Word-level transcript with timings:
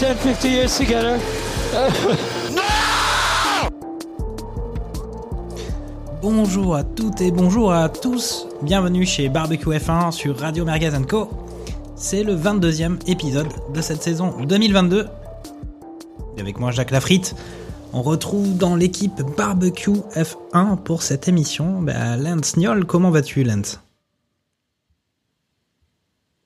10, 0.00 0.06
50 0.16 0.44
years 0.44 0.78
together? 0.78 1.18
Bonjour 6.22 6.74
à 6.74 6.84
toutes 6.84 7.20
et 7.20 7.30
bonjour 7.30 7.70
à 7.70 7.90
tous. 7.90 8.46
Bienvenue 8.62 9.04
chez 9.04 9.28
Barbecue 9.28 9.68
F1 9.68 10.10
sur 10.10 10.38
Radio 10.38 10.64
Merguez 10.64 10.92
Co. 11.06 11.28
C'est 11.96 12.22
le 12.22 12.34
22e 12.34 12.96
épisode 13.10 13.48
de 13.74 13.80
cette 13.82 14.02
saison 14.02 14.32
2022. 14.42 15.06
Et 16.38 16.40
avec 16.40 16.58
moi 16.58 16.70
Jacques 16.70 16.92
Lafritte. 16.92 17.34
On 17.92 18.00
retrouve 18.00 18.56
dans 18.56 18.76
l'équipe 18.76 19.20
Barbecue 19.36 20.00
F1 20.16 20.78
pour 20.82 21.02
cette 21.02 21.28
émission 21.28 21.82
bah, 21.82 22.16
Lance 22.16 22.56
Niol. 22.56 22.86
Comment 22.86 23.10
vas-tu 23.10 23.44
Lance? 23.44 23.80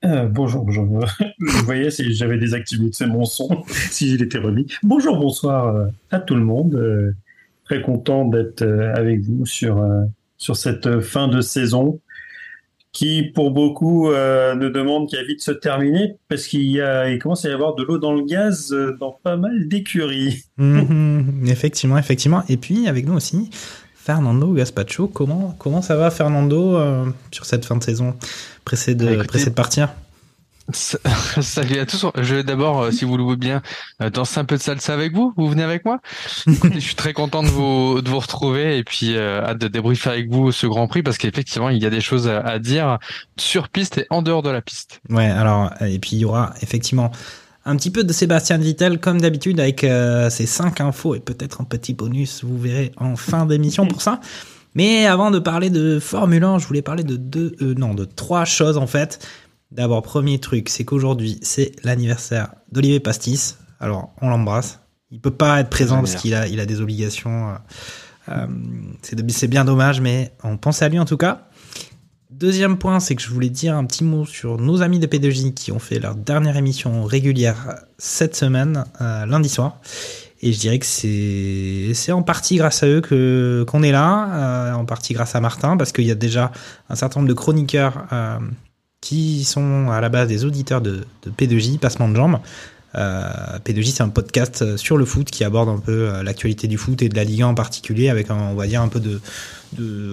Euh, 0.04 0.26
bonjour, 0.28 0.64
bonjour. 0.64 1.06
Je 1.40 1.64
voyais 1.64 1.90
si 1.90 2.12
j'avais 2.14 2.36
désactivé 2.36 2.90
mon 3.06 3.24
son, 3.24 3.64
si 3.90 4.14
il 4.14 4.22
était 4.22 4.38
remis. 4.38 4.66
Bonjour, 4.82 5.16
bonsoir 5.16 5.68
euh, 5.68 5.86
à 6.10 6.20
tout 6.20 6.34
le 6.34 6.44
monde. 6.44 6.74
Euh, 6.74 7.12
Très 7.64 7.80
content 7.80 8.26
d'être 8.26 8.60
avec 8.94 9.22
vous 9.22 9.46
sur, 9.46 9.82
cette 10.36 11.00
fin 11.00 11.28
de 11.28 11.40
saison 11.40 11.98
qui, 12.92 13.22
pour 13.22 13.52
beaucoup, 13.52 14.10
euh, 14.10 14.54
nous 14.54 14.68
demande 14.68 15.08
qu'elle 15.08 15.26
vite 15.26 15.42
se 15.42 15.50
terminer 15.50 16.18
parce 16.28 16.46
qu'il 16.46 16.70
y 16.70 16.82
a, 16.82 17.16
commence 17.16 17.46
à 17.46 17.48
y 17.48 17.52
avoir 17.52 17.74
de 17.74 17.82
l'eau 17.82 17.96
dans 17.96 18.12
le 18.12 18.22
gaz 18.26 18.76
dans 19.00 19.12
pas 19.12 19.38
mal 19.38 19.66
d'écuries. 19.66 20.42
Mhm, 20.58 21.46
Effectivement, 21.46 21.96
effectivement. 21.96 22.42
Et 22.50 22.58
puis 22.58 22.86
avec 22.86 23.06
nous 23.06 23.14
aussi, 23.14 23.48
Fernando 24.04 24.52
Gaspacho. 24.52 25.08
Comment, 25.08 25.56
comment 25.58 25.80
ça 25.80 25.96
va 25.96 26.10
Fernando 26.10 26.76
euh, 26.76 27.06
sur 27.30 27.46
cette 27.46 27.64
fin 27.64 27.76
de 27.76 27.82
saison 27.82 28.14
pressé 28.64 28.94
de, 28.94 29.06
Bah, 29.06 29.12
écoutez, 29.12 29.28
pressé 29.28 29.50
de 29.50 29.54
partir 29.54 29.88
Salut 31.40 31.78
à 31.78 31.86
tous. 31.86 32.06
Je 32.16 32.34
vais 32.36 32.42
d'abord, 32.42 32.82
euh, 32.82 32.90
si 32.90 33.04
vous 33.04 33.18
le 33.18 33.22
voulez 33.22 33.36
bien, 33.36 33.62
euh, 34.02 34.08
danser 34.08 34.40
un 34.40 34.44
peu 34.44 34.56
de 34.56 34.62
salsa 34.62 34.94
avec 34.94 35.14
vous. 35.14 35.32
Vous 35.36 35.48
venez 35.48 35.62
avec 35.62 35.84
moi 35.84 36.00
je 36.46 36.78
suis 36.80 36.94
très 36.94 37.12
content 37.12 37.42
de 37.42 37.48
vous 37.48 38.00
de 38.00 38.08
vous 38.08 38.18
retrouver 38.18 38.78
et 38.78 38.84
puis 38.84 39.14
euh, 39.14 39.42
hâte 39.42 39.58
de 39.58 39.68
débriefer 39.68 40.10
avec 40.10 40.30
vous 40.30 40.52
ce 40.52 40.66
Grand 40.66 40.86
Prix 40.86 41.02
parce 41.02 41.18
qu'effectivement 41.18 41.68
il 41.68 41.82
y 41.82 41.86
a 41.86 41.90
des 41.90 42.00
choses 42.00 42.28
à, 42.28 42.40
à 42.40 42.58
dire 42.58 42.98
sur 43.36 43.68
piste 43.68 43.98
et 43.98 44.06
en 44.10 44.22
dehors 44.22 44.42
de 44.42 44.50
la 44.50 44.62
piste. 44.62 45.00
Ouais, 45.10 45.26
alors, 45.26 45.70
et 45.82 45.98
puis 45.98 46.10
il 46.12 46.20
y 46.20 46.24
aura 46.24 46.54
effectivement 46.62 47.10
un 47.64 47.76
petit 47.76 47.90
peu 47.90 48.04
de 48.04 48.12
Sébastien 48.12 48.58
Vittel, 48.58 49.00
comme 49.00 49.20
d'habitude, 49.20 49.58
avec 49.58 49.84
euh, 49.84 50.28
ses 50.30 50.46
5 50.46 50.80
infos 50.80 51.14
et 51.14 51.20
peut-être 51.20 51.60
un 51.60 51.64
petit 51.64 51.94
bonus, 51.94 52.44
vous 52.44 52.58
verrez 52.58 52.92
en 52.96 53.16
fin 53.16 53.46
d'émission 53.46 53.86
pour 53.86 54.02
ça. 54.02 54.20
Mais 54.74 55.06
avant 55.06 55.30
de 55.30 55.38
parler 55.38 55.70
de 55.70 55.98
Formule 55.98 56.44
1, 56.44 56.58
je 56.58 56.66
voulais 56.66 56.82
parler 56.82 57.04
de 57.04 57.16
deux, 57.16 57.54
euh, 57.62 57.74
non, 57.74 57.94
de 57.94 58.04
trois 58.04 58.44
choses 58.44 58.76
en 58.76 58.86
fait. 58.86 59.26
D'abord, 59.70 60.02
premier 60.02 60.38
truc, 60.40 60.68
c'est 60.68 60.84
qu'aujourd'hui, 60.84 61.38
c'est 61.42 61.72
l'anniversaire 61.84 62.54
d'Olivier 62.70 63.00
Pastis. 63.00 63.58
Alors, 63.80 64.14
on 64.20 64.28
l'embrasse. 64.28 64.80
Il 65.10 65.20
peut 65.20 65.30
pas 65.30 65.60
être 65.60 65.70
présent 65.70 65.98
parce 65.98 66.16
qu'il 66.16 66.34
a, 66.34 66.46
il 66.48 66.60
a 66.60 66.66
des 66.66 66.80
obligations. 66.80 67.54
euh, 68.28 68.46
c'est 69.02 69.48
bien 69.48 69.64
dommage, 69.64 70.00
mais 70.00 70.32
on 70.42 70.56
pense 70.56 70.82
à 70.82 70.88
lui 70.88 70.98
en 70.98 71.04
tout 71.04 71.16
cas. 71.16 71.48
Deuxième 72.36 72.78
point, 72.78 72.98
c'est 72.98 73.14
que 73.14 73.22
je 73.22 73.30
voulais 73.30 73.48
dire 73.48 73.76
un 73.76 73.84
petit 73.84 74.02
mot 74.02 74.26
sur 74.26 74.58
nos 74.58 74.82
amis 74.82 74.98
de 74.98 75.06
P2J 75.06 75.54
qui 75.54 75.70
ont 75.70 75.78
fait 75.78 76.00
leur 76.00 76.16
dernière 76.16 76.56
émission 76.56 77.04
régulière 77.04 77.76
cette 77.96 78.34
semaine, 78.34 78.82
euh, 79.00 79.24
lundi 79.24 79.48
soir. 79.48 79.78
Et 80.42 80.52
je 80.52 80.58
dirais 80.58 80.80
que 80.80 80.84
c'est 80.84 82.10
en 82.10 82.22
partie 82.22 82.56
grâce 82.56 82.82
à 82.82 82.88
eux 82.88 83.00
qu'on 83.64 83.82
est 83.84 83.92
là, 83.92 84.30
euh, 84.32 84.72
en 84.72 84.84
partie 84.84 85.14
grâce 85.14 85.36
à 85.36 85.40
Martin, 85.40 85.76
parce 85.76 85.92
qu'il 85.92 86.06
y 86.06 86.10
a 86.10 86.16
déjà 86.16 86.50
un 86.88 86.96
certain 86.96 87.20
nombre 87.20 87.28
de 87.28 87.34
chroniqueurs 87.34 88.04
euh, 88.12 88.38
qui 89.00 89.44
sont 89.44 89.92
à 89.92 90.00
la 90.00 90.08
base 90.08 90.26
des 90.26 90.44
auditeurs 90.44 90.80
de, 90.80 91.04
de 91.22 91.30
P2J, 91.30 91.78
Passement 91.78 92.08
de 92.08 92.16
Jambes. 92.16 92.40
Euh, 92.96 93.58
P2J, 93.64 93.92
c'est 93.92 94.02
un 94.02 94.08
podcast 94.08 94.76
sur 94.76 94.96
le 94.96 95.04
foot 95.04 95.30
qui 95.30 95.42
aborde 95.44 95.68
un 95.68 95.78
peu 95.78 96.08
euh, 96.08 96.22
l'actualité 96.22 96.68
du 96.68 96.78
foot 96.78 97.02
et 97.02 97.08
de 97.08 97.16
la 97.16 97.24
Ligue 97.24 97.42
1 97.42 97.48
en 97.48 97.54
particulier, 97.54 98.08
avec, 98.08 98.30
un- 98.30 98.50
on 98.52 98.54
va 98.54 98.66
dire, 98.66 98.82
un 98.82 98.88
peu 98.88 99.00
de, 99.00 99.20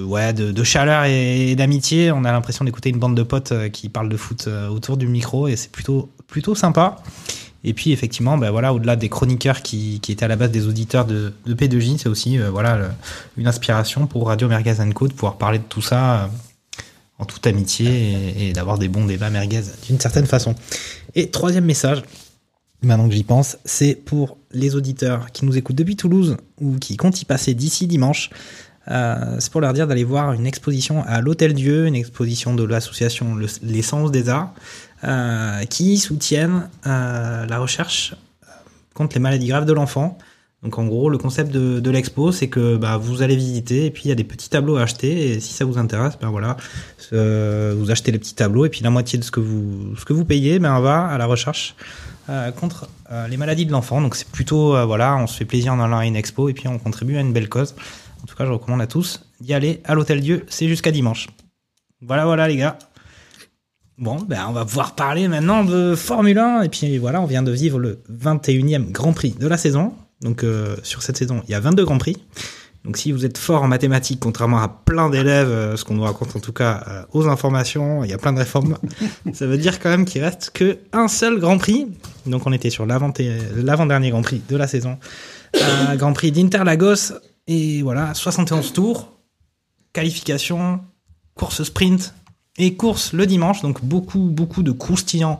ouais, 0.03 0.33
de, 0.33 0.63
chaleur 0.63 1.05
et, 1.05 1.55
d'amitié. 1.55 2.11
On 2.11 2.23
a 2.25 2.31
l'impression 2.31 2.65
d'écouter 2.65 2.89
une 2.89 2.99
bande 2.99 3.15
de 3.15 3.23
potes 3.23 3.51
euh, 3.51 3.69
qui 3.69 3.89
parlent 3.89 4.09
de 4.09 4.17
foot 4.17 4.45
euh, 4.47 4.67
autour 4.69 4.97
du 4.97 5.07
micro 5.07 5.47
et 5.47 5.55
c'est 5.55 5.71
plutôt, 5.71 6.09
plutôt 6.27 6.55
sympa. 6.55 6.97
Et 7.63 7.73
puis, 7.75 7.91
effectivement, 7.91 8.39
ben 8.39 8.49
voilà, 8.49 8.73
au-delà 8.73 8.95
des 8.95 9.07
chroniqueurs 9.09 9.61
qui, 9.61 9.99
qui 9.99 10.11
étaient 10.11 10.25
à 10.25 10.27
la 10.27 10.35
base 10.35 10.49
des 10.49 10.65
auditeurs 10.65 11.05
de, 11.05 11.31
de 11.45 11.53
P2J, 11.53 11.99
c'est 11.99 12.09
aussi 12.09 12.39
euh, 12.39 12.49
voilà, 12.49 12.89
une 13.37 13.45
inspiration 13.47 14.07
pour 14.07 14.27
Radio 14.27 14.47
Merguez 14.47 14.77
Co 14.95 15.07
de 15.07 15.13
pouvoir 15.13 15.37
parler 15.37 15.59
de 15.59 15.63
tout 15.69 15.81
ça 15.83 16.23
euh, 16.23 16.27
en 17.19 17.25
toute 17.25 17.45
amitié 17.45 17.87
et, 17.87 18.49
et 18.49 18.53
d'avoir 18.53 18.79
des 18.79 18.87
bons 18.87 19.05
débats 19.05 19.29
merguez 19.29 19.61
d'une 19.87 19.99
certaine 19.99 20.25
façon. 20.25 20.55
Et 21.13 21.29
troisième 21.29 21.65
message, 21.65 22.01
maintenant 22.81 23.07
que 23.07 23.15
j'y 23.15 23.23
pense, 23.23 23.57
c'est 23.65 23.95
pour 23.95 24.37
les 24.51 24.75
auditeurs 24.75 25.31
qui 25.31 25.45
nous 25.45 25.57
écoutent 25.57 25.75
depuis 25.75 25.95
Toulouse 25.95 26.37
ou 26.59 26.77
qui 26.77 26.97
comptent 26.97 27.21
y 27.21 27.25
passer 27.25 27.53
d'ici 27.53 27.87
dimanche. 27.87 28.29
Euh, 28.89 29.35
c'est 29.39 29.51
pour 29.51 29.61
leur 29.61 29.73
dire 29.73 29.87
d'aller 29.87 30.03
voir 30.03 30.33
une 30.33 30.47
exposition 30.47 31.03
à 31.05 31.21
l'Hôtel 31.21 31.53
Dieu, 31.53 31.85
une 31.85 31.95
exposition 31.95 32.55
de 32.55 32.63
l'association 32.63 33.35
Le- 33.35 33.45
L'Essence 33.61 34.11
des 34.11 34.27
Arts, 34.27 34.53
euh, 35.03 35.63
qui 35.65 35.97
soutiennent 35.97 36.67
euh, 36.87 37.45
la 37.45 37.57
recherche 37.59 38.15
contre 38.95 39.15
les 39.15 39.21
maladies 39.21 39.47
graves 39.47 39.65
de 39.65 39.73
l'enfant. 39.73 40.17
Donc 40.63 40.77
en 40.77 40.85
gros, 40.85 41.09
le 41.09 41.17
concept 41.17 41.51
de, 41.51 41.89
l'expo, 41.89 42.31
c'est 42.31 42.47
que 42.47 42.77
bah, 42.77 42.97
vous 42.97 43.23
allez 43.23 43.35
visiter 43.35 43.87
et 43.87 43.91
puis 43.91 44.03
il 44.05 44.09
y 44.09 44.11
a 44.11 44.15
des 44.15 44.23
petits 44.23 44.49
tableaux 44.49 44.77
à 44.77 44.83
acheter 44.83 45.31
et 45.31 45.39
si 45.39 45.53
ça 45.53 45.65
vous 45.65 45.79
intéresse, 45.79 46.19
ben 46.21 46.29
voilà, 46.29 46.55
euh, 47.13 47.73
vous 47.75 47.89
achetez 47.89 48.11
les 48.11 48.19
petits 48.19 48.35
tableaux 48.35 48.65
et 48.65 48.69
puis 48.69 48.81
la 48.81 48.91
moitié 48.91 49.17
de 49.17 49.23
ce 49.23 49.31
que 49.31 49.39
vous 49.39 49.95
ce 49.97 50.05
que 50.05 50.13
vous 50.13 50.23
payez, 50.23 50.59
ben 50.59 50.79
va 50.79 51.07
à 51.07 51.17
la 51.17 51.25
recherche 51.25 51.75
euh, 52.29 52.51
contre 52.51 52.87
euh, 53.11 53.27
les 53.27 53.35
maladies 53.35 53.65
de 53.65 53.71
l'enfant. 53.71 53.99
Donc 53.99 54.15
c'est 54.15 54.27
plutôt 54.27 54.75
euh, 54.75 54.85
voilà, 54.85 55.17
on 55.17 55.25
se 55.25 55.35
fait 55.35 55.45
plaisir 55.45 55.73
en 55.73 55.79
allant 55.79 55.97
à 55.97 56.05
une 56.05 56.15
expo 56.15 56.47
et 56.49 56.53
puis 56.53 56.67
on 56.67 56.77
contribue 56.77 57.17
à 57.17 57.21
une 57.21 57.33
belle 57.33 57.49
cause. 57.49 57.73
En 58.23 58.27
tout 58.27 58.35
cas, 58.35 58.45
je 58.45 58.51
recommande 58.51 58.81
à 58.81 58.87
tous 58.87 59.25
d'y 59.39 59.55
aller 59.55 59.81
à 59.85 59.95
l'Hôtel 59.95 60.21
Dieu. 60.21 60.45
C'est 60.47 60.67
jusqu'à 60.67 60.91
dimanche. 60.91 61.27
Voilà, 62.01 62.25
voilà 62.25 62.47
les 62.47 62.57
gars. 62.57 62.77
Bon, 63.97 64.17
ben 64.21 64.45
on 64.47 64.51
va 64.51 64.65
pouvoir 64.65 64.93
parler 64.93 65.27
maintenant 65.27 65.63
de 65.63 65.95
Formule 65.95 66.37
1 66.37 66.61
et 66.61 66.69
puis 66.69 66.97
voilà, 66.99 67.21
on 67.21 67.25
vient 67.25 67.43
de 67.43 67.51
vivre 67.51 67.79
le 67.79 68.01
21e 68.11 68.91
Grand 68.91 69.13
Prix 69.13 69.31
de 69.31 69.47
la 69.47 69.57
saison. 69.57 69.93
Donc 70.21 70.43
euh, 70.43 70.75
sur 70.83 71.01
cette 71.01 71.17
saison, 71.17 71.41
il 71.47 71.51
y 71.51 71.55
a 71.55 71.59
22 71.59 71.83
Grands 71.85 71.97
Prix. 71.97 72.17
Donc 72.83 72.97
si 72.97 73.11
vous 73.11 73.25
êtes 73.25 73.37
fort 73.37 73.61
en 73.61 73.67
mathématiques, 73.67 74.19
contrairement 74.19 74.57
à 74.59 74.67
plein 74.67 75.09
d'élèves, 75.11 75.49
euh, 75.49 75.77
ce 75.77 75.83
qu'on 75.85 75.93
nous 75.93 76.01
raconte 76.03 76.35
en 76.35 76.39
tout 76.39 76.51
cas 76.53 76.83
euh, 76.87 77.03
aux 77.13 77.27
informations, 77.27 78.03
il 78.03 78.09
y 78.09 78.13
a 78.13 78.17
plein 78.17 78.33
de 78.33 78.39
réformes, 78.39 78.77
ça 79.33 79.45
veut 79.45 79.57
dire 79.57 79.79
quand 79.79 79.89
même 79.89 80.05
qu'il 80.05 80.23
reste 80.23 80.49
que 80.53 80.79
un 80.91 81.07
seul 81.07 81.39
Grand 81.39 81.57
Prix. 81.59 81.87
Donc 82.25 82.47
on 82.47 82.51
était 82.51 82.71
sur 82.71 82.85
l'avant- 82.87 83.13
l'avant-dernier 83.55 84.09
Grand 84.09 84.23
Prix 84.23 84.41
de 84.49 84.57
la 84.57 84.67
saison. 84.67 84.97
Euh, 85.57 85.95
Grand 85.95 86.13
Prix 86.13 86.31
d'Interlagos. 86.31 87.13
Et 87.47 87.81
voilà, 87.81 88.13
71 88.13 88.71
tours, 88.73 89.11
qualification, 89.93 90.81
course 91.35 91.63
sprint 91.63 92.13
et 92.57 92.75
course 92.75 93.13
le 93.13 93.25
dimanche. 93.25 93.61
Donc 93.61 93.83
beaucoup, 93.83 94.29
beaucoup 94.31 94.63
de 94.63 94.71
croustillants 94.71 95.39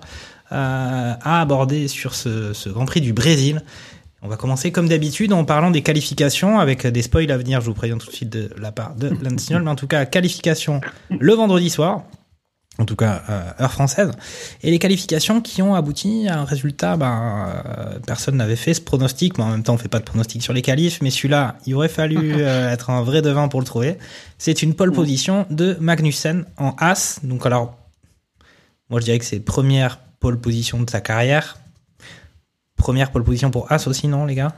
euh, 0.52 1.14
à 1.22 1.42
aborder 1.42 1.88
sur 1.88 2.14
ce, 2.16 2.54
ce 2.54 2.70
Grand 2.70 2.86
Prix 2.86 3.02
du 3.02 3.14
Brésil. 3.14 3.64
On 4.24 4.28
va 4.28 4.38
commencer 4.38 4.72
comme 4.72 4.88
d'habitude 4.88 5.34
en 5.34 5.46
parlant 5.46 5.72
des 5.72 5.82
qualifications 5.82 6.60
avec 6.60 6.86
des 6.86 7.02
spoils 7.02 7.32
à 7.32 7.38
venir, 7.38 7.60
je 7.60 7.66
vous 7.66 7.74
préviens 7.74 7.98
tout 7.98 8.08
de 8.08 8.14
suite 8.14 8.30
de 8.30 8.52
la 8.58 8.72
part 8.72 8.94
de 8.96 9.12
Stroll. 9.38 9.64
mais 9.64 9.72
en 9.72 9.76
tout 9.76 9.88
cas, 9.88 10.06
qualification 10.06 10.80
le 11.10 11.34
vendredi 11.34 11.72
soir, 11.72 12.04
en 12.78 12.86
tout 12.86 12.96
cas 12.96 13.24
euh, 13.30 13.64
heure 13.64 13.72
française, 13.72 14.12
et 14.62 14.70
les 14.70 14.78
qualifications 14.78 15.42
qui 15.42 15.64
ont 15.64 15.74
abouti 15.74 16.28
à 16.28 16.40
un 16.40 16.46
résultat, 16.46 16.98
ben, 16.98 17.50
euh, 17.66 18.00
personne 18.06 18.36
n'avait 18.36 18.56
fait 18.56 18.76
ce 18.76 18.82
pronostic, 18.82 19.40
mais 19.40 19.44
en 19.44 19.50
même 19.50 19.64
temps 19.64 19.74
on 19.74 19.78
fait 19.78 19.88
pas 19.88 20.00
de 20.00 20.04
pronostic 20.04 20.44
sur 20.44 20.54
les 20.54 20.62
qualifs, 20.62 21.02
mais 21.02 21.10
celui-là, 21.10 21.58
il 21.66 21.74
aurait 21.74 21.90
fallu 21.90 22.34
euh, 22.38 22.72
être 22.72 22.92
un 22.92 23.02
vrai 23.02 23.24
devin 23.24 23.48
pour 23.48 23.60
le 23.60 23.66
trouver. 23.66 23.98
C'est 24.38 24.62
une 24.62 24.76
pole 24.76 24.92
position 24.92 25.48
de 25.50 25.78
Magnussen 25.80 26.46
en 26.58 26.76
As, 26.78 27.20
donc 27.24 27.48
alors, 27.48 27.76
moi 28.92 29.00
je 29.00 29.06
dirais 29.06 29.18
que 29.18 29.26
c'est 29.26 29.40
première 29.40 29.98
pole 30.20 30.40
position 30.40 30.80
de 30.80 30.90
sa 30.90 31.02
carrière, 31.02 31.58
Première 32.82 33.12
pole 33.12 33.24
position 33.24 33.52
pour 33.52 33.72
As 33.72 33.88
aussi, 33.88 34.08
non, 34.08 34.26
les 34.26 34.36
gars? 34.36 34.54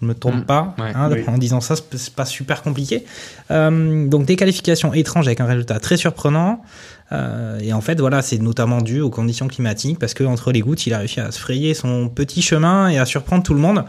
Je 0.00 0.06
me 0.06 0.14
trompe 0.14 0.36
Mm, 0.36 0.44
pas 0.44 0.74
ouais. 0.78 0.92
hein, 0.94 1.10
Oui. 1.12 1.24
en 1.26 1.38
disant 1.38 1.60
ça, 1.60 1.74
c'est 1.76 1.96
c'est 1.98 2.14
pas 2.14 2.24
super 2.24 2.62
compliqué. 2.62 3.04
Euh, 3.50 4.06
donc 4.08 4.26
des 4.26 4.36
qualifications 4.36 4.94
étranges 4.94 5.26
avec 5.26 5.40
un 5.40 5.44
résultat 5.46 5.80
très 5.80 5.96
surprenant. 5.96 6.62
Euh, 7.10 7.58
et 7.60 7.72
en 7.72 7.80
fait, 7.80 7.98
voilà, 7.98 8.22
c'est 8.22 8.38
notamment 8.38 8.80
dû 8.80 9.00
aux 9.00 9.10
conditions 9.10 9.48
climatiques 9.48 9.98
parce 9.98 10.14
que 10.14 10.22
entre 10.24 10.52
les 10.52 10.60
gouttes, 10.60 10.86
il 10.86 10.94
a 10.94 10.98
réussi 10.98 11.18
à 11.20 11.30
se 11.32 11.40
frayer 11.40 11.74
son 11.74 12.08
petit 12.08 12.42
chemin 12.42 12.88
et 12.88 12.98
à 12.98 13.06
surprendre 13.06 13.42
tout 13.42 13.54
le 13.54 13.60
monde. 13.60 13.84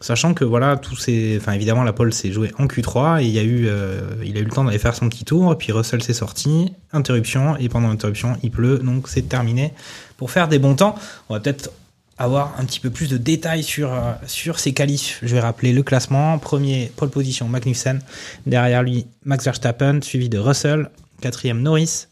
Sachant 0.00 0.34
que 0.34 0.44
voilà, 0.44 0.76
tous 0.76 0.94
ces, 0.96 1.38
enfin 1.40 1.52
évidemment 1.52 1.82
la 1.82 1.94
pole 1.94 2.12
s'est 2.12 2.30
jouée 2.30 2.52
en 2.58 2.66
Q3 2.66 3.22
et 3.22 3.24
il 3.24 3.30
y 3.32 3.38
a 3.38 3.42
eu, 3.42 3.64
euh, 3.66 4.02
il 4.22 4.36
a 4.36 4.40
eu 4.40 4.44
le 4.44 4.50
temps 4.50 4.62
d'aller 4.64 4.78
faire 4.78 4.94
son 4.94 5.08
petit 5.08 5.24
tour 5.24 5.50
et 5.50 5.56
puis 5.56 5.72
Russell 5.72 6.02
s'est 6.02 6.12
sorti, 6.12 6.70
interruption 6.92 7.56
et 7.56 7.70
pendant 7.70 7.88
l'interruption 7.88 8.36
il 8.42 8.50
pleut 8.50 8.78
donc 8.78 9.08
c'est 9.08 9.26
terminé 9.26 9.72
pour 10.18 10.30
faire 10.30 10.48
des 10.48 10.58
bons 10.58 10.74
temps. 10.74 10.96
On 11.30 11.34
va 11.34 11.40
peut-être 11.40 11.70
avoir 12.18 12.58
un 12.58 12.64
petit 12.64 12.80
peu 12.80 12.90
plus 12.90 13.10
de 13.10 13.18
détails 13.18 13.62
sur 13.62 13.92
euh, 13.92 14.12
sur 14.26 14.58
ces 14.58 14.72
qualifs. 14.72 15.18
Je 15.22 15.34
vais 15.34 15.40
rappeler 15.40 15.72
le 15.72 15.82
classement. 15.82 16.38
Premier 16.38 16.90
pole 16.96 17.10
position 17.10 17.48
Magnussen, 17.48 18.00
derrière 18.46 18.82
lui 18.82 19.06
Max 19.24 19.44
Verstappen 19.44 20.00
suivi 20.02 20.28
de 20.28 20.38
Russell, 20.38 20.90
quatrième 21.20 21.60
Norris. 21.60 22.06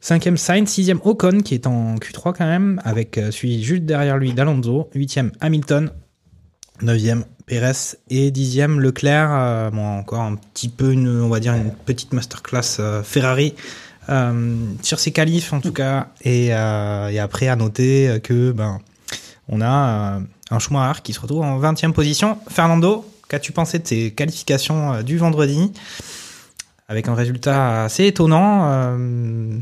Cinquième 0.00 0.36
Sainz, 0.36 0.68
sixième 0.68 1.00
Ocon 1.02 1.40
qui 1.40 1.54
est 1.54 1.66
en 1.66 1.96
Q3 1.96 2.32
quand 2.36 2.46
même, 2.46 2.80
avec 2.84 3.18
euh, 3.18 3.32
suivi 3.32 3.64
juste 3.64 3.82
derrière 3.82 4.16
lui 4.16 4.32
d'Alonso, 4.32 4.88
huitième 4.94 5.32
Hamilton, 5.40 5.90
9e 6.82 7.24
Perez 7.46 7.96
et 8.08 8.30
10e 8.30 8.78
Leclerc. 8.78 9.28
Euh, 9.32 9.70
encore 9.72 10.20
un 10.20 10.36
petit 10.36 10.68
peu, 10.68 10.92
une, 10.92 11.08
on 11.08 11.28
va 11.28 11.40
dire, 11.40 11.54
une 11.54 11.72
petite 11.72 12.12
masterclass 12.12 13.02
Ferrari 13.02 13.54
sur 14.82 14.98
ses 14.98 15.10
qualifs 15.10 15.52
en 15.52 15.60
tout 15.60 15.72
cas. 15.72 16.12
Et, 16.22 16.46
et 16.46 17.18
après, 17.18 17.48
à 17.48 17.56
noter 17.56 18.20
que 18.22 18.52
ben, 18.52 18.80
on 19.48 19.60
a 19.60 20.16
euh, 20.18 20.20
un 20.50 20.58
Schumacher 20.58 21.00
qui 21.02 21.12
se 21.12 21.20
retrouve 21.20 21.42
en 21.42 21.58
20e 21.60 21.92
position. 21.92 22.38
Fernando, 22.48 23.04
qu'as-tu 23.28 23.52
pensé 23.52 23.78
de 23.78 23.84
tes 23.84 24.10
qualifications 24.12 24.94
euh, 24.94 25.02
du 25.02 25.18
vendredi 25.18 25.72
Avec 26.88 27.08
un 27.08 27.14
résultat 27.14 27.84
assez 27.84 28.06
étonnant. 28.06 28.68
euh, 28.70 29.58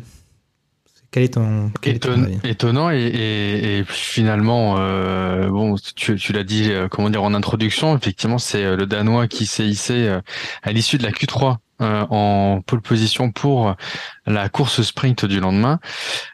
quel 1.12 1.22
est 1.22 1.34
ton, 1.34 1.70
quel 1.80 1.96
est 1.96 1.98
ton 2.00 2.12
Éton- 2.14 2.24
avis? 2.24 2.38
étonnant 2.44 2.90
et, 2.90 2.96
et, 2.98 3.78
et 3.78 3.84
finalement 3.88 4.74
euh, 4.78 5.48
bon 5.48 5.76
tu, 5.94 6.16
tu 6.16 6.32
l'as 6.34 6.42
dit 6.44 6.70
euh, 6.70 6.88
comment 6.88 7.08
dire 7.08 7.22
en 7.22 7.32
introduction 7.32 7.96
effectivement 7.96 8.36
c'est 8.38 8.76
le 8.76 8.86
danois 8.86 9.26
qui 9.26 9.46
s'est 9.46 9.64
hissé 9.66 9.94
euh, 10.08 10.20
à 10.62 10.72
l'issue 10.72 10.98
de 10.98 11.04
la 11.04 11.12
Q3 11.12 11.56
euh, 11.80 12.04
en 12.10 12.60
pole 12.60 12.82
position 12.82 13.30
pour 13.32 13.74
la 14.26 14.48
course 14.50 14.82
sprint 14.82 15.24
du 15.24 15.40
lendemain 15.40 15.78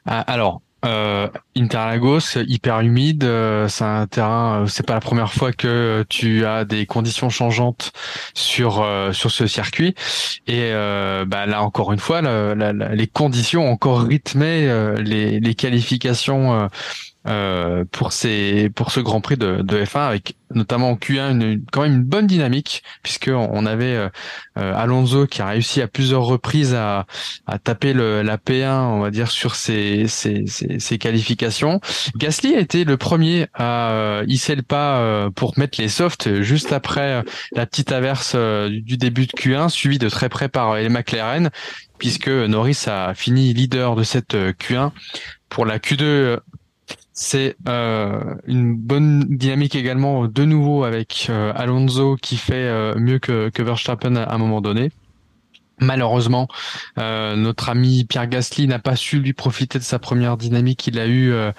Ah, 0.04 0.20
alors 0.22 0.62
euh, 0.84 1.28
Interlagos 1.56 2.38
hyper 2.46 2.80
humide 2.80 3.24
euh, 3.24 3.68
c'est 3.68 3.84
un 3.84 4.06
terrain 4.06 4.62
euh, 4.62 4.66
c'est 4.66 4.84
pas 4.86 4.94
la 4.94 5.00
première 5.00 5.32
fois 5.32 5.52
que 5.52 6.04
tu 6.08 6.44
as 6.44 6.64
des 6.64 6.86
conditions 6.86 7.30
changeantes 7.30 7.92
sur 8.34 8.82
euh, 8.82 9.12
sur 9.12 9.30
ce 9.30 9.46
circuit. 9.46 9.94
Et 10.46 10.70
euh, 10.72 11.24
bah, 11.26 11.46
là 11.46 11.62
encore 11.62 11.92
une 11.92 11.98
fois 12.00 12.20
la- 12.22 12.54
la- 12.54 12.72
la- 12.72 12.94
les 12.94 13.06
conditions 13.06 13.66
ont 13.68 13.72
encore 13.72 14.02
rythmé 14.02 14.68
euh, 14.68 14.96
les, 15.00 15.40
les 15.40 15.54
qualifications 15.54 16.68
euh, 17.26 17.84
pour 17.92 18.12
ces 18.12 18.68
pour 18.74 18.90
ce 18.90 19.00
Grand 19.00 19.20
Prix 19.20 19.36
de, 19.36 19.62
de 19.62 19.84
F1 19.84 20.08
avec 20.08 20.34
notamment 20.54 20.90
en 20.90 20.94
Q1 20.96 21.30
une, 21.30 21.64
quand 21.70 21.82
même 21.82 21.94
une 21.94 22.02
bonne 22.02 22.26
dynamique 22.26 22.82
puisque 23.02 23.30
on 23.32 23.64
avait 23.64 23.94
euh, 23.94 24.08
euh, 24.58 24.74
Alonso 24.74 25.26
qui 25.26 25.40
a 25.40 25.46
réussi 25.46 25.80
à 25.80 25.86
plusieurs 25.88 26.24
reprises 26.24 26.74
à, 26.74 27.06
à 27.46 27.58
taper 27.58 27.92
le, 27.92 28.22
la 28.22 28.36
P1 28.38 28.86
on 28.86 29.00
va 29.00 29.10
dire 29.10 29.30
sur 29.30 29.54
ses, 29.54 30.08
ses, 30.08 30.46
ses, 30.46 30.98
qualifications. 30.98 31.80
Gasly 32.16 32.54
a 32.54 32.58
été 32.58 32.84
le 32.84 32.96
premier 32.96 33.46
à 33.54 33.90
euh, 33.90 34.24
hisser 34.26 34.56
le 34.56 34.62
pas 34.62 35.30
pour 35.34 35.58
mettre 35.58 35.80
les 35.80 35.88
softs 35.88 36.42
juste 36.42 36.72
après 36.72 37.22
la 37.52 37.66
petite 37.66 37.92
averse 37.92 38.34
du, 38.34 38.96
début 38.96 39.26
de 39.26 39.32
Q1 39.32 39.68
suivi 39.68 39.98
de 39.98 40.08
très 40.08 40.28
près 40.28 40.48
par 40.48 40.76
les 40.76 40.88
McLaren 40.88 41.50
puisque 42.02 42.26
Norris 42.26 42.86
a 42.88 43.14
fini 43.14 43.54
leader 43.54 43.94
de 43.94 44.02
cette 44.02 44.34
euh, 44.34 44.52
Q1 44.52 44.90
pour 45.48 45.64
la 45.64 45.78
Q2 45.78 46.02
euh, 46.02 46.36
c'est 47.12 47.56
euh, 47.68 48.34
une 48.46 48.74
bonne 48.74 49.24
dynamique 49.24 49.74
également 49.74 50.26
de 50.26 50.44
nouveau 50.44 50.84
avec 50.84 51.26
euh, 51.28 51.52
Alonso 51.54 52.16
qui 52.16 52.36
fait 52.36 52.54
euh, 52.54 52.94
mieux 52.96 53.18
que, 53.18 53.50
que 53.50 53.62
Verstappen 53.62 54.16
à 54.16 54.34
un 54.34 54.38
moment 54.38 54.60
donné. 54.60 54.90
Malheureusement, 55.80 56.46
notre 56.96 57.68
ami 57.68 58.04
Pierre 58.04 58.28
Gasly 58.28 58.68
n'a 58.68 58.78
pas 58.78 58.94
su 58.94 59.18
lui 59.18 59.32
profiter 59.32 59.80
de 59.80 59.84
sa 59.84 59.98
première 59.98 60.36
dynamique 60.36 60.78
qu'il 60.78 60.96
a 61.00 61.06
eue 61.06 61.32
euh, 61.32 61.50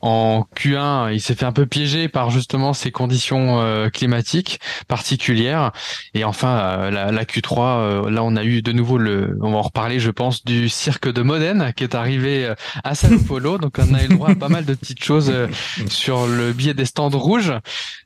en 0.00 0.44
Q1. 0.56 1.12
Il 1.12 1.20
s'est 1.20 1.34
fait 1.34 1.44
un 1.46 1.52
peu 1.52 1.66
piéger 1.66 2.08
par 2.08 2.30
justement 2.30 2.72
ces 2.72 2.90
conditions 2.90 3.60
euh, 3.60 3.88
climatiques 3.88 4.60
particulières. 4.88 5.72
Et 6.14 6.24
enfin, 6.24 6.58
euh, 6.58 6.90
la, 6.90 7.10
la 7.12 7.24
Q3, 7.24 7.58
euh, 7.58 8.10
là 8.10 8.22
on 8.22 8.36
a 8.36 8.44
eu 8.44 8.62
de 8.62 8.72
nouveau 8.72 8.98
le, 8.98 9.36
on 9.40 9.52
va 9.52 9.58
en 9.58 9.62
reparler, 9.62 10.00
je 10.00 10.10
pense, 10.10 10.44
du 10.44 10.68
cirque 10.68 11.10
de 11.12 11.22
Modène 11.22 11.72
qui 11.76 11.84
est 11.84 11.94
arrivé 11.94 12.44
euh, 12.44 12.54
à 12.84 12.94
Sao 12.94 13.18
Paulo. 13.26 13.58
Donc 13.58 13.76
on 13.78 13.94
a 13.94 14.02
eu 14.02 14.08
le 14.08 14.14
droit 14.16 14.30
à 14.30 14.34
pas 14.34 14.48
mal 14.48 14.64
de 14.64 14.74
petites 14.74 15.02
choses 15.04 15.30
euh, 15.32 15.46
sur 15.88 16.26
le 16.26 16.52
biais 16.52 16.74
des 16.74 16.84
stands 16.84 17.08
rouges. 17.10 17.52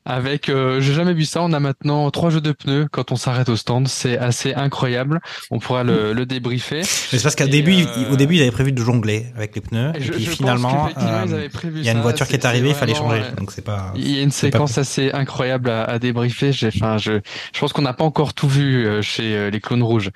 Avec, 0.06 0.48
euh, 0.50 0.80
j'ai 0.80 0.92
jamais 0.92 1.14
vu 1.14 1.24
ça. 1.24 1.40
On 1.42 1.52
a 1.52 1.60
maintenant 1.60 2.10
trois 2.10 2.30
jeux 2.30 2.40
de 2.42 2.52
pneus 2.52 2.86
quand 2.90 3.10
on 3.12 3.16
s'arrête 3.16 3.48
au 3.48 3.56
stand. 3.56 3.88
C'est 3.88 4.18
assez 4.18 4.52
incroyable. 4.54 5.20
On 5.50 5.58
pourra 5.58 5.82
le, 5.82 6.12
le 6.12 6.26
débriefer. 6.26 6.78
Mais 6.80 6.84
c'est 6.84 7.22
parce 7.22 7.36
qu'au 7.36 7.46
début, 7.46 7.84
au 8.10 8.16
début, 8.16 8.36
ils 8.36 8.42
avaient 8.42 8.50
prévu 8.50 8.72
de 8.72 8.82
jongler 8.82 9.26
avec 9.36 9.54
les 9.54 9.62
pneus. 9.62 9.92
Et, 9.96 10.02
Je- 10.02 10.12
puis 10.12 10.24
je 10.24 10.30
finalement, 10.30 10.88
ils 10.96 11.34
avaient 11.34 11.48
prévu 11.48 11.83
il 11.84 11.88
y 11.88 11.90
a 11.90 11.92
une 11.92 12.00
voiture 12.00 12.26
qui 12.26 12.32
est 12.32 12.46
arrivée, 12.46 12.70
il 12.70 12.74
fallait 12.74 12.94
changer. 12.94 13.22
Donc 13.36 13.52
c'est 13.52 13.64
pas. 13.64 13.92
Il 13.94 14.10
y 14.10 14.18
a 14.18 14.22
une 14.22 14.30
séquence 14.30 14.78
assez 14.78 15.12
incroyable 15.12 15.68
à, 15.68 15.84
à 15.84 15.98
débriefer. 15.98 16.50
J'ai, 16.50 16.68
enfin, 16.68 16.96
je, 16.96 17.20
je 17.52 17.60
pense 17.60 17.74
qu'on 17.74 17.82
n'a 17.82 17.92
pas 17.92 18.04
encore 18.04 18.32
tout 18.32 18.48
vu 18.48 18.86
euh, 18.86 19.02
chez 19.02 19.36
euh, 19.36 19.50
les 19.50 19.60
clones 19.60 19.82
rouges. 19.82 20.10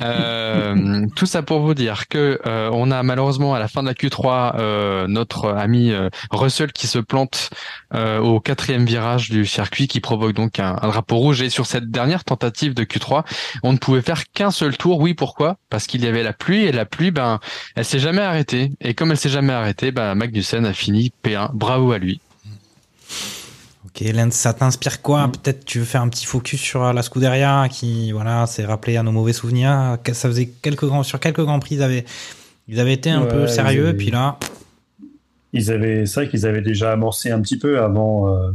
Euh, 0.00 1.06
tout 1.14 1.26
ça 1.26 1.42
pour 1.42 1.60
vous 1.60 1.74
dire 1.74 2.08
que 2.08 2.40
euh, 2.44 2.70
on 2.72 2.90
a 2.90 3.04
malheureusement 3.04 3.54
à 3.54 3.60
la 3.60 3.68
fin 3.68 3.82
de 3.82 3.88
la 3.88 3.94
Q3 3.94 4.56
euh, 4.58 5.06
notre 5.06 5.50
ami 5.50 5.92
euh, 5.92 6.08
Russell 6.32 6.72
qui 6.72 6.88
se 6.88 6.98
plante 6.98 7.50
euh, 7.94 8.18
au 8.18 8.40
quatrième 8.40 8.84
virage 8.84 9.30
du 9.30 9.46
circuit, 9.46 9.86
qui 9.86 10.00
provoque 10.00 10.32
donc 10.32 10.58
un, 10.58 10.76
un 10.82 10.88
drapeau 10.88 11.18
rouge. 11.18 11.40
Et 11.40 11.50
sur 11.50 11.66
cette 11.66 11.88
dernière 11.88 12.24
tentative 12.24 12.74
de 12.74 12.82
Q3, 12.82 13.24
on 13.62 13.72
ne 13.72 13.78
pouvait 13.78 14.02
faire 14.02 14.24
qu'un 14.32 14.50
seul 14.50 14.76
tour. 14.76 14.98
Oui, 14.98 15.14
pourquoi? 15.14 15.56
Parce 15.70 15.86
qu'il 15.86 16.04
y 16.04 16.08
avait 16.08 16.24
la 16.24 16.32
pluie 16.32 16.64
et 16.64 16.72
la 16.72 16.84
pluie, 16.84 17.12
ben, 17.12 17.38
elle 17.76 17.84
s'est 17.84 18.00
jamais 18.00 18.22
arrêtée. 18.22 18.72
Et 18.80 18.94
comme 18.94 19.12
elle 19.12 19.16
s'est 19.16 19.28
jamais 19.28 19.52
arrêtée, 19.52 19.92
ben, 19.92 20.14
Magnussen 20.16 20.66
a 20.66 20.72
fini 20.72 20.95
P1. 21.24 21.50
Bravo 21.54 21.92
à 21.92 21.98
lui. 21.98 22.20
Ok, 23.86 24.00
Lens, 24.14 24.34
ça 24.34 24.52
t'inspire 24.52 25.00
quoi 25.00 25.30
Peut-être 25.32 25.64
tu 25.64 25.78
veux 25.78 25.84
faire 25.84 26.02
un 26.02 26.08
petit 26.08 26.26
focus 26.26 26.60
sur 26.60 26.84
euh, 26.84 26.92
la 26.92 27.02
Scuderia 27.02 27.68
qui, 27.70 28.12
voilà, 28.12 28.46
s'est 28.46 28.64
rappelé 28.64 28.96
à 28.96 29.02
nos 29.02 29.12
mauvais 29.12 29.32
souvenirs. 29.32 29.96
Ça 30.12 30.28
faisait 30.28 30.46
quelques 30.48 30.84
grands, 30.84 31.02
sur 31.02 31.20
quelques 31.20 31.42
grands 31.42 31.60
prix, 31.60 31.76
ils 31.76 31.82
avaient, 31.82 32.04
ils 32.68 32.80
avaient 32.80 32.92
été 32.92 33.10
un 33.10 33.22
Ouais, 33.22 33.28
peu 33.28 33.46
sérieux. 33.46 33.88
avaient- 33.88 33.96
Puis 33.96 34.10
là, 34.10 34.38
Ils 35.52 35.70
avaient, 35.70 36.04
c'est 36.04 36.20
vrai 36.20 36.28
qu'ils 36.28 36.46
avaient 36.46 36.60
déjà 36.62 36.92
amorcé 36.92 37.30
un 37.30 37.40
petit 37.40 37.58
peu 37.58 37.80
avant 37.80 38.28
euh, 38.34 38.50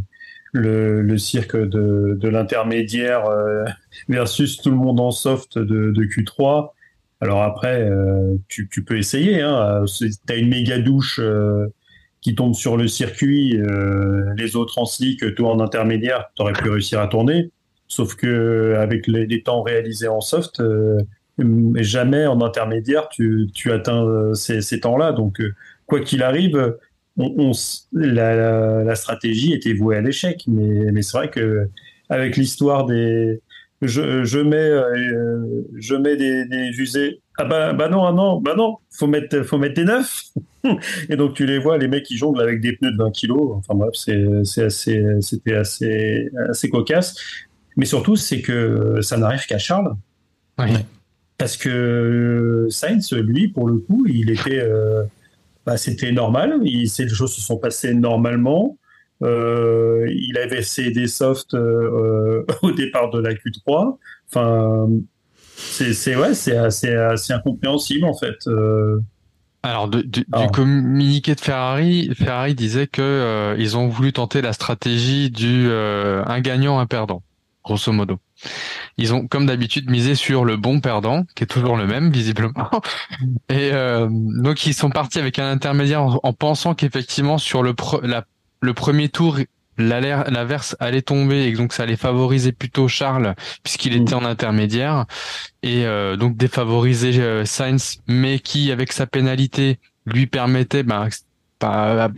le, 0.51 1.01
le 1.01 1.17
cirque 1.17 1.55
de, 1.55 2.15
de 2.19 2.29
l'intermédiaire 2.29 3.25
euh, 3.25 3.63
versus 4.09 4.57
tout 4.61 4.69
le 4.69 4.75
monde 4.77 4.99
en 4.99 5.11
soft 5.11 5.57
de, 5.57 5.91
de 5.91 6.03
Q3. 6.03 6.71
Alors 7.21 7.41
après, 7.43 7.81
euh, 7.81 8.35
tu, 8.49 8.67
tu 8.69 8.83
peux 8.83 8.97
essayer. 8.97 9.41
Hein, 9.41 9.85
tu 9.97 10.11
as 10.29 10.35
une 10.35 10.49
méga 10.49 10.77
douche 10.79 11.19
euh, 11.23 11.67
qui 12.21 12.35
tombe 12.35 12.53
sur 12.53 12.77
le 12.77 12.87
circuit, 12.87 13.57
euh, 13.59 14.33
les 14.37 14.55
autres 14.55 14.77
en 14.77 14.85
slick, 14.85 15.23
en 15.39 15.59
intermédiaire, 15.59 16.29
tu 16.35 16.41
aurais 16.43 16.53
pu 16.53 16.69
réussir 16.69 16.99
à 16.99 17.07
tourner. 17.07 17.49
Sauf 17.87 18.15
que 18.15 18.75
avec 18.77 19.07
les, 19.07 19.25
les 19.25 19.41
temps 19.43 19.63
réalisés 19.63 20.07
en 20.07 20.21
soft, 20.21 20.59
euh, 20.59 20.97
jamais 21.77 22.27
en 22.27 22.39
intermédiaire 22.41 23.09
tu, 23.09 23.47
tu 23.53 23.71
atteins 23.71 24.05
euh, 24.05 24.33
ces, 24.33 24.61
ces 24.61 24.79
temps-là. 24.79 25.11
Donc 25.11 25.41
euh, 25.41 25.53
quoi 25.87 25.99
qu'il 25.99 26.21
arrive, 26.23 26.77
on, 27.17 27.33
on 27.37 27.51
la, 27.91 28.35
la- 28.35 28.83
la 28.83 28.95
stratégie 28.95 29.53
était 29.53 29.73
vouée 29.73 29.97
à 29.97 30.01
l'échec. 30.01 30.43
Mais, 30.47 30.91
mais 30.91 31.01
c'est 31.01 31.17
vrai 31.17 31.29
que 31.29 31.67
avec 32.09 32.37
l'histoire 32.37 32.85
des, 32.85 33.41
je, 33.81 34.23
je 34.23 34.39
mets, 34.39 34.55
euh, 34.57 35.65
je 35.75 35.95
mets 35.95 36.15
des, 36.17 36.45
des 36.45 36.69
usés. 36.79 37.19
Ah 37.37 37.45
bah, 37.45 37.73
bah 37.73 37.89
non, 37.89 38.05
ah 38.05 38.13
non, 38.13 38.39
bah 38.39 38.53
non, 38.55 38.77
faut 38.91 39.07
mettre, 39.07 39.41
faut 39.43 39.57
mettre 39.57 39.75
des 39.75 39.85
neufs. 39.85 40.25
Et 41.09 41.15
donc 41.15 41.33
tu 41.33 41.45
les 41.45 41.57
vois, 41.57 41.77
les 41.77 41.87
mecs 41.87 42.03
qui 42.03 42.17
jonglent 42.17 42.41
avec 42.41 42.61
des 42.61 42.73
pneus 42.73 42.91
de 42.91 42.97
20 42.97 43.11
kilos. 43.11 43.53
Enfin 43.57 43.75
bref, 43.75 43.91
assez, 43.93 45.03
c'était 45.21 45.55
assez, 45.55 46.29
assez 46.49 46.69
cocasse. 46.69 47.15
Mais 47.77 47.85
surtout, 47.85 48.15
c'est 48.15 48.41
que 48.41 49.01
ça 49.01 49.17
n'arrive 49.17 49.45
qu'à 49.45 49.57
Charles. 49.57 49.95
Oui. 50.59 50.71
Parce 51.37 51.57
que 51.57 52.67
Sainz, 52.69 53.13
lui, 53.13 53.47
pour 53.47 53.67
le 53.67 53.77
coup, 53.77 54.05
il 54.07 54.29
était, 54.29 54.59
euh, 54.59 55.03
bah, 55.65 55.77
c'était 55.77 56.11
normal. 56.11 56.59
Il, 56.63 56.83
les 56.83 57.09
choses 57.09 57.33
se 57.33 57.41
sont 57.41 57.57
passées 57.57 57.93
normalement. 57.93 58.77
Euh, 59.23 60.07
il 60.09 60.37
avait 60.37 60.61
des 60.91 61.07
softs 61.07 61.53
euh, 61.53 62.43
au 62.61 62.71
départ 62.71 63.09
de 63.09 63.19
la 63.19 63.33
Q3. 63.33 63.97
Enfin, 64.29 64.89
c'est, 65.55 65.93
c'est 65.93 66.15
ouais, 66.15 66.33
c'est 66.33 66.57
assez, 66.57 66.93
assez 66.93 67.33
incompréhensible 67.33 68.05
en 68.05 68.13
fait. 68.13 68.47
Alors, 69.63 69.87
de- 69.87 70.01
du, 70.01 70.25
Ah. 70.31 70.41
du 70.45 70.47
communiqué 70.51 71.35
de 71.35 71.39
Ferrari, 71.39 72.09
Ferrari 72.15 72.55
disait 72.55 72.87
que 72.87 73.01
euh, 73.01 73.55
ils 73.59 73.77
ont 73.77 73.87
voulu 73.87 74.11
tenter 74.11 74.41
la 74.41 74.53
stratégie 74.53 75.29
du 75.29 75.67
euh, 75.69 76.23
un 76.25 76.39
gagnant, 76.39 76.79
un 76.79 76.87
perdant, 76.87 77.21
grosso 77.63 77.91
modo. 77.91 78.17
Ils 78.97 79.13
ont, 79.13 79.27
comme 79.27 79.45
d'habitude, 79.45 79.89
misé 79.91 80.15
sur 80.15 80.45
le 80.45 80.57
bon 80.57 80.79
perdant, 80.79 81.25
qui 81.35 81.43
est 81.43 81.47
toujours 81.47 81.77
le 81.77 81.85
même, 81.85 82.09
visiblement. 82.11 82.53
Et 83.49 83.69
euh, 83.71 84.07
donc, 84.09 84.65
ils 84.65 84.73
sont 84.73 84.89
partis 84.89 85.19
avec 85.19 85.37
un 85.37 85.51
intermédiaire 85.51 86.01
en, 86.01 86.19
en 86.23 86.33
pensant 86.33 86.73
qu'effectivement, 86.73 87.37
sur 87.37 87.61
le, 87.61 87.73
pre- 87.73 88.03
la- 88.03 88.25
le 88.61 88.73
premier 88.73 89.09
tour, 89.09 89.37
l'averse 89.77 90.75
allait 90.79 91.01
tomber 91.01 91.47
et 91.47 91.53
donc 91.53 91.73
ça 91.73 91.83
allait 91.83 91.95
favoriser 91.95 92.51
plutôt 92.51 92.87
Charles, 92.87 93.35
puisqu'il 93.63 93.97
Mm. 93.97 94.01
était 94.01 94.13
en 94.13 94.25
intermédiaire 94.25 95.05
et 95.63 95.85
euh, 95.85 96.15
donc 96.17 96.37
défavoriser 96.37 97.19
euh, 97.19 97.45
Sainz, 97.45 97.99
mais 98.07 98.39
qui 98.39 98.71
avec 98.71 98.91
sa 98.93 99.07
pénalité 99.07 99.79
lui 100.05 100.27
permettait, 100.27 100.83
ben, 100.83 101.07
pas, 101.61 102.09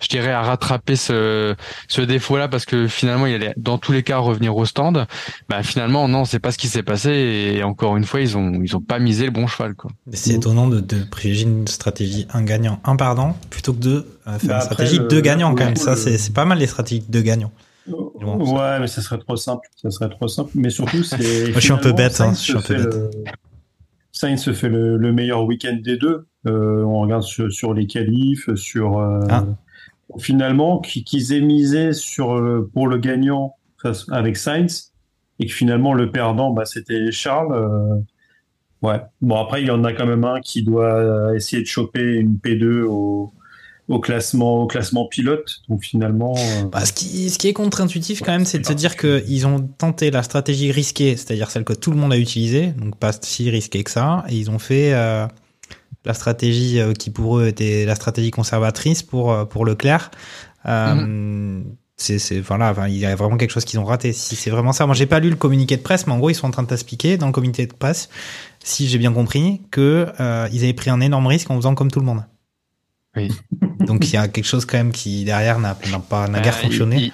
je 0.00 0.08
dirais, 0.08 0.30
à 0.32 0.40
rattraper 0.42 0.96
ce, 0.96 1.54
ce 1.88 2.00
défaut-là 2.00 2.48
parce 2.48 2.64
que 2.64 2.88
finalement 2.88 3.26
il 3.26 3.34
allait 3.34 3.52
dans 3.58 3.76
tous 3.76 3.92
les 3.92 4.02
cas 4.02 4.16
revenir 4.18 4.56
au 4.56 4.64
stand. 4.64 5.06
Ben, 5.50 5.62
finalement 5.62 6.08
non, 6.08 6.24
c'est 6.24 6.38
pas 6.38 6.50
ce 6.52 6.58
qui 6.58 6.68
s'est 6.68 6.82
passé 6.82 7.10
et 7.56 7.62
encore 7.62 7.96
une 7.98 8.04
fois 8.04 8.20
ils 8.22 8.36
ont 8.38 8.60
ils 8.62 8.74
ont 8.76 8.80
pas 8.80 8.98
misé 8.98 9.24
le 9.26 9.30
bon 9.32 9.46
cheval 9.46 9.74
quoi. 9.74 9.90
C'est 10.12 10.32
étonnant 10.34 10.68
de, 10.68 10.80
de 10.80 11.02
privilégier 11.04 11.46
une 11.46 11.66
stratégie 11.68 12.26
un 12.32 12.42
gagnant, 12.42 12.80
un 12.84 12.96
perdant, 12.96 13.36
plutôt 13.50 13.72
que 13.74 13.80
de 13.80 14.06
euh, 14.26 14.38
faire 14.38 14.38
Bah 14.38 14.38
une 14.38 14.50
après, 14.52 14.60
stratégie 14.64 14.98
le- 14.98 15.08
deux 15.08 15.20
gagnants 15.20 15.54
quand 15.54 15.64
même. 15.64 15.76
Ça, 15.76 15.90
le- 15.90 15.96
c'est 15.96 16.16
c'est 16.16 16.32
pas 16.32 16.44
mal 16.46 16.58
les 16.58 16.66
stratégies 16.66 17.00
de 17.02 17.10
deux 17.12 17.22
gagnants. 17.22 17.52
Ouais, 17.86 18.78
mais 18.80 18.86
ça 18.86 19.02
serait 19.02 19.18
trop 19.18 19.36
simple. 19.36 19.68
Ça 19.76 19.90
serait 19.90 20.08
trop 20.08 20.26
simple. 20.28 20.50
Mais 20.54 20.70
surtout, 20.70 21.02
c'est. 21.02 21.16
Moi, 21.50 21.52
je 21.56 21.60
suis 21.60 21.72
un 21.72 21.76
peu 21.76 21.92
bête, 21.92 22.18
hein, 22.20 22.32
je 22.32 22.38
suis 22.38 22.56
un 22.56 22.62
peu 22.62 22.74
bête. 22.76 22.94
Sainz 24.24 24.40
se 24.42 24.52
fait 24.54 24.68
le, 24.70 24.96
le 24.96 25.12
meilleur 25.12 25.44
week-end 25.44 25.76
des 25.82 25.96
deux. 25.98 26.26
Euh, 26.46 26.82
on 26.84 27.00
regarde 27.00 27.22
sur, 27.22 27.52
sur 27.52 27.74
les 27.74 27.86
qualifs, 27.86 28.52
sur. 28.54 28.98
euh, 28.98 29.20
Ah. 29.28 29.44
Finalement, 30.18 30.78
qui- 30.80 31.02
qu'ils 31.04 31.32
aient 31.32 31.40
misé 31.40 31.92
sur 31.92 32.40
le- 32.40 32.66
pour 32.66 32.86
le 32.88 32.98
gagnant 32.98 33.54
avec 34.10 34.36
Sainz 34.36 34.92
et 35.40 35.46
que 35.46 35.52
finalement 35.52 35.92
le 35.92 36.10
perdant, 36.10 36.50
bah, 36.52 36.64
c'était 36.64 37.10
Charles. 37.10 37.52
euh, 37.54 37.96
Ouais. 38.82 39.00
Bon, 39.22 39.36
après, 39.36 39.62
il 39.62 39.68
y 39.68 39.70
en 39.70 39.82
a 39.84 39.92
quand 39.94 40.06
même 40.06 40.24
un 40.24 40.40
qui 40.40 40.62
doit 40.62 41.34
essayer 41.34 41.62
de 41.62 41.66
choper 41.66 42.02
une 42.16 42.36
P2 42.38 42.82
au, 42.82 43.32
au 43.88 44.00
classement, 44.00 44.62
au 44.62 44.66
classement 44.66 45.06
pilote. 45.06 45.60
Donc 45.68 45.82
finalement. 45.84 46.34
euh, 46.36 46.64
Bah, 46.72 46.84
ce, 46.84 46.92
qui, 46.92 47.28
ce 47.30 47.38
qui 47.38 47.48
est 47.48 47.52
contre-intuitif 47.52 48.20
quand 48.22 48.32
même, 48.32 48.46
c'est 48.46 48.58
de 48.58 48.66
se 48.66 48.72
dire 48.72 48.96
qu'ils 48.96 49.46
ont 49.46 49.60
tenté 49.60 50.10
la 50.10 50.22
stratégie 50.22 50.72
risquée, 50.72 51.16
c'est-à-dire 51.16 51.50
celle 51.50 51.64
que 51.64 51.74
tout 51.74 51.90
le 51.90 51.96
monde 51.96 52.12
a 52.12 52.18
utilisée, 52.18 52.68
donc 52.68 52.96
pas 52.96 53.12
si 53.20 53.50
risquée 53.50 53.84
que 53.84 53.90
ça, 53.90 54.24
et 54.28 54.36
ils 54.36 54.50
ont 54.50 54.58
fait 54.58 54.94
euh, 54.94 55.26
la 56.04 56.14
stratégie 56.14 56.80
euh, 56.80 56.92
qui 56.92 57.10
pour 57.10 57.38
eux 57.38 57.46
était 57.46 57.84
la 57.84 57.94
stratégie 57.94 58.30
conservatrice 58.30 59.02
pour, 59.02 59.32
euh, 59.32 59.44
pour 59.44 59.64
Leclerc. 59.64 60.10
Euh, 60.66 61.60
c'est, 61.96 62.18
c'est, 62.18 62.40
voilà, 62.40 62.70
enfin, 62.70 62.88
il 62.88 62.96
y 62.96 63.06
a 63.06 63.14
vraiment 63.14 63.36
quelque 63.36 63.50
chose 63.52 63.64
qu'ils 63.64 63.78
ont 63.78 63.84
raté. 63.84 64.12
Si 64.12 64.34
c'est 64.34 64.50
vraiment 64.50 64.72
ça, 64.72 64.86
moi 64.86 64.94
j'ai 64.94 65.06
pas 65.06 65.20
lu 65.20 65.30
le 65.30 65.36
communiqué 65.36 65.76
de 65.76 65.82
presse, 65.82 66.06
mais 66.06 66.12
en 66.12 66.18
gros 66.18 66.30
ils 66.30 66.34
sont 66.34 66.46
en 66.46 66.50
train 66.50 66.62
de 66.62 66.68
t'expliquer 66.68 67.18
dans 67.18 67.26
le 67.26 67.32
communiqué 67.32 67.66
de 67.66 67.72
presse, 67.74 68.08
si 68.64 68.88
j'ai 68.88 68.98
bien 68.98 69.12
compris, 69.12 69.60
que 69.70 70.06
euh, 70.20 70.48
ils 70.52 70.64
avaient 70.64 70.72
pris 70.72 70.90
un 70.90 71.00
énorme 71.00 71.26
risque 71.26 71.50
en 71.50 71.56
faisant 71.56 71.74
comme 71.74 71.90
tout 71.90 72.00
le 72.00 72.06
monde. 72.06 72.24
Oui. 73.16 73.30
Donc 73.86 74.08
il 74.08 74.14
y 74.14 74.16
a 74.16 74.28
quelque 74.28 74.46
chose 74.46 74.64
quand 74.64 74.76
même 74.78 74.92
qui 74.92 75.24
derrière 75.24 75.58
n'a, 75.58 75.76
n'a 75.90 75.98
pas 75.98 76.26
n'a 76.28 76.40
guère 76.40 76.56
Euh, 76.56 76.62
fonctionné. 76.62 76.96
Ils, 76.96 77.12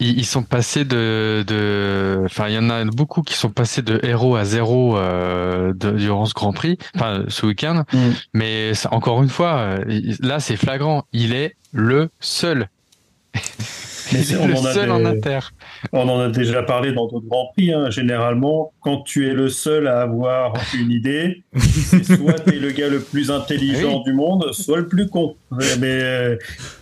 ils- 0.00 0.18
ils 0.18 0.24
sont 0.26 0.42
passés 0.42 0.84
de, 0.84 1.44
de, 1.46 2.22
enfin, 2.24 2.48
il 2.48 2.54
y 2.54 2.58
en 2.58 2.68
a 2.70 2.84
beaucoup 2.84 3.22
qui 3.22 3.34
sont 3.34 3.50
passés 3.50 3.80
de 3.82 4.00
héros 4.02 4.34
à 4.36 4.44
zéro 4.44 4.96
euh, 4.98 5.72
de- 5.74 5.92
durant 5.92 6.26
ce 6.26 6.34
Grand 6.34 6.52
Prix, 6.52 6.78
enfin 6.96 7.24
ce 7.28 7.46
week-end. 7.46 7.84
Mm. 7.92 7.98
Mais 8.34 8.74
ça- 8.74 8.92
encore 8.92 9.22
une 9.22 9.28
fois, 9.28 9.56
euh, 9.58 9.84
là 10.20 10.40
c'est 10.40 10.56
flagrant. 10.56 11.04
Il 11.12 11.32
est 11.32 11.54
le 11.72 12.10
seul. 12.20 12.68
Mais 14.12 14.22
c'est- 14.22 14.36
on 14.36 14.46
le 14.46 14.54
en 14.54 14.64
a 14.64 14.72
seul 14.72 14.86
des- 14.86 14.90
en 14.92 15.04
inter. 15.04 15.38
On 15.92 16.08
en 16.08 16.20
a 16.20 16.28
déjà 16.28 16.62
parlé 16.62 16.92
dans 16.92 17.06
d'autres 17.06 17.26
grands 17.26 17.50
prix. 17.56 17.72
hein. 17.72 17.90
Généralement, 17.90 18.72
quand 18.80 19.02
tu 19.02 19.28
es 19.28 19.32
le 19.34 19.48
seul 19.48 19.86
à 19.88 20.00
avoir 20.02 20.54
une 20.78 20.90
idée, 20.90 21.42
c'est 21.56 22.04
soit 22.04 22.38
tu 22.40 22.56
es 22.56 22.58
le 22.58 22.70
gars 22.72 22.88
le 22.88 23.00
plus 23.00 23.30
intelligent 23.30 23.98
Oui. 23.98 24.04
du 24.04 24.12
monde, 24.12 24.46
soit 24.52 24.78
le 24.78 24.86
plus 24.88 25.08
con. 25.08 25.36
Mais 25.80 26.00
euh, 26.02 26.36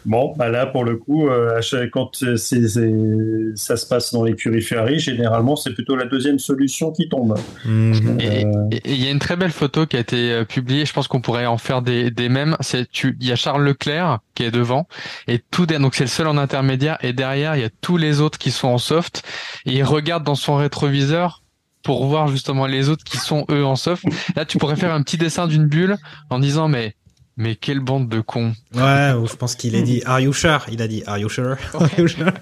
bon, 0.06 0.32
bah 0.36 0.48
là, 0.48 0.66
pour 0.66 0.84
le 0.84 0.96
coup, 0.96 1.28
euh, 1.28 1.60
quand 1.92 2.10
ça 2.14 3.76
se 3.76 3.86
passe 3.86 4.12
dans 4.12 4.24
l'écurie 4.24 4.62
Ferrari, 4.62 4.98
généralement, 4.98 5.56
c'est 5.56 5.72
plutôt 5.74 5.96
la 5.96 6.06
deuxième 6.06 6.38
solution 6.38 6.90
qui 6.92 7.08
tombe. 7.08 7.38
Mhm. 7.64 8.18
Et 8.20 8.44
Euh, 8.44 8.68
et- 8.72 8.80
il 8.92 9.04
y 9.04 9.08
a 9.08 9.10
une 9.10 9.18
très 9.18 9.36
belle 9.36 9.50
photo 9.50 9.86
qui 9.86 9.96
a 9.96 10.00
été 10.00 10.32
euh, 10.32 10.44
publiée. 10.44 10.84
Je 10.86 10.92
pense 10.92 11.06
qu'on 11.08 11.20
pourrait 11.20 11.46
en 11.46 11.58
faire 11.58 11.82
des, 11.82 12.10
des 12.10 12.28
mêmes. 12.28 12.56
C'est 12.60 12.90
tu, 12.90 13.16
il 13.20 13.26
y 13.26 13.32
a 13.32 13.36
Charles 13.36 13.62
Leclerc 13.64 14.18
qui 14.34 14.42
est 14.44 14.50
devant 14.50 14.86
et 15.28 15.40
tout. 15.50 15.66
Donc 15.66 15.94
c'est 15.94 16.04
le 16.04 16.08
seul 16.08 16.26
en 16.26 16.36
intermédiaire 16.38 16.98
et 17.02 17.11
derrière 17.12 17.56
il 17.56 17.62
y 17.62 17.64
a 17.64 17.70
tous 17.80 17.96
les 17.96 18.20
autres 18.20 18.38
qui 18.38 18.50
sont 18.50 18.68
en 18.68 18.78
soft 18.78 19.22
et 19.66 19.72
il 19.72 19.84
regarde 19.84 20.24
dans 20.24 20.34
son 20.34 20.56
rétroviseur 20.56 21.42
pour 21.82 22.06
voir 22.06 22.28
justement 22.28 22.66
les 22.66 22.88
autres 22.88 23.04
qui 23.04 23.16
sont 23.16 23.44
eux 23.50 23.64
en 23.64 23.76
soft. 23.76 24.04
Là 24.36 24.44
tu 24.44 24.58
pourrais 24.58 24.76
faire 24.76 24.92
un 24.92 25.02
petit 25.02 25.18
dessin 25.18 25.46
d'une 25.46 25.66
bulle 25.66 25.96
en 26.30 26.38
disant 26.38 26.68
mais 26.68 26.94
mais 27.36 27.56
quelle 27.56 27.80
bande 27.80 28.08
de 28.08 28.20
cons. 28.20 28.52
Ouais, 28.74 29.12
ou 29.12 29.26
je 29.26 29.34
pense 29.34 29.54
qu'il 29.54 29.74
a 29.74 29.82
dit 29.82 30.02
Are 30.04 30.20
you 30.20 30.32
sure? 30.32 30.66
Il 30.70 30.82
a 30.82 30.88
dit 30.88 31.02
Are 31.06 31.18
you 31.18 31.28
sure? 31.28 31.56
Are 31.74 31.88
you 31.98 32.06
sure? 32.06 32.32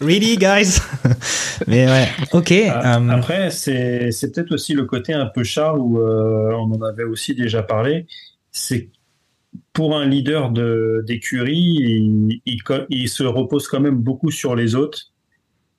Really, 0.00 0.36
guys? 0.36 0.80
Mais 1.68 1.86
ouais, 1.86 2.08
ok. 2.32 2.52
Ah, 2.68 2.98
euh, 2.98 3.08
Après, 3.10 3.50
c'est 3.50 4.10
c'est 4.10 4.32
peut-être 4.32 4.52
aussi 4.52 4.74
le 4.74 4.84
côté 4.84 5.12
un 5.12 5.26
peu 5.26 5.44
Charles 5.44 5.78
où 5.78 6.00
euh, 6.00 6.50
on 6.54 6.72
en 6.72 6.82
avait 6.82 7.04
aussi 7.04 7.34
déjà 7.36 7.62
parlé. 7.62 8.06
C'est 8.50 8.88
pour 9.72 9.96
un 9.96 10.06
leader 10.06 10.50
de 10.50 11.04
d'écurie, 11.06 11.76
il, 11.80 12.40
il, 12.46 12.62
co- 12.62 12.86
il 12.88 13.08
se 13.08 13.22
repose 13.22 13.68
quand 13.68 13.80
même 13.80 13.96
beaucoup 13.96 14.30
sur 14.30 14.54
les 14.54 14.74
autres 14.74 15.10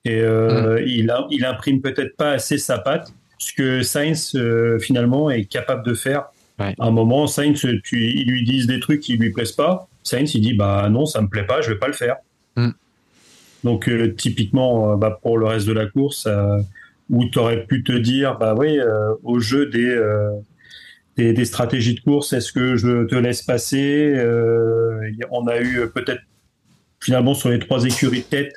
et 0.05 0.21
euh, 0.21 0.83
il, 0.85 1.09
a, 1.09 1.27
il 1.29 1.45
imprime 1.45 1.81
peut-être 1.81 2.15
pas 2.15 2.31
assez 2.31 2.57
sa 2.57 2.77
patte, 2.77 3.13
ce 3.37 3.53
que 3.53 3.81
Sainz 3.81 4.35
euh, 4.35 4.79
finalement 4.79 5.29
est 5.29 5.45
capable 5.45 5.85
de 5.85 5.93
faire. 5.93 6.25
Ouais. 6.59 6.75
À 6.79 6.87
un 6.87 6.91
moment, 6.91 7.25
Sainz, 7.27 7.65
tu, 7.83 8.05
ils 8.05 8.29
lui 8.29 8.43
disent 8.43 8.67
des 8.67 8.79
trucs 8.79 9.01
qui 9.01 9.17
lui 9.17 9.31
plaisent 9.31 9.53
pas. 9.53 9.87
Sainz, 10.03 10.35
il 10.35 10.41
dit 10.41 10.53
bah 10.53 10.89
non, 10.89 11.05
ça 11.05 11.21
me 11.21 11.27
plaît 11.27 11.45
pas, 11.45 11.61
je 11.61 11.71
vais 11.71 11.79
pas 11.79 11.87
le 11.87 11.93
faire. 11.93 12.17
Mm. 12.55 12.69
Donc 13.63 13.87
euh, 13.87 14.13
typiquement, 14.13 14.97
bah, 14.97 15.19
pour 15.21 15.37
le 15.37 15.45
reste 15.45 15.67
de 15.67 15.73
la 15.73 15.87
course, 15.87 16.27
où 17.09 17.25
tu 17.25 17.39
aurais 17.39 17.65
pu 17.65 17.83
te 17.83 17.93
dire, 17.93 18.37
bah 18.37 18.55
oui, 18.57 18.79
au 19.23 19.39
jeu 19.39 19.65
des, 19.67 19.97
des, 21.17 21.33
des 21.33 21.45
stratégies 21.45 21.95
de 21.95 21.99
course, 22.01 22.33
est-ce 22.33 22.51
que 22.51 22.75
je 22.75 23.05
te 23.05 23.15
laisse 23.15 23.41
passer 23.41 24.13
Euh, 24.17 24.99
On 25.31 25.47
a 25.47 25.59
eu 25.59 25.79
euh, 25.79 25.87
peut-être 25.87 26.21
finalement 26.99 27.33
sur 27.33 27.49
les 27.49 27.59
trois 27.59 27.83
écuries 27.85 28.21
de 28.21 28.25
tête 28.25 28.53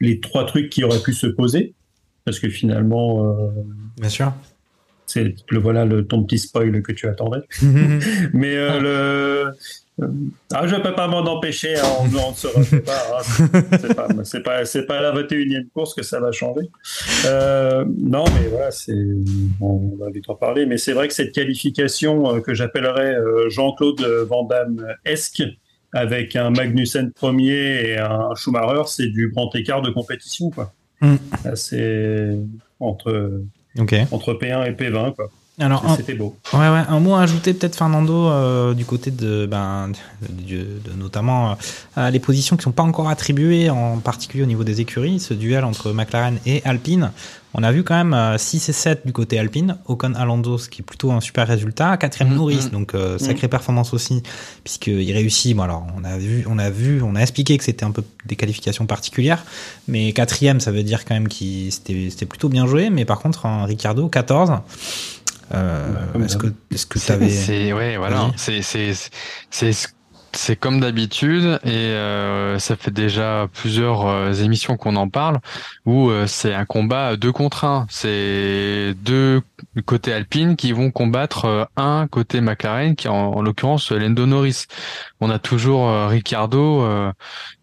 les 0.00 0.18
trois 0.20 0.46
trucs 0.46 0.70
qui 0.70 0.82
auraient 0.82 1.02
pu 1.02 1.12
se 1.12 1.26
poser, 1.26 1.74
parce 2.24 2.38
que 2.40 2.48
finalement, 2.48 3.26
euh, 3.26 3.50
Bien 3.98 4.08
sûr. 4.08 4.32
c'est 5.06 5.34
le 5.50 5.58
voilà 5.58 5.84
le 5.84 6.06
ton 6.06 6.24
petit 6.24 6.38
spoil 6.38 6.82
que 6.82 6.92
tu 6.92 7.06
attendais. 7.06 7.40
Mais 8.32 8.56
euh, 8.56 8.80
le 8.80 9.52
ah, 10.52 10.66
je 10.66 10.76
peux 10.76 10.94
pas 10.94 11.08
m'en 11.08 11.18
empêcher, 11.20 11.76
hein, 11.76 11.82
on, 12.00 12.04
on 12.04 12.30
ne 12.30 12.36
se 12.36 12.46
refait 12.46 12.80
pas. 12.80 13.18
hein. 13.18 14.24
C'est 14.24 14.42
pas, 14.86 14.98
à 14.98 15.00
la 15.00 15.12
21e 15.12 15.68
course 15.68 15.94
que 15.94 16.02
ça 16.02 16.20
va 16.20 16.32
changer. 16.32 16.68
Euh, 17.26 17.84
non, 17.98 18.24
mais 18.34 18.48
voilà, 18.48 18.70
on 19.60 19.96
va 19.98 20.10
vite 20.10 20.28
en 20.28 20.34
parler. 20.34 20.66
Mais 20.66 20.78
c'est 20.78 20.92
vrai 20.92 21.08
que 21.08 21.14
cette 21.14 21.32
qualification 21.32 22.36
euh, 22.36 22.40
que 22.40 22.54
j'appellerais 22.54 23.14
euh, 23.14 23.48
Jean-Claude 23.48 24.00
Van 24.28 24.44
Damme-esque, 24.44 25.42
avec 25.92 26.36
un 26.36 26.50
Magnussen 26.50 27.12
premier 27.12 27.82
et 27.90 27.98
un 27.98 28.34
Schumacher, 28.36 28.82
c'est 28.86 29.08
du 29.08 29.30
grand 29.30 29.54
écart 29.56 29.82
de 29.82 29.90
compétition, 29.90 30.50
quoi. 30.50 30.72
Mm. 31.00 31.16
C'est 31.54 32.36
entre, 32.78 33.42
entre 34.12 34.34
P1 34.34 34.68
et 34.68 34.72
P20, 34.72 35.14
quoi. 35.14 35.30
Alors, 35.60 35.84
C'était 35.96 36.14
beau. 36.14 36.36
ouais, 36.54 36.58
ouais, 36.58 36.82
un 36.88 37.00
mot 37.00 37.14
à 37.14 37.22
ajouter 37.22 37.52
peut-être 37.54 37.76
Fernando 37.76 38.28
euh, 38.28 38.72
du 38.74 38.84
côté 38.84 39.10
de, 39.10 39.46
ben, 39.46 39.92
de, 40.28 40.56
de- 40.56 40.96
notamment 40.98 41.56
euh, 41.98 42.10
les 42.10 42.18
positions 42.18 42.56
qui 42.56 42.62
sont 42.62 42.72
pas 42.72 42.82
encore 42.82 43.08
attribuées, 43.08 43.68
en 43.70 43.98
particulier 43.98 44.42
au 44.42 44.46
niveau 44.46 44.64
des 44.64 44.80
écuries, 44.80 45.20
ce 45.20 45.34
duel 45.34 45.64
entre 45.64 45.92
McLaren 45.92 46.38
et 46.46 46.62
Alpine. 46.64 47.10
On 47.52 47.64
a 47.64 47.72
vu 47.72 47.82
quand 47.82 47.96
même 47.96 48.14
euh, 48.14 48.38
6 48.38 48.68
et 48.68 48.72
7 48.72 49.06
du 49.06 49.12
côté 49.12 49.36
Alpine, 49.38 49.76
Ocon 49.86 50.14
Alonso, 50.14 50.56
ce 50.56 50.68
qui 50.68 50.82
est 50.82 50.84
plutôt 50.84 51.10
un 51.10 51.20
super 51.20 51.48
résultat, 51.48 51.96
quatrième 51.96 52.30
Mhm, 52.30 52.36
Norris, 52.38 52.60
mhm. 52.66 52.70
donc 52.70 52.94
euh, 52.94 53.18
sacrée 53.18 53.48
performance 53.48 53.92
aussi, 53.92 54.22
puisqu'il 54.62 55.12
réussit. 55.12 55.56
Bon 55.56 55.64
alors 55.64 55.84
on 55.98 56.04
a 56.04 56.16
vu, 56.16 56.46
on 56.48 56.58
a 56.60 56.70
vu, 56.70 57.02
on 57.02 57.16
a 57.16 57.20
expliqué 57.20 57.58
que 57.58 57.64
c'était 57.64 57.84
un 57.84 57.90
peu 57.90 58.04
des 58.24 58.36
qualifications 58.36 58.86
particulières, 58.86 59.44
mais 59.88 60.12
quatrième, 60.12 60.60
ça 60.60 60.70
veut 60.70 60.84
dire 60.84 61.04
quand 61.04 61.14
même 61.14 61.26
qu'il 61.26 61.72
c'était 61.72 62.06
c'était 62.10 62.24
plutôt 62.26 62.48
bien 62.48 62.68
joué. 62.68 62.88
Mais 62.88 63.04
par 63.04 63.18
contre, 63.18 63.46
un 63.46 63.64
Ricardo 63.64 64.08
14. 64.08 64.52
Euh, 65.52 66.12
comme 66.12 66.24
est-ce 66.24 66.36
que 66.36 66.46
est-ce 66.72 66.86
que 66.86 66.98
C'est, 66.98 67.12
t'avais 67.12 67.28
c'est- 67.28 67.72
ouais, 67.72 67.96
voilà. 67.96 68.30
C'est, 68.36 68.62
c'est, 68.62 68.92
c'est, 69.50 69.72
ce- 69.72 69.88
c'est 70.32 70.54
comme 70.54 70.78
d'habitude 70.78 71.58
et 71.64 71.70
euh, 71.70 72.60
ça 72.60 72.76
fait 72.76 72.92
déjà 72.92 73.48
plusieurs 73.52 74.06
euh, 74.06 74.32
émissions 74.32 74.76
qu'on 74.76 74.94
en 74.94 75.08
parle 75.08 75.40
où 75.86 76.08
euh, 76.10 76.28
c'est 76.28 76.54
un 76.54 76.64
combat 76.66 77.16
deux 77.16 77.32
contre 77.32 77.64
un. 77.64 77.86
C'est 77.90 78.94
deux 79.02 79.42
côtés 79.86 80.12
Alpine 80.12 80.54
qui 80.54 80.70
vont 80.70 80.92
combattre 80.92 81.68
un 81.76 82.06
côté 82.06 82.40
McLaren 82.40 82.94
qui 82.94 83.08
est 83.08 83.10
en, 83.10 83.32
en 83.32 83.42
l'occurrence 83.42 83.90
Lando 83.90 84.24
Norris. 84.26 84.66
On 85.20 85.30
a 85.30 85.40
toujours 85.40 85.90
Ricardo 86.08 86.86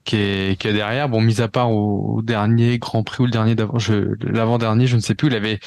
qui 0.04 0.16
est, 0.18 0.60
qui 0.60 0.68
est 0.68 0.74
derrière. 0.74 1.10
Bon, 1.10 1.22
mis 1.22 1.42
à 1.42 1.48
part 1.48 1.72
au, 1.72 2.22
dernier 2.22 2.80
Grand 2.80 3.04
Prix 3.04 3.24
ou 3.24 3.26
le 3.26 3.32
dernier 3.32 3.56
d'avant, 3.56 3.78
l'avant-dernier, 4.22 4.88
je 4.88 4.96
ne 4.96 5.02
sais 5.02 5.16
plus, 5.16 5.28
il 5.30 5.36
avait 5.36 5.60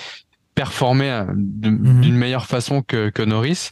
performer 0.60 1.10
euh, 1.10 1.24
mhm. 1.24 2.02
d'une 2.02 2.16
meilleure 2.16 2.44
façon 2.44 2.82
que, 2.82 3.08
que 3.08 3.22
Norris. 3.22 3.70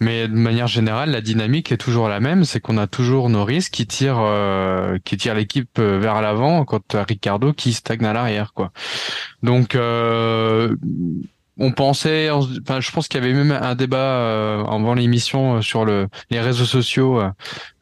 Mais 0.00 0.28
de 0.28 0.34
manière 0.34 0.66
générale, 0.66 1.10
la 1.10 1.22
dynamique 1.22 1.72
est 1.72 1.78
toujours 1.78 2.10
la 2.10 2.20
même, 2.20 2.44
c'est 2.44 2.60
qu'on 2.60 2.76
a 2.76 2.86
toujours 2.86 3.30
Norris 3.30 3.68
qui 3.72 3.86
tire 3.86 4.18
euh, 4.20 4.98
qui 5.02 5.16
tire 5.16 5.34
l'équipe 5.34 5.78
euh, 5.78 5.98
vers 5.98 6.20
l'avant 6.20 6.66
quand 6.66 6.94
Ricardo 7.08 7.54
qui 7.54 7.72
stagne 7.72 8.04
à 8.04 8.12
l'arrière 8.12 8.52
quoi. 8.52 8.70
Donc 9.42 9.76
euh, 9.76 10.76
on 11.58 11.72
pensait, 11.72 12.28
enfin, 12.30 12.80
je 12.80 12.90
pense 12.90 13.08
qu'il 13.08 13.20
y 13.20 13.24
avait 13.24 13.32
même 13.32 13.50
un 13.50 13.74
débat 13.74 13.96
euh, 13.96 14.64
avant 14.64 14.94
l'émission 14.94 15.56
euh, 15.56 15.60
sur 15.62 15.86
le, 15.86 16.08
les 16.30 16.40
réseaux 16.40 16.66
sociaux 16.66 17.20
euh, 17.20 17.30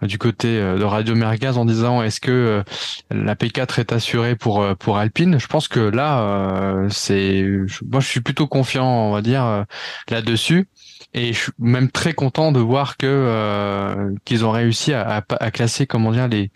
du 0.03 0.17
côté 0.17 0.61
de 0.61 0.85
Radio 0.85 1.15
Mergaz 1.17 1.59
en 1.59 1.65
disant 1.65 2.03
est-ce 2.03 2.21
que 2.21 2.63
la 3.11 3.35
P4 3.35 3.81
est 3.81 3.93
assurée 3.93 4.37
pour 4.37 4.65
pour 4.77 4.99
Alpine? 4.99 5.39
Je 5.41 5.47
pense 5.47 5.67
que 5.67 5.81
là, 5.81 6.87
c'est, 6.91 7.47
moi, 7.91 8.01
je 8.01 8.07
suis 8.07 8.21
plutôt 8.21 8.47
confiant, 8.47 8.87
on 8.87 9.13
va 9.13 9.23
dire 9.23 9.65
là-dessus. 10.11 10.69
Et 11.15 11.33
je 11.33 11.39
suis 11.39 11.53
même 11.59 11.91
très 11.91 12.13
content 12.13 12.53
de 12.53 12.61
voir 12.61 12.99
que 12.99 14.15
qu'ils 14.27 14.45
ont 14.45 14.51
réussi 14.51 14.93
à, 14.93 15.25
à, 15.31 15.51
classer 15.51 15.87
comment 15.87 16.13
dire 16.13 16.29
les, 16.29 16.51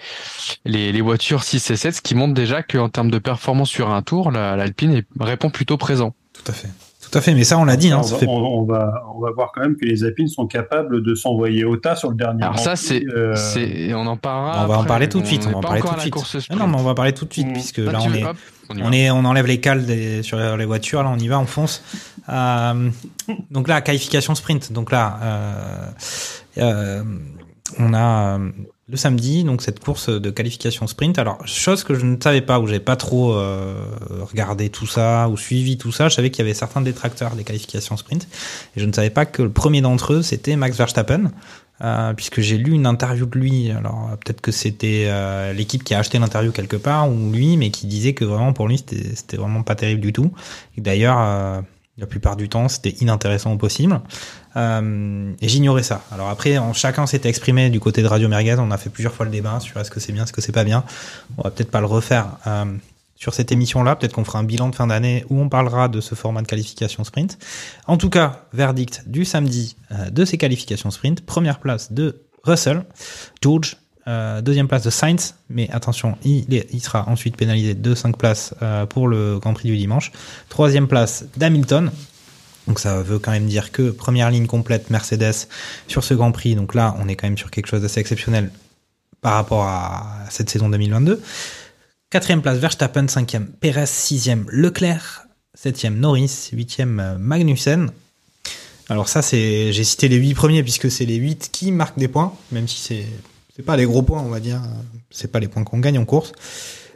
les, 0.66 0.92
les 0.92 1.00
voitures 1.00 1.42
6 1.42 1.70
et 1.70 1.76
7, 1.76 1.94
ce 1.94 2.02
qui 2.02 2.14
montre 2.14 2.34
déjà 2.34 2.62
qu'en 2.62 2.90
termes 2.90 3.10
de 3.10 3.18
performance 3.18 3.70
sur 3.70 3.90
un 3.90 4.02
tour, 4.02 4.30
l'Alpine 4.30 5.02
répond 5.18 5.48
plutôt 5.48 5.78
présent. 5.78 6.14
Tout 6.34 6.50
à 6.50 6.52
fait. 6.52 6.68
Tout 7.10 7.18
à 7.18 7.20
fait, 7.20 7.34
mais 7.34 7.44
ça 7.44 7.58
on 7.58 7.64
l'a 7.64 7.76
dit. 7.76 7.90
Hein, 7.90 8.00
on, 8.02 8.06
va, 8.06 8.26
on, 8.28 8.64
va, 8.64 9.04
on, 9.14 9.20
va, 9.20 9.30
voir 9.32 9.52
quand 9.54 9.62
même 9.62 9.76
que 9.76 9.84
les 9.84 10.04
Alpines 10.04 10.28
sont 10.28 10.46
capables 10.46 11.02
de 11.02 11.14
s'envoyer 11.14 11.64
au 11.64 11.76
tas 11.76 11.96
sur 11.96 12.10
le 12.10 12.16
dernier. 12.16 12.42
Alors 12.42 12.58
ça 12.58 12.76
c'est, 12.76 13.02
euh... 13.14 13.34
on 13.94 14.06
en 14.06 14.16
parlera. 14.16 14.64
On 14.64 14.66
va 14.66 14.78
en 14.78 14.84
parler 14.84 15.08
tout 15.08 15.20
de 15.20 15.26
suite. 15.26 15.46
On, 15.46 15.52
va 15.52 15.58
en 15.58 15.60
parler 15.62 16.10
tout 16.10 16.20
de 16.20 16.24
suite. 16.26 16.50
non, 16.50 16.66
mais 16.66 16.76
on 16.76 16.82
va 16.82 16.90
en 16.90 16.94
parler 16.94 17.12
tout 17.12 17.24
de 17.24 17.32
suite 17.32 17.52
puisque 17.52 17.78
là 17.78 17.98
on 18.02 18.12
est, 18.12 18.24
on, 18.82 18.92
est, 18.92 19.10
on 19.10 19.24
enlève 19.24 19.46
les 19.46 19.60
cales 19.60 19.86
des, 19.86 20.22
sur 20.22 20.38
les 20.38 20.64
voitures. 20.64 21.02
Là 21.02 21.10
on 21.14 21.18
y 21.18 21.28
va, 21.28 21.40
on 21.40 21.46
fonce. 21.46 21.82
Euh, 22.28 22.90
donc 23.50 23.68
là 23.68 23.80
qualification 23.80 24.34
sprint. 24.34 24.72
Donc 24.72 24.92
là 24.92 25.18
euh, 25.22 25.86
euh 26.58 27.02
on 27.78 27.92
a 27.92 28.38
le 28.90 28.96
samedi, 28.96 29.44
donc 29.44 29.60
cette 29.60 29.80
course 29.80 30.08
de 30.08 30.30
qualification 30.30 30.86
sprint. 30.86 31.18
Alors, 31.18 31.46
chose 31.46 31.84
que 31.84 31.94
je 31.94 32.06
ne 32.06 32.16
savais 32.20 32.40
pas, 32.40 32.58
où 32.58 32.66
j'ai 32.66 32.80
pas 32.80 32.96
trop 32.96 33.34
euh, 33.34 33.84
regardé 34.30 34.70
tout 34.70 34.86
ça 34.86 35.28
ou 35.28 35.36
suivi 35.36 35.76
tout 35.76 35.92
ça, 35.92 36.08
je 36.08 36.14
savais 36.14 36.30
qu'il 36.30 36.44
y 36.44 36.48
avait 36.48 36.54
certains 36.54 36.80
détracteurs 36.80 37.34
des 37.36 37.44
qualifications 37.44 37.98
sprint, 37.98 38.26
et 38.76 38.80
je 38.80 38.86
ne 38.86 38.92
savais 38.92 39.10
pas 39.10 39.26
que 39.26 39.42
le 39.42 39.50
premier 39.50 39.82
d'entre 39.82 40.14
eux 40.14 40.22
c'était 40.22 40.56
Max 40.56 40.78
Verstappen, 40.78 41.32
euh, 41.82 42.14
puisque 42.14 42.40
j'ai 42.40 42.56
lu 42.56 42.72
une 42.72 42.86
interview 42.86 43.26
de 43.26 43.38
lui. 43.38 43.70
Alors 43.70 44.16
peut-être 44.24 44.40
que 44.40 44.52
c'était 44.52 45.04
euh, 45.08 45.52
l'équipe 45.52 45.84
qui 45.84 45.92
a 45.92 45.98
acheté 45.98 46.18
l'interview 46.18 46.50
quelque 46.50 46.76
part 46.76 47.10
ou 47.10 47.30
lui, 47.30 47.58
mais 47.58 47.70
qui 47.70 47.86
disait 47.86 48.14
que 48.14 48.24
vraiment 48.24 48.54
pour 48.54 48.68
lui 48.68 48.78
c'était 48.78 49.36
vraiment 49.36 49.62
pas 49.62 49.74
terrible 49.74 50.00
du 50.00 50.14
tout. 50.14 50.32
D'ailleurs, 50.78 51.62
la 51.98 52.06
plupart 52.06 52.36
du 52.36 52.48
temps, 52.48 52.68
c'était 52.68 52.94
inintéressant 53.00 53.52
au 53.52 53.56
possible. 53.56 54.00
Euh, 54.56 55.32
et 55.40 55.48
j'ignorais 55.48 55.82
ça. 55.82 56.02
Alors 56.12 56.28
après, 56.28 56.56
chacun 56.72 57.06
s'était 57.06 57.28
exprimé 57.28 57.70
du 57.70 57.80
côté 57.80 58.02
de 58.02 58.06
Radio 58.06 58.28
Merguez. 58.28 58.56
On 58.58 58.70
a 58.70 58.78
fait 58.78 58.90
plusieurs 58.90 59.12
fois 59.12 59.26
le 59.26 59.32
débat 59.32 59.60
sur 59.60 59.78
est-ce 59.80 59.90
que 59.90 60.00
c'est 60.00 60.12
bien, 60.12 60.24
est-ce 60.24 60.32
que 60.32 60.40
c'est 60.40 60.52
pas 60.52 60.64
bien. 60.64 60.84
On 61.36 61.42
va 61.42 61.50
peut-être 61.50 61.70
pas 61.70 61.80
le 61.80 61.86
refaire 61.86 62.38
euh, 62.46 62.64
sur 63.16 63.34
cette 63.34 63.50
émission-là. 63.50 63.96
Peut-être 63.96 64.12
qu'on 64.12 64.24
fera 64.24 64.38
un 64.38 64.44
bilan 64.44 64.68
de 64.68 64.76
fin 64.76 64.86
d'année 64.86 65.24
où 65.28 65.40
on 65.40 65.48
parlera 65.48 65.88
de 65.88 66.00
ce 66.00 66.14
format 66.14 66.42
de 66.42 66.46
qualification 66.46 67.02
sprint. 67.02 67.38
En 67.86 67.96
tout 67.96 68.10
cas, 68.10 68.46
verdict 68.52 69.02
du 69.06 69.24
samedi 69.24 69.76
euh, 69.90 70.10
de 70.10 70.24
ces 70.24 70.38
qualifications 70.38 70.90
sprint. 70.90 71.20
Première 71.26 71.58
place 71.58 71.92
de 71.92 72.22
Russell, 72.44 72.84
George. 73.42 73.76
Euh, 74.08 74.40
deuxième 74.40 74.68
place 74.68 74.84
de 74.84 74.90
Sainz, 74.90 75.34
mais 75.50 75.68
attention, 75.70 76.16
il, 76.24 76.80
sera 76.80 77.06
ensuite 77.08 77.36
pénalisé 77.36 77.74
de 77.74 77.94
5 77.94 78.16
places 78.16 78.54
euh, 78.62 78.86
pour 78.86 79.06
le 79.06 79.38
Grand 79.38 79.52
Prix 79.52 79.68
du 79.68 79.76
dimanche. 79.76 80.12
Troisième 80.48 80.88
place 80.88 81.26
d'Hamilton, 81.36 81.90
donc 82.66 82.80
ça 82.80 83.02
veut 83.02 83.18
quand 83.18 83.32
même 83.32 83.46
dire 83.46 83.70
que 83.70 83.90
première 83.90 84.30
ligne 84.30 84.46
complète 84.46 84.88
Mercedes 84.88 85.48
sur 85.88 86.04
ce 86.04 86.14
Grand 86.14 86.32
Prix. 86.32 86.54
Donc 86.54 86.74
là, 86.74 86.96
on 87.00 87.08
est 87.08 87.16
quand 87.16 87.26
même 87.26 87.36
sur 87.36 87.50
quelque 87.50 87.66
chose 87.66 87.82
d'assez 87.82 88.00
exceptionnel 88.00 88.50
par 89.20 89.34
rapport 89.34 89.64
à 89.64 90.24
cette 90.30 90.48
saison 90.48 90.70
2022. 90.70 91.20
Quatrième 92.08 92.40
place 92.40 92.56
Verstappen, 92.56 93.08
cinquième 93.08 93.48
Perez, 93.48 93.84
sixième 93.86 94.46
Leclerc, 94.48 95.26
septième 95.52 95.98
Norris, 95.98 96.48
huitième 96.52 97.16
Magnussen. 97.18 97.90
Alors 98.88 99.08
ça, 99.08 99.20
c'est 99.20 99.70
j'ai 99.74 99.84
cité 99.84 100.08
les 100.08 100.16
huit 100.16 100.32
premiers 100.32 100.62
puisque 100.62 100.90
c'est 100.90 101.04
les 101.04 101.16
huit 101.16 101.50
qui 101.52 101.72
marquent 101.72 101.98
des 101.98 102.08
points, 102.08 102.32
même 102.52 102.66
si 102.66 102.78
c'est 102.78 103.06
c'est 103.58 103.64
pas 103.64 103.76
les 103.76 103.86
gros 103.86 104.02
points, 104.02 104.22
on 104.22 104.28
va 104.28 104.38
dire. 104.38 104.62
C'est 105.10 105.32
pas 105.32 105.40
les 105.40 105.48
points 105.48 105.64
qu'on 105.64 105.80
gagne 105.80 105.98
en 105.98 106.04
course. 106.04 106.30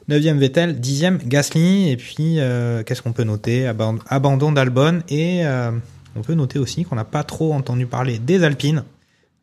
9e 0.09 0.38
Vettel, 0.38 0.81
10e 0.81 1.27
Gasly, 1.27 1.90
et 1.90 1.96
puis 1.96 2.38
euh, 2.38 2.85
qu'est-ce 2.85 3.03
qu'on 3.03 3.12
peut 3.12 3.25
noter? 3.25 3.66
Abandon 3.66 4.53
d'Albon, 4.53 5.03
et 5.09 5.44
euh, 5.44 5.72
on 6.14 6.22
peut 6.22 6.35
noter 6.35 6.61
aussi 6.61 6.85
qu'on 6.85 6.94
n'a 6.94 7.05
pas 7.05 7.25
trop 7.25 7.53
entendu 7.53 7.87
parler 7.87 8.20
des 8.20 8.44
Alpines, 8.44 8.85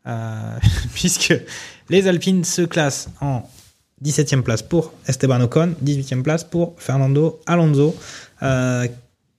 euh, 0.08 0.58
puisque 0.94 1.34
les 1.90 2.08
Alpines 2.08 2.46
se 2.46 2.62
classent 2.62 3.10
en 3.20 3.50
17e 4.02 4.42
place 4.42 4.62
pour 4.62 4.94
Esteban 5.06 5.42
Ocon, 5.42 5.76
18e 5.84 6.22
place 6.22 6.46
pour 6.46 6.76
Fernando 6.78 7.42
Alonso. 7.46 7.98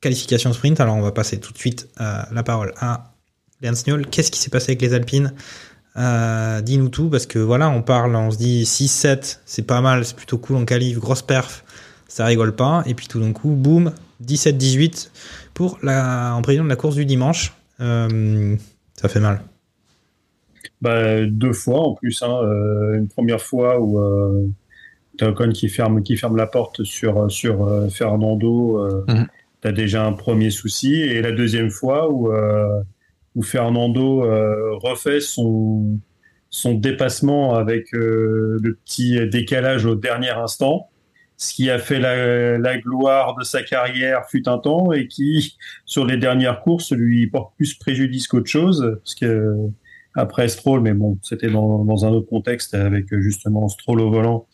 qualification 0.03 0.53
sprint, 0.53 0.81
alors 0.81 0.97
on 0.97 1.03
va 1.03 1.13
passer 1.13 1.41
tout 1.41 1.55
de 1.55 1.59
suite 1.59 1.89
la 1.99 2.43
parole 2.43 2.75
à 2.79 3.15
Lance. 3.63 3.85
Qu'est-ce 4.11 4.31
qui 4.31 4.39
s'est 4.39 4.51
passé 4.51 4.73
avec 4.73 4.83
les 4.83 4.93
Alpines? 4.93 5.33
Euh, 5.97 6.61
Dis-nous 6.61 6.89
tout, 6.89 7.09
parce 7.09 7.27
que 7.27 7.39
voilà, 7.39 7.71
on 7.71 7.83
parle, 7.83 8.15
on 8.17 8.31
se 8.31 8.39
dit 8.39 8.65
6-7, 8.65 9.41
c'est 9.45 9.67
pas 9.67 9.81
mal, 9.81 10.05
c'est 10.05 10.17
plutôt 10.17 10.39
cool, 10.39 10.57
on 10.57 10.65
qualifie, 10.65 10.99
grosse 10.99 11.23
perf, 11.23 11.65
ça 12.09 12.25
rigole 12.27 12.55
pas. 12.55 12.83
Et 12.87 12.95
puis 12.95 13.07
tout 13.07 13.21
d'un 13.21 13.33
coup, 13.33 13.51
boum, 13.51 13.93
17-18 14.25 15.11
pour 15.55 15.79
la, 15.83 16.35
en 16.35 16.43
prévision 16.43 16.65
de 16.65 16.69
la 16.69 16.77
course 16.77 16.95
du 16.95 17.05
dimanche. 17.05 17.53
Euh, 17.81 18.57
ça 18.95 19.09
fait 19.09 19.21
mal. 19.21 19.41
Bah, 20.81 21.27
deux 21.27 21.53
fois 21.53 21.81
en 21.81 21.95
plus. 21.95 22.23
Hein, 22.23 22.41
euh, 22.43 22.99
une 22.99 23.09
première 23.09 23.41
fois 23.41 23.81
où 23.81 23.99
euh, 23.99 24.49
Ocon 25.21 25.51
qui 25.51 25.69
ferme, 25.69 26.03
qui 26.03 26.17
ferme 26.17 26.37
la 26.37 26.47
porte 26.47 26.85
sur, 26.85 27.31
sur 27.31 27.67
euh, 27.67 27.89
Fernando. 27.89 28.85
Euh, 28.85 29.05
mhm. 29.09 29.27
Tu 29.63 29.69
as 29.69 29.73
déjà 29.73 30.07
un 30.07 30.13
premier 30.13 30.51
souci. 30.51 30.95
Et 30.95 31.21
la 31.21 31.33
deuxième 31.33 31.71
fois 31.71 32.11
où 32.11 32.33
où 33.41 33.43
Fernando 33.43 34.23
euh, 34.23 34.77
refait 34.77 35.21
son, 35.21 35.99
son 36.51 36.75
dépassement 36.75 37.55
avec 37.55 37.95
euh, 37.95 38.59
le 38.63 38.75
petit 38.75 39.19
décalage 39.29 39.87
au 39.87 39.95
dernier 39.95 40.29
instant, 40.31 40.91
ce 41.39 41.55
qui 41.55 41.71
a 41.71 41.79
fait 41.79 41.99
la, 41.99 42.59
la, 42.59 42.77
gloire 42.77 43.35
de 43.35 43.45
sa 43.45 43.63
carrière 43.63 44.29
fut 44.29 44.47
un 44.47 44.59
temps 44.59 44.93
et 44.93 45.09
qui, 45.09 45.57
sur 45.87 46.05
les 46.05 46.19
dernières 46.19 46.61
courses, 46.61 46.93
lui 46.93 47.27
porte 47.29 47.57
plus 47.57 47.73
préjudice 47.75 48.29
qu'autre 48.29 48.51
chose, 48.51 48.99
parce 49.03 49.15
que 49.15 49.57
après 50.15 50.49
Stroll, 50.49 50.83
mais 50.83 50.93
bon, 50.93 51.19
c'était 51.23 51.49
dans, 51.49 51.83
dans, 51.85 52.05
un 52.05 52.11
autre 52.11 52.29
contexte 52.29 52.75
avec 52.75 53.07
justement 53.21 53.69
Stroll 53.69 54.03
au 54.03 54.11
volant, 54.11 54.47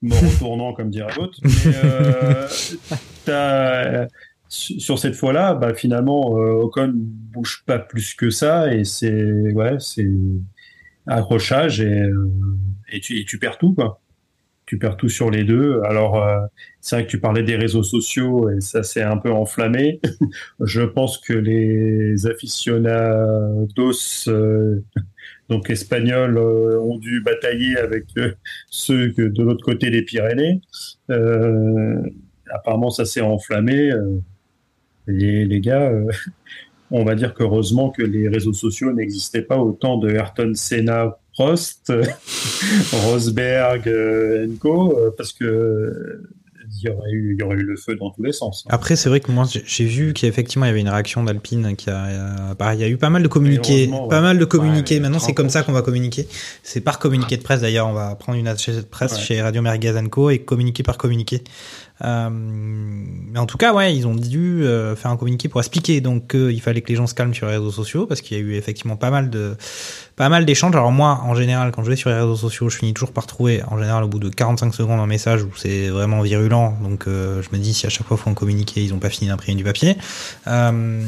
mort 0.00 0.22
au 0.22 0.38
tournant, 0.38 0.72
comme 0.74 0.90
dirait 0.90 1.12
l'autre. 1.16 1.38
Mais 1.42 1.74
euh, 1.84 2.46
sur 4.48 4.98
cette 4.98 5.14
fois-là, 5.14 5.54
bah, 5.54 5.74
finalement, 5.74 6.38
euh, 6.38 6.62
Ocon 6.62 6.92
bouge 6.94 7.62
pas 7.66 7.78
plus 7.78 8.14
que 8.14 8.30
ça 8.30 8.72
et 8.72 8.84
c'est 8.84 9.52
ouais, 9.52 9.76
c'est 9.78 10.08
accrochage 11.08 11.80
et, 11.80 12.02
euh, 12.02 12.28
et, 12.92 13.00
tu, 13.00 13.18
et, 13.18 13.24
tu, 13.24 13.38
perds 13.38 13.58
tout 13.58 13.74
quoi. 13.74 14.00
Tu 14.66 14.78
perds 14.78 14.96
tout 14.96 15.08
sur 15.08 15.30
les 15.30 15.44
deux. 15.44 15.80
Alors 15.84 16.22
euh, 16.22 16.40
c'est 16.80 16.96
vrai 16.96 17.04
que 17.06 17.10
tu 17.10 17.20
parlais 17.20 17.42
des 17.42 17.56
réseaux 17.56 17.82
sociaux 17.82 18.50
et 18.50 18.60
ça 18.60 18.82
s'est 18.82 19.02
un 19.02 19.16
peu 19.16 19.30
enflammé. 19.30 20.00
Je 20.60 20.82
pense 20.82 21.18
que 21.18 21.32
les 21.32 22.26
aficionados 22.26 23.92
euh, 24.28 24.80
donc 25.48 25.70
espagnols 25.70 26.38
ont 26.38 26.98
dû 26.98 27.22
batailler 27.22 27.78
avec 27.78 28.04
ceux 28.70 29.12
que 29.12 29.22
de 29.22 29.42
l'autre 29.42 29.64
côté 29.64 29.90
des 29.90 30.02
Pyrénées. 30.02 30.60
apparemment 32.50 32.90
ça 32.90 33.06
s'est 33.06 33.22
enflammé 33.22 33.92
les, 35.08 35.44
les 35.44 35.60
gars, 35.60 35.90
euh, 35.90 36.04
on 36.90 37.04
va 37.04 37.14
dire 37.16 37.34
qu'heureusement 37.34 37.90
que 37.90 38.02
les 38.02 38.28
réseaux 38.28 38.52
sociaux 38.52 38.92
n'existaient 38.92 39.42
pas 39.42 39.58
autant 39.58 39.96
de 39.98 40.08
Ayrton 40.10 40.52
Senna, 40.54 41.18
Prost, 41.34 41.92
Rosberg, 42.92 43.88
euh, 43.88 44.46
Co, 44.60 44.96
euh, 44.98 45.10
parce 45.16 45.32
que 45.32 46.22
il 46.80 46.86
y 46.86 46.90
aurait 46.90 47.10
eu, 47.10 47.34
il 47.34 47.40
y 47.40 47.42
aurait 47.42 47.56
eu 47.56 47.62
le 47.64 47.76
feu 47.76 47.96
dans 47.96 48.10
tous 48.10 48.22
les 48.22 48.30
sens. 48.32 48.64
hein. 48.66 48.70
Après, 48.72 48.94
c'est 48.94 49.08
vrai 49.08 49.20
que 49.20 49.32
moi, 49.32 49.44
j'ai- 49.50 49.84
vu 49.86 50.12
qu'effectivement, 50.12 50.66
il 50.66 50.68
y 50.68 50.70
avait 50.70 50.80
une 50.80 50.88
réaction 50.90 51.24
d'Alpine 51.24 51.74
qui 51.76 51.88
a, 51.90 52.54
bah, 52.58 52.74
il 52.74 52.80
y 52.80 52.84
a 52.84 52.88
eu 52.88 52.98
pas 52.98 53.08
mal 53.10 53.22
de 53.22 53.28
communiqués, 53.28 53.88
ouais. 53.88 54.08
pas 54.08 54.20
mal 54.20 54.38
de 54.38 54.44
communiqués. 54.44 54.96
Ouais, 54.96 55.00
Maintenant, 55.00 55.18
c'est 55.18 55.32
comme 55.34 55.48
ça 55.48 55.62
qu'on 55.62 55.72
va 55.72 55.82
communiquer. 55.82 56.28
C'est 56.62 56.80
par 56.82 56.98
communiqué 56.98 57.36
de 57.36 57.42
presse. 57.42 57.62
D'ailleurs, 57.62 57.88
on 57.88 57.94
va 57.94 58.14
prendre 58.16 58.38
une 58.38 58.46
attachée 58.46 58.72
de 58.76 58.82
presse 58.82 59.14
Ouais. 59.14 59.20
chez 59.20 59.40
Radio 59.42 59.62
Merguez 59.62 59.94
Co 60.10 60.28
et 60.30 60.40
communiquer 60.40 60.82
par 60.82 60.98
communiqué. 60.98 61.42
Euh, 62.04 62.28
mais 62.30 63.38
en 63.38 63.46
tout 63.46 63.58
cas, 63.58 63.72
ouais, 63.72 63.94
ils 63.94 64.06
ont 64.06 64.14
dû 64.14 64.64
euh, 64.64 64.94
faire 64.94 65.10
un 65.10 65.16
communiqué 65.16 65.48
pour 65.48 65.60
expliquer 65.60 66.00
donc 66.00 66.28
qu'il 66.28 66.60
fallait 66.60 66.80
que 66.80 66.88
les 66.88 66.96
gens 66.96 67.06
se 67.06 67.14
calment 67.14 67.34
sur 67.34 67.46
les 67.46 67.54
réseaux 67.54 67.72
sociaux 67.72 68.06
parce 68.06 68.20
qu'il 68.20 68.36
y 68.36 68.40
a 68.40 68.42
eu 68.42 68.54
effectivement 68.54 68.96
pas 68.96 69.10
mal 69.10 69.30
de 69.30 69.56
pas 70.16 70.28
mal 70.28 70.46
d'échanges. 70.46 70.74
Alors 70.74 70.92
moi, 70.92 71.20
en 71.24 71.34
général, 71.34 71.72
quand 71.72 71.84
je 71.84 71.90
vais 71.90 71.96
sur 71.96 72.10
les 72.10 72.16
réseaux 72.16 72.36
sociaux, 72.36 72.68
je 72.68 72.76
finis 72.78 72.94
toujours 72.94 73.12
par 73.12 73.26
trouver, 73.26 73.62
en 73.68 73.78
général, 73.78 74.04
au 74.04 74.08
bout 74.08 74.18
de 74.18 74.28
45 74.28 74.74
secondes, 74.74 75.00
un 75.00 75.06
message 75.06 75.42
où 75.42 75.50
c'est 75.56 75.88
vraiment 75.88 76.22
virulent. 76.22 76.76
Donc 76.82 77.06
euh, 77.06 77.42
je 77.42 77.56
me 77.56 77.62
dis 77.62 77.74
si 77.74 77.86
à 77.86 77.88
chaque 77.88 78.06
fois 78.06 78.16
faut 78.16 78.30
en 78.30 78.34
communiquer, 78.34 78.82
ils 78.82 78.94
ont 78.94 78.98
pas 78.98 79.10
fini 79.10 79.28
d'imprimer 79.28 79.56
du 79.56 79.64
papier. 79.64 79.96
Euh, 80.46 81.02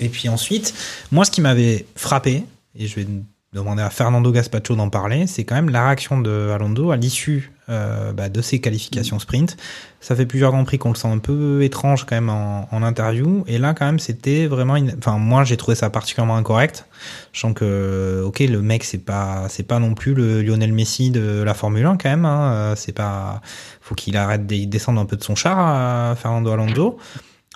et 0.00 0.08
puis 0.08 0.28
ensuite, 0.28 0.74
moi, 1.12 1.24
ce 1.24 1.30
qui 1.30 1.40
m'avait 1.40 1.86
frappé, 1.96 2.44
et 2.78 2.86
je 2.86 2.96
vais 2.96 3.06
demander 3.52 3.82
à 3.82 3.90
Fernando 3.90 4.30
Gaspacho 4.30 4.76
d'en 4.76 4.90
parler, 4.90 5.26
c'est 5.26 5.42
quand 5.42 5.56
même 5.56 5.70
la 5.70 5.86
réaction 5.86 6.20
de 6.20 6.50
Alonso 6.54 6.92
à 6.92 6.96
l'issue 6.96 7.50
euh, 7.68 8.12
bah, 8.12 8.28
de 8.28 8.40
ses 8.42 8.60
qualifications 8.60 9.18
sprint. 9.18 9.56
Ça 10.00 10.14
fait 10.14 10.24
plusieurs 10.24 10.52
grands 10.52 10.64
prix 10.64 10.78
qu'on 10.78 10.90
le 10.90 10.94
sent 10.94 11.08
un 11.08 11.18
peu 11.18 11.62
étrange 11.64 12.04
quand 12.06 12.14
même 12.14 12.28
en, 12.28 12.68
en 12.70 12.82
interview. 12.84 13.42
Et 13.48 13.58
là, 13.58 13.74
quand 13.74 13.86
même, 13.86 13.98
c'était 13.98 14.46
vraiment, 14.46 14.76
une... 14.76 14.94
enfin, 14.98 15.18
moi, 15.18 15.42
j'ai 15.42 15.56
trouvé 15.56 15.74
ça 15.74 15.90
particulièrement 15.90 16.36
incorrect. 16.36 16.86
Je 17.32 17.40
sens 17.40 17.52
que, 17.52 18.22
ok, 18.24 18.38
le 18.38 18.62
mec, 18.62 18.84
c'est 18.84 18.98
pas, 19.04 19.46
c'est 19.48 19.64
pas 19.64 19.80
non 19.80 19.94
plus 19.94 20.14
le 20.14 20.42
Lionel 20.42 20.72
Messi 20.72 21.10
de 21.10 21.42
la 21.42 21.54
Formule 21.54 21.86
1 21.86 21.96
quand 21.96 22.08
même. 22.08 22.24
Hein. 22.24 22.52
Euh, 22.52 22.74
C'est 22.76 22.92
pas, 22.92 23.40
faut 23.80 23.96
qu'il 23.96 24.16
arrête 24.16 24.46
de 24.46 24.64
descendre 24.64 25.00
un 25.00 25.06
peu 25.06 25.16
de 25.16 25.24
son 25.24 25.34
char, 25.34 25.58
à 25.58 26.14
Fernando 26.14 26.52
Alonso. 26.52 26.98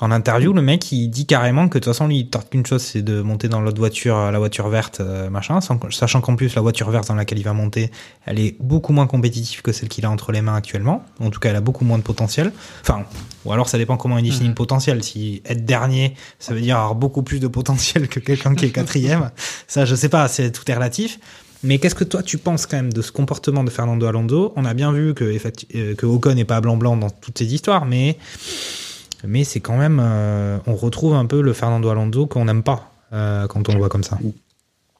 En 0.00 0.10
interview, 0.10 0.52
le 0.52 0.60
mec, 0.60 0.90
il 0.90 1.06
dit 1.08 1.24
carrément 1.24 1.68
que 1.68 1.78
de 1.78 1.84
toute 1.84 1.92
façon, 1.94 2.08
lui, 2.08 2.18
il 2.18 2.28
tente 2.28 2.50
qu'une 2.50 2.66
chose, 2.66 2.82
c'est 2.82 3.02
de 3.02 3.22
monter 3.22 3.46
dans 3.48 3.60
l'autre 3.60 3.78
voiture, 3.78 4.32
la 4.32 4.38
voiture 4.40 4.68
verte, 4.68 4.98
euh, 5.00 5.30
machin, 5.30 5.60
sans- 5.60 5.78
sachant 5.92 6.20
qu'en 6.20 6.34
plus, 6.34 6.52
la 6.56 6.62
voiture 6.62 6.90
verte 6.90 7.06
dans 7.06 7.14
laquelle 7.14 7.38
il 7.38 7.44
va 7.44 7.52
monter, 7.52 7.92
elle 8.26 8.40
est 8.40 8.56
beaucoup 8.58 8.92
moins 8.92 9.06
compétitive 9.06 9.62
que 9.62 9.70
celle 9.70 9.88
qu'il 9.88 10.04
a 10.04 10.10
entre 10.10 10.32
les 10.32 10.42
mains 10.42 10.56
actuellement. 10.56 11.04
En 11.20 11.30
tout 11.30 11.38
cas, 11.38 11.50
elle 11.50 11.56
a 11.56 11.60
beaucoup 11.60 11.84
moins 11.84 11.98
de 11.98 12.02
potentiel. 12.02 12.52
Enfin, 12.80 13.04
ou 13.44 13.52
alors 13.52 13.68
ça 13.68 13.78
dépend 13.78 13.96
comment 13.96 14.18
il 14.18 14.24
définit 14.24 14.48
le 14.48 14.54
potentiel. 14.54 15.04
Si 15.04 15.42
être 15.44 15.64
dernier, 15.64 16.14
ça 16.40 16.54
veut 16.54 16.60
dire 16.60 16.76
avoir 16.76 16.96
beaucoup 16.96 17.22
plus 17.22 17.38
de 17.38 17.46
potentiel 17.46 18.08
que 18.08 18.18
quelqu'un 18.18 18.56
qui 18.56 18.64
est 18.66 18.70
quatrième. 18.72 19.30
ça, 19.68 19.84
je 19.84 19.94
sais 19.94 20.08
pas, 20.08 20.26
c'est 20.26 20.50
tout 20.50 20.68
est 20.68 20.74
relatif. 20.74 21.20
Mais 21.62 21.78
qu'est-ce 21.78 21.94
que 21.94 22.04
toi 22.04 22.24
tu 22.24 22.36
penses 22.36 22.66
quand 22.66 22.76
même 22.76 22.92
de 22.92 23.00
ce 23.00 23.12
comportement 23.12 23.62
de 23.62 23.70
Fernando 23.70 24.04
Alonso? 24.06 24.52
On 24.56 24.64
a 24.64 24.74
bien 24.74 24.90
vu 24.90 25.14
que, 25.14 25.24
euh, 25.76 25.94
que 25.94 26.04
Ocon 26.04 26.34
n'est 26.34 26.44
pas 26.44 26.60
blanc-blanc 26.60 26.96
dans 26.96 27.10
toutes 27.10 27.38
ces 27.38 27.54
histoires, 27.54 27.86
mais 27.86 28.18
mais 29.26 29.44
c'est 29.44 29.60
quand 29.60 29.76
même, 29.76 30.00
euh, 30.02 30.58
on 30.66 30.74
retrouve 30.74 31.14
un 31.14 31.26
peu 31.26 31.40
le 31.40 31.52
Fernando 31.52 31.88
Alonso 31.88 32.26
qu'on 32.26 32.44
n'aime 32.44 32.62
pas 32.62 32.92
euh, 33.12 33.46
quand 33.46 33.68
on 33.68 33.72
le 33.72 33.78
voit 33.78 33.88
comme 33.88 34.04
ça. 34.04 34.18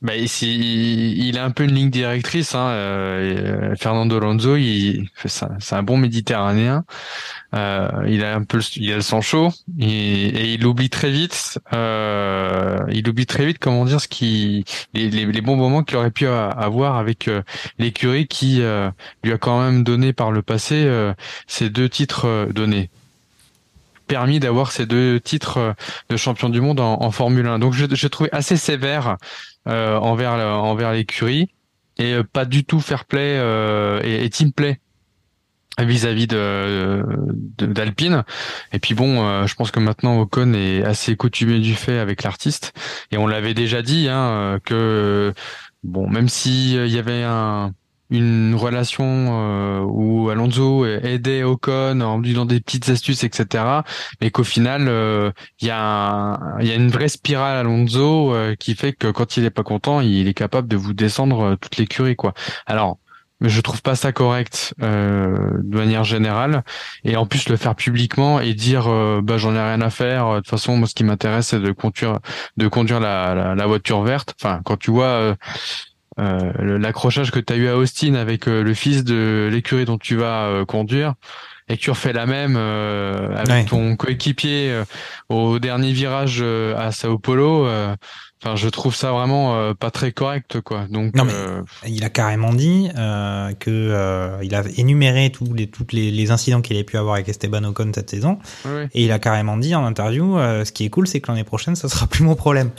Bah, 0.03 0.13
il 0.17 1.39
a 1.39 1.45
un 1.45 1.51
peu 1.51 1.65
une 1.65 1.73
ligne 1.73 1.89
directrice. 1.89 2.55
Hein. 2.55 2.69
euh, 2.69 3.75
Fernando 3.77 4.19
Alonso, 4.19 4.57
c'est 5.25 5.75
un- 5.75 5.83
bon 5.83 5.97
Méditerranéen. 5.97 6.85
Il 7.55 8.23
a 8.23 8.35
un 8.35 8.45
peu, 8.45 8.61
il 8.77 8.93
a 8.93 8.97
le 8.97 9.01
sang 9.01 9.23
chaud 9.23 9.51
et, 9.79 10.55
il 10.55 10.67
oublie 10.67 10.91
très 10.91 11.11
vite. 11.11 11.59
Il 11.73 13.09
oublie 13.09 13.25
très 13.25 13.47
vite, 13.47 13.59
comment 13.59 13.87
dire, 13.87 14.01
ce 14.01 14.09
qui, 14.09 14.67
les, 14.93 15.41
bons 15.41 15.57
moments 15.57 15.83
qu'il 15.83 15.97
aurait 15.97 16.11
pu 16.11 16.27
avoir 16.27 16.97
avec 16.97 17.31
l'écurie 17.79 18.27
qui 18.27 18.63
lui 19.23 19.33
a 19.33 19.39
quand 19.39 19.63
même 19.63 19.85
donné 19.85 20.13
par 20.13 20.33
le 20.33 20.43
passé 20.43 20.87
ces 21.47 21.71
deux 21.71 21.89
titres 21.89 22.49
donnés 22.53 22.91
permis 24.07 24.40
d'avoir 24.40 24.73
ces 24.73 24.87
deux 24.87 25.21
titres 25.21 25.59
euh, 25.59 25.73
de 26.11 26.17
champion 26.17 26.49
du 26.49 26.61
monde 26.61 26.81
en, 26.81 27.11
Formule 27.11 27.47
1. 27.47 27.59
Donc 27.59 27.73
je- 27.75 27.87
j'ai 27.93 28.11
trouvé 28.11 28.29
assez 28.33 28.57
sévère 28.57 29.17
euh, 29.69 29.97
envers 29.97 30.33
envers 30.33 30.93
l'écurie 30.93 31.51
et 31.97 32.12
euh, 32.14 32.23
pas 32.25 32.45
du 32.45 32.64
tout 32.64 32.81
fair 32.81 33.05
play 33.05 33.37
euh, 33.38 34.01
et, 34.03 34.29
team 34.31 34.53
play 34.53 34.81
vis-à-vis 35.79 36.29
de 36.29 37.05
d'Alpine 37.59 38.23
et 38.73 38.79
puis 38.79 38.95
bon 38.95 39.27
euh, 39.27 39.47
je 39.49 39.55
pense 39.57 39.73
que 39.73 39.81
maintenant 39.81 40.21
Ocon 40.21 40.55
est 40.55 40.85
assez 40.85 41.17
coutumé 41.17 41.59
du 41.59 41.75
fait 41.75 41.99
avec 41.99 42.23
l'artiste 42.23 42.73
et 43.11 43.19
on 43.19 43.27
l'avait 43.27 43.55
déjà 43.55 43.83
dit 43.83 44.09
hein, 44.09 44.19
euh, 44.19 44.59
que 44.64 45.35
bon 45.83 46.09
même 46.09 46.29
si 46.29 46.75
il 46.77 46.87
y 46.93 46.99
avait 46.99 47.25
un 47.25 47.73
une 48.14 48.55
relation 48.55 49.05
euh, 49.05 49.81
où 49.81 50.31
Alonso 50.31 50.87
aidait 50.87 51.42
Ocon 51.42 52.00
en 52.00 52.18
lui 52.18 52.33
donnant 52.33 52.46
des 52.46 52.61
petites 52.61 52.88
astuces 52.88 53.24
etc 53.24 53.64
mais 54.20 54.31
qu'au 54.31 54.44
final 54.44 54.87
euh, 54.88 55.31
il 55.61 55.68
y 55.68 55.70
a 55.70 56.38
y 56.61 56.70
a 56.70 56.74
une 56.74 56.90
vraie 56.90 57.09
spirale 57.09 57.59
Alonso 57.59 58.33
euh, 58.33 58.55
qui 58.55 58.74
fait 58.74 58.92
que 58.92 59.11
quand 59.11 59.37
il 59.37 59.44
est 59.44 59.50
pas 59.50 59.62
content 59.62 60.00
il 60.00 60.29
est 60.29 60.35
capable 60.35 60.68
de 60.68 60.77
vous 60.77 60.94
descendre 60.94 61.57
toute 61.61 61.77
l'écurie 61.77 62.16
quoi. 62.16 62.35
Alors 62.66 62.98
je 63.40 63.61
trouve 63.61 63.83
pas 63.83 63.96
ça 63.96 64.12
correct 64.12 64.74
de 64.79 65.77
manière 65.77 66.05
générale. 66.05 66.62
Et 67.03 67.16
en 67.16 67.27
plus 67.27 67.48
le 67.48 67.57
faire 67.57 67.74
publiquement 67.74 68.40
et 68.40 68.55
dire 68.55 68.88
bah 69.22 69.37
j'en 69.37 69.55
ai 69.55 69.61
rien 69.61 69.81
à 69.81 69.90
faire 69.90 70.35
de 70.35 70.37
toute 70.38 70.48
façon 70.48 70.77
moi 70.77 70.87
ce 70.87 70.94
qui 70.94 71.05
m'intéresse 71.05 71.48
c'est 71.48 71.61
de 71.61 71.72
conduire 71.72 72.20
de 72.57 72.68
conduire 72.68 73.00
la, 73.00 73.55
la, 73.55 73.66
voiture 73.66 74.03
verte. 74.03 74.35
Enfin 74.40 74.61
quand 74.64 74.79
tu 74.79 74.92
vois 74.92 75.37
euh, 76.18 76.79
l'accrochage 76.79 77.31
que 77.31 77.40
tu 77.40 77.53
as 77.53 77.57
eu 77.57 77.68
à 77.68 77.77
Austin 77.77 78.14
avec 78.14 78.46
euh, 78.48 78.62
le 78.62 78.74
fils 78.74 79.05
de 79.05 79.48
l'écurie 79.53 79.85
dont 79.85 79.98
tu 79.98 80.16
vas 80.16 80.44
euh, 80.46 80.64
conduire 80.64 81.14
et 81.68 81.77
que 81.77 81.83
tu 81.83 81.90
refais 81.90 82.12
la 82.12 82.27
même 82.27 82.57
euh, 82.59 83.35
avec 83.37 83.48
Ouais. 83.48 83.64
ton 83.64 83.96
coéquipier 83.96 84.83
au 85.29 85.59
dernier 85.59 85.92
virage 85.92 86.42
à 86.42 86.92
Sao 86.92 87.18
Paulo 87.18 87.66
euh, 87.66 87.94
enfin 88.42 88.55
je 88.55 88.68
trouve 88.68 88.94
ça 88.94 89.12
vraiment 89.12 89.72
pas 89.74 89.90
très 89.90 90.12
correct 90.12 90.61
quoi 90.61 90.85
donc 90.90 91.14
Non, 91.14 91.24
mais- 91.24 91.33
euh, 91.35 91.62
Il 91.87 92.05
a 92.05 92.11
carrément 92.11 92.53
dit 92.53 92.90
euh, 92.98 93.53
que 93.59 93.70
euh, 93.70 94.37
il 94.42 94.55
a 94.55 94.62
énuméré 94.77 95.31
tous 95.31 95.55
les, 95.55 95.66
toutes 95.66 95.92
les, 95.94 96.11
les 96.11 96.31
incidents 96.31 96.61
qu'il 96.61 96.77
avait 96.77 96.85
pu 96.85 96.98
avoir 96.98 97.14
avec 97.14 97.29
Esteban 97.31 97.64
Ocon 97.64 97.90
cette 97.94 98.11
saison, 98.11 98.38
et 98.92 99.05
il 99.05 99.11
a 99.12 99.18
carrément 99.18 99.57
dit 99.57 99.74
en 99.74 99.85
interview, 99.87 100.37
euh, 100.38 100.64
ce 100.66 100.72
qui 100.72 100.85
est 100.85 100.90
cool, 100.90 101.07
c'est 101.07 101.20
que 101.20 101.31
l'année 101.31 101.44
prochaine, 101.44 101.77
ça 101.77 101.88
sera 101.88 102.07
plus 102.07 102.22
mon 102.24 102.35
problème. 102.35 102.70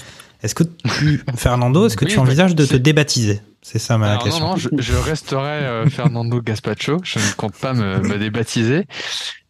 Est-ce 0.45 0.55
que 0.55 0.63
tu, 0.63 1.23
Fernando, 1.35 1.87
est-ce 1.87 1.97
que 1.97 2.05
Oui, 2.05 2.11
tu 2.11 2.19
envisages 2.19 2.55
de 2.55 2.63
te 2.65 2.69
c'est- 2.73 2.79
débaptiser? 2.79 3.41
C'est 3.61 3.79
ça 3.79 3.97
ma 3.97 4.11
Alors, 4.11 4.23
question. 4.23 4.43
non, 4.45 4.51
non, 4.51 4.55
je, 4.57 4.69
je 4.77 4.93
resterai 4.93 5.41
euh, 5.65 5.85
Fernando 5.89 6.39
Gaspacho. 6.39 6.99
Je 7.03 7.17
ne 7.19 7.33
compte 7.35 7.55
pas 7.57 7.73
me, 7.73 7.97
me 7.99 8.17
débaptiser. 8.19 8.85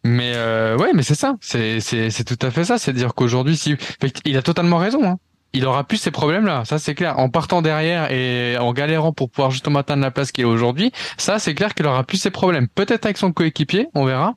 Mais 0.05 0.31
euh, 0.36 0.77
ouais, 0.77 0.91
mais 0.93 1.03
c'est 1.03 1.15
ça. 1.15 1.36
C'est 1.41 1.81
c'est 1.81 2.10
c'est 2.12 2.23
tout 2.23 2.39
à 2.45 2.49
fait 2.49 2.63
ça. 2.63 2.77
C'est 2.77 2.93
dire 2.93 3.13
qu'aujourd'hui, 3.13 3.58
si 3.58 3.75
il 4.23 4.38
a 4.38 4.41
totalement 4.41 4.77
raison. 4.77 5.03
Hein. 5.03 5.17
Il 5.58 5.65
aura 5.65 5.86
plus 5.86 5.95
ces 5.97 6.12
problèmes-là. 6.12 6.63
Ça, 6.65 6.79
c'est 6.79 6.95
clair. 6.95 7.17
En 7.17 7.29
partant 7.29 7.62
derrière 7.62 8.12
et 8.12 8.58
en 8.58 8.73
galérant 8.73 9.13
pour 9.13 9.29
pouvoir 9.29 9.51
justement 9.51 9.79
atteindre 9.79 10.01
la 10.01 10.12
place 10.12 10.34
qu'il 10.34 10.43
a 10.43 10.47
aujourd'hui, 10.49 10.91
ça, 11.17 11.39
c'est 11.39 11.53
clair 11.55 11.73
qu'il 11.73 11.86
aura 11.86 12.03
plus 12.03 12.17
ces 12.17 12.29
problèmes. 12.29 12.67
Peut-être 12.67 13.05
avec 13.05 13.17
son 13.17 13.31
coéquipier, 13.31 13.88
on 13.95 14.03
verra. 14.03 14.34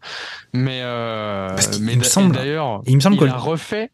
Mais 0.54 0.78
euh, 0.82 1.48
Parce 1.50 1.80
mais 1.80 1.96
me 1.96 2.02
d'a- 2.02 2.08
semble- 2.08 2.34
d'ailleurs, 2.36 2.82
il 2.86 2.94
me 2.94 3.00
semble 3.00 3.16
il 3.16 3.20
que- 3.20 3.24
a 3.26 3.36
refait. 3.36 3.90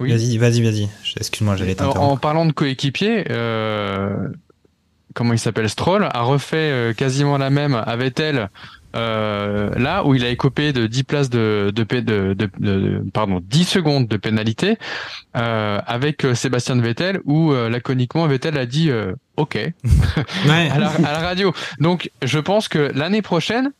Oui. 0.00 0.10
Vas-y, 0.12 0.36
vas-y, 0.38 0.62
vas-y. 0.62 0.88
Excuse-moi, 1.16 1.56
j'allais 1.56 1.80
En, 1.80 1.84
en 1.84 1.88
t'interrompre. 1.88 2.20
parlant 2.20 2.46
de 2.46 2.52
coéquipier, 2.52 3.24
euh, 3.30 4.28
comment 5.14 5.32
il 5.32 5.38
s'appelle 5.38 5.68
Stroll 5.68 6.08
a 6.12 6.22
refait 6.22 6.56
euh, 6.70 6.92
quasiment 6.92 7.36
la 7.38 7.50
même 7.50 7.74
à 7.74 7.96
Vettel 7.96 8.48
euh, 8.96 9.70
là 9.76 10.04
où 10.06 10.14
il 10.14 10.24
a 10.24 10.30
écopé 10.30 10.72
de 10.72 10.86
10 10.86 11.04
places 11.04 11.28
de, 11.30 11.70
de, 11.74 11.82
de, 11.82 12.32
de- 12.32 12.48
de- 12.58 13.02
pardon 13.12 13.40
10 13.44 13.64
secondes 13.64 14.08
de 14.08 14.16
pénalité 14.16 14.78
euh, 15.36 15.78
avec 15.86 16.24
euh, 16.24 16.34
Sébastien 16.34 16.80
Vettel 16.80 17.20
où 17.24 17.52
euh, 17.52 17.68
laconiquement 17.68 18.26
Vettel 18.26 18.56
a 18.56 18.64
dit 18.64 18.90
euh, 18.90 19.12
OK 19.36 19.56
Ouais. 19.56 19.74
à 20.70 20.78
la, 20.78 20.88
à 20.90 21.12
la 21.12 21.18
radio. 21.18 21.52
Donc 21.80 22.10
je 22.22 22.38
pense 22.38 22.68
que 22.68 22.90
l'année 22.94 23.20
prochaine 23.22 23.72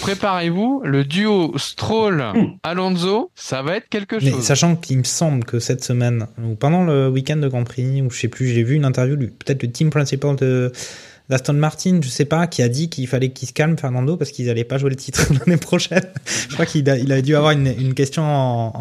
préparez-vous 0.00 0.82
le 0.84 1.04
duo 1.04 1.52
Stroll 1.56 2.24
Alonso 2.62 3.30
ça 3.34 3.62
va 3.62 3.76
être 3.76 3.88
quelque 3.88 4.16
Mais 4.22 4.30
chose. 4.30 4.42
sachant 4.42 4.76
qu'il 4.76 4.98
me 4.98 5.04
semble 5.04 5.44
que 5.44 5.58
cette 5.58 5.84
semaine, 5.84 6.26
ou 6.42 6.54
pendant 6.54 6.84
le 6.84 7.08
week-end 7.08 7.36
de 7.36 7.48
Grand 7.48 7.64
Prix, 7.64 8.02
ou 8.02 8.10
je 8.10 8.18
sais 8.20 8.28
plus, 8.28 8.48
j'ai 8.48 8.62
vu 8.62 8.74
une 8.74 8.84
interview, 8.84 9.16
du- 9.16 9.28
peut-être 9.28 9.62
le 9.62 9.70
team 9.70 9.90
principal 9.90 10.36
de 10.36 10.72
d'Aston 11.28 11.52
Martin, 11.52 12.00
je 12.02 12.08
sais 12.08 12.24
pas, 12.24 12.48
qui 12.48 12.60
a 12.60 12.68
dit 12.68 12.88
qu'il 12.90 13.06
fallait 13.06 13.30
qu'il 13.30 13.46
se 13.46 13.52
calme 13.52 13.78
Fernando 13.78 14.16
parce 14.16 14.32
qu'ils 14.32 14.50
allaient 14.50 14.64
pas 14.64 14.78
jouer 14.78 14.90
le 14.90 14.96
titre 14.96 15.24
l'année 15.46 15.58
prochaine. 15.58 16.02
je 16.48 16.54
crois 16.54 16.66
qu'il 16.66 16.88
a, 16.90 16.96
il 16.98 17.12
a 17.12 17.22
dû 17.22 17.36
avoir 17.36 17.52
une, 17.52 17.68
une 17.68 17.94
question 17.94 18.24
en, 18.24 18.72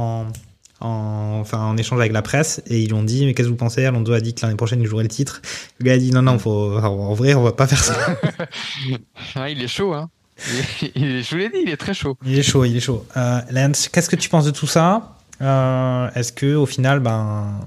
en, 0.82 0.88
en- 0.88 1.40
enfin, 1.42 1.60
en 1.60 1.78
échange 1.78 2.00
avec 2.00 2.12
la 2.12 2.24
presse 2.24 2.62
et 2.66 2.80
ils 2.80 2.88
lui 2.88 2.94
ont 2.96 3.04
dit 3.04 3.24
mais 3.28 3.36
qu'est-ce 3.36 3.48
que 3.50 3.52
vous 3.52 3.58
pensez? 3.58 3.86
Alonso 3.86 4.14
a 4.14 4.20
dit 4.20 4.34
que 4.34 4.42
l'année 4.42 4.56
prochaine 4.56 4.82
il 4.82 4.88
jouerait 4.88 5.04
le 5.04 5.10
titre. 5.10 5.44
Le 5.80 5.86
gars 5.86 5.94
a 5.94 5.98
dit 5.98 6.10
non 6.12 6.24
non, 6.24 6.40
faut, 6.40 6.76
en 6.80 7.14
vrai 7.14 7.36
on 7.36 7.44
va 7.44 7.52
pas 7.52 7.68
faire 7.68 7.84
ça. 7.84 7.94
Ah, 9.36 9.48
il 9.50 9.62
est 9.62 9.68
chaud 9.68 9.94
hein. 9.94 10.10
Je 10.46 11.30
vous 11.30 11.38
l'ai 11.38 11.50
dit, 11.50 11.60
il 11.66 11.70
est 11.70 11.78
très 11.78 11.94
chaud. 11.94 12.18
Il 12.26 12.38
est 12.38 12.44
chaud, 12.44 12.66
il 12.66 12.76
est 12.76 12.80
chaud. 12.80 13.06
Euh, 13.18 13.40
Lance, 13.52 13.90
qu'est-ce 13.90 14.10
que 14.10 14.16
tu 14.16 14.30
penses 14.30 14.46
de 14.46 14.52
tout 14.52 14.68
ça 14.68 15.16
Euh, 15.42 16.10
Est-ce 16.16 16.32
que 16.34 16.56
au 16.56 16.66
final, 16.66 17.00
ben, 17.00 17.60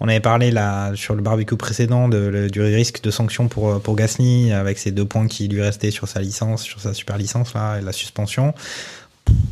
on 0.00 0.08
avait 0.08 0.20
parlé 0.20 0.50
là 0.50 0.92
sur 0.94 1.14
le 1.14 1.22
barbecue 1.22 1.56
précédent 1.56 2.08
du 2.08 2.60
risque 2.60 3.02
de 3.02 3.10
sanction 3.10 3.48
pour 3.48 3.80
pour 3.80 3.96
Gasly 3.96 4.52
avec 4.52 4.78
ces 4.78 4.92
deux 4.92 5.04
points 5.04 5.26
qui 5.26 5.48
lui 5.48 5.60
restaient 5.62 5.90
sur 5.90 6.08
sa 6.08 6.20
licence, 6.20 6.62
sur 6.62 6.80
sa 6.80 6.94
super 6.94 7.18
licence 7.18 7.54
là, 7.54 7.78
et 7.78 7.82
la 7.82 7.92
suspension. 7.92 8.54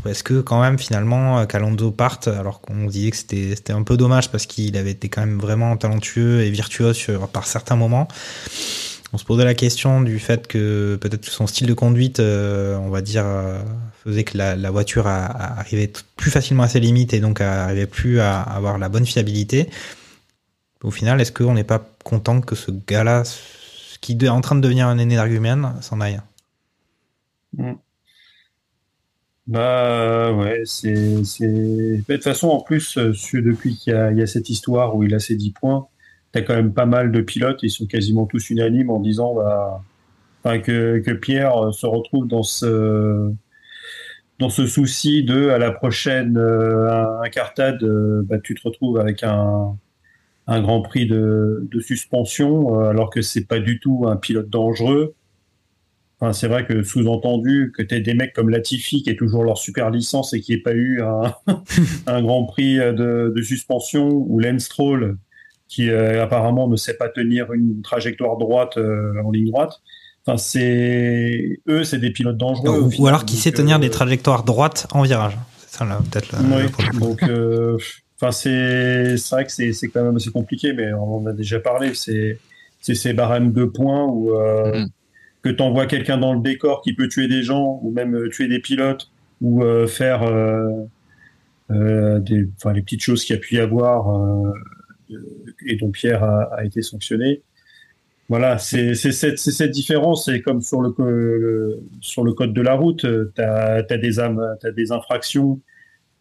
Est-ce 0.09 0.23
que 0.23 0.41
quand 0.41 0.61
même 0.63 0.79
finalement 0.79 1.45
qu'Alonso 1.45 1.91
parte 1.91 2.29
alors 2.29 2.63
qu'on 2.63 2.87
disait 2.87 3.11
que 3.11 3.17
c'était 3.17 3.73
un 3.75 3.83
peu 3.83 3.99
dommage 3.99 4.31
parce 4.31 4.47
qu'il 4.47 4.75
avait 4.79 4.93
été 4.93 5.11
quand 5.11 5.21
même 5.21 5.39
vraiment 5.39 5.77
talentueux 5.77 6.43
et 6.45 6.51
virtuose 6.51 7.07
par 7.33 7.47
certains 7.47 7.77
moments. 7.77 8.09
On 9.13 9.19
se 9.19 9.25
posait 9.25 9.45
la 9.45 9.55
question 9.55 10.01
du 10.01 10.19
fait 10.19 10.47
que 10.47 10.97
peut-être 11.01 11.25
son 11.27 11.47
style 11.47 11.67
de 11.67 11.75
conduite, 11.75 12.21
euh, 12.21 12.77
on 12.77 12.91
va 12.91 13.03
dire, 13.03 13.25
euh, 13.25 13.63
faisait 14.05 14.25
que 14.25 14.37
la, 14.37 14.71
voiture 14.71 15.07
arrivait 15.07 15.91
plus 16.17 16.31
facilement 16.31 16.65
à 16.65 16.69
ses 16.69 16.81
limites 16.81 17.15
et 17.15 17.21
donc 17.21 17.41
arrivait 17.41 17.87
plus 17.87 18.21
à 18.21 18.41
avoir 18.41 18.79
la 18.79 18.89
bonne 18.89 19.07
fiabilité. 19.07 19.69
Au 20.83 20.91
final, 20.91 21.21
est-ce 21.21 21.33
qu'on 21.33 21.55
n'est 21.55 21.65
pas 21.65 21.89
content 22.05 22.41
que 22.41 22.55
ce 22.55 22.71
gars-là, 22.71 23.23
qui 24.01 24.19
est 24.21 24.29
en 24.29 24.41
train 24.41 24.57
de 24.57 24.61
devenir 24.61 24.89
un 24.89 24.99
aîné 24.99 25.17
d'argument, 25.17 25.81
s'en 25.81 26.01
aille? 26.01 26.21
Mm. 27.57 27.73
Bah 29.47 30.33
ouais, 30.33 30.63
c'est 30.65 30.93
de 30.93 32.03
toute 32.03 32.25
façon 32.25 32.49
en 32.49 32.61
plus 32.61 32.99
euh, 32.99 33.13
depuis 33.35 33.77
qu'il 33.77 33.93
y 33.93 34.19
y 34.19 34.23
a 34.23 34.27
cette 34.27 34.51
histoire 34.51 34.97
où 34.97 35.05
il 35.05 35.15
a 35.15 35.21
ses 35.21 35.37
10 35.37 35.53
points, 35.53 35.87
quand 36.45 36.55
même 36.55 36.73
pas 36.73 36.87
mal 36.87 37.13
de 37.13 37.21
pilotes, 37.21 37.61
ils 37.63 37.71
sont 37.71 37.87
quasiment 37.87 38.27
tous 38.27 38.51
unanimes 38.51 38.91
en 38.91 39.01
disant 39.01 39.37
bah 40.47 40.59
que 40.59 41.13
Pierre 41.15 41.57
euh, 41.57 41.73
se 41.73 41.87
retrouve 41.87 42.29
dans 42.29 42.45
ce 42.45 43.33
dans 44.39 44.49
ce 44.49 44.67
souci 44.67 45.25
de 45.25 45.49
à 45.49 45.59
la 45.59 45.73
prochaine 45.73 46.37
euh, 46.37 47.21
incartade 47.23 47.83
euh, 47.83 48.23
bah 48.25 48.39
tu 48.39 48.55
te 48.55 48.63
retrouves 48.63 49.01
avec 49.01 49.25
un 49.25 49.77
un 50.47 50.61
Grand 50.61 50.83
Prix 50.83 51.09
de 51.09 51.81
suspension 51.81 52.81
euh, 52.81 52.91
alors 52.91 53.11
que 53.11 53.23
c'est 53.23 53.47
pas 53.47 53.59
du 53.59 53.81
tout 53.81 54.05
un 54.07 54.17
pilote 54.17 54.49
dangereux. 54.49 55.15
Enfin, 56.21 56.33
c'est 56.33 56.47
vrai 56.47 56.65
que 56.65 56.85
sous-entendu 56.85 57.73
que 57.77 57.83
tu 57.83 58.01
des 58.01 58.15
mecs 58.15 58.33
comme 58.33 58.49
Latifi 58.49 59.03
qui 59.03 59.11
est 59.11 59.17
toujours 59.17 59.43
leur 59.43 59.59
super 59.59 59.91
licence 59.91 60.33
et 60.33 60.41
qui 60.41 60.53
n'ait 60.53 60.63
pas 60.63 60.73
eu 60.73 61.03
un, 61.03 61.35
un 62.07 62.23
grand 62.23 62.45
prix 62.45 62.77
de, 62.77 63.33
de 63.35 63.43
suspension 63.43 64.09
ou 64.09 64.39
Lance 64.39 64.63
Stroll 64.63 65.19
qui 65.69 65.91
euh, 65.91 66.23
apparemment 66.23 66.69
ne 66.69 66.77
sait 66.77 66.95
pas 66.97 67.09
tenir 67.09 67.53
une 67.53 67.83
trajectoire 67.83 68.37
droite 68.37 68.77
euh, 68.77 69.13
en 69.25 69.31
ligne 69.31 69.51
droite. 69.51 69.81
Enfin, 70.27 70.39
c'est 70.39 71.61
eux, 71.69 71.85
c'est 71.85 71.99
des 71.99 72.11
pilotes 72.11 72.37
dangereux. 72.37 72.89
Ou, 72.99 73.07
alors 73.07 73.25
qui 73.25 73.37
sait 73.37 73.53
tenir 73.53 73.77
euh, 73.77 73.81
des 73.81 73.91
trajectoires 73.91 74.43
droites 74.45 74.87
en 74.93 75.03
virage. 75.03 75.37
C'est 75.59 75.79
ça 75.79 75.85
là, 75.85 75.99
peut-être. 76.11 76.33
le- 76.33 76.57
oui, 76.65 76.99
donc 77.01 77.23
euh, 77.25 77.77
enfin 78.17 78.33
c'est 78.33 79.17
c'est 79.19 79.35
vrai 79.35 79.45
que 79.45 79.53
c'est 79.53 79.73
c'est 79.73 79.89
quand 79.89 80.03
même 80.05 80.17
assez 80.17 80.31
compliqué, 80.31 80.73
mais 80.73 80.93
on 80.95 81.19
en 81.19 81.27
a 81.27 81.33
déjà 81.33 81.61
parlé. 81.61 81.95
C'est 81.95 82.39
c'est 82.81 82.95
ces 82.95 83.13
barèmes 83.13 83.53
de 83.53 83.65
points 83.65 84.05
où 84.07 84.33
euh, 84.35 84.81
Mhm. 84.81 84.89
que 85.43 85.51
t'envoies 85.51 85.87
quelqu'un 85.87 86.19
dans 86.19 86.35
le 86.35 86.41
décor 86.41 86.83
qui 86.83 86.93
peut 86.95 87.09
tuer 87.09 87.29
des 87.29 87.43
gens 87.43 87.79
ou 87.83 87.91
même 87.93 88.15
euh, 88.17 88.29
tuer 88.29 88.49
des 88.49 88.59
pilotes 88.61 89.11
ou 89.41 89.63
euh, 89.63 89.87
faire 89.87 90.23
euh, 90.25 90.71
euh, 91.71 92.19
des 92.21 92.49
enfin 92.57 92.73
les 92.73 92.83
petites 92.83 93.03
choses 93.03 93.25
qu'il 93.25 93.35
y 93.35 93.39
a 93.39 93.41
pu 93.43 93.57
y 93.57 93.59
avoir 93.61 94.09
euh, 94.11 94.53
et 95.67 95.77
dont 95.77 95.91
Pierre 95.91 96.23
a, 96.25 96.43
a 96.55 96.65
été 96.65 96.83
sanctionné. 96.83 97.43
Voilà, 98.29 98.59
c'est 98.59 98.95
cette, 98.95 99.71
différence. 99.71 100.29
Et 100.29 100.43
comme 100.43 100.61
sur 100.61 100.81
le, 100.81 100.91
co- 100.91 101.05
le- 101.05 101.81
sur 102.01 102.25
le 102.25 102.33
code 102.33 102.53
de 102.53 102.61
la 102.61 102.75
route, 102.75 103.07
t'as 103.35 103.85
as 103.89 103.99
des 103.99 104.19
âmes, 104.19 104.43
t'as 104.61 104.73
des 104.73 104.91
infractions 104.91 105.61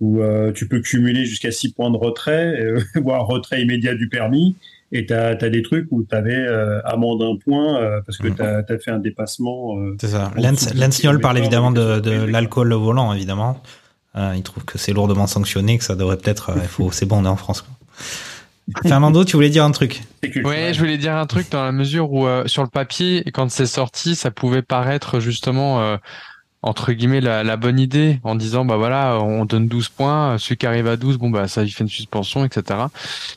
où 0.01 0.21
euh, 0.21 0.51
tu 0.51 0.67
peux 0.67 0.81
cumuler 0.81 1.25
jusqu'à 1.25 1.51
6 1.51 1.71
points 1.71 1.89
de 1.89 1.97
retrait, 1.97 2.59
euh, 2.59 2.79
voire 3.01 3.25
retrait 3.25 3.61
immédiat 3.61 3.95
du 3.95 4.09
permis. 4.09 4.55
Et 4.91 5.07
t'as 5.07 5.29
as 5.29 5.49
des 5.49 5.63
trucs 5.63 5.87
où 5.91 6.03
t'avais 6.03 6.35
euh, 6.35 6.79
amende 6.85 7.21
un 7.23 7.35
point 7.37 7.81
euh, 7.81 8.01
parce 8.05 8.17
que 8.17 8.27
t'as 8.27 8.59
as 8.59 8.77
fait 8.77 8.91
un 8.91 8.99
dépassement. 8.99 9.75
C'est 9.99 10.09
ça. 10.09 10.31
parle 11.19 11.39
évidemment 11.39 11.71
de, 11.71 12.25
l'alcool 12.25 12.71
au 12.71 12.79
volant, 12.79 13.13
évidemment. 13.13 13.61
Il 14.15 14.43
trouve 14.43 14.63
que 14.63 14.77
c'est 14.77 14.93
lourdement 14.93 15.27
sanctionné, 15.27 15.77
que 15.77 15.83
ça 15.83 15.95
devrait 15.95 16.17
peut-être. 16.17 16.53
faut, 16.67 16.91
c'est 16.91 17.05
bon, 17.05 17.21
on 17.21 17.25
est 17.25 17.29
en 17.29 17.35
France. 17.35 17.61
Quoi. 17.61 17.73
Fernando, 18.83 19.23
tu 19.23 19.35
voulais 19.35 19.49
dire 19.49 19.63
un 19.63 19.71
truc. 19.71 20.03
Ouais, 20.43 20.73
je 20.73 20.79
voulais 20.79 20.97
dire 20.97 21.15
un 21.15 21.27
truc 21.27 21.51
dans 21.51 21.63
la 21.63 21.71
mesure 21.71 22.11
où 22.11 22.25
euh, 22.25 22.47
sur 22.47 22.63
le 22.63 22.69
papier, 22.69 23.23
quand 23.31 23.49
c'est 23.51 23.67
sorti, 23.67 24.15
ça 24.15 24.31
pouvait 24.31 24.63
paraître 24.63 25.19
justement 25.19 25.81
euh, 25.81 25.97
entre 26.63 26.91
guillemets 26.91 27.21
la, 27.21 27.43
la 27.43 27.57
bonne 27.57 27.79
idée 27.79 28.19
en 28.23 28.33
disant 28.33 28.65
bah 28.65 28.77
voilà, 28.77 29.19
on 29.19 29.45
donne 29.45 29.67
12 29.67 29.89
points, 29.89 30.37
celui 30.39 30.57
qui 30.57 30.65
arrive 30.65 30.87
à 30.87 30.97
12, 30.97 31.17
bon 31.17 31.29
bah 31.29 31.47
ça 31.47 31.63
lui 31.63 31.69
fait 31.69 31.83
une 31.83 31.89
suspension, 31.89 32.43
etc. 32.43 32.63
Ça 32.69 32.89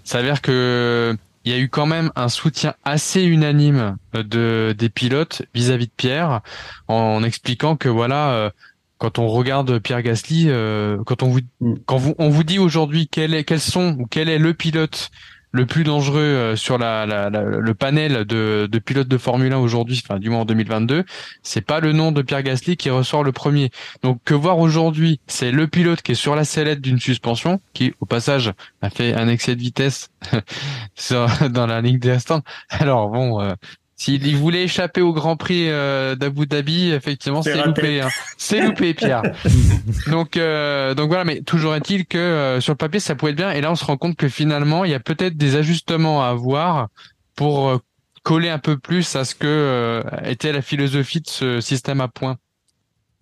s'avère 0.05 0.41
que 0.41 1.17
il 1.45 1.53
y 1.53 1.55
a 1.55 1.59
eu 1.59 1.69
quand 1.69 1.87
même 1.87 2.11
un 2.17 2.29
soutien 2.29 2.75
assez 2.85 3.23
unanime 3.23 3.97
de 4.12 4.75
des 4.77 4.88
pilotes 4.88 5.43
vis-à-vis 5.55 5.87
de 5.87 5.93
Pierre 5.97 6.41
en, 6.88 7.23
expliquant 7.23 7.77
que 7.77 7.88
voilà 7.88 8.31
euh, 8.31 8.51
quand 8.98 9.18
on 9.18 9.28
regarde 9.28 9.78
Pierre 9.78 10.02
Gasly, 10.02 10.46
euh, 10.48 10.98
quand 11.06 11.22
on 11.22 11.28
vous 11.28 11.40
Mm. 11.61 11.74
quand 11.87 11.96
vous, 11.96 12.14
on 12.18 12.28
vous 12.28 12.44
dit 12.44 12.58
aujourd'hui 12.58 13.08
quel 13.11 13.34
est 13.34 13.44
quels 13.44 13.61
sont 13.61 13.96
ou 13.98 14.06
quel 14.06 14.28
est 14.28 14.38
le 14.38 14.54
pilote 14.54 15.11
le 15.50 15.64
plus 15.64 15.82
dangereux 15.82 16.20
euh, 16.20 16.56
sur 16.56 16.76
la, 16.76 17.06
la- 17.06 17.30
la- 17.30 17.42
le 17.42 17.74
panel 17.74 18.26
de, 18.26 18.68
de 18.70 18.78
pilotes 18.78 19.08
de 19.08 19.16
Formule 19.16 19.50
1 19.54 19.56
aujourd'hui, 19.58 19.98
enfin 20.04 20.18
du 20.18 20.28
moins 20.28 20.40
en 20.40 20.44
2022, 20.44 21.04
c'est 21.42 21.62
pas 21.62 21.80
le 21.80 21.92
nom 21.92 22.12
de 22.12 22.20
Pierre 22.20 22.42
Gasly 22.42 22.76
qui 22.76 22.90
ressort 22.90 23.24
le 23.24 23.32
premier. 23.32 23.70
Donc 24.02 24.20
que 24.26 24.34
voir 24.34 24.58
aujourd'hui, 24.58 25.20
c'est 25.26 25.50
le 25.50 25.66
pilote 25.66 26.02
qui 26.02 26.12
est 26.12 26.16
sur 26.16 26.37
la 26.37 26.44
sellette 26.44 26.82
d'une 26.82 27.00
suspension, 27.00 27.62
qui 27.72 27.94
au 28.00 28.04
passage 28.06 28.52
a 28.82 28.90
fait 28.90 29.14
un 29.14 29.26
excès 29.26 29.56
de 29.56 29.61
vitesse 29.62 30.11
dans 31.50 31.66
la 31.66 31.80
ligne 31.80 31.98
des 31.98 32.18
stands. 32.18 32.42
Alors 32.68 33.08
bon, 33.08 33.40
euh, 33.40 33.54
s'il 33.98 34.24
il 34.26 34.37
voulait 34.37 34.62
échapper 34.62 35.00
au 35.02 35.12
Grand 35.12 35.37
Prix 35.37 35.68
euh, 35.68 36.14
d'Abu 36.14 36.46
Dhabi, 36.46 36.92
effectivement 36.92 37.42
C'est 37.42 37.61
loupé. 37.62 38.00
Hein. 38.00 38.08
C'est 38.38 38.61
loupé, 38.61 38.94
Pierre. 38.94 39.22
donc 40.06 40.37
euh, 40.37 40.94
donc 40.94 41.08
voilà, 41.08 41.24
mais 41.24 41.42
toujours 41.42 41.74
est-il 41.74 42.06
que 42.06 42.16
euh, 42.16 42.61
sur 42.61 42.72
le 42.72 42.76
papier 42.78 43.00
ça 43.00 43.16
pouvait 43.16 43.32
être 43.32 43.37
bien, 43.37 43.50
et 43.50 43.61
là 43.61 43.72
on 43.72 43.74
se 43.74 43.84
rend 43.84 43.96
compte 43.96 44.16
que 44.16 44.28
finalement 44.28 44.84
il 44.84 44.92
y 44.92 44.94
a 44.94 45.00
peut-être 45.00 45.37
des 45.37 45.56
ajustements 45.56 46.24
à 46.24 46.28
avoir 46.28 46.88
pour 47.34 47.80
coller 48.22 48.50
un 48.50 48.58
peu 48.58 48.78
plus 48.78 49.16
à 49.16 49.24
ce 49.24 49.34
que 49.34 49.46
euh, 49.46 50.02
était 50.24 50.52
la 50.52 50.62
philosophie 50.62 51.20
de 51.20 51.28
ce 51.28 51.61
système 51.61 52.00
à 52.00 52.06
points. 52.08 52.37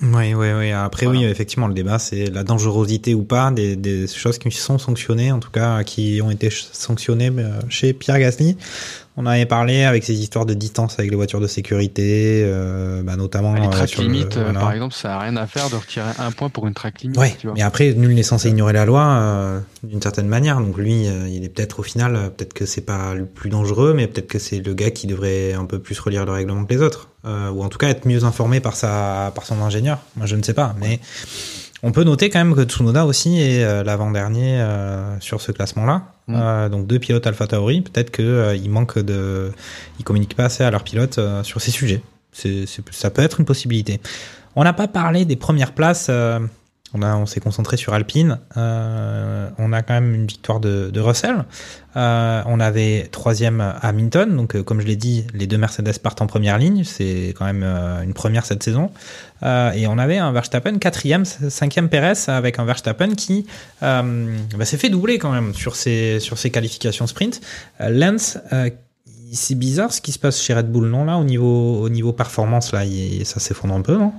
Oui, 0.02 0.34
oui, 0.34 0.48
oui. 0.52 0.72
Après, 0.72 1.06
Voilà. 1.06 1.20
oui, 1.20 1.24
effectivement, 1.26 1.68
le 1.68 1.72
débat, 1.74 1.98
c'est 1.98 2.26
la 2.26 2.44
dangerosité 2.44 3.14
ou 3.14 3.22
pas 3.22 3.50
des, 3.50 3.76
des 3.76 4.06
choses 4.06 4.38
qui 4.38 4.50
sont 4.50 4.76
sanctionnées, 4.76 5.32
en 5.32 5.40
tout 5.40 5.50
cas, 5.50 5.84
qui 5.84 6.20
ont 6.22 6.30
été 6.30 6.50
sanctionnées 6.50 7.32
chez 7.70 7.94
Pierre 7.94 8.18
Gasly. 8.18 8.58
On 9.18 9.22
en 9.22 9.30
avait 9.30 9.46
parlé 9.46 9.84
avec 9.84 10.04
ces 10.04 10.12
histoires 10.14 10.44
de 10.44 10.52
distance 10.52 10.98
avec 10.98 11.10
les 11.10 11.16
voitures 11.16 11.40
de 11.40 11.46
sécurité, 11.46 12.42
euh, 12.44 13.02
bah, 13.02 13.16
notamment 13.16 13.54
les 13.54 13.66
euh, 13.66 13.70
track 13.70 13.96
limites, 13.96 14.36
euh, 14.36 14.44
voilà. 14.44 14.60
par 14.60 14.72
exemple, 14.72 14.94
ça 14.94 15.16
a 15.16 15.20
rien 15.20 15.36
à 15.38 15.46
faire 15.46 15.70
de 15.70 15.76
retirer 15.76 16.10
un 16.18 16.30
point 16.32 16.50
pour 16.50 16.66
une 16.66 16.74
track 16.74 17.00
limit. 17.00 17.16
Ouais, 17.16 17.34
tu 17.38 17.46
vois. 17.46 17.54
mais 17.56 17.62
après, 17.62 17.94
nul 17.94 18.14
n'est 18.14 18.22
censé 18.22 18.50
ignorer 18.50 18.74
la 18.74 18.84
loi 18.84 19.02
euh, 19.02 19.60
d'une 19.82 20.02
certaine 20.02 20.28
manière. 20.28 20.60
Donc 20.60 20.76
lui, 20.76 21.08
euh, 21.08 21.28
il 21.28 21.44
est 21.44 21.48
peut-être 21.48 21.80
au 21.80 21.82
final, 21.82 22.30
peut-être 22.36 22.52
que 22.52 22.66
c'est 22.66 22.82
pas 22.82 23.14
le 23.14 23.24
plus 23.24 23.48
dangereux, 23.48 23.94
mais 23.94 24.06
peut-être 24.06 24.28
que 24.28 24.38
c'est 24.38 24.58
le 24.58 24.74
gars 24.74 24.90
qui 24.90 25.06
devrait 25.06 25.54
un 25.54 25.64
peu 25.64 25.78
plus 25.78 25.98
relire 25.98 26.26
le 26.26 26.32
règlement 26.32 26.64
que 26.64 26.74
les 26.74 26.82
autres, 26.82 27.08
Euh, 27.26 27.50
ou 27.50 27.64
en 27.64 27.68
tout 27.68 27.78
cas 27.78 27.88
être 27.88 28.06
mieux 28.06 28.22
informé 28.22 28.60
par 28.60 28.76
sa, 28.76 29.32
par 29.34 29.44
son 29.46 29.60
ingénieur. 29.60 29.98
Moi, 30.16 30.26
je 30.26 30.36
ne 30.36 30.42
sais 30.44 30.54
pas, 30.54 30.76
mais 30.78 31.00
on 31.86 31.92
peut 31.92 32.02
noter 32.02 32.30
quand 32.30 32.40
même 32.40 32.56
que 32.56 32.64
Tsunoda 32.64 33.06
aussi 33.06 33.40
est 33.40 33.62
euh, 33.62 33.84
l'avant-dernier 33.84 34.60
euh, 34.60 35.20
sur 35.20 35.40
ce 35.40 35.52
classement-là. 35.52 36.02
Mm. 36.26 36.34
Euh, 36.36 36.68
donc 36.68 36.88
deux 36.88 36.98
pilotes 36.98 37.24
Alpha 37.28 37.46
Tauri, 37.46 37.80
peut-être 37.80 38.10
que 38.10 38.22
euh, 38.22 38.56
il 38.56 38.68
manque 38.70 38.98
de, 38.98 39.52
ils 40.00 40.04
communiquent 40.04 40.34
pas 40.34 40.46
assez 40.46 40.64
à 40.64 40.70
leurs 40.72 40.82
pilotes 40.82 41.20
sur 41.44 41.60
ces 41.60 41.70
sujets. 41.70 42.02
Ça 42.90 43.10
peut 43.10 43.22
être 43.22 43.38
une 43.38 43.46
possibilité. 43.46 44.00
On 44.56 44.64
n'a 44.64 44.72
pas 44.72 44.88
parlé 44.88 45.24
des 45.24 45.36
premières 45.36 45.72
places. 45.72 46.10
On, 47.02 47.26
s'est 47.26 47.40
concentré 47.40 47.76
sur 47.76 47.94
Alpine. 47.94 48.38
Euh, 48.56 49.48
on 49.58 49.72
a 49.72 49.82
quand 49.82 49.94
même 49.94 50.14
une 50.14 50.26
victoire 50.26 50.60
de, 50.60 51.00
Russell. 51.00 51.44
Euh, 51.96 52.42
on 52.46 52.60
avait 52.60 53.08
troisième 53.10 53.74
Hamilton. 53.82 54.36
Donc, 54.36 54.54
euh, 54.54 54.62
comme 54.62 54.80
je 54.80 54.86
l'ai 54.86 54.96
dit, 54.96 55.26
les 55.34 55.46
deux 55.46 55.58
Mercedes 55.58 55.98
partent 56.02 56.20
en 56.22 56.26
première 56.26 56.58
ligne. 56.58 56.84
C'est 56.84 57.34
quand 57.38 57.44
même 57.44 57.62
une 57.62 58.14
première 58.14 58.44
cette 58.44 58.62
saison. 58.62 58.90
Et 59.42 59.86
on 59.86 59.98
avait 59.98 60.18
un 60.18 60.32
Verstappen 60.32 60.78
quatrième, 60.78 61.24
cinquième 61.24 61.88
Perez 61.88 62.28
avec 62.28 62.58
un 62.58 62.64
Verstappen 62.64 63.14
qui 63.14 63.46
bah, 63.80 64.02
s'est 64.64 64.78
fait 64.78 64.88
doubler 64.88 65.18
quand 65.18 65.32
même 65.32 65.54
sur 65.54 65.76
ses, 65.76 66.20
qualifications 66.52 67.06
sprint. 67.06 67.40
Lance, 67.80 68.38
c'est 69.32 69.54
bizarre 69.54 69.92
ce 69.92 70.00
qui 70.00 70.12
se 70.12 70.18
passe 70.18 70.42
chez 70.42 70.54
Red 70.54 70.70
Bull, 70.70 70.88
non 70.88 71.04
Là, 71.04 71.18
au 71.18 71.24
niveau, 71.24 71.80
au 71.80 71.88
niveau 71.88 72.12
performance, 72.12 72.72
là, 72.72 72.82
ça 73.24 73.40
s'effondre 73.40 73.74
un 73.74 73.82
peu, 73.82 73.96
non? 73.96 74.12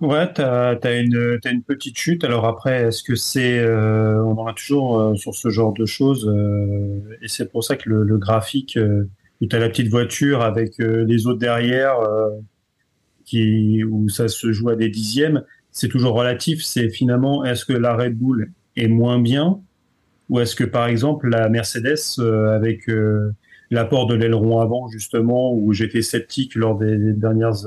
Ouais, 0.00 0.32
t'as, 0.32 0.76
t'as 0.76 0.98
une, 0.98 1.38
t'as 1.42 1.52
une 1.52 1.62
petite 1.62 1.98
chute. 1.98 2.24
Alors 2.24 2.46
après, 2.46 2.84
est-ce 2.88 3.02
que 3.02 3.14
c'est, 3.16 3.58
euh, 3.58 4.22
on 4.24 4.38
en 4.38 4.46
a 4.46 4.54
toujours 4.54 4.98
euh, 4.98 5.14
sur 5.14 5.34
ce 5.34 5.50
genre 5.50 5.74
de 5.74 5.84
choses, 5.84 6.26
euh, 6.26 7.18
et 7.20 7.28
c'est 7.28 7.50
pour 7.52 7.64
ça 7.64 7.76
que 7.76 7.88
le, 7.90 8.04
le 8.04 8.16
graphique 8.16 8.78
euh, 8.78 9.10
où 9.42 9.46
t'as 9.46 9.58
la 9.58 9.68
petite 9.68 9.88
voiture 9.88 10.40
avec 10.40 10.80
euh, 10.80 11.04
les 11.04 11.26
autres 11.26 11.38
derrière, 11.38 11.98
euh, 12.00 12.30
qui, 13.26 13.84
où 13.84 14.08
ça 14.08 14.28
se 14.28 14.52
joue 14.52 14.70
à 14.70 14.76
des 14.76 14.88
dixièmes, 14.88 15.44
c'est 15.70 15.88
toujours 15.88 16.14
relatif. 16.14 16.62
C'est 16.64 16.88
finalement, 16.88 17.44
est-ce 17.44 17.66
que 17.66 17.74
la 17.74 17.94
Red 17.94 18.16
Bull 18.16 18.52
est 18.76 18.88
moins 18.88 19.20
bien, 19.20 19.60
ou 20.30 20.40
est-ce 20.40 20.56
que 20.56 20.64
par 20.64 20.86
exemple 20.86 21.28
la 21.28 21.48
Mercedes 21.50 22.18
avec 22.18 22.90
l'apport 23.70 24.06
de 24.06 24.14
l'aileron 24.14 24.60
avant 24.60 24.88
justement, 24.88 25.54
où 25.54 25.72
j'étais 25.72 26.02
sceptique 26.02 26.54
lors 26.54 26.78
des, 26.78 26.96
dernières 27.12 27.66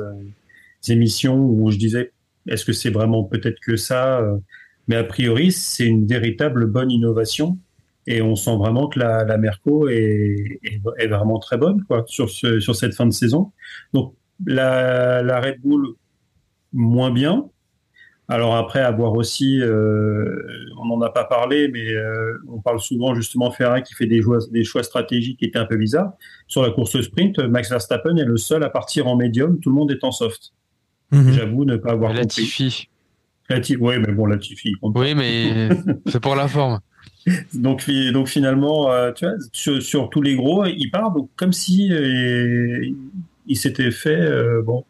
émissions 0.88 1.38
où 1.39 1.72
je 1.72 1.78
disais 1.78 2.12
Est-ce 2.47 2.65
que 2.65 2.73
c'est 2.73 2.89
vraiment 2.89 3.23
peut-être 3.23 3.60
que 3.60 3.75
ça 3.75 4.19
euh, 4.19 4.38
Mais 4.88 4.95
a 4.95 5.03
priori, 5.03 5.51
c'est 5.51 5.86
une 5.86 6.08
véritable 6.08 6.67
bonne 6.67 6.91
innovation. 6.91 7.58
Et 8.06 8.21
on 8.21 8.36
sent 8.36 8.58
vraiment 8.58 8.88
que 8.88 8.99
la, 8.99 9.23
la 9.23 9.38
Merco 9.38 9.88
est, 9.88 10.60
est, 10.63 11.08
vraiment 11.08 11.39
très 11.39 11.58
bonne 11.58 11.84
quoi, 11.86 12.03
sur, 12.08 12.29
ce, 12.29 12.60
sur 12.60 12.75
cette 12.75 12.93
fin 12.93 13.06
de 13.06 13.13
saison. 13.13 13.53
Donc 13.93 14.13
la, 14.45 15.23
la 15.23 15.39
Red 15.39 15.62
Bull, 15.62 15.95
moins 16.73 17.12
bien. 17.12 17.49
Alors 18.29 18.56
après, 18.56 18.79
avoir 18.79 19.13
aussi, 19.13 19.60
euh, 19.62 20.41
on 20.82 20.88
n'en 20.88 21.01
a 21.01 21.10
pas 21.10 21.25
parlé, 21.25 21.67
mais 21.67 21.93
euh, 21.93 22.38
on 22.49 22.62
parle 22.62 22.79
souvent 22.79 23.15
justement 23.15 23.51
Ferrari 23.51 23.84
qui 23.84 23.93
fait 23.93 24.06
des 24.06 24.21
choix, 24.21 24.39
des 24.51 24.63
choix 24.63 24.84
stratégiques 24.84 25.39
qui 25.39 25.45
étaient 25.45 25.60
un 25.60 25.65
peu 25.65 25.77
bizarres. 25.77 26.13
Sur 26.47 26.62
la 26.62 26.71
course 26.71 26.99
sprint, 27.01 27.39
Max 27.39 27.69
Verstappen 27.69 28.15
est 28.17 28.25
le 28.25 28.38
seul 28.38 28.63
à 28.63 28.69
partir 28.69 29.08
en 29.08 29.15
médium, 29.15 29.60
tout 29.60 29.69
le 29.69 29.75
monde 29.75 29.91
est 29.91 30.03
en 30.03 30.12
soft. 30.12 30.53
Mhm. 31.13 31.32
J'avoue 31.34 31.65
ne 31.65 31.78
pas 31.78 31.91
avoir 31.91 32.12
compris. 32.12 32.41
Latifi. 32.41 32.89
Latifi, 33.49 33.78
oui, 33.80 33.95
mais 33.99 34.12
bon, 34.13 34.26
compte 34.82 34.93
pas. 34.93 34.99
Oui, 35.02 35.15
mais 35.15 35.69
c'est 36.08 36.19
pour 36.21 36.36
la 36.36 36.47
forme. 36.47 36.80
Donc, 37.54 37.89
donc 38.12 38.28
finalement, 38.28 38.91
euh, 38.91 39.12
tu 39.13 39.26
vois, 39.26 39.36
sur, 39.52 39.82
sur 39.82 40.10
tous 40.10 40.21
les 40.21 40.36
gros, 40.36 40.65
il 40.65 40.89
part 40.91 41.12
donc 41.13 41.30
comme 41.36 41.54
si 41.54 41.91
euh, 41.93 42.86
il 43.47 43.58
s'était 43.58 43.91
fait 43.91 44.19
euh, 44.19 44.62
bon. 44.62 44.84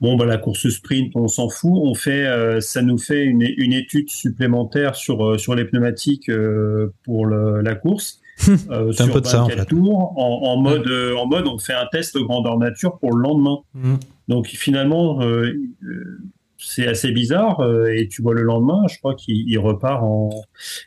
Bon, 0.00 0.16
bah, 0.16 0.26
la 0.26 0.36
course 0.36 0.68
sprint, 0.68 1.12
on 1.14 1.28
s'en 1.28 1.48
fout. 1.48 1.70
On 1.72 1.94
fait, 1.94 2.26
euh, 2.26 2.60
ça 2.60 2.82
nous 2.82 2.98
fait 2.98 3.24
une, 3.24 3.42
une 3.56 3.72
étude 3.72 4.10
supplémentaire 4.10 4.96
sur 4.96 5.24
euh, 5.24 5.38
sur 5.38 5.54
les 5.54 5.64
pneumatiques 5.64 6.28
euh, 6.28 6.92
pour 7.04 7.24
le- 7.26 7.62
la 7.62 7.74
course. 7.74 8.20
Euh, 8.70 8.92
C'est 8.92 9.02
un 9.02 9.06
sur 9.06 9.14
peu 9.14 9.20
de 9.20 9.26
ça, 9.26 9.42
en 9.44 9.48
24 9.48 9.58
fait. 9.60 9.66
tours, 9.66 10.12
en, 10.18 10.40
en 10.52 10.56
mode 10.60 10.86
euh, 10.88 11.14
en 11.16 11.26
mode, 11.26 11.46
on 11.46 11.58
fait 11.58 11.72
un 11.72 11.86
test 11.90 12.18
grandeur 12.18 12.58
nature 12.58 12.98
pour 12.98 13.14
le 13.14 13.22
lendemain. 13.22 13.58
Mhm. 13.74 13.98
Donc 14.28 14.46
finalement, 14.48 15.20
euh, 15.22 15.52
euh, 15.84 16.18
c'est 16.58 16.86
assez 16.88 17.12
bizarre. 17.12 17.60
euh, 17.60 17.86
et 17.94 18.08
tu 18.08 18.22
vois 18.22 18.34
le 18.34 18.42
lendemain, 18.42 18.82
je 18.90 18.98
crois 18.98 19.14
qu'il 19.14 19.48
il 19.48 19.58
repart 19.58 20.02
en, 20.02 20.30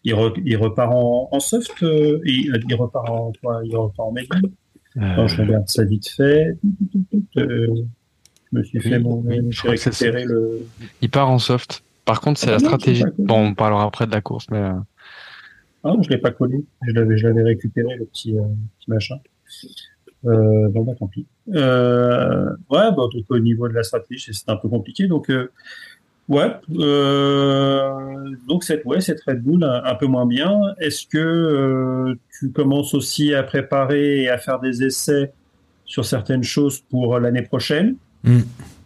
il, 0.03 0.13
re- 0.13 0.41
il 0.45 0.57
repart 0.57 0.91
en, 0.93 1.29
en 1.31 1.39
soft. 1.39 1.71
euh, 1.83 2.19
et, 2.25 2.31
il 2.69 2.75
repart 2.75 3.09
en 3.09 3.31
quoi 3.41 3.61
Il 3.63 3.75
repart 3.77 4.09
en 4.09 4.11
médium. 4.11 4.41
Attends, 4.99 5.27
je 5.27 5.41
regarde 5.41 5.67
ça 5.69 5.83
vite 5.83 6.09
fait. 6.09 6.57
Euh, 7.37 7.67
je 8.51 8.57
me 8.57 8.63
suis 8.63 8.79
fait 8.81 8.97
Oui, 8.97 9.03
mon, 9.03 9.15
oui, 9.25 9.37
je 9.49 9.51
j'ai 9.51 9.57
crois 9.59 9.71
que 9.75 9.79
c'est 9.79 9.89
récupéré 10.09 10.25
le. 10.25 10.65
Il 11.01 11.09
part 11.09 11.29
en 11.29 11.39
soft. 11.39 11.83
Par 12.05 12.21
contre, 12.21 12.39
c'est 12.39 12.47
Ah 12.49 12.53
la 12.53 12.57
non, 12.59 12.65
stratégie. 12.65 13.03
Bon, 13.19 13.47
on 13.47 13.53
parlera 13.53 13.83
après 13.83 14.07
de 14.07 14.11
la 14.11 14.21
course, 14.21 14.47
mais 14.49 14.59
euh, 14.59 14.71
Ah, 15.87 15.93
non, 15.95 16.03
je 16.03 16.09
l'ai 16.09 16.17
pas 16.17 16.31
collé. 16.31 16.63
Je 16.87 16.93
l'avais, 16.93 17.17
je 17.17 17.27
l'avais 17.27 17.43
récupéré 17.43 17.95
le 17.95 18.05
petit, 18.05 18.37
euh, 18.37 18.41
petit 18.79 18.89
machin. 18.89 19.15
Euh, 20.25 20.67
bon 20.69 20.83
bah 20.83 20.93
tant 20.99 21.07
pis. 21.07 21.25
Euh, 21.53 22.45
ouais, 22.69 22.91
bah, 22.91 23.05
donc 23.13 23.25
au 23.29 23.39
niveau 23.39 23.67
de 23.69 23.73
la 23.73 23.83
stratégie, 23.83 24.31
c'est 24.33 24.49
un 24.49 24.57
peu 24.57 24.67
compliqué. 24.67 25.07
Donc 25.07 25.29
euh, 25.29 25.49
ouais, 26.27 26.51
euh, 26.77 27.91
donc 28.47 28.63
cette 28.63 28.83
ouais 28.85 28.99
cette 29.01 29.21
Red 29.25 29.41
Bull 29.43 29.63
un, 29.63 29.83
un 29.83 29.95
peu 29.95 30.07
moins 30.07 30.25
bien. 30.25 30.59
Est-ce 30.79 31.05
que 31.07 32.15
tu 32.39 32.51
commences 32.51 32.93
aussi 32.93 33.33
à 33.33 33.43
préparer 33.43 34.23
et 34.23 34.29
à 34.29 34.37
faire 34.37 34.59
des 34.59 34.83
essais 34.83 35.31
sur 35.85 36.03
certaines 36.05 36.43
choses 36.43 36.81
pour 36.89 37.19
l'année 37.19 37.43
prochaine, 37.43 37.95
Mm. 38.23 38.39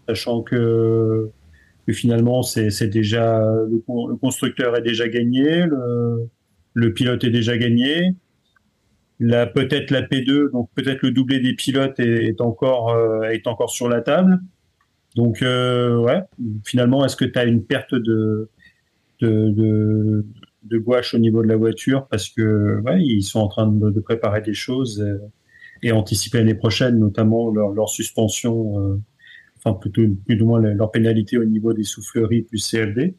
sachant 0.09 0.41
que, 0.41 1.29
que 1.87 1.93
finalement 1.93 2.43
c'est 2.43 2.69
c'est 2.69 2.89
déjà 2.89 3.39
le, 3.71 3.77
con- 3.87 4.07
le 4.07 4.15
constructeur 4.17 4.75
est 4.75 4.81
déjà 4.81 5.07
gagné, 5.07 5.65
le 5.65 6.27
le 6.73 6.93
pilote 6.93 7.23
est 7.23 7.29
déjà 7.29 7.57
gagné. 7.57 8.15
La 9.19 9.45
peut-être 9.45 9.91
la 9.91 10.01
P2, 10.01 10.51
donc 10.51 10.69
peut-être 10.73 11.03
le 11.03 11.11
doublé 11.11 11.39
des 11.39 11.53
pilotes 11.53 11.99
est, 11.99 12.41
encore 12.41 12.89
euh, 12.89 13.29
est 13.29 13.45
encore 13.47 13.69
sur 13.69 13.87
la 13.87 14.01
table. 14.01 14.39
Donc 15.15 15.41
euh, 15.41 15.97
ouais, 15.97 16.21
finalement, 16.65 17.05
est-ce 17.05 17.15
que 17.15 17.25
tu 17.25 17.37
as 17.37 17.45
une 17.45 17.63
perte 17.63 17.93
de 17.93 18.49
de, 19.19 19.49
de 19.49 20.25
de 20.63 20.77
gouache 20.77 21.13
au 21.13 21.19
niveau 21.19 21.43
de 21.43 21.47
la 21.47 21.55
voiture? 21.55 22.07
Parce 22.07 22.29
que 22.29 22.79
ouais, 22.81 23.01
ils 23.03 23.23
sont 23.23 23.39
en 23.39 23.47
train 23.47 23.67
de, 23.67 23.99
préparer 23.99 24.41
des 24.41 24.53
choses 24.53 25.03
et 25.83 25.91
anticiper 25.91 26.39
l'année 26.39 26.55
prochaine, 26.55 26.99
notamment 26.99 27.51
leur, 27.51 27.89
suspension, 27.89 28.79
euh, 28.79 29.01
enfin 29.57 29.73
plutôt 29.73 30.03
plus 30.25 30.41
ou 30.41 30.45
moins 30.45 30.59
leur 30.59 30.91
pénalité 30.91 31.37
au 31.37 31.45
niveau 31.45 31.73
des 31.73 31.83
souffleries 31.83 32.43
plus 32.43 32.69
CFD. 32.69 33.15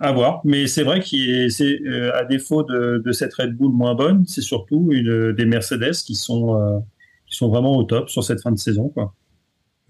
À 0.00 0.12
voir. 0.12 0.40
Mais 0.44 0.66
c'est 0.66 0.82
vrai 0.82 1.00
qu'il 1.00 1.30
est, 1.30 1.50
c'est, 1.50 1.80
euh, 1.86 2.16
à 2.16 2.24
défaut 2.24 2.62
de, 2.64 3.00
de 3.04 3.12
cette 3.12 3.32
Red 3.34 3.56
Bull 3.56 3.72
moins 3.72 3.94
bonne, 3.94 4.24
c'est 4.26 4.40
surtout 4.40 4.88
une, 4.90 5.32
des 5.32 5.44
Mercedes 5.46 5.94
qui 6.04 6.16
sont, 6.16 6.60
euh, 6.60 6.78
qui 7.26 7.36
sont 7.36 7.48
vraiment 7.48 7.76
au 7.76 7.84
top 7.84 8.10
sur 8.10 8.24
cette 8.24 8.42
fin 8.42 8.50
de 8.50 8.58
saison. 8.58 8.88
Quoi. 8.88 9.14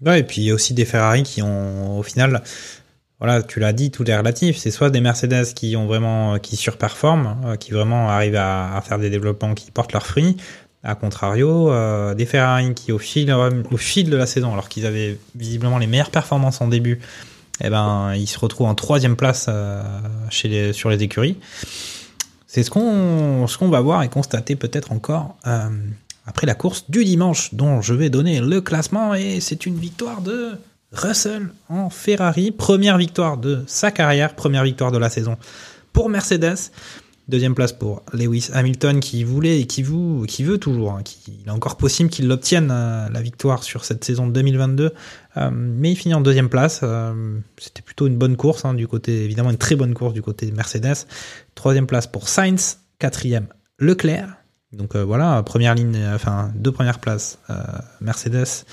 Ouais, 0.05 0.19
et 0.19 0.23
puis 0.23 0.41
il 0.41 0.45
y 0.45 0.51
a 0.51 0.53
aussi 0.53 0.73
des 0.73 0.85
Ferrari 0.85 1.23
qui 1.23 1.41
ont, 1.41 1.97
au 1.97 2.03
final, 2.03 2.43
voilà, 3.19 3.41
tu 3.41 3.59
l'as 3.59 3.73
dit, 3.73 3.89
tout 3.89 4.09
est 4.09 4.15
relatif. 4.15 4.57
C'est 4.57 4.71
soit 4.71 4.91
des 4.91 5.01
Mercedes 5.01 5.53
qui 5.55 5.75
ont 5.75 5.87
vraiment, 5.87 6.37
qui 6.37 6.55
surperforment, 6.55 7.37
euh, 7.45 7.55
qui 7.55 7.71
vraiment 7.71 8.09
arrivent 8.09 8.35
à, 8.35 8.75
à 8.75 8.81
faire 8.81 8.99
des 8.99 9.09
développements 9.09 9.55
qui 9.55 9.71
portent 9.71 9.93
leurs 9.93 10.05
fruits. 10.05 10.37
À 10.83 10.93
contrario, 10.93 11.71
euh, 11.71 12.13
des 12.13 12.27
Ferrari 12.27 12.75
qui 12.75 12.91
au 12.91 12.99
fil, 12.99 13.33
au 13.33 13.77
fil 13.77 14.11
de 14.11 14.17
la 14.17 14.27
saison, 14.27 14.53
alors 14.53 14.69
qu'ils 14.69 14.85
avaient 14.85 15.17
visiblement 15.33 15.79
les 15.79 15.87
meilleures 15.87 16.11
performances 16.11 16.61
en 16.61 16.67
début, 16.67 16.99
eh 17.61 17.69
ben, 17.69 18.13
ils 18.15 18.27
se 18.27 18.37
retrouvent 18.37 18.67
en 18.67 18.75
troisième 18.75 19.15
place 19.15 19.47
euh, 19.49 19.81
chez 20.29 20.73
sur 20.73 20.89
les 20.89 21.03
écuries. 21.03 21.37
C'est 22.47 22.63
ce 22.63 22.69
qu'on 22.69 23.47
ce 23.47 23.65
va 23.65 23.81
voir 23.81 24.03
et 24.03 24.09
constater 24.09 24.55
peut-être 24.55 24.91
encore 24.91 25.35
euh, 25.47 25.69
après 26.25 26.47
la 26.47 26.55
course 26.55 26.85
du 26.89 27.03
dimanche, 27.03 27.53
dont 27.53 27.81
je 27.81 27.93
vais 27.93 28.09
donner 28.09 28.39
le 28.39 28.61
classement 28.61 29.13
et 29.13 29.39
c'est 29.39 29.65
une 29.65 29.77
victoire 29.77 30.21
de 30.21 30.53
Russell 30.91 31.49
en 31.69 31.89
Ferrari, 31.89 32.51
première 32.51 32.97
victoire 32.97 33.37
de 33.37 33.63
sa 33.67 33.91
carrière, 33.91 34.35
première 34.35 34.63
victoire 34.63 34.91
de 34.91 34.97
la 34.97 35.09
saison 35.09 35.37
pour 35.93 36.09
Mercedes. 36.09 36.71
Deuxième 37.27 37.55
place 37.55 37.73
pour 37.73 38.03
Lewis 38.13 38.49
Hamilton 38.53 38.99
qui 38.99 39.23
voulait 39.23 39.59
et 39.59 39.65
qui, 39.65 39.81
veut 39.81 40.57
toujours. 40.59 40.91
hein, 40.91 41.01
il 41.27 41.47
est 41.47 41.51
encore 41.51 41.75
possible 41.75 42.11
qu'il 42.11 42.27
l'obtienne 42.27 42.69
euh, 42.71 43.09
la 43.09 43.21
victoire 43.21 43.63
sur 43.63 43.83
cette 43.83 44.03
saison 44.03 44.27
2022. 44.27 44.93
Euh, 45.37 45.49
mais 45.51 45.91
il 45.91 45.95
finit 45.95 46.13
en 46.13 46.21
deuxième 46.21 46.49
place. 46.49 46.81
Euh, 46.83 47.39
C'était 47.57 47.81
plutôt 47.81 48.05
une 48.05 48.17
bonne 48.17 48.37
course 48.37 48.63
hein, 48.63 48.75
du 48.75 48.87
côté, 48.87 49.23
évidemment 49.23 49.49
une 49.49 49.57
très 49.57 49.75
bonne 49.75 49.95
course 49.95 50.13
du 50.13 50.21
côté 50.21 50.51
Mercedes. 50.51 51.07
Troisième 51.55 51.87
place 51.87 52.05
pour 52.05 52.29
Sainz. 52.29 52.79
Quatrième 52.99 53.47
Leclerc. 53.79 54.29
Donc 54.71 54.95
euh, 54.95 55.03
voilà, 55.03 55.41
première 55.41 55.73
ligne, 55.73 55.97
enfin 56.13 56.51
deux 56.53 56.71
premières 56.71 56.99
places 56.99 57.39
Mercedes. 58.01 58.65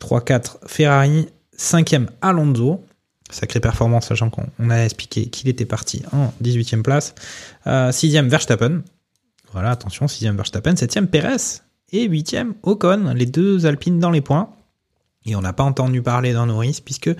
3-4 0.00 0.66
Ferrari. 0.66 1.28
Cinquième 1.52 2.08
Alonso. 2.22 2.84
Sacrée 3.30 3.60
performance, 3.60 4.06
sachant 4.06 4.30
qu'on 4.30 4.46
on 4.58 4.70
a 4.70 4.78
expliqué 4.78 5.26
qu'il 5.26 5.48
était 5.48 5.66
parti 5.66 6.02
en 6.12 6.32
18e 6.42 6.82
place. 6.82 7.14
Euh, 7.66 7.92
sixième 7.92 8.28
Verstappen. 8.28 8.82
Voilà, 9.52 9.70
attention, 9.70 10.08
sixième 10.08 10.36
Verstappen. 10.36 10.76
Septième 10.76 11.08
Perez. 11.08 11.60
Et 11.92 12.04
huitième 12.04 12.54
Ocon. 12.62 13.12
Les 13.14 13.26
deux 13.26 13.66
Alpines 13.66 13.98
dans 13.98 14.10
les 14.10 14.20
points. 14.20 14.50
Et 15.26 15.36
on 15.36 15.40
n'a 15.42 15.52
pas 15.52 15.64
entendu 15.64 16.02
parler 16.02 16.32
d'un 16.32 16.46
Norris, 16.46 16.80
puisque 16.84 17.10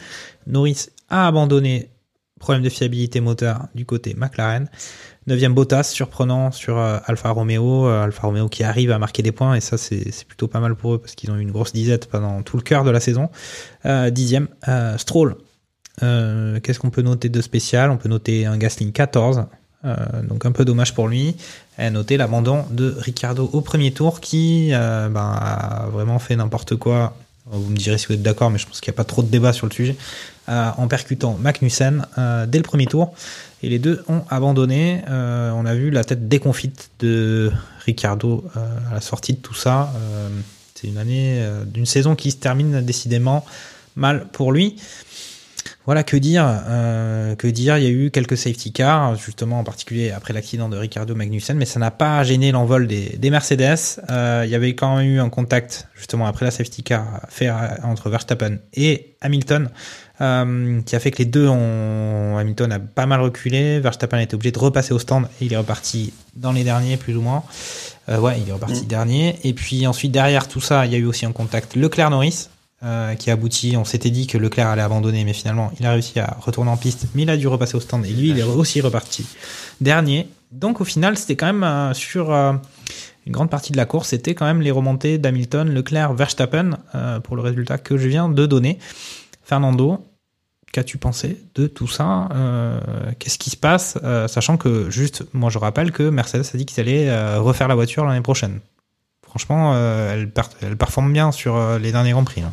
Norris 0.46 0.86
a 1.10 1.26
abandonné 1.26 1.90
problème 2.38 2.62
de 2.62 2.68
fiabilité 2.70 3.20
moteur 3.20 3.66
du 3.74 3.84
côté 3.84 4.14
McLaren. 4.16 4.68
Neuvième 5.26 5.52
Bottas, 5.52 5.84
surprenant 5.84 6.50
sur 6.50 6.78
euh, 6.78 6.98
Alfa 7.04 7.30
Romeo. 7.30 7.86
Euh, 7.86 8.04
Alfa 8.04 8.26
Romeo 8.26 8.48
qui 8.48 8.64
arrive 8.64 8.90
à 8.92 8.98
marquer 8.98 9.22
des 9.22 9.32
points, 9.32 9.54
et 9.54 9.60
ça 9.60 9.76
c'est 9.76 10.24
plutôt 10.26 10.48
pas 10.48 10.60
mal 10.60 10.74
pour 10.74 10.94
eux, 10.94 10.98
parce 10.98 11.14
qu'ils 11.14 11.30
ont 11.30 11.36
eu 11.36 11.42
une 11.42 11.50
grosse 11.50 11.72
disette 11.72 12.08
pendant 12.08 12.42
tout 12.42 12.56
le 12.56 12.62
cœur 12.62 12.84
de 12.84 12.90
la 12.90 13.00
saison. 13.00 13.28
Euh, 13.84 14.10
dixième, 14.10 14.48
euh, 14.68 14.96
Stroll. 14.96 15.36
Euh, 16.02 16.60
Qu'est-ce 16.60 16.78
qu'on 16.78 16.90
peut 16.90 17.02
noter 17.02 17.28
de 17.28 17.40
spécial? 17.40 17.90
On 17.90 17.96
peut 17.96 18.08
noter 18.08 18.46
un 18.46 18.56
Gasly 18.56 18.92
14, 18.92 19.44
euh, 19.84 19.96
donc 20.22 20.46
un 20.46 20.52
peu 20.52 20.64
dommage 20.64 20.94
pour 20.94 21.08
lui. 21.08 21.36
Et 21.78 21.90
noter 21.90 22.16
l'abandon 22.16 22.64
de 22.70 22.94
Ricardo 22.98 23.48
au 23.52 23.60
premier 23.60 23.92
tour 23.92 24.20
qui 24.20 24.70
euh, 24.72 25.08
ben, 25.08 25.32
a 25.40 25.86
vraiment 25.90 26.18
fait 26.18 26.36
n'importe 26.36 26.76
quoi. 26.76 27.16
Vous 27.50 27.70
me 27.70 27.76
direz 27.76 27.96
si 27.96 28.06
vous 28.06 28.14
êtes 28.14 28.22
d'accord, 28.22 28.50
mais 28.50 28.58
je 28.58 28.66
pense 28.66 28.80
qu'il 28.80 28.90
n'y 28.90 28.96
a 28.96 28.98
pas 28.98 29.04
trop 29.04 29.22
de 29.22 29.28
débat 29.28 29.52
sur 29.52 29.66
le 29.66 29.72
sujet. 29.72 29.96
En 30.48 30.88
percutant 30.88 31.36
Magnussen 31.40 32.06
dès 32.46 32.58
le 32.58 32.62
premier 32.62 32.86
tour. 32.86 33.14
Et 33.62 33.68
les 33.68 33.78
deux 33.78 34.02
ont 34.08 34.22
abandonné. 34.30 35.02
On 35.08 35.64
a 35.64 35.74
vu 35.74 35.90
la 35.90 36.04
tête 36.04 36.28
déconfite 36.28 36.90
de 37.00 37.50
Ricardo 37.86 38.44
à 38.54 38.94
la 38.94 39.00
sortie 39.00 39.32
de 39.32 39.38
tout 39.38 39.54
ça. 39.54 39.92
C'est 40.74 40.88
une 40.88 40.98
année 40.98 41.42
d'une 41.66 41.86
saison 41.86 42.16
qui 42.16 42.30
se 42.32 42.36
termine 42.36 42.82
décidément 42.82 43.46
mal 43.96 44.26
pour 44.32 44.52
lui. 44.52 44.76
Voilà, 45.88 46.02
que 46.02 46.18
dire 46.18 46.44
euh, 46.46 47.34
Que 47.34 47.46
dire 47.46 47.78
Il 47.78 47.84
y 47.84 47.86
a 47.86 47.90
eu 47.90 48.10
quelques 48.10 48.36
safety 48.36 48.72
cars, 48.72 49.16
justement 49.16 49.58
en 49.60 49.64
particulier 49.64 50.10
après 50.10 50.34
l'accident 50.34 50.68
de 50.68 50.76
Ricardo 50.76 51.14
Magnussen, 51.14 51.56
mais 51.56 51.64
ça 51.64 51.80
n'a 51.80 51.90
pas 51.90 52.22
gêné 52.24 52.52
l'envol 52.52 52.86
des, 52.86 53.16
des 53.16 53.30
Mercedes. 53.30 53.98
Euh, 54.10 54.42
il 54.44 54.50
y 54.50 54.54
avait 54.54 54.74
quand 54.74 54.98
même 54.98 55.06
eu 55.06 55.18
un 55.18 55.30
contact, 55.30 55.88
justement 55.94 56.26
après 56.26 56.44
la 56.44 56.50
safety 56.50 56.82
car, 56.82 57.22
fait 57.30 57.48
entre 57.82 58.10
Verstappen 58.10 58.58
et 58.74 59.14
Hamilton, 59.22 59.70
euh, 60.20 60.82
qui 60.82 60.94
a 60.94 61.00
fait 61.00 61.10
que 61.10 61.20
les 61.20 61.24
deux 61.24 61.48
ont... 61.48 62.36
Hamilton 62.36 62.70
a 62.70 62.80
pas 62.80 63.06
mal 63.06 63.22
reculé, 63.22 63.80
Verstappen 63.80 64.18
a 64.18 64.22
été 64.22 64.34
obligé 64.34 64.52
de 64.52 64.58
repasser 64.58 64.92
au 64.92 64.98
stand 64.98 65.24
et 65.40 65.46
il 65.46 65.54
est 65.54 65.56
reparti 65.56 66.12
dans 66.36 66.52
les 66.52 66.64
derniers, 66.64 66.98
plus 66.98 67.16
ou 67.16 67.22
moins. 67.22 67.44
Euh, 68.10 68.20
ouais, 68.20 68.38
il 68.38 68.46
est 68.46 68.52
reparti 68.52 68.84
dernier. 68.84 69.36
Et 69.42 69.54
puis 69.54 69.86
ensuite, 69.86 70.12
derrière 70.12 70.48
tout 70.48 70.60
ça, 70.60 70.84
il 70.84 70.92
y 70.92 70.96
a 70.96 70.98
eu 70.98 71.06
aussi 71.06 71.24
un 71.24 71.32
contact 71.32 71.76
Leclerc-Norris, 71.76 72.50
euh, 72.84 73.14
qui 73.14 73.30
aboutit. 73.30 73.76
On 73.76 73.84
s'était 73.84 74.10
dit 74.10 74.26
que 74.26 74.38
Leclerc 74.38 74.68
allait 74.68 74.82
abandonner, 74.82 75.24
mais 75.24 75.32
finalement, 75.32 75.72
il 75.80 75.86
a 75.86 75.92
réussi 75.92 76.18
à 76.20 76.36
retourner 76.40 76.70
en 76.70 76.76
piste, 76.76 77.06
mais 77.14 77.22
il 77.22 77.30
a 77.30 77.36
dû 77.36 77.48
repasser 77.48 77.76
au 77.76 77.80
stand 77.80 78.04
et 78.06 78.10
lui, 78.10 78.30
il 78.30 78.38
est 78.38 78.42
aussi 78.42 78.80
reparti 78.80 79.26
dernier. 79.80 80.28
Donc 80.52 80.80
au 80.80 80.84
final, 80.84 81.18
c'était 81.18 81.36
quand 81.36 81.46
même 81.46 81.64
euh, 81.64 81.92
sur 81.94 82.32
euh, 82.32 82.52
une 83.26 83.32
grande 83.32 83.50
partie 83.50 83.72
de 83.72 83.76
la 83.76 83.84
course, 83.84 84.08
c'était 84.08 84.34
quand 84.34 84.46
même 84.46 84.60
les 84.62 84.70
remontées 84.70 85.18
d'Hamilton, 85.18 85.68
Leclerc, 85.68 86.14
Verstappen 86.14 86.78
pour 87.24 87.36
le 87.36 87.42
résultat 87.42 87.76
que 87.78 87.98
je 87.98 88.08
viens 88.08 88.28
de 88.30 88.46
donner. 88.46 88.78
Fernando, 89.44 89.98
qu'as-tu 90.72 90.96
pensé 90.98 91.38
de 91.54 91.66
tout 91.66 91.88
ça 91.88 92.28
Euh, 92.34 92.80
Qu'est-ce 93.18 93.38
qui 93.38 93.50
se 93.50 93.56
passe 93.56 93.98
Euh, 94.02 94.28
Sachant 94.28 94.56
que, 94.56 94.88
juste, 94.88 95.24
moi 95.34 95.50
je 95.50 95.58
rappelle 95.58 95.92
que 95.92 96.08
Mercedes 96.08 96.44
a 96.54 96.56
dit 96.56 96.64
qu'ils 96.64 96.80
allaient 96.80 97.08
euh, 97.10 97.40
refaire 97.40 97.68
la 97.68 97.74
voiture 97.74 98.06
l'année 98.06 98.22
prochaine. 98.22 98.60
Franchement, 99.26 99.76
elle, 99.76 100.30
elle 100.62 100.76
performe 100.78 101.12
bien 101.12 101.30
sur 101.32 101.78
les 101.78 101.92
derniers 101.92 102.12
Grands 102.12 102.24
Prix. 102.24 102.40
hein. 102.40 102.52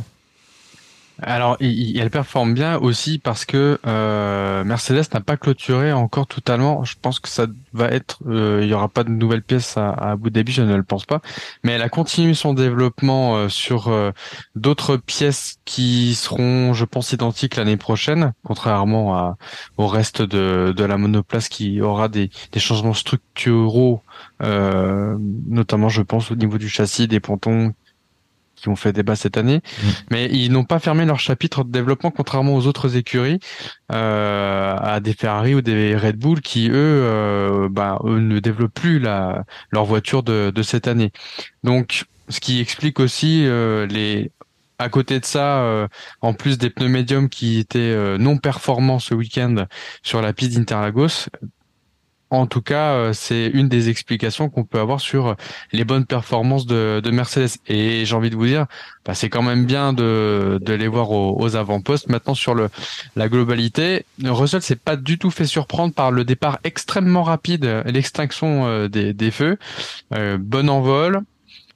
Alors, 1.22 1.56
il- 1.62 1.72
il- 1.92 1.98
elle 2.00 2.10
performe 2.10 2.54
bien 2.54 2.78
aussi 2.78 3.20
parce 3.20 3.46
que 3.46 3.80
euh, 3.88 4.66
Mercedes 4.66 5.06
n'a 5.14 5.22
pas 5.22 5.38
clôturé 5.38 5.94
encore 5.94 6.28
totalement. 6.28 6.84
Je 6.84 6.96
pense 7.02 7.20
que 7.22 7.30
ça 7.30 7.48
va 7.72 7.86
être, 7.88 8.20
euh, 8.28 8.60
il 8.62 8.68
y 8.68 8.74
aura 8.74 8.90
pas 8.90 9.06
de 9.06 9.12
nouvelles 9.12 9.42
pièces 9.42 9.78
à, 9.78 9.92
à 9.92 10.12
Abu 10.12 10.30
Dhabi, 10.30 10.52
je 10.52 10.62
ne 10.62 10.76
le 10.76 10.84
pense 10.84 11.06
pas. 11.06 11.22
Mais 11.64 11.72
elle 11.72 11.82
a 11.84 11.88
continué 11.90 12.34
son 12.34 12.54
développement 12.54 13.38
euh, 13.38 13.48
sur 13.50 13.88
euh, 13.88 14.12
d'autres 14.56 14.98
pièces 14.98 15.58
qui 15.64 16.16
seront, 16.16 16.74
je 16.74 16.84
pense, 16.84 17.14
identiques 17.14 17.56
l'année 17.56 17.78
prochaine, 17.78 18.34
contrairement 18.44 19.16
à, 19.16 19.38
au 19.78 19.88
reste 19.88 20.22
de, 20.22 20.74
de 20.76 20.84
la 20.84 20.98
monoplace 20.98 21.48
qui 21.48 21.80
aura 21.82 22.10
des, 22.10 22.30
des 22.52 22.60
changements 22.60 22.94
structuraux, 22.94 24.04
euh, 24.44 25.18
notamment, 25.48 25.88
je 25.88 26.02
pense, 26.02 26.30
au 26.32 26.36
niveau 26.36 26.58
du 26.58 26.68
châssis, 26.68 27.08
des 27.08 27.22
pontons 27.22 27.74
qui 28.56 28.70
ont 28.70 28.76
fait 28.76 28.94
débat 28.94 29.16
cette 29.16 29.38
année, 29.38 29.62
mais 30.12 30.30
ils 30.32 30.52
n'ont 30.52 30.64
pas 30.64 30.80
fermé 30.80 31.06
leur 31.06 31.20
chapitre 31.20 31.64
de 31.64 31.72
développement 31.72 32.12
contrairement 32.12 32.56
aux 32.56 32.68
autres 32.68 32.96
écuries, 32.98 33.40
euh, 33.92 34.76
à 34.78 35.00
des 35.00 35.14
Ferrari 35.14 35.56
ou 35.56 35.62
des 35.62 35.96
Red 35.96 36.18
Bull 36.18 36.42
qui 36.42 36.70
eux, 36.70 36.74
euh, 36.74 37.70
bah, 37.70 38.00
eux 38.06 38.20
ne 38.20 38.40
développent 38.40 38.74
plus 38.74 39.00
la, 39.00 39.44
leur 39.72 39.86
voiture 39.86 40.24
de, 40.24 40.52
de 40.54 40.64
cette 40.64 40.88
année. 40.88 41.12
Donc, 41.64 42.06
ce 42.30 42.40
qui 42.40 42.60
explique 42.60 43.00
aussi 43.00 43.46
euh, 43.46 43.86
les 43.86 44.32
à 44.78 44.90
côté 44.90 45.20
de 45.20 45.26
ça, 45.26 45.62
euh, 45.62 45.88
en 46.22 46.34
plus 46.34 46.58
des 46.58 46.70
pneus 46.70 46.90
médiums 46.90 47.30
qui 47.30 47.60
étaient 47.60 47.80
euh, 47.80 48.18
non 48.18 48.38
performants 48.38 49.00
ce 49.00 49.14
week-end 49.14 49.68
sur 50.04 50.22
la 50.22 50.34
piste 50.34 50.54
d'Interlagos, 50.54 51.30
en 52.36 52.48
tout 52.48 52.62
cas, 52.62 52.94
euh, 52.94 53.14
c'est 53.14 53.48
une 53.48 53.68
des 53.68 53.90
explications 53.90 54.50
qu'on 54.50 54.64
peut 54.64 54.80
avoir 54.80 55.00
sur 55.00 55.36
les 55.72 55.84
bonnes 55.84 56.06
performances 56.06 56.66
de, 56.66 57.02
de 57.04 57.12
Mercedes. 57.12 57.58
Et 57.68 58.06
j'ai 58.06 58.16
envie 58.16 58.30
de 58.30 58.36
vous 58.36 58.46
dire, 58.46 58.66
bah, 59.06 59.14
c'est 59.14 59.30
quand 59.30 59.42
même 59.42 59.66
bien 59.66 59.94
de, 59.94 60.60
les 60.68 60.88
voir 60.88 61.12
aux, 61.12 61.56
avant-postes. 61.56 62.10
Maintenant, 62.10 62.34
sur 62.34 62.56
la 63.16 63.30
globalité, 63.30 64.06
Russell 64.24 64.62
s'est 64.62 64.76
pas 64.76 64.96
du 64.96 65.18
tout 65.18 65.32
fait 65.32 65.46
surprendre 65.46 65.94
par 65.94 66.12
le 66.12 66.24
départ 66.24 66.60
extrêmement 66.64 67.24
rapide 67.24 67.84
l'extinction 67.86 68.66
euh, 68.68 68.88
des, 68.88 69.14
des 69.14 69.32
feux. 69.32 69.58
Euh, 70.14 70.38
bon 70.40 70.70
envol. 70.70 71.22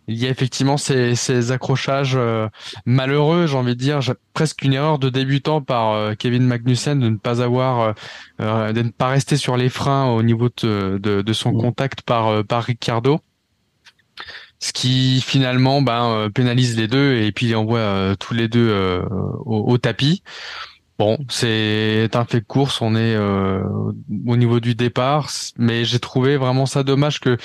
Il 0.09 0.17
y 0.17 0.25
a 0.25 0.29
effectivement 0.29 0.77
ces, 0.77 1.13
ces 1.13 1.51
accrochages 1.51 2.15
euh, 2.15 2.47
malheureux, 2.87 3.45
j'ai 3.45 3.55
envie 3.55 3.75
de 3.75 3.79
dire, 3.79 3.99
presque 4.33 4.63
une 4.63 4.73
erreur 4.73 4.97
de 4.97 5.07
débutant 5.09 5.61
par 5.61 5.91
euh, 5.91 6.13
Kevin 6.17 6.47
Magnussen 6.47 6.99
de 6.99 7.09
ne 7.09 7.17
pas 7.17 7.43
avoir, 7.43 7.79
euh, 7.79 7.93
euh, 8.41 8.73
de 8.73 8.81
ne 8.81 8.89
pas 8.89 9.09
rester 9.09 9.37
sur 9.37 9.55
les 9.55 9.69
freins 9.69 10.07
au 10.09 10.23
niveau 10.23 10.49
de, 10.63 10.99
de, 11.01 11.21
de 11.21 11.33
son 11.33 11.53
contact 11.53 12.01
par 12.01 12.27
euh, 12.27 12.43
par 12.43 12.63
Ricciardo, 12.63 13.19
ce 14.59 14.73
qui 14.73 15.21
finalement 15.21 15.83
ben 15.83 16.09
euh, 16.09 16.29
pénalise 16.29 16.75
les 16.75 16.87
deux 16.87 17.15
et 17.15 17.31
puis 17.31 17.45
les 17.45 17.55
envoie 17.55 18.15
tous 18.19 18.33
les 18.33 18.47
deux 18.47 18.67
euh, 18.67 19.03
au, 19.45 19.71
au 19.71 19.77
tapis. 19.77 20.23
Bon, 20.99 21.17
c'est 21.29 22.09
un 22.13 22.25
fait 22.25 22.41
de 22.41 22.45
course, 22.45 22.81
on 22.81 22.93
est 22.93 23.15
euh, 23.15 23.63
au 24.27 24.35
niveau 24.35 24.59
du 24.59 24.75
départ, 24.75 25.29
mais 25.57 25.85
j'ai 25.85 25.99
trouvé 25.99 26.35
vraiment 26.35 26.65
ça 26.65 26.83
dommage 26.83 27.21
que, 27.21 27.37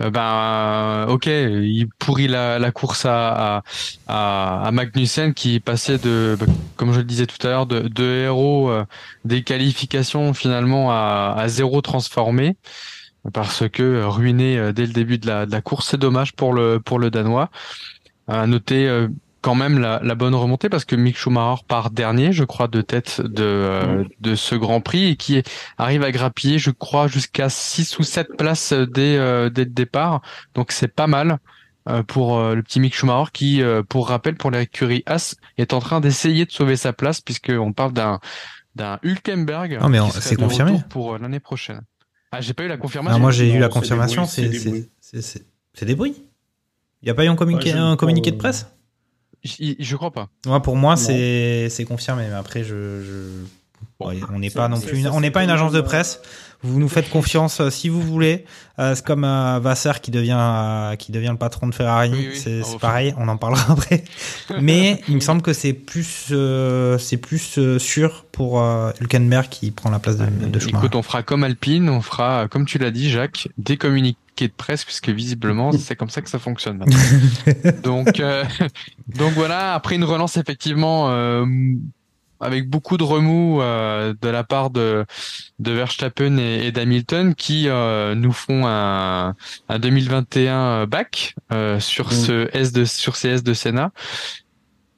euh, 0.00 0.10
ben, 0.10 1.06
ok, 1.12 1.26
il 1.26 1.88
pourrit 1.98 2.26
la, 2.26 2.72
course 2.72 3.04
à, 3.04 3.62
à, 4.08 4.66
à, 4.66 4.70
Magnussen 4.72 5.34
qui 5.34 5.60
passait 5.60 5.98
de, 5.98 6.38
ben, 6.40 6.46
comme 6.76 6.94
je 6.94 7.00
le 7.00 7.04
disais 7.04 7.26
tout 7.26 7.46
à 7.46 7.50
l'heure, 7.50 7.66
de, 7.66 7.80
de 7.80 8.02
héros 8.02 8.70
euh, 8.70 8.86
des 9.26 9.42
qualifications 9.42 10.32
finalement 10.32 10.90
à, 10.90 11.34
à 11.36 11.48
zéro 11.48 11.82
transformé 11.82 12.56
parce 13.32 13.68
que 13.68 13.82
euh, 13.82 14.08
ruiné 14.08 14.58
euh, 14.58 14.72
dès 14.72 14.86
le 14.86 14.92
début 14.92 15.18
de 15.18 15.26
la, 15.26 15.46
de 15.46 15.52
la 15.52 15.60
course, 15.60 15.88
c'est 15.90 15.98
dommage 15.98 16.32
pour 16.32 16.52
le 16.52 16.80
pour 16.80 16.98
le 16.98 17.10
danois. 17.10 17.50
À 18.28 18.46
noter 18.46 18.88
euh, 18.88 19.08
quand 19.42 19.54
même 19.54 19.78
la, 19.78 20.00
la 20.02 20.14
bonne 20.14 20.34
remontée 20.34 20.68
parce 20.68 20.84
que 20.86 20.96
Mick 20.96 21.16
Schumacher 21.18 21.62
part 21.68 21.90
dernier, 21.90 22.32
je 22.32 22.44
crois, 22.44 22.68
de 22.68 22.80
tête 22.80 23.20
de, 23.20 23.42
euh, 23.42 24.04
de 24.20 24.34
ce 24.34 24.54
Grand 24.54 24.80
Prix 24.80 25.08
et 25.08 25.16
qui 25.16 25.42
arrive 25.78 26.02
à 26.04 26.10
grappiller, 26.12 26.58
je 26.58 26.70
crois, 26.70 27.08
jusqu'à 27.08 27.48
6 27.50 27.98
ou 27.98 28.02
7 28.04 28.36
places 28.38 28.72
dès, 28.72 29.16
euh, 29.18 29.50
dès 29.50 29.64
le 29.64 29.70
départ. 29.70 30.22
Donc 30.54 30.72
c'est 30.72 30.88
pas 30.88 31.06
mal 31.08 31.38
euh, 31.88 32.02
pour 32.04 32.38
euh, 32.38 32.54
le 32.54 32.62
petit 32.62 32.78
Mick 32.80 32.94
Schumacher 32.94 33.30
qui, 33.32 33.60
euh, 33.62 33.82
pour 33.82 34.08
rappel, 34.08 34.36
pour 34.36 34.50
l'écurie 34.52 35.02
As, 35.06 35.34
est 35.58 35.72
en 35.74 35.80
train 35.80 36.00
d'essayer 36.00 36.46
de 36.46 36.52
sauver 36.52 36.76
sa 36.76 36.92
place 36.92 37.20
puisqu'on 37.20 37.72
parle 37.72 37.92
d'un 37.92 38.20
d'un 38.74 38.98
Hülkenberg 39.02 39.78
Non, 39.82 39.90
mais 39.90 39.98
c'est 40.20 40.36
confirmé. 40.36 40.80
pour 40.88 41.14
euh, 41.14 41.18
l'année 41.18 41.40
prochaine. 41.40 41.82
Ah, 42.30 42.40
j'ai 42.40 42.54
pas 42.54 42.62
eu 42.64 42.68
la 42.68 42.78
confirmation. 42.78 43.10
Alors 43.16 43.20
moi 43.20 43.30
j'ai 43.32 43.50
non, 43.50 43.56
eu 43.56 43.58
la 43.58 43.68
confirmation, 43.68 44.24
c'est 44.24 44.44
c'est 44.44 44.48
des 44.48 44.58
c'est- 44.60 44.68
bruits. 44.70 44.88
c'est- 45.00 45.20
c'est- 45.20 45.44
c'est 45.74 45.84
des 45.84 45.94
bruits. 45.94 46.14
Il 47.02 47.06
n'y 47.06 47.10
a 47.10 47.14
pas 47.14 47.24
eu 47.24 47.28
un 47.28 47.36
communiqué, 47.36 47.72
Ouais, 47.74 47.78
un 47.78 47.96
communiqué 47.96 48.30
de 48.30 48.36
presse? 48.36 48.66
Je, 49.44 49.74
je 49.78 49.96
crois 49.96 50.12
pas. 50.12 50.28
Moi, 50.46 50.60
pour 50.62 50.76
moi, 50.76 50.96
c'est 50.96 51.84
confirmé. 51.86 52.26
Mais 52.28 52.34
après, 52.34 52.64
je, 52.64 53.02
je... 53.02 53.44
On 54.00 54.38
n'est 54.38 54.50
pas 54.50 54.68
non 54.68 54.80
plus, 54.80 54.98
une- 54.98 55.04
ça, 55.04 55.12
on 55.12 55.20
n'est 55.20 55.28
c'est 55.28 55.30
pas 55.32 55.42
une 55.42 55.48
quand 55.48 55.54
agence 55.54 55.72
de 55.72 55.78
même, 55.78 55.84
presse. 55.86 56.20
Vous 56.64 56.78
nous 56.78 56.88
faites 56.88 57.10
confiance 57.10 57.60
euh, 57.60 57.70
si 57.70 57.88
vous 57.88 58.00
voulez. 58.00 58.44
Euh, 58.78 58.94
c'est 58.94 59.04
comme 59.04 59.24
euh, 59.24 59.58
Vassar 59.60 60.00
qui 60.00 60.12
devient 60.12 60.36
euh, 60.38 60.94
qui 60.94 61.10
devient 61.10 61.30
le 61.32 61.36
patron 61.36 61.66
de 61.66 61.74
Ferrari. 61.74 62.10
Oui, 62.12 62.28
oui, 62.32 62.38
c'est 62.38 62.78
pareil. 62.78 63.14
On 63.18 63.26
en 63.26 63.36
parlera 63.36 63.64
après. 63.72 64.04
Mais 64.60 65.00
il 65.08 65.16
me 65.16 65.20
semble 65.20 65.42
que 65.42 65.52
c'est 65.52 65.72
plus 65.72 66.26
euh, 66.30 66.98
c'est 66.98 67.16
plus 67.16 67.58
euh, 67.58 67.80
sûr 67.80 68.24
pour 68.30 68.62
euh, 68.62 68.92
Hülkenberg 69.00 69.48
qui 69.48 69.72
prend 69.72 69.90
la 69.90 69.98
place 69.98 70.16
de, 70.18 70.26
de 70.26 70.58
Schumacher. 70.60 70.76
Écoute, 70.86 70.94
on 70.94 71.02
fera 71.02 71.24
comme 71.24 71.42
Alpine, 71.42 71.88
on 71.88 72.00
fera, 72.00 72.46
comme 72.48 72.64
tu 72.64 72.78
l'as 72.78 72.92
dit, 72.92 73.10
Jacques, 73.10 73.48
des 73.58 73.76
communiqués 73.76 74.16
de 74.46 74.52
presse, 74.56 74.84
puisque 74.84 75.08
visiblement, 75.08 75.72
c'est 75.78 75.96
comme 75.96 76.10
ça 76.10 76.22
que 76.22 76.30
ça 76.30 76.38
fonctionne. 76.38 76.78
maintenant. 76.78 76.96
donc, 77.82 78.20
euh, 78.20 78.44
donc 79.08 79.32
voilà, 79.32 79.74
après 79.74 79.96
une 79.96 80.04
relance 80.04 80.36
effectivement 80.36 81.10
euh, 81.10 81.44
avec 82.42 82.68
beaucoup 82.68 82.96
de 82.96 83.04
remous 83.04 83.62
euh, 83.62 84.14
de 84.20 84.28
la 84.28 84.44
part 84.44 84.70
de, 84.70 85.06
de 85.58 85.72
Verstappen 85.72 86.38
et, 86.38 86.66
et 86.66 86.72
d'Hamilton 86.72 87.34
qui 87.34 87.68
euh, 87.68 88.14
nous 88.14 88.32
font 88.32 88.66
un, 88.66 89.34
un 89.68 89.78
2021 89.78 90.86
back 90.86 91.34
euh, 91.52 91.80
sur 91.80 92.12
ce 92.12 92.48
S 92.52 92.72
de 92.72 92.84
sur 92.84 93.16
ces 93.16 93.28
S 93.28 93.42
de 93.42 93.54
Senna. 93.54 93.92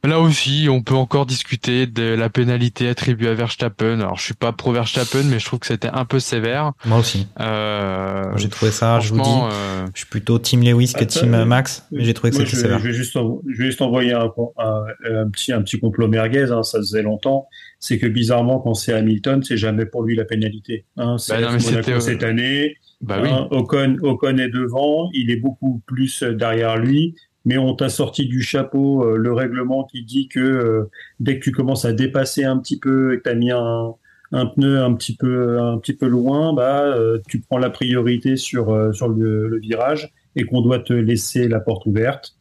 Là 0.04 0.20
aussi, 0.20 0.68
on 0.70 0.82
peut 0.82 0.94
encore 0.94 1.24
discuter 1.24 1.86
de 1.86 2.02
la 2.14 2.28
pénalité 2.28 2.88
attribuée 2.88 3.28
à 3.28 3.34
Verstappen. 3.34 4.00
Alors, 4.00 4.18
je 4.18 4.24
suis 4.24 4.34
pas 4.34 4.52
pro 4.52 4.70
Verstappen, 4.72 5.22
mais 5.24 5.38
je 5.38 5.46
trouve 5.46 5.60
que 5.60 5.66
c'était 5.66 5.88
un 5.88 6.04
peu 6.04 6.20
sévère. 6.20 6.72
Moi 6.84 6.98
aussi. 6.98 7.26
Euh, 7.40 8.22
J'ai 8.36 8.50
trouvé 8.50 8.70
ça. 8.70 9.00
Je 9.00 9.14
vous 9.14 9.22
dis, 9.22 9.30
euh, 9.30 9.86
je 9.94 10.00
suis 10.00 10.08
plutôt 10.08 10.38
Team 10.38 10.62
Lewis 10.62 10.92
que 10.92 11.04
Attends, 11.04 11.20
Team 11.20 11.34
euh, 11.34 11.44
Max, 11.46 11.86
mais 11.90 12.04
j'ai 12.04 12.12
trouvé 12.12 12.30
que 12.32 12.36
c'était 12.36 12.50
je, 12.50 12.56
sévère. 12.56 12.78
je 12.80 12.84
vais 12.88 12.92
juste, 12.92 13.16
envo- 13.16 13.42
je 13.48 13.58
vais 13.58 13.64
juste 13.66 13.80
envoyer 13.80 14.12
un, 14.12 14.30
un, 14.58 14.84
un 15.10 15.30
petit, 15.30 15.52
un 15.52 15.62
petit 15.62 15.80
complot 15.80 16.06
merguez, 16.08 16.50
hein, 16.52 16.62
ça 16.62 16.78
faisait 16.78 17.02
longtemps. 17.02 17.48
C'est 17.80 17.98
que 17.98 18.06
bizarrement, 18.06 18.60
quand 18.60 18.74
c'est 18.74 18.92
Hamilton, 18.92 19.42
c'est 19.42 19.56
jamais 19.56 19.86
pour 19.86 20.02
lui 20.04 20.16
la 20.16 20.24
pénalité. 20.26 20.84
Hein, 20.98 21.16
c'est 21.18 21.40
Bah 21.40 21.50
euh, 21.52 22.00
cette 22.00 22.22
année. 22.22 22.76
bah 23.00 23.20
oui. 23.22 23.28
Hein, 23.30 23.48
Ocon, 23.50 23.96
Ocon 24.02 24.36
est 24.38 24.48
devant, 24.50 25.08
il 25.14 25.30
est 25.30 25.36
beaucoup 25.36 25.82
plus 25.86 26.22
derrière 26.22 26.76
lui, 26.76 27.14
mais 27.44 27.58
on 27.58 27.74
t'a 27.74 27.88
sorti 27.88 28.26
du 28.26 28.40
chapeau 28.40 29.04
euh, 29.04 29.16
le 29.16 29.32
règlement 29.32 29.84
qui 29.84 30.04
dit 30.04 30.28
que 30.28 30.40
euh, 30.40 30.90
dès 31.20 31.38
que 31.38 31.44
tu 31.44 31.52
commences 31.52 31.84
à 31.84 31.92
dépasser 31.92 32.44
un 32.44 32.58
petit 32.58 32.78
peu 32.78 33.14
et 33.14 33.18
que 33.18 33.22
tu 33.24 33.30
as 33.30 33.34
mis 33.34 33.50
un, 33.50 33.94
un 34.32 34.46
pneu 34.46 34.82
un 34.82 34.94
petit 34.94 35.16
peu 35.16 35.60
un 35.60 35.78
petit 35.78 35.94
peu 35.94 36.06
loin, 36.06 36.52
bah 36.52 36.84
euh, 36.84 37.18
tu 37.28 37.40
prends 37.40 37.58
la 37.58 37.70
priorité 37.70 38.36
sur 38.36 38.70
euh, 38.70 38.92
sur 38.92 39.08
le, 39.08 39.48
le 39.48 39.58
virage 39.58 40.10
et 40.36 40.44
qu'on 40.44 40.62
doit 40.62 40.80
te 40.80 40.92
laisser 40.92 41.48
la 41.48 41.60
porte 41.60 41.86
ouverte. 41.86 42.36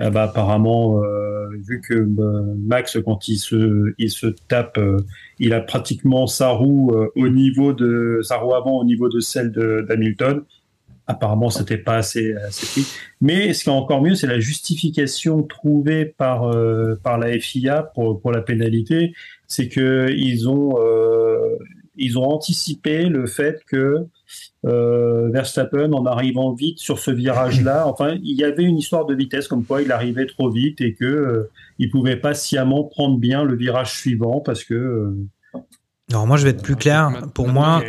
Ah 0.00 0.10
bah 0.10 0.22
apparemment, 0.24 1.02
euh, 1.02 1.48
vu 1.66 1.80
que 1.80 2.04
bah, 2.04 2.44
Max 2.56 2.98
quand 3.04 3.26
il 3.26 3.36
se 3.36 3.92
il 3.98 4.10
se 4.10 4.28
tape, 4.46 4.78
euh, 4.78 4.98
il 5.40 5.52
a 5.52 5.60
pratiquement 5.60 6.28
sa 6.28 6.50
roue 6.50 6.92
euh, 6.94 7.08
au 7.16 7.28
niveau 7.28 7.72
de 7.72 8.20
sa 8.22 8.36
roue 8.36 8.54
avant 8.54 8.78
au 8.78 8.84
niveau 8.84 9.08
de 9.08 9.18
celle 9.18 9.50
de 9.50 9.84
d'Hamilton. 9.88 10.44
Apparemment, 11.10 11.48
c'était 11.48 11.78
pas 11.78 11.96
assez 11.96 12.34
assez 12.34 12.66
pris. 12.66 12.86
Mais 13.22 13.54
ce 13.54 13.64
qui 13.64 13.70
est 13.70 13.72
encore 13.72 14.02
mieux, 14.02 14.14
c'est 14.14 14.26
la 14.26 14.40
justification 14.40 15.42
trouvée 15.42 16.04
par 16.04 16.54
euh, 16.54 17.00
par 17.02 17.18
la 17.18 17.38
FIA 17.40 17.82
pour 17.82 18.20
pour 18.20 18.30
la 18.30 18.42
pénalité, 18.42 19.14
c'est 19.46 19.68
que 19.68 20.08
ils 20.14 20.48
ont 20.48 20.78
euh, 20.78 21.56
ils 21.96 22.18
ont 22.18 22.24
anticipé 22.24 23.04
le 23.04 23.26
fait 23.26 23.62
que 23.66 24.06
euh, 24.64 25.30
Verstappen 25.30 25.92
en 25.92 26.04
arrivant 26.06 26.52
vite 26.52 26.78
sur 26.78 26.98
ce 26.98 27.10
virage-là. 27.10 27.86
Enfin, 27.88 28.16
il 28.22 28.36
y 28.36 28.44
avait 28.44 28.64
une 28.64 28.78
histoire 28.78 29.06
de 29.06 29.14
vitesse 29.14 29.48
comme 29.48 29.64
quoi 29.64 29.82
il 29.82 29.92
arrivait 29.92 30.26
trop 30.26 30.50
vite 30.50 30.80
et 30.80 30.94
que 30.94 31.04
euh, 31.04 31.50
il 31.78 31.90
pouvait 31.90 32.16
pas 32.16 32.34
sciemment 32.34 32.84
prendre 32.84 33.18
bien 33.18 33.44
le 33.44 33.56
virage 33.56 33.98
suivant 33.98 34.40
parce 34.40 34.64
que 34.64 35.14
Alors 36.10 36.26
moi, 36.26 36.36
je 36.38 36.44
vais 36.44 36.50
être 36.50 36.62
plus 36.62 36.76
clair. 36.76 37.10
Pour 37.34 37.48
moi, 37.48 37.82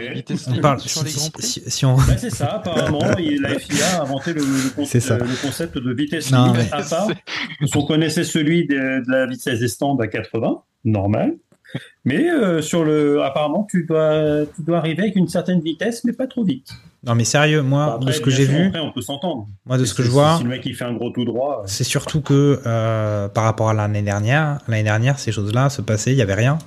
on 0.50 0.56
parle 0.60 0.80
sur 0.82 1.04
les 1.04 1.10
si, 1.10 1.18
grands 1.20 1.30
prix. 1.30 1.44
si- 1.48 1.64
si 1.68 1.86
on 1.86 1.96
bah, 1.96 2.18
c'est 2.18 2.30
ça. 2.30 2.56
Apparemment, 2.56 3.00
la 3.00 3.60
FIA 3.60 4.00
a 4.00 4.02
inventé 4.02 4.34
le, 4.34 4.42
le 4.42 4.70
con- 4.76 4.84
C'est 4.86 5.00
ça. 5.00 5.18
le 5.18 5.42
concept 5.42 5.78
de 5.78 5.94
vitesse 5.94 6.30
Non, 6.32 6.52
limite 6.52 6.70
mais- 6.72 6.78
à 6.78 6.82
part. 6.84 7.08
On 7.76 7.86
connaissait 7.86 8.26
celui 8.26 8.68
de, 8.68 8.76
de 8.76 9.10
la 9.12 9.26
vitesse 9.26 9.60
des 9.60 9.68
stands 9.70 9.98
à 10.00 10.08
80, 10.08 10.62
normal. 10.84 11.36
Mais 12.04 12.30
euh, 12.30 12.62
sur 12.62 12.84
le, 12.84 13.22
apparemment, 13.24 13.66
tu 13.70 13.86
dois, 13.88 14.46
tu 14.56 14.64
dois 14.64 14.80
arriver 14.80 15.04
avec 15.04 15.16
une 15.16 15.28
certaine 15.28 15.62
vitesse, 15.62 16.04
mais 16.04 16.14
pas 16.14 16.26
trop 16.26 16.44
vite. 16.44 16.68
non 17.06 17.14
mais 17.14 17.24
sérieux, 17.26 17.62
moi, 17.62 17.94
Après, 17.94 18.08
de 18.08 18.12
ce 18.12 18.22
que 18.22 18.32
j'ai 18.32 18.46
vu, 18.46 18.66
après, 18.68 18.80
on 18.80 18.92
peut 18.92 19.02
s'entendre. 19.04 19.46
moi 19.68 19.78
de 19.78 19.86
ce 19.86 19.94
que 19.94 20.02
je 20.02 20.10
vois, 20.10 20.38
Si 20.38 20.44
le 20.44 20.50
mec 20.50 20.66
il 20.66 20.74
fait 20.76 20.86
un 20.86 20.94
gros 20.94 21.12
tout 21.12 21.26
droit, 21.26 21.60
euh, 21.62 21.68
c'est 21.68 21.84
surtout 21.84 22.22
que 22.22 22.60
euh, 22.66 23.28
par 23.30 23.44
rapport 23.44 23.70
à 23.70 23.74
l'année 23.76 24.02
dernière, 24.02 24.58
l'année 24.68 24.82
dernière, 24.84 25.20
ces 25.20 25.32
choses-là 25.32 25.70
se 25.70 25.82
passaient, 25.84 26.12
il 26.12 26.18
y 26.18 26.24
avait 26.24 26.34
rien. 26.34 26.58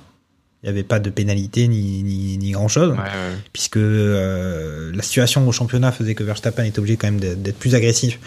Il 0.63 0.67
n'y 0.67 0.69
avait 0.69 0.83
pas 0.83 0.99
de 0.99 1.09
pénalité 1.09 1.67
ni, 1.67 2.03
ni, 2.03 2.37
ni 2.37 2.51
grand-chose. 2.51 2.91
Ouais, 2.91 2.97
ouais. 2.97 3.35
puisque 3.51 3.75
euh, 3.77 4.91
la 4.95 5.01
situation 5.03 5.45
au 5.45 5.51
championnat 5.51 5.91
faisait 5.91 6.15
que 6.15 6.23
Verstappen 6.23 6.63
était 6.63 6.79
obligé 6.79 6.95
quand 6.95 7.11
même 7.11 7.19
d'être 7.19 7.57
plus 7.59 7.75
agressif 7.75 8.17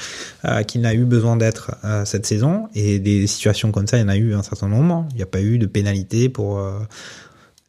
euh, 0.45 0.63
qu'il 0.63 0.83
n'a 0.83 0.93
eu 0.95 1.05
besoin 1.07 1.37
d'être 1.37 1.75
euh, 1.85 2.05
cette 2.05 2.27
saison. 2.27 2.69
Et 2.75 2.99
des 2.99 3.27
situations 3.27 3.73
comme 3.73 3.87
ça, 3.87 3.97
il 3.97 4.01
y 4.01 4.05
en 4.05 4.09
a 4.09 4.17
eu 4.17 4.35
un 4.35 4.43
certain 4.43 4.69
nombre. 4.69 5.07
Il 5.13 5.17
n'y 5.17 5.23
a 5.23 5.27
pas 5.27 5.41
eu 5.41 5.59
de 5.59 5.65
pénalité 5.67 6.29
pour. 6.29 6.59
euh, 6.59 6.79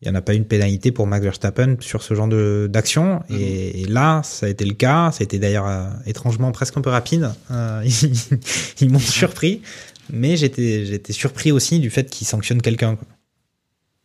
il 0.01 0.07
n'y 0.09 0.11
en 0.15 0.19
a 0.19 0.21
pas 0.21 0.35
eu 0.35 0.39
de 0.39 0.43
pénalité 0.43 0.91
pour 0.91 1.07
Max 1.07 1.23
Verstappen 1.23 1.77
sur 1.79 2.03
ce 2.03 2.13
genre 2.13 2.27
de- 2.27 2.67
d'action. 2.69 3.21
Et, 3.31 3.81
et 3.81 3.85
là, 3.87 4.21
ça 4.23 4.45
a 4.45 4.49
été 4.49 4.63
le 4.65 4.73
cas. 4.75 5.11
Ça 5.11 5.19
a 5.21 5.23
été 5.23 5.39
d'ailleurs 5.39 5.67
euh, 5.67 5.87
étrangement 6.05 6.51
presque 6.51 6.77
un 6.77 6.81
peu 6.81 6.91
rapide. 6.91 7.31
Euh, 7.51 7.81
ils 7.85 8.19
ils 8.81 8.89
m'ont 8.91 8.99
surpris. 8.99 9.61
Mais 10.11 10.37
j'étais 10.37 10.85
j'étais 10.85 11.13
surpris 11.13 11.51
aussi 11.51 11.79
du 11.79 11.89
fait 11.89 12.09
qu'ils 12.09 12.27
sanctionnent 12.27 12.61
quelqu'un. 12.61 12.97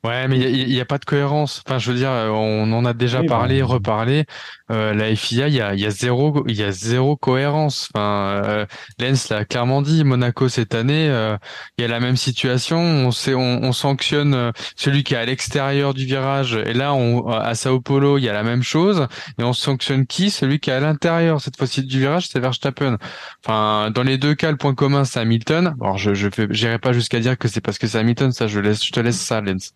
Ouais, 0.04 0.26
mais 0.26 0.36
il 0.36 0.68
n'y 0.68 0.80
a, 0.80 0.84
pas 0.84 0.98
de 0.98 1.04
cohérence. 1.04 1.62
Enfin, 1.64 1.78
je 1.78 1.92
veux 1.92 1.96
dire, 1.96 2.10
on 2.10 2.72
en 2.72 2.84
a 2.84 2.92
déjà 2.92 3.20
Oui, 3.20 3.26
parlé, 3.28 3.60
bah. 3.60 3.66
reparlé. 3.66 4.24
Euh, 4.72 4.94
la 4.94 5.14
FIA, 5.14 5.46
il 5.46 5.54
y 5.54 5.60
a, 5.60 5.74
y 5.74 5.86
a 5.86 5.90
zéro, 5.90 6.44
il 6.48 6.56
y 6.56 6.64
a 6.64 6.72
zéro 6.72 7.16
cohérence. 7.16 7.88
Enfin, 7.94 8.42
euh, 8.44 8.66
Lens 8.98 9.28
l'a 9.28 9.44
clairement 9.44 9.80
dit. 9.80 10.02
Monaco 10.02 10.48
cette 10.48 10.74
année, 10.74 11.08
euh, 11.08 11.36
il 11.78 11.82
y 11.82 11.84
a 11.84 11.88
la 11.88 12.00
même 12.00 12.16
situation. 12.16 12.80
On 12.80 13.12
sait, 13.12 13.34
on, 13.34 13.62
on 13.62 13.72
sanctionne 13.72 14.34
euh, 14.34 14.50
celui 14.74 15.04
qui 15.04 15.14
est 15.14 15.18
à 15.18 15.24
l'extérieur 15.24 15.94
du 15.94 16.04
virage. 16.04 16.54
Et 16.66 16.72
là, 16.72 16.94
on, 16.94 17.28
à 17.28 17.54
Sao 17.54 17.80
Paulo, 17.80 18.18
il 18.18 18.24
y 18.24 18.28
a 18.28 18.32
la 18.32 18.42
même 18.42 18.64
chose. 18.64 19.06
Et 19.38 19.44
on 19.44 19.52
sanctionne 19.52 20.06
qui? 20.06 20.30
Celui 20.30 20.58
qui 20.58 20.70
est 20.70 20.74
à 20.74 20.80
l'intérieur 20.80 21.40
cette 21.40 21.56
fois-ci 21.56 21.84
du 21.84 22.00
virage, 22.00 22.28
c'est 22.28 22.40
Verstappen. 22.40 22.98
Enfin, 23.44 23.90
dans 23.92 24.02
les 24.02 24.18
deux 24.18 24.34
cas, 24.34 24.50
le 24.50 24.56
point 24.56 24.74
commun, 24.74 25.04
c'est 25.04 25.20
Hamilton. 25.20 25.76
Alors, 25.80 25.98
je, 25.98 26.12
je 26.14 26.28
j'irai 26.50 26.78
pas 26.78 26.92
jusqu'à 26.92 27.20
dire 27.20 27.38
que 27.38 27.46
c'est 27.46 27.60
parce 27.60 27.78
que 27.78 27.86
c'est 27.86 27.98
Hamilton. 27.98 28.32
Ça, 28.32 28.48
je 28.48 28.58
laisse, 28.58 28.84
je 28.84 28.90
te 28.90 29.00
laisse 29.00 29.20
ça, 29.20 29.40
Lens. 29.40 29.72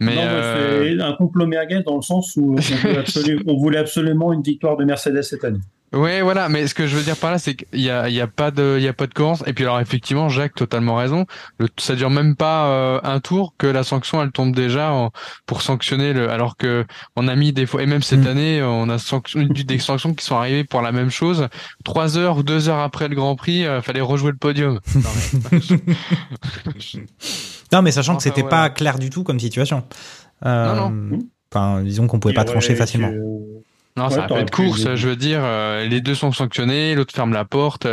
Mais 0.00 0.14
non, 0.14 0.22
euh, 0.24 0.94
c'est 0.96 1.02
un 1.02 1.12
complot 1.12 1.46
merguez 1.46 1.82
dans 1.86 1.96
le 1.96 2.02
sens 2.02 2.34
où 2.36 2.56
on 2.56 2.60
voulait, 2.60 2.98
absolu- 3.02 3.42
on 3.46 3.56
voulait 3.56 3.78
absolument 3.78 4.32
une 4.32 4.42
victoire 4.42 4.76
de 4.76 4.84
Mercedes 4.84 5.22
cette 5.22 5.44
année. 5.44 5.60
ouais, 5.92 6.22
voilà. 6.22 6.48
Mais 6.48 6.66
ce 6.66 6.74
que 6.74 6.86
je 6.88 6.96
veux 6.96 7.02
dire 7.02 7.16
par 7.16 7.30
là, 7.30 7.38
c'est 7.38 7.54
qu'il 7.54 7.80
y 7.80 7.88
a, 7.90 8.08
y 8.08 8.20
a 8.20 8.26
pas 8.26 8.50
de, 8.50 8.74
il 8.78 8.82
y 8.84 8.88
a 8.88 8.92
pas 8.92 9.06
de 9.06 9.14
cohérence. 9.14 9.44
Et 9.46 9.52
puis 9.52 9.64
alors 9.64 9.78
effectivement, 9.80 10.28
Jacques 10.28 10.54
totalement 10.56 10.96
raison. 10.96 11.24
Le, 11.58 11.68
ça 11.78 11.94
dure 11.94 12.10
même 12.10 12.34
pas 12.36 12.66
euh, 12.66 13.00
un 13.04 13.20
tour 13.20 13.54
que 13.58 13.66
la 13.68 13.84
sanction 13.84 14.20
elle 14.22 14.32
tombe 14.32 14.54
déjà 14.56 14.90
en- 14.92 15.10
pour 15.46 15.62
sanctionner 15.62 16.12
le. 16.12 16.28
Alors 16.30 16.56
que 16.56 16.84
on 17.16 17.28
a 17.28 17.36
mis 17.36 17.52
des 17.52 17.66
fois 17.66 17.82
et 17.82 17.86
même 17.86 18.02
cette 18.02 18.24
Mm. 18.24 18.26
année, 18.26 18.62
on 18.62 18.88
a 18.88 18.96
des 18.96 19.78
sanctions 19.78 20.14
qui 20.14 20.24
sont 20.24 20.36
arrivées 20.36 20.64
pour 20.64 20.82
la 20.82 20.90
même 20.92 21.10
chose. 21.10 21.48
Trois 21.84 22.18
heures 22.18 22.38
ou 22.38 22.42
deux 22.42 22.68
heures 22.68 22.80
après 22.80 23.06
le 23.08 23.14
Grand 23.14 23.36
Prix, 23.36 23.64
euh, 23.64 23.80
fallait 23.80 24.00
rejouer 24.00 24.32
le 24.32 24.36
podium. 24.38 24.80
Non, 24.96 25.10
mais- 25.52 25.60
Non, 27.74 27.82
mais 27.82 27.90
sachant 27.90 28.16
que 28.16 28.22
c'était 28.22 28.42
voilà. 28.42 28.56
pas 28.68 28.70
clair 28.70 28.98
du 28.98 29.10
tout 29.10 29.24
comme 29.24 29.40
situation. 29.40 29.82
Euh, 30.46 30.74
Non, 30.74 30.90
non. 30.90 31.18
Enfin, 31.52 31.82
disons 31.82 32.06
qu'on 32.06 32.18
pouvait 32.20 32.34
pas 32.34 32.44
trancher 32.44 32.74
facilement. 32.74 33.10
que- 33.10 33.16
Non, 33.96 34.04
Ouais, 34.06 34.10
ça 34.10 34.16
n'a 34.22 34.26
pas 34.28 34.44
pu 34.44 34.52
course, 34.64 34.94
je 34.94 35.08
veux 35.08 35.16
dire. 35.16 35.40
euh, 35.42 35.86
les 35.86 36.00
deux 36.00 36.14
sont 36.14 36.32
sanctionnés, 36.32 36.94
l'autre 36.94 37.14
ferme 37.14 37.32
la 37.32 37.44
porte. 37.44 37.86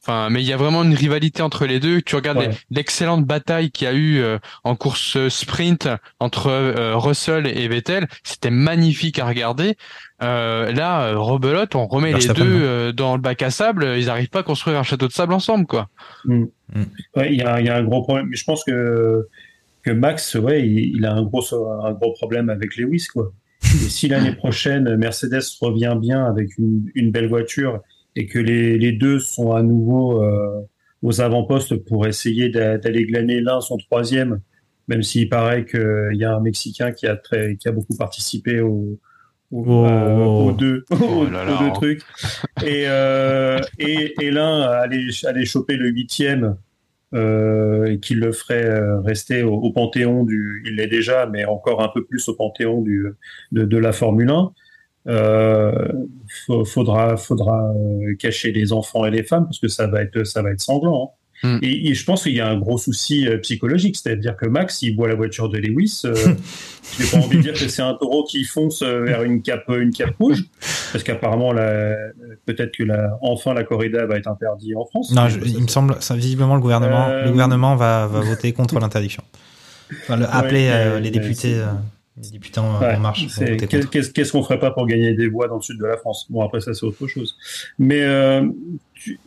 Enfin, 0.00 0.30
mais 0.30 0.42
il 0.42 0.46
y 0.48 0.52
a 0.52 0.56
vraiment 0.56 0.84
une 0.84 0.94
rivalité 0.94 1.42
entre 1.42 1.66
les 1.66 1.80
deux. 1.80 2.00
Tu 2.02 2.14
regardes 2.16 2.38
Ouais. 2.38 2.50
l'excellente 2.70 3.26
bataille 3.26 3.70
qu'il 3.70 3.86
y 3.86 3.90
a 3.90 3.94
eu 3.94 4.18
euh, 4.20 4.38
en 4.64 4.76
course 4.76 5.16
euh, 5.16 5.28
sprint 5.28 5.88
entre 6.20 6.46
euh, 6.46 6.96
Russell 6.96 7.46
et 7.46 7.66
Vettel. 7.68 8.06
C'était 8.22 8.50
magnifique 8.50 9.18
à 9.18 9.26
regarder. 9.26 9.76
Euh, 10.22 10.72
là, 10.72 11.14
rebelote, 11.14 11.74
on 11.74 11.86
remet 11.88 12.12
les 12.12 12.28
deux 12.28 12.44
euh, 12.62 12.92
dans 12.92 13.16
le 13.16 13.20
bac 13.20 13.42
à 13.42 13.50
sable. 13.50 13.94
Ils 13.98 14.06
n'arrivent 14.06 14.30
pas 14.30 14.40
à 14.40 14.42
construire 14.44 14.78
un 14.78 14.82
château 14.84 15.08
de 15.08 15.12
sable 15.12 15.32
ensemble, 15.32 15.66
quoi. 15.66 15.88
Il 16.26 16.46
y 17.16 17.42
a, 17.42 17.60
il 17.60 17.66
y 17.66 17.68
a 17.68 17.76
un 17.76 17.82
gros 17.82 18.02
problème. 18.02 18.28
Mais 18.30 18.36
je 18.36 18.44
pense 18.44 18.62
que, 18.64 19.26
que 19.82 19.90
Max, 19.90 20.36
ouais, 20.36 20.66
il, 20.66 20.96
il 20.96 21.04
a 21.06 21.12
un 21.12 21.22
gros, 21.22 21.42
un 21.84 21.92
gros 21.92 22.12
problème 22.12 22.50
avec 22.50 22.76
Lewis, 22.76 23.06
quoi. 23.12 23.32
Et 23.64 23.88
si 23.88 24.06
l'année 24.08 24.32
prochaine, 24.32 24.96
Mercedes 24.96 25.42
revient 25.60 25.96
bien 26.00 26.24
avec 26.24 26.56
une, 26.58 26.88
une 26.94 27.10
belle 27.10 27.28
voiture 27.28 27.80
et 28.18 28.26
que 28.26 28.38
les, 28.38 28.78
les 28.78 28.92
deux 28.92 29.18
sont 29.20 29.52
à 29.52 29.62
nouveau 29.62 30.22
euh, 30.22 30.60
aux 31.02 31.20
avant-postes 31.20 31.76
pour 31.88 32.06
essayer 32.06 32.48
d'a- 32.48 32.76
d'aller 32.78 33.04
glaner 33.06 33.40
l'un 33.40 33.60
son 33.60 33.76
troisième, 33.76 34.40
même 34.88 35.02
s'il 35.02 35.28
paraît 35.28 35.64
qu'il 35.64 36.08
y 36.14 36.24
a 36.24 36.34
un 36.34 36.40
Mexicain 36.40 36.90
qui 36.92 37.06
a, 37.06 37.14
très, 37.16 37.56
qui 37.56 37.68
a 37.68 37.72
beaucoup 37.72 37.96
participé 37.96 38.60
au, 38.60 38.98
au- 39.52 39.64
Oh. 39.64 39.86
euh, 39.86 40.24
aux 40.48 40.52
deux, 40.52 40.84
aux, 40.90 41.24
là 41.30 41.44
là. 41.44 41.54
aux 41.60 41.64
deux 41.64 41.72
trucs. 41.72 42.02
Et, 42.66 42.84
euh, 42.86 43.58
et, 43.78 44.14
et 44.20 44.30
l'un 44.30 44.60
allait, 44.62 45.06
allait 45.24 45.44
choper 45.46 45.76
le 45.76 45.88
huitième 45.88 46.56
euh, 47.14 47.86
et 47.86 47.98
qu'il 48.00 48.18
le 48.20 48.32
ferait 48.32 48.66
euh, 48.66 49.00
rester 49.00 49.42
au, 49.42 49.54
au 49.54 49.72
panthéon 49.72 50.24
du, 50.24 50.62
il 50.66 50.76
l'est 50.76 50.86
déjà, 50.88 51.26
mais 51.26 51.44
encore 51.46 51.82
un 51.82 51.88
peu 51.88 52.04
plus 52.04 52.28
au 52.28 52.34
panthéon 52.34 52.82
du, 52.82 53.06
de, 53.52 53.62
de 53.64 53.76
la 53.78 53.92
Formule 53.92 54.28
1. 54.30 54.52
Euh, 55.08 55.88
fa- 56.46 56.64
faudra, 56.66 57.16
faudra 57.16 57.72
euh, 57.74 58.14
cacher 58.18 58.52
les 58.52 58.72
enfants 58.72 59.06
et 59.06 59.10
les 59.10 59.22
femmes 59.22 59.44
parce 59.44 59.58
que 59.58 59.68
ça 59.68 59.86
va 59.86 60.02
être, 60.02 60.24
ça 60.24 60.42
va 60.42 60.50
être 60.50 60.60
sanglant. 60.60 61.12
hein. 61.12 61.14
Mm. 61.44 61.58
Et, 61.62 61.88
et 61.90 61.94
je 61.94 62.04
pense 62.04 62.24
qu'il 62.24 62.34
y 62.34 62.40
a 62.40 62.48
un 62.48 62.58
gros 62.58 62.78
souci 62.78 63.28
euh, 63.28 63.38
psychologique, 63.38 63.96
c'est-à-dire 63.96 64.36
que 64.36 64.44
Max, 64.46 64.82
il 64.82 64.96
voit 64.96 65.06
la 65.06 65.14
voiture 65.14 65.48
de 65.48 65.56
Lewis. 65.58 66.02
Euh, 66.04 66.12
J'ai 66.98 67.06
pas 67.12 67.24
envie 67.24 67.36
de 67.36 67.42
dire 67.42 67.52
que 67.52 67.68
c'est 67.68 67.80
un 67.80 67.94
taureau 67.94 68.24
qui 68.24 68.42
fonce 68.42 68.82
euh, 68.82 69.04
vers 69.04 69.22
une 69.22 69.40
cape, 69.40 69.62
une 69.68 69.92
cape 69.92 70.16
rouge, 70.18 70.44
parce 70.92 71.04
qu'apparemment, 71.04 71.52
peut-être 72.44 72.72
que 72.76 72.82
la, 72.82 73.16
enfin 73.22 73.54
la 73.54 73.62
corrida 73.62 74.04
va 74.06 74.16
être 74.16 74.26
interdite 74.26 74.74
en 74.76 74.84
France. 74.86 75.12
Non, 75.14 75.28
je- 75.28 75.38
il 75.44 75.62
me 75.62 75.68
semble, 75.68 75.94
ça, 76.00 76.16
visiblement, 76.16 76.56
le 76.56 76.60
gouvernement, 76.60 77.08
le 77.08 77.30
gouvernement 77.30 77.76
va, 77.76 78.08
va 78.08 78.20
voter 78.20 78.52
contre 78.52 78.78
l'interdiction. 78.80 79.22
Enfin, 80.02 80.20
appeler 80.32 80.98
les 81.00 81.10
députés, 81.12 81.54
Ouais, 82.80 82.94
en 82.96 83.00
marche. 83.00 83.26
Qu'est-ce 83.68 84.10
qu'est-ce 84.10 84.32
qu'on 84.32 84.42
ferait 84.42 84.58
pas 84.58 84.70
pour 84.70 84.86
gagner 84.86 85.14
des 85.14 85.28
voix 85.28 85.48
dans 85.48 85.56
le 85.56 85.62
sud 85.62 85.78
de 85.78 85.86
la 85.86 85.96
France? 85.96 86.26
Bon, 86.30 86.42
après 86.42 86.60
ça, 86.60 86.74
c'est 86.74 86.84
autre 86.84 87.06
chose. 87.06 87.36
Mais 87.78 88.02
euh, 88.02 88.46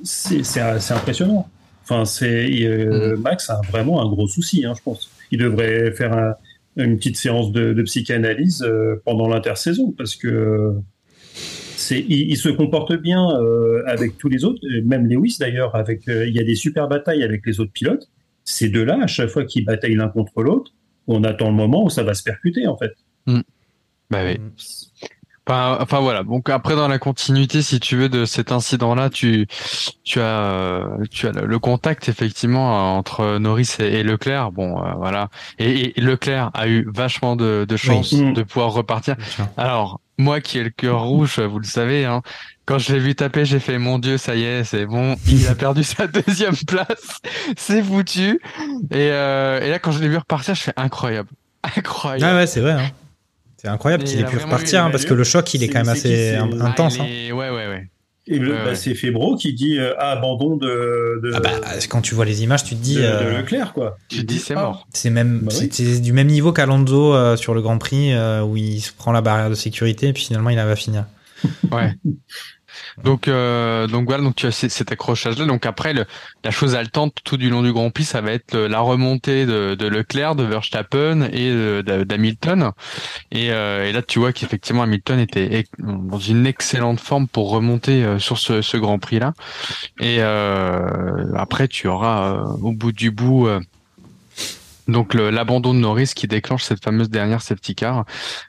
c'est 0.04 0.62
impressionnant. 0.92 1.48
Enfin, 1.84 2.06
c'est 2.06 2.64
euh, 2.64 3.18
Max 3.18 3.50
a 3.50 3.60
vraiment 3.70 4.02
un 4.02 4.10
gros 4.10 4.28
souci, 4.28 4.66
hein, 4.66 4.74
je 4.78 4.82
pense. 4.84 5.10
Il 5.32 5.40
devrait 5.40 5.92
faire 5.92 6.14
un- 6.14 6.34
une 6.78 6.98
petite 6.98 7.18
séance 7.18 7.52
de, 7.52 7.74
de 7.74 7.82
psychanalyse 7.84 8.64
euh, 8.64 9.02
pendant 9.04 9.28
l'intersaison 9.28 9.92
parce 9.98 10.16
que 10.16 10.74
c'est 11.76 12.00
il, 12.00 12.30
il 12.32 12.38
se 12.38 12.50
comporte 12.50 12.94
bien 12.96 13.28
avec 13.88 14.18
tous 14.18 14.30
les 14.30 14.46
autres, 14.46 14.62
même 14.86 15.08
Lewis 15.08 15.38
d'ailleurs. 15.40 15.76
Avec 15.76 16.04
il 16.08 16.36
y 16.36 16.40
a 16.40 16.44
des 16.44 16.56
super 16.56 16.88
batailles 16.88 17.24
avec 17.24 17.46
les 17.46 17.60
autres 17.60 17.74
pilotes. 17.74 18.10
Ces 18.44 18.70
deux-là, 18.70 19.00
à 19.04 19.08
chaque 19.08 19.30
fois 19.30 19.46
qu'ils 19.46 19.66
bataillent 19.66 19.96
l'un 19.96 20.08
contre 20.10 20.42
l'autre, 20.42 20.72
on 21.08 21.24
attend 21.24 21.48
le 21.50 21.56
moment 21.56 21.84
où 21.84 21.90
ça 21.90 22.04
va 22.04 22.14
se 22.14 22.24
percuter 22.24 22.68
en 22.68 22.78
fait. 22.78 22.94
Bah 24.10 24.20
oui. 24.26 24.38
Enfin, 25.48 25.78
enfin 25.82 26.00
voilà. 26.00 26.24
Donc 26.24 26.50
après 26.50 26.76
dans 26.76 26.88
la 26.88 27.00
continuité, 27.00 27.62
si 27.62 27.80
tu 27.80 27.96
veux, 27.96 28.10
de 28.10 28.26
cet 28.26 28.52
incident-là, 28.52 29.10
tu 29.10 29.48
tu 30.04 30.20
as 30.20 30.52
euh, 30.52 31.04
tu 31.10 31.28
as 31.28 31.32
le, 31.32 31.60
contact 31.60 32.10
effectivement 32.10 32.98
entre 32.98 33.38
Norris 33.40 33.76
et, 33.80 34.00
et 34.00 34.04
Leclerc. 34.04 34.52
Bon, 34.52 34.84
euh, 34.84 34.92
voilà. 34.98 35.30
Et, 35.58 35.98
et 35.98 36.02
Leclerc 36.02 36.52
a 36.54 36.68
eu 36.68 36.88
vachement 36.94 37.36
de, 37.36 37.66
de 37.68 37.78
chance 37.78 38.12
Oui. 38.12 38.22
Mm. 38.22 38.34
de 38.34 38.44
pouvoir 38.44 38.72
repartir. 38.72 39.16
Alors 39.58 40.00
moi 40.20 40.42
qui 40.42 40.60
ai 40.60 40.64
le 40.64 40.70
cœur 40.70 41.04
rouge, 41.04 41.40
vous 41.40 41.58
le 41.58 41.66
savez, 41.66 42.06
hein, 42.06 42.22
quand 42.66 42.78
je 42.78 42.94
l'ai 42.94 43.00
vu 43.00 43.16
taper, 43.16 43.44
j'ai 43.46 43.60
fait 43.60 43.78
mon 43.78 44.00
Dieu, 44.00 44.18
ça 44.18 44.36
y 44.36 44.44
est, 44.44 44.64
c'est 44.64 44.86
bon. 44.86 45.16
Il 45.28 45.48
a 45.48 45.56
perdu 45.56 45.84
sa 45.84 46.08
deuxième 46.08 46.56
place, 46.68 47.20
c'est 47.58 47.84
foutu. 47.84 48.40
Et, 48.92 49.10
euh, 49.12 49.60
et 49.62 49.70
là 49.70 49.80
quand 49.80 49.92
je 49.92 50.00
l'ai 50.00 50.08
vu 50.10 50.18
repartir, 50.18 50.56
je 50.56 50.62
fais 50.64 50.74
incroyable, 50.78 51.30
incroyable. 51.78 52.24
Ah 52.26 52.36
ouais, 52.40 52.48
c'est 52.48 52.62
vrai. 52.62 52.74
hein. 52.74 52.90
C'est 53.58 53.68
incroyable 53.68 54.04
qu'il 54.06 54.20
il 54.20 54.26
ait 54.26 54.28
pu 54.28 54.38
repartir 54.38 54.80
eu- 54.80 54.84
hein, 54.88 54.90
parce 54.92 55.06
que 55.06 55.14
le 55.14 55.24
choc, 55.24 55.54
il 55.54 55.64
est 55.64 55.68
quand 55.70 55.80
même 55.80 55.90
assez 55.90 56.36
Ah, 56.36 56.66
intense. 56.66 57.00
hein. 57.00 57.06
Ouais, 57.06 57.50
ouais, 57.50 57.68
ouais. 57.68 57.88
Et 58.28 58.40
bah, 58.40 58.46
ouais. 58.68 58.76
c'est 58.76 58.94
Febro 58.94 59.36
qui 59.36 59.54
dit 59.54 59.78
euh, 59.80 59.94
ah, 59.98 60.12
abandon 60.12 60.56
de, 60.56 61.20
de, 61.24 61.32
Ah 61.36 61.40
bah, 61.40 61.52
quand 61.90 62.02
tu 62.02 62.14
vois 62.16 62.24
les 62.26 62.44
images, 62.44 62.64
tu 62.64 62.76
te 62.76 62.82
dis, 62.82 62.96
de- 62.96 63.02
de 63.02 63.06
euh, 63.06 63.38
Leclerc 63.40 63.74
quoi. 63.74 63.98
Tu 64.10 64.18
te 64.18 64.22
dis, 64.22 64.38
c'est 64.40 64.54
mort. 64.56 64.88
c'est 64.94 65.10
même, 65.10 65.40
Bah 65.44 65.52
oui. 65.60 65.70
c'est 65.72 66.00
du 66.02 66.14
même 66.14 66.28
niveau 66.28 66.54
qu'Alonso 66.54 67.14
euh, 67.16 67.36
sur 67.36 67.54
le 67.56 67.62
Grand 67.62 67.78
Prix 67.80 68.14
euh, 68.14 68.42
où 68.44 68.58
il 68.58 68.80
se 68.80 68.92
prend 68.94 69.12
la 69.12 69.22
barrière 69.22 69.50
de 69.50 69.56
sécurité 69.56 70.10
et 70.10 70.14
puis 70.14 70.24
finalement 70.26 70.52
il 70.52 70.58
va 70.58 70.76
finir. 70.76 71.06
Ouais. 71.72 71.94
Donc, 73.04 73.28
euh, 73.28 73.88
donc 73.88 74.08
voilà, 74.08 74.24
donc 74.24 74.36
tu 74.36 74.46
as 74.46 74.52
cet 74.52 74.92
accrochage-là. 74.92 75.46
Donc 75.46 75.66
après, 75.66 75.94
la 75.94 76.52
chose 76.52 76.76
haletante 76.76 77.18
tout 77.24 77.38
du 77.38 77.50
long 77.50 77.62
du 77.62 77.74
Grand 77.74 77.90
Prix, 77.90 78.06
ça 78.06 78.22
va 78.22 78.32
être 78.32 78.58
la 78.58 78.80
remontée 78.80 79.46
de, 79.46 79.88
Leclerc, 79.88 80.36
de 80.36 80.44
Verstappen 80.44 81.28
et 81.32 81.52
d'Ha- 81.84 82.06
d'Hamilton. 82.06 82.72
Et, 83.32 83.52
euh, 83.52 83.88
et 83.88 83.92
là, 83.92 84.02
tu 84.02 84.20
vois 84.20 84.32
qu'effectivement, 84.34 84.84
Hamilton 84.84 85.20
était 85.20 85.66
dans 85.80 86.20
une 86.20 86.46
excellente 86.46 87.00
forme 87.00 87.28
pour 87.28 87.50
remonter 87.52 88.04
euh, 88.04 88.20
sur 88.20 88.38
ce, 88.38 88.78
Grand 88.78 89.00
Prix-là. 89.00 89.34
Et 90.00 90.18
euh, 90.20 91.26
après, 91.36 91.68
tu 91.68 91.88
auras 91.88 92.42
au 92.62 92.72
bout 92.72 92.92
du 92.92 93.12
bout. 93.12 93.48
Donc 94.88 95.14
l'abandon 95.14 95.74
de 95.74 95.80
Norris 95.80 96.12
qui 96.16 96.28
déclenche 96.28 96.64
cette 96.64 96.84
fameuse 96.84 97.10
dernière 97.10 97.42
safety. 97.42 97.76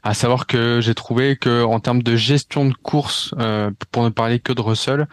À 0.03 0.15
savoir 0.15 0.47
que 0.47 0.81
j'ai 0.81 0.95
trouvé 0.95 1.37
que 1.37 1.63
en 1.65 1.81
termes 1.81 2.03
de 2.03 2.17
gestion 2.17 2.67
de 2.67 2.75
course, 2.75 3.35
euh, 3.39 3.71
pour 3.91 4.05
ne 4.05 4.09
parler 4.09 4.41
que 4.41 4.53
de 4.53 4.61
Russell, 4.61 5.07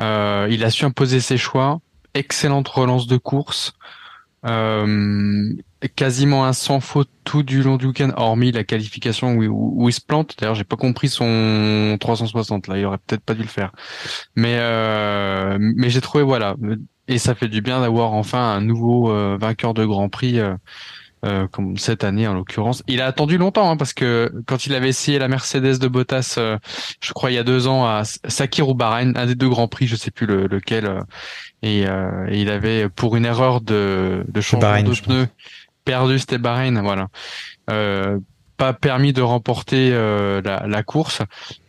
euh, 0.00 0.48
il 0.50 0.64
a 0.64 0.70
su 0.70 0.84
imposer 0.84 1.20
ses 1.20 1.36
choix. 1.36 1.80
Excellente 2.14 2.68
relance 2.68 3.06
de 3.06 3.16
course. 3.16 3.72
Euh, 4.46 5.52
quasiment 5.96 6.46
un 6.46 6.54
sans 6.54 6.80
faute 6.80 7.10
tout 7.24 7.42
du 7.42 7.62
long 7.62 7.76
du 7.76 7.86
week-end, 7.86 8.10
hormis 8.16 8.52
la 8.52 8.64
qualification 8.64 9.34
où, 9.34 9.44
où- 9.84 9.88
il 9.88 9.92
se 9.92 10.00
plante. 10.00 10.34
D'ailleurs, 10.38 10.54
j'ai 10.54 10.64
pas 10.64 10.76
compris 10.76 11.08
son 11.10 11.96
360 12.00 12.66
là. 12.66 12.78
Il 12.78 12.84
aurait 12.86 12.98
peut-être 13.06 13.22
pas 13.22 13.34
dû 13.34 13.42
le 13.42 13.48
faire. 13.48 13.72
Mais 14.36 14.58
mais 15.58 15.90
j'ai 15.90 16.00
trouvé 16.00 16.24
voilà. 16.24 16.56
Et 17.10 17.18
ça 17.18 17.34
fait 17.34 17.48
du 17.48 17.60
bien 17.60 17.80
d'avoir 17.80 18.14
enfin 18.14 18.52
un 18.54 18.60
nouveau 18.62 19.10
euh, 19.10 19.36
vainqueur 19.38 19.74
de 19.74 19.84
Grand 19.84 20.08
Prix. 20.08 20.38
euh, 20.38 20.54
euh, 21.26 21.46
comme 21.48 21.76
cette 21.76 22.02
année 22.02 22.26
en 22.26 22.32
l'occurrence. 22.32 22.82
Il 22.88 23.02
a 23.02 23.06
attendu 23.06 23.36
longtemps 23.36 23.70
hein, 23.70 23.76
parce 23.76 23.92
que 23.92 24.32
quand 24.46 24.64
il 24.64 24.74
avait 24.74 24.88
essayé 24.88 25.18
la 25.18 25.28
Mercedes 25.28 25.78
de 25.78 25.86
Bottas, 25.86 26.36
euh, 26.38 26.56
je 27.02 27.12
crois 27.12 27.30
il 27.30 27.34
y 27.34 27.38
a 27.38 27.42
deux 27.44 27.66
ans 27.66 27.84
à 27.84 28.04
Sakir 28.04 28.70
ou 28.70 28.74
Bahreïn, 28.74 29.12
un 29.16 29.26
des 29.26 29.34
deux 29.34 29.50
grands 29.50 29.68
prix, 29.68 29.86
je 29.86 29.96
sais 29.96 30.10
plus 30.10 30.24
le- 30.24 30.46
lequel, 30.46 30.86
euh, 30.86 31.00
et, 31.60 31.86
euh, 31.86 32.26
et 32.30 32.40
il 32.40 32.48
avait 32.48 32.88
pour 32.88 33.16
une 33.16 33.26
erreur 33.26 33.60
de, 33.60 34.24
de 34.28 34.40
changement 34.40 34.70
Bahreïn, 34.70 34.88
de 34.88 34.94
je 34.94 35.02
pneus 35.02 35.28
perdu, 35.84 36.18
c'était 36.18 36.38
Bahreïn, 36.38 36.80
voilà. 36.80 37.08
Pas 38.60 38.74
permis 38.74 39.14
de 39.14 39.22
remporter 39.22 39.90
euh, 39.92 40.42
la, 40.44 40.66
la 40.66 40.82
course. 40.82 41.22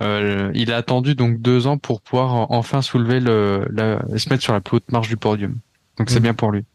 Euh, 0.04 0.52
il 0.54 0.74
a 0.74 0.76
attendu 0.76 1.16
donc 1.16 1.42
deux 1.42 1.66
ans 1.66 1.78
pour 1.78 2.02
pouvoir 2.02 2.52
enfin 2.52 2.82
soulever 2.82 3.22
le, 3.22 3.66
la, 3.72 4.02
se 4.18 4.28
mettre 4.30 4.44
sur 4.44 4.52
la 4.52 4.60
plus 4.60 4.76
haute 4.78 4.92
marche 4.92 5.08
du 5.08 5.16
podium. 5.16 5.56
Donc 5.98 6.10
c'est 6.10 6.18
Mhm. 6.18 6.24
bien 6.24 6.34
pour 6.34 6.52
lui. 6.52 6.66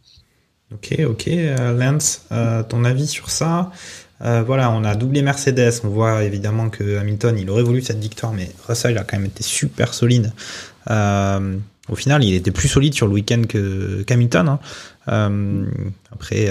Ok, 0.72 0.96
ok, 1.06 1.28
euh, 1.28 1.76
Lance, 1.78 2.24
euh, 2.32 2.62
ton 2.62 2.84
avis 2.86 3.06
sur 3.06 3.28
ça? 3.28 3.70
Euh, 4.22 4.42
Voilà, 4.42 4.70
on 4.70 4.84
a 4.84 4.94
doublé 4.94 5.20
Mercedes. 5.20 5.80
On 5.84 5.88
voit 5.88 6.24
évidemment 6.24 6.70
que 6.70 6.96
Hamilton, 6.96 7.36
il 7.38 7.50
aurait 7.50 7.62
voulu 7.62 7.82
cette 7.82 7.98
victoire, 8.00 8.32
mais 8.32 8.50
Russell 8.66 8.92
il 8.92 8.98
a 8.98 9.04
quand 9.04 9.18
même 9.18 9.26
été 9.26 9.42
super 9.42 9.92
solide. 9.92 10.32
Euh, 10.90 11.56
au 11.90 11.94
final, 11.94 12.24
il 12.24 12.32
était 12.34 12.50
plus 12.52 12.68
solide 12.68 12.94
sur 12.94 13.06
le 13.06 13.12
week-end 13.12 13.42
que 13.46 14.02
qu'Hamilton. 14.04 14.48
hein. 14.48 14.58
Euh, 15.08 15.66
après, 16.10 16.48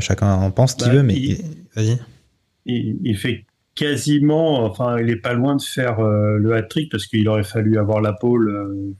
chacun 0.00 0.30
en 0.30 0.50
pense 0.50 0.72
ce 0.72 0.76
qu'il 0.76 0.88
Bah, 0.88 0.94
veut, 0.96 1.02
mais 1.02 1.14
il- 1.14 1.44
vas-y. 1.74 1.98
Il, 2.66 3.16
fait 3.16 3.44
quasiment, 3.74 4.64
enfin, 4.64 4.98
il 4.98 5.10
est 5.10 5.16
pas 5.16 5.34
loin 5.34 5.56
de 5.56 5.62
faire 5.62 6.00
euh, 6.00 6.36
le 6.38 6.54
hat-trick 6.54 6.90
parce 6.90 7.06
qu'il 7.06 7.28
aurait 7.28 7.44
fallu 7.44 7.78
avoir 7.78 8.00
la 8.00 8.12
pole 8.12 8.48
euh, 8.48 8.94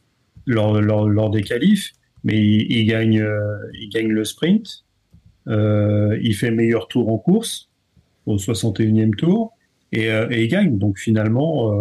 lors, 0.47 1.31
des 1.31 1.43
qualifs, 1.43 1.93
mais 2.25 2.39
il, 2.39 2.87
gagne, 2.87 3.21
euh, 3.21 3.57
il 3.81 3.89
gagne 3.89 4.09
le 4.09 4.25
sprint, 4.25 4.85
il 5.49 6.35
fait 6.35 6.51
meilleur 6.51 6.89
tour 6.89 7.09
en 7.09 7.19
course 7.19 7.69
au 8.27 8.37
61e 8.37 9.15
tour 9.15 9.53
et, 9.93 10.07
et 10.07 10.43
il 10.43 10.49
gagne. 10.49 10.77
Donc 10.79 10.99
finalement, 10.99 11.73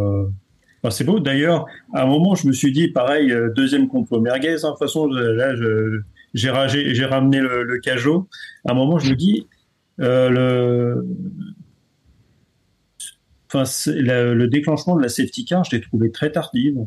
c'est 0.91 1.03
beau. 1.03 1.19
D'ailleurs, 1.19 1.65
à 1.93 2.03
un 2.03 2.05
moment, 2.05 2.35
je 2.35 2.47
me 2.47 2.53
suis 2.53 2.71
dit, 2.71 2.89
pareil, 2.89 3.33
deuxième 3.55 3.87
contre 3.87 4.19
merguez. 4.19 4.49
hein. 4.49 4.67
De 4.67 4.69
toute 4.69 4.79
façon, 4.79 5.07
là, 5.07 5.55
j'ai 6.35 6.93
j'ai- 6.93 7.05
ramené 7.05 7.39
le, 7.39 7.79
cajot. 7.79 8.27
À 8.67 8.73
un 8.73 8.75
moment, 8.75 8.99
je 8.99 9.09
me 9.09 9.15
dis, 9.15 9.47
le, 9.97 11.03
enfin, 13.47 13.65
c'est- 13.65 14.01
la- 14.01 14.33
le 14.33 14.47
déclenchement 14.47 14.95
de 14.95 15.01
la 15.01 15.09
safety 15.09 15.45
car, 15.45 15.63
je 15.63 15.75
l'ai 15.75 15.81
trouvé 15.81 16.11
très 16.11 16.31
tardive. 16.31 16.77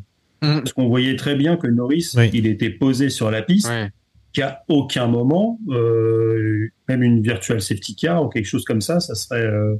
Mm. 0.43 0.59
Parce 0.59 0.73
qu'on 0.73 0.89
voyait 0.89 1.17
très 1.17 1.35
bien 1.35 1.57
que 1.57 1.67
Norris, 1.67 2.13
Oui. 2.17 2.31
il 2.33 2.47
était 2.47 2.71
posé 2.71 3.11
sur 3.11 3.31
la 3.31 3.43
piste, 3.43 3.69
Ouais. 3.69 3.91
qu'à 4.33 4.63
aucun 4.69 5.07
moment, 5.09 5.59
euh, 5.71 6.69
même 6.89 7.03
une 7.03 7.23
virtual 7.23 7.61
safety 7.61 7.97
car 7.97 8.25
ou 8.25 8.29
quelque 8.29 8.47
chose 8.47 8.65
comme 8.65 8.81
ça, 8.81 9.01
ça 9.01 9.15
serait. 9.15 9.43
euh, 9.47 9.75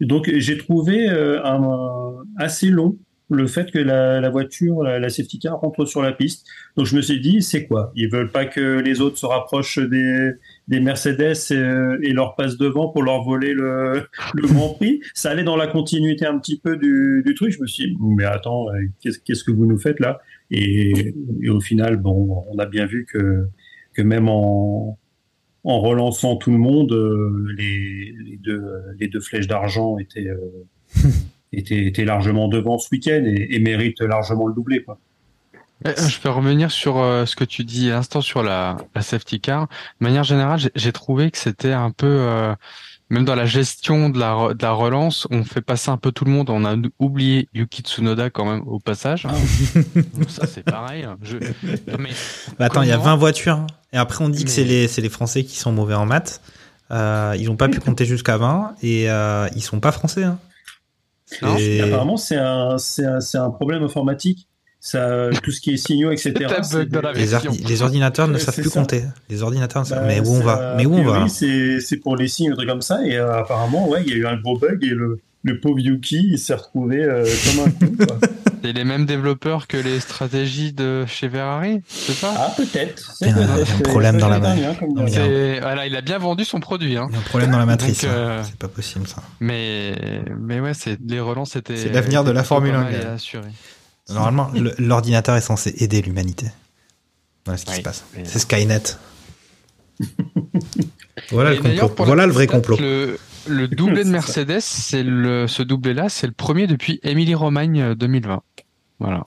Donc 0.00 0.28
j'ai 0.34 0.56
trouvé 0.58 1.08
euh, 1.10 1.40
un, 1.44 2.14
assez 2.36 2.68
long 2.70 2.96
le 3.30 3.46
fait 3.46 3.70
que 3.70 3.78
la, 3.78 4.20
la 4.20 4.30
voiture, 4.30 4.82
la, 4.82 4.98
la 4.98 5.08
safety 5.10 5.38
car 5.38 5.60
rentre 5.60 5.84
sur 5.86 6.02
la 6.02 6.12
piste. 6.12 6.46
Donc 6.76 6.86
je 6.86 6.96
me 6.96 7.02
suis 7.02 7.20
dit, 7.20 7.40
c'est 7.42 7.66
quoi? 7.66 7.92
Ils 7.94 8.10
veulent 8.10 8.30
pas 8.32 8.44
que 8.46 8.80
les 8.80 9.00
autres 9.00 9.16
se 9.18 9.26
rapprochent 9.26 9.78
des, 9.78 10.32
des 10.68 10.80
Mercedes 10.80 11.34
et, 11.50 12.08
et 12.08 12.12
leur 12.12 12.34
passent 12.36 12.56
devant 12.56 12.88
pour 12.88 13.02
leur 13.02 13.22
voler 13.22 13.52
le, 13.52 14.06
le 14.34 14.48
Grand 14.48 14.74
Prix. 14.74 15.00
Ça 15.14 15.30
allait 15.30 15.44
dans 15.44 15.56
la 15.56 15.66
continuité 15.66 16.26
un 16.26 16.38
petit 16.38 16.58
peu 16.58 16.76
du, 16.76 17.22
du 17.24 17.34
truc. 17.34 17.52
Je 17.52 17.60
me 17.60 17.66
suis 17.66 17.88
dit, 17.88 17.96
mais 18.00 18.24
attends, 18.24 18.68
euh, 18.70 18.80
qu'est-ce 19.00 19.18
qu'est-ce 19.18 19.44
que 19.44 19.50
vous 19.50 19.66
nous 19.66 19.78
faites 19.78 20.00
là? 20.00 20.20
Et, 20.50 21.14
et 21.42 21.50
au 21.50 21.60
final, 21.60 21.96
bon, 21.96 22.44
on 22.50 22.58
a 22.58 22.66
bien 22.66 22.86
vu 22.86 23.06
que, 23.10 23.48
que 23.94 24.02
même 24.02 24.28
en, 24.28 24.98
en 25.64 25.80
relançant 25.80 26.36
tout 26.36 26.50
le 26.50 26.58
monde, 26.58 26.92
euh, 26.92 27.46
les, 27.56 28.14
les, 28.24 28.36
deux, 28.36 28.62
les 28.98 29.08
deux 29.08 29.20
flèches 29.20 29.46
d'argent 29.46 29.98
étaient, 29.98 30.28
euh, 30.28 31.08
étaient, 31.52 31.86
étaient 31.86 32.04
largement 32.04 32.48
devant 32.48 32.78
ce 32.78 32.88
week-end 32.92 33.22
et, 33.24 33.54
et 33.54 33.58
méritent 33.58 34.00
largement 34.00 34.46
le 34.46 34.54
doublé. 34.54 34.82
Quoi. 34.82 34.98
Euh, 35.86 36.08
Je 36.08 36.18
peux 36.20 36.28
revenir 36.30 36.70
sur 36.70 36.98
euh, 36.98 37.26
ce 37.26 37.36
que 37.36 37.44
tu 37.44 37.64
dis 37.64 37.90
à 37.90 37.94
l'instant 37.94 38.20
sur 38.20 38.42
la, 38.42 38.76
la 38.94 39.02
safety 39.02 39.40
car. 39.40 39.62
De 40.00 40.04
manière 40.04 40.24
générale, 40.24 40.60
j'ai- 40.74 40.92
trouvé 40.92 41.30
que 41.30 41.38
c'était 41.38 41.72
un 41.72 41.90
peu, 41.90 42.06
euh, 42.06 42.54
même 43.10 43.24
dans 43.24 43.34
la 43.34 43.46
gestion 43.46 44.08
de 44.10 44.18
la, 44.18 44.54
de 44.54 44.62
la 44.62 44.72
relance, 44.72 45.26
on 45.30 45.44
fait 45.44 45.60
passer 45.62 45.90
un 45.90 45.96
peu 45.96 46.12
tout 46.12 46.24
le 46.24 46.30
monde. 46.30 46.50
On 46.50 46.64
a 46.64 46.76
oublié 46.98 47.48
Yuki 47.54 47.82
Tsunoda 47.82 48.30
quand 48.30 48.44
même 48.44 48.62
au 48.66 48.78
passage. 48.78 49.24
Donc 50.14 50.28
ça 50.30 50.46
c'est 50.46 50.62
pareil. 50.64 51.06
Je... 51.22 51.36
Non, 51.38 51.98
mais 51.98 52.10
Bah, 52.58 52.66
attends, 52.66 52.82
il 52.82 52.88
y 52.88 52.92
a 52.92 52.96
comment- 52.96 53.06
20 53.10 53.16
voitures. 53.16 53.56
hein. 53.56 53.66
Et 53.92 53.98
après, 53.98 54.24
on 54.24 54.28
dit 54.28 54.44
que 54.44 54.50
c'est 54.50 54.64
les, 54.64 54.88
c'est 54.88 55.02
les 55.02 55.08
Français 55.10 55.44
qui 55.44 55.56
sont 55.58 55.72
mauvais 55.72 55.94
en 55.94 56.06
maths. 56.06 56.40
Euh, 56.90 57.34
ils 57.38 57.46
n'ont 57.46 57.56
pas 57.56 57.68
pu 57.68 57.80
compter 57.80 58.04
jusqu'à 58.04 58.36
20 58.36 58.74
et 58.82 59.10
euh, 59.10 59.48
ils 59.56 59.62
sont 59.62 59.80
pas 59.80 59.92
français. 59.92 60.24
Hein. 60.24 60.38
Non, 61.40 61.56
Apparemment, 61.82 62.16
c'est 62.18 62.36
un, 62.36 62.76
c'est 62.76 63.06
un, 63.06 63.20
c'est 63.20 63.38
un 63.38 63.48
problème 63.50 63.82
informatique. 63.82 64.48
Ça, 64.84 65.30
tout 65.44 65.52
ce 65.52 65.60
qui 65.60 65.70
est 65.74 65.76
signaux, 65.76 66.10
etc. 66.10 66.32
La 66.40 67.12
les, 67.12 67.24
version. 67.24 67.52
ordi- 67.52 67.68
les 67.68 67.82
ordinateurs 67.82 68.26
ne 68.26 68.32
Ouais, 68.34 68.40
savent 68.40 68.56
plus 68.56 68.64
ça. 68.68 68.80
compter. 68.80 69.04
Les 69.30 69.40
ordinateurs 69.44 69.82
ne 69.82 69.86
savent. 69.86 70.00
Bah, 70.00 70.06
mais 70.08 70.18
où 70.18 70.32
on 70.32 70.40
va? 70.40 70.74
Mais 70.76 70.86
où 70.86 70.94
a 70.96 70.98
on 70.98 71.04
va? 71.04 71.26
C'est 71.28 71.96
pour 72.02 72.16
les 72.16 72.26
signes, 72.26 72.50
un 72.50 72.56
truc 72.56 72.68
comme 72.68 72.82
ça. 72.82 72.98
Et 73.06 73.16
euh, 73.16 73.32
apparemment, 73.32 73.88
ouais, 73.88 74.02
il 74.04 74.10
y 74.10 74.14
a 74.14 74.16
eu 74.16 74.26
un 74.26 74.36
gros 74.40 74.58
bug 74.58 74.82
et 74.82 74.88
le, 74.88 75.20
le 75.44 75.60
pauvre 75.60 75.78
Yuki, 75.78 76.30
il 76.32 76.38
s'est 76.38 76.54
retrouvé 76.54 76.96
euh, 77.04 77.24
comme 77.46 77.64
un 77.64 78.06
quoi. 78.06 78.18
C'est 78.64 78.72
les 78.72 78.84
mêmes 78.84 79.06
développeurs 79.06 79.66
que 79.66 79.76
les 79.76 79.98
stratégies 79.98 80.72
de 80.72 81.04
chez 81.06 81.28
Ferrari, 81.28 81.80
c'est 81.88 82.12
ça? 82.12 82.32
Ah, 82.36 82.54
peut-être. 82.56 83.12
Il 83.20 83.26
y 83.26 83.30
a 83.30 83.34
un- 83.36 83.80
problème 83.82 84.18
dans 84.18 84.28
la 84.28 84.38
main. 84.38 84.54
Hein, 84.56 84.76
voilà, 85.60 85.86
il 85.86 85.96
a 85.96 86.00
bien 86.00 86.18
vendu 86.18 86.44
son 86.44 86.60
produit, 86.60 86.96
hein. 86.96 87.06
Il 87.10 87.14
y 87.14 87.16
a 87.16 87.20
un 87.20 87.22
problème 87.22 87.50
dans 87.50 87.58
la 87.58 87.66
matrice. 87.66 88.02
Euh, 88.04 88.40
C'est 88.44 88.54
pas 88.56 88.68
possible 88.68 89.08
ça. 89.08 89.16
Mais 89.40 89.94
mais 90.38 90.60
ouais, 90.60 90.74
c'est 90.74 90.96
les 91.04 91.18
relances 91.18 91.50
c'était. 91.52 91.76
C'est 91.76 91.88
l'avenir 91.88 92.22
de 92.22 92.30
la 92.30 92.44
Formule 92.44 92.70
pas 92.72 92.78
1, 92.78 92.82
mal 92.84 92.92
gars. 92.92 92.98
et 93.02 93.06
assuré. 93.14 93.48
Normalement, 94.14 94.50
le- 94.54 94.74
l'ordinateur 94.78 95.36
est 95.36 95.40
censé 95.40 95.74
aider 95.78 96.02
l'humanité. 96.02 96.46
Voilà 97.44 97.58
ce 97.58 97.64
qui 97.64 97.72
Oui, 97.72 97.76
se 97.78 97.82
passe. 97.82 98.04
mais- 98.16 98.24
C'est 98.24 98.38
Skynet. 98.38 98.82
voilà 101.30 101.50
le 101.54 101.60
Voilà 101.98 102.26
vrai 102.26 102.46
complot. 102.46 102.76
Le, 102.80 103.18
le 103.48 103.68
doublé 103.68 104.04
de 104.04 104.08
Mercedes, 104.10 104.60
c'est 104.60 105.02
le 105.02 105.46
ce 105.48 105.62
doublé-là, 105.62 106.08
c'est 106.08 106.26
le 106.26 106.32
premier 106.32 106.66
depuis 106.66 107.00
Émilie 107.02 107.34
Romagne 107.34 107.80
euh, 107.80 107.94
2020. 107.94 108.42
Voilà. 108.98 109.26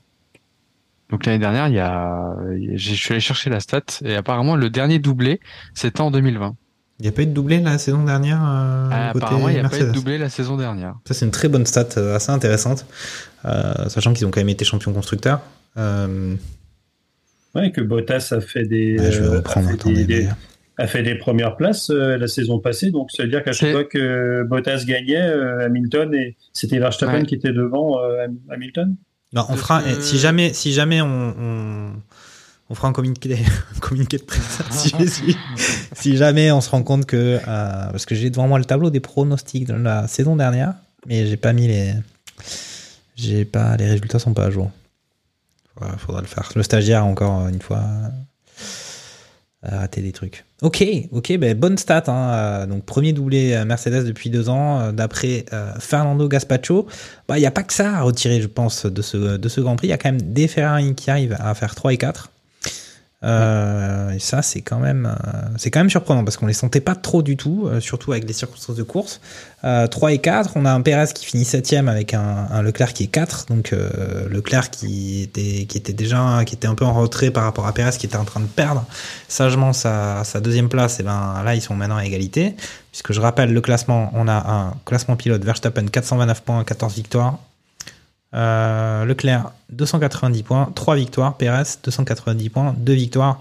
Donc 1.11 1.25
l'année 1.25 1.39
dernière, 1.39 1.67
il 1.67 1.75
y 1.75 1.79
a, 1.79 2.35
je 2.75 2.93
suis 2.95 3.11
allé 3.13 3.21
chercher 3.21 3.49
la 3.49 3.59
stat 3.59 3.81
et 4.03 4.15
apparemment 4.15 4.55
le 4.55 4.69
dernier 4.69 4.99
doublé, 4.99 5.39
c'était 5.73 6.01
en 6.01 6.09
2020. 6.11 6.55
Il 6.99 7.03
n'y 7.03 7.09
a 7.09 7.11
pas 7.11 7.23
eu 7.23 7.25
de 7.27 7.31
doublé 7.33 7.59
la 7.59 7.77
saison 7.77 8.03
dernière 8.05 8.41
euh, 8.41 8.89
Ah, 8.91 9.09
côté 9.13 9.25
apparemment, 9.25 9.49
il 9.49 9.53
n'y 9.55 9.59
a 9.59 9.67
pas 9.69 9.77
eu 9.79 9.83
de 9.83 9.91
doublé 9.91 10.17
la 10.17 10.29
saison 10.29 10.55
dernière. 10.55 10.95
Ça, 11.05 11.13
c'est 11.13 11.25
une 11.25 11.31
très 11.31 11.49
bonne 11.49 11.65
stat, 11.65 11.87
euh, 11.97 12.15
assez 12.15 12.31
intéressante. 12.31 12.85
Euh, 13.45 13.89
sachant 13.89 14.13
qu'ils 14.13 14.25
ont 14.25 14.31
quand 14.31 14.39
même 14.41 14.49
été 14.49 14.65
champions 14.65 14.93
constructeurs. 14.93 15.41
Euh, 15.77 16.35
Ouais, 17.53 17.71
que 17.71 17.79
Bottas 17.79 18.33
a 18.35 18.41
fait 18.41 18.65
des, 18.65 18.99
ouais, 18.99 19.11
je 19.13 19.21
vais 19.21 19.37
reprendre. 19.37 19.67
a 19.67 19.69
fait 19.71 19.75
attendez, 19.75 20.03
des, 20.03 20.19
des- 20.21 20.23
mais- 20.25 20.83
a 20.83 20.87
fait 20.87 21.03
des 21.03 21.15
premières 21.15 21.55
places 21.55 21.89
euh, 21.89 22.17
la 22.17 22.27
saison 22.27 22.59
passée. 22.59 22.91
Donc, 22.91 23.09
ça 23.11 23.23
veut 23.23 23.29
dire 23.29 23.43
qu'à 23.45 23.53
chaque 23.53 23.71
fois 23.71 23.85
que 23.85 24.43
Bottas 24.43 24.83
gagnait, 24.85 25.21
euh, 25.21 25.65
Hamilton 25.65 26.13
et 26.13 26.35
c'était 26.51 26.79
Verstappen 26.79 27.19
Ouais. 27.19 27.25
qui 27.25 27.35
était 27.35 27.53
devant 27.53 27.97
euh, 28.03 28.25
Ham- 28.25 28.37
Hamilton. 28.51 28.95
Non, 29.31 29.45
on 29.47 29.55
fera. 29.55 29.81
Si 30.01 30.17
jamais, 30.17 30.51
si 30.53 30.73
jamais 30.73 31.01
on, 31.01 31.07
on, 31.39 31.93
on 32.69 32.75
fera 32.75 32.89
un 32.89 32.93
communiqué, 32.93 33.37
un 33.77 33.79
communiqué 33.79 34.17
de 34.17 34.23
presse. 34.23 34.59
si, 34.71 34.89
si- 35.07 35.37
si 35.93 36.17
jamais 36.17 36.51
on 36.51 36.59
se 36.59 36.69
rend 36.69 36.83
compte 36.83 37.05
que, 37.05 37.15
euh, 37.37 37.39
parce 37.47 38.05
que 38.05 38.15
j'ai 38.15 38.29
devant 38.29 38.49
moi 38.49 38.59
le 38.59 38.65
tableau 38.65 38.89
des 38.89 38.99
pronostics 38.99 39.65
de 39.67 39.73
la 39.75 40.07
saison 40.09 40.35
dernière, 40.35 40.73
mais 41.07 41.25
j'ai 41.25 41.37
pas 41.37 41.53
mis 41.53 41.67
les, 41.69 41.93
J'ai 43.15 43.45
pas, 43.45 43.77
les 43.77 43.85
résultats 43.85 44.19
sont 44.19 44.33
pas 44.33 44.45
à 44.45 44.51
jour. 44.51 44.71
Faudra, 45.73 45.97
faudra 45.97 46.21
le 46.21 46.27
faire. 46.27 46.51
Le 46.55 46.63
stagiaire 46.63 47.05
encore 47.05 47.47
une 47.47 47.61
fois 47.61 47.83
a 49.63 49.79
raté 49.79 50.01
des 50.01 50.11
trucs. 50.11 50.45
Ok, 50.61 50.83
ok, 51.11 51.37
ben 51.37 51.57
bonne 51.57 51.77
stat. 51.77 52.03
Hein. 52.07 52.29
Euh, 52.33 52.65
Donc 52.65 52.85
premier 52.85 53.13
doublé 53.13 53.53
euh, 53.53 53.65
Mercedes 53.65 54.05
depuis 54.05 54.29
deux 54.29 54.49
ans, 54.49 54.79
euh, 54.79 54.91
d'après 54.91 55.45
euh, 55.53 55.73
Fernando 55.79 56.27
Gaspacho. 56.27 56.87
Bah 57.27 57.37
il 57.37 57.41
y 57.41 57.45
a 57.45 57.51
pas 57.51 57.63
que 57.63 57.73
ça 57.73 57.97
à 57.97 58.01
retirer, 58.01 58.41
je 58.41 58.47
pense, 58.47 58.85
de 58.85 59.01
ce 59.01 59.37
de 59.37 59.49
ce 59.49 59.61
Grand 59.61 59.75
Prix. 59.75 59.87
Il 59.87 59.91
y 59.91 59.93
a 59.93 59.97
quand 59.97 60.11
même 60.11 60.21
des 60.21 60.47
Ferrari 60.47 60.93
qui 60.95 61.09
arrivent 61.09 61.37
à 61.39 61.53
faire 61.55 61.75
3 61.75 61.93
et 61.93 61.97
4. 61.97 62.29
Euh, 63.25 64.11
et 64.11 64.19
ça, 64.19 64.41
c'est 64.41 64.61
quand 64.61 64.79
même, 64.79 65.07
euh, 65.07 65.47
c'est 65.57 65.71
quand 65.71 65.79
même 65.79 65.89
surprenant 65.89 66.23
parce 66.23 66.37
qu'on 66.37 66.45
les 66.45 66.53
sentait 66.53 66.79
pas 66.79 66.95
trop 66.95 67.23
du 67.23 67.37
tout, 67.37 67.65
euh, 67.65 67.79
surtout 67.79 68.11
avec 68.11 68.27
les 68.27 68.33
circonstances 68.33 68.75
de 68.75 68.83
course. 68.83 69.19
Euh, 69.63 69.87
3 69.87 70.13
et 70.13 70.19
4, 70.19 70.51
on 70.55 70.65
a 70.65 70.71
un 70.71 70.81
Perez 70.81 71.11
qui 71.13 71.25
finit 71.25 71.43
7 71.43 71.73
avec 71.87 72.13
un, 72.13 72.61
Leclerc 72.61 72.93
qui 72.93 73.05
est 73.05 73.07
4, 73.07 73.47
donc 73.47 73.73
Leclerc 74.29 74.69
qui 74.69 75.23
était, 75.23 75.65
qui 75.65 75.77
était 75.77 75.93
déjà, 75.93 76.43
qui 76.45 76.53
était 76.53 76.67
un 76.67 76.75
peu 76.75 76.85
en 76.85 76.93
retrait 76.93 77.31
par 77.31 77.43
rapport 77.43 77.65
à 77.65 77.73
Perez 77.73 77.97
qui 77.97 78.05
était 78.05 78.17
en 78.17 78.25
train 78.25 78.41
de 78.41 78.45
perdre 78.45 78.85
sagement 79.27 79.73
sa, 79.73 80.23
deuxième 80.41 80.69
place. 80.69 80.99
Et 80.99 81.03
ben 81.03 81.41
là, 81.43 81.55
ils 81.55 81.61
sont 81.61 81.75
maintenant 81.75 81.97
à 81.97 82.05
égalité, 82.05 82.55
puisque 82.91 83.11
je 83.11 83.19
rappelle 83.19 83.53
le 83.53 83.61
classement, 83.61 84.11
on 84.13 84.27
a 84.27 84.51
un 84.51 84.73
classement 84.85 85.15
pilote 85.15 85.43
Verstappen 85.43 85.87
429 85.87 86.43
points, 86.43 86.63
14 86.63 86.93
victoires. 86.93 87.39
Euh, 88.35 89.05
Leclerc 89.05 89.53
290 89.69 90.43
points, 90.43 90.71
3 90.75 90.95
victoires. 90.95 91.37
Perez 91.37 91.63
290 91.83 92.49
points, 92.49 92.75
2 92.77 92.93
victoires. 92.93 93.39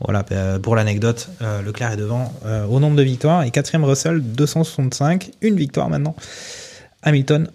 Voilà, 0.00 0.24
euh, 0.30 0.58
pour 0.58 0.76
l'anecdote, 0.76 1.30
euh, 1.42 1.62
Leclerc 1.62 1.92
est 1.92 1.96
devant 1.96 2.32
au 2.70 2.80
nombre 2.80 2.96
de 2.96 3.02
victoires. 3.02 3.42
Et 3.42 3.50
quatrième 3.50 3.84
Russell 3.84 4.20
265, 4.20 5.32
une 5.42 5.56
victoire 5.56 5.88
maintenant. 5.88 6.14
Hamilton 7.02 7.48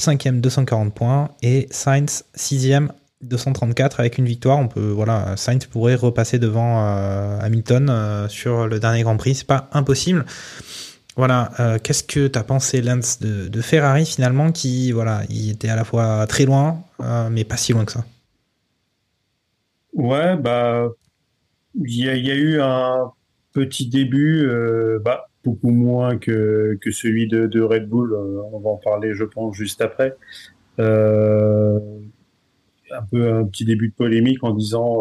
5e 0.00 0.40
240 0.40 0.94
points 0.94 1.30
et 1.42 1.68
Sainz 1.70 2.24
6e 2.36 2.88
234 3.22 4.00
avec 4.00 4.18
une 4.18 4.26
victoire. 4.26 4.58
On 4.58 4.68
peut 4.68 4.90
voilà, 4.90 5.36
Sainz 5.36 5.66
pourrait 5.66 5.94
repasser 5.94 6.38
devant 6.38 6.84
Hamilton 7.40 8.26
sur 8.28 8.66
le 8.66 8.80
dernier 8.80 9.02
Grand 9.02 9.16
Prix. 9.16 9.36
C'est 9.36 9.46
pas 9.46 9.68
impossible. 9.72 10.24
Voilà, 11.16 11.52
euh, 11.60 11.78
qu'est-ce 11.78 12.02
que 12.02 12.26
tu 12.26 12.38
as 12.38 12.42
pensé, 12.42 12.82
Lance, 12.82 13.20
de, 13.20 13.60
Ferrari 13.60 14.04
finalement, 14.04 14.50
qui, 14.50 14.90
voilà, 14.90 15.22
il 15.30 15.52
était 15.52 15.68
à 15.68 15.76
la 15.76 15.84
fois 15.84 16.26
très 16.26 16.44
loin, 16.44 16.82
euh, 17.00 17.28
mais 17.30 17.44
pas 17.44 17.56
si 17.56 17.72
loin 17.72 17.84
que 17.84 17.92
ça? 17.92 18.04
Ouais, 19.92 20.36
bah, 20.36 20.88
il 21.76 22.04
y 22.04 22.08
a, 22.08 22.34
eu 22.34 22.60
un 22.60 23.12
petit 23.52 23.88
début, 23.88 24.44
euh, 24.44 24.98
bah, 25.04 25.28
beaucoup 25.44 25.70
moins 25.70 26.18
que, 26.18 26.76
celui 26.90 27.28
de, 27.28 27.60
Red 27.60 27.88
Bull. 27.88 28.12
On 28.52 28.58
va 28.58 28.70
en 28.70 28.76
parler, 28.76 29.14
je 29.14 29.24
pense, 29.24 29.54
juste 29.54 29.80
après. 29.80 30.16
Un 30.78 31.78
peu 33.10 33.32
un 33.32 33.44
petit 33.44 33.64
début 33.64 33.88
de 33.88 33.94
polémique 33.94 34.42
en 34.42 34.52
disant 34.52 34.98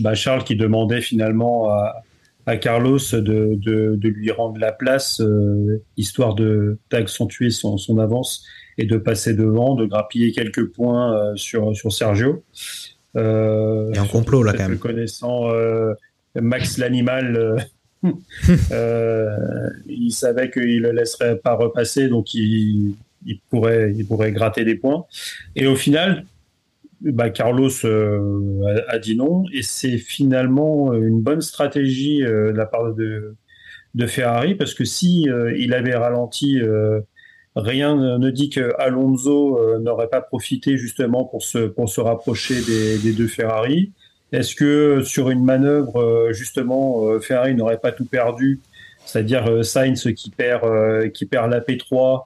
bah, 0.00 0.14
Charles 0.14 0.44
qui 0.44 0.54
demandait 0.54 1.00
finalement 1.00 1.70
à 1.70 2.02
à 2.48 2.56
Carlos 2.56 2.98
de, 3.12 3.20
de, 3.20 3.94
de, 3.94 4.08
lui 4.08 4.30
rendre 4.30 4.58
la 4.58 4.72
place, 4.72 5.20
euh, 5.20 5.82
histoire 5.98 6.34
de 6.34 6.78
d'accentuer 6.90 7.50
son, 7.50 7.76
son, 7.76 7.98
avance 7.98 8.42
et 8.78 8.86
de 8.86 8.96
passer 8.96 9.34
devant, 9.34 9.74
de 9.74 9.84
grappiller 9.84 10.32
quelques 10.32 10.72
points 10.72 11.14
euh, 11.14 11.36
sur, 11.36 11.76
sur 11.76 11.92
Sergio. 11.92 12.42
Il 13.14 13.20
y 13.20 13.98
a 13.98 14.00
un 14.00 14.06
complot 14.06 14.42
là 14.42 14.54
quand 14.54 14.66
même. 14.66 14.78
Connaissant 14.78 15.50
euh, 15.50 15.92
Max 16.40 16.78
l'animal, 16.78 17.66
il 18.02 20.10
savait 20.10 20.50
qu'il 20.50 20.80
le 20.80 20.92
laisserait 20.92 21.36
pas 21.36 21.54
repasser, 21.54 22.08
donc 22.08 22.32
il, 22.32 22.94
il, 23.26 23.40
pourrait, 23.50 23.92
il 23.94 24.06
pourrait 24.06 24.32
gratter 24.32 24.64
des 24.64 24.76
points. 24.76 25.04
Et 25.54 25.66
au 25.66 25.76
final, 25.76 26.24
bah, 27.00 27.30
Carlos 27.30 27.70
euh, 27.84 28.84
a, 28.88 28.98
dit 28.98 29.16
non, 29.16 29.44
et 29.52 29.62
c'est 29.62 29.98
finalement 29.98 30.92
une 30.92 31.20
bonne 31.20 31.40
stratégie 31.40 32.24
euh, 32.24 32.52
de 32.52 32.56
la 32.56 32.66
part 32.66 32.92
de, 32.94 33.36
de 33.94 34.06
Ferrari, 34.06 34.54
parce 34.54 34.74
que 34.74 34.84
si 34.84 35.28
euh, 35.28 35.56
il 35.56 35.74
avait 35.74 35.94
ralenti, 35.94 36.60
euh, 36.60 37.00
rien 37.56 38.18
ne 38.18 38.30
dit 38.30 38.50
que 38.50 38.74
Alonso 38.78 39.58
euh, 39.58 39.78
n'aurait 39.78 40.08
pas 40.08 40.20
profité 40.20 40.76
justement 40.76 41.24
pour 41.24 41.42
se, 41.42 41.58
pour 41.66 41.88
se 41.88 42.00
rapprocher 42.00 42.60
des, 42.62 42.98
des 42.98 43.12
deux 43.12 43.28
Ferrari. 43.28 43.92
Est-ce 44.32 44.54
que 44.54 45.02
sur 45.02 45.30
une 45.30 45.42
manœuvre, 45.42 46.32
justement, 46.32 47.18
Ferrari 47.18 47.54
n'aurait 47.54 47.78
pas 47.78 47.92
tout 47.92 48.04
perdu, 48.04 48.60
c'est-à-dire 49.06 49.64
Sainz 49.64 50.06
qui 50.14 50.28
perd, 50.28 51.10
qui 51.12 51.24
perd 51.24 51.50
la 51.50 51.60
P3, 51.60 52.24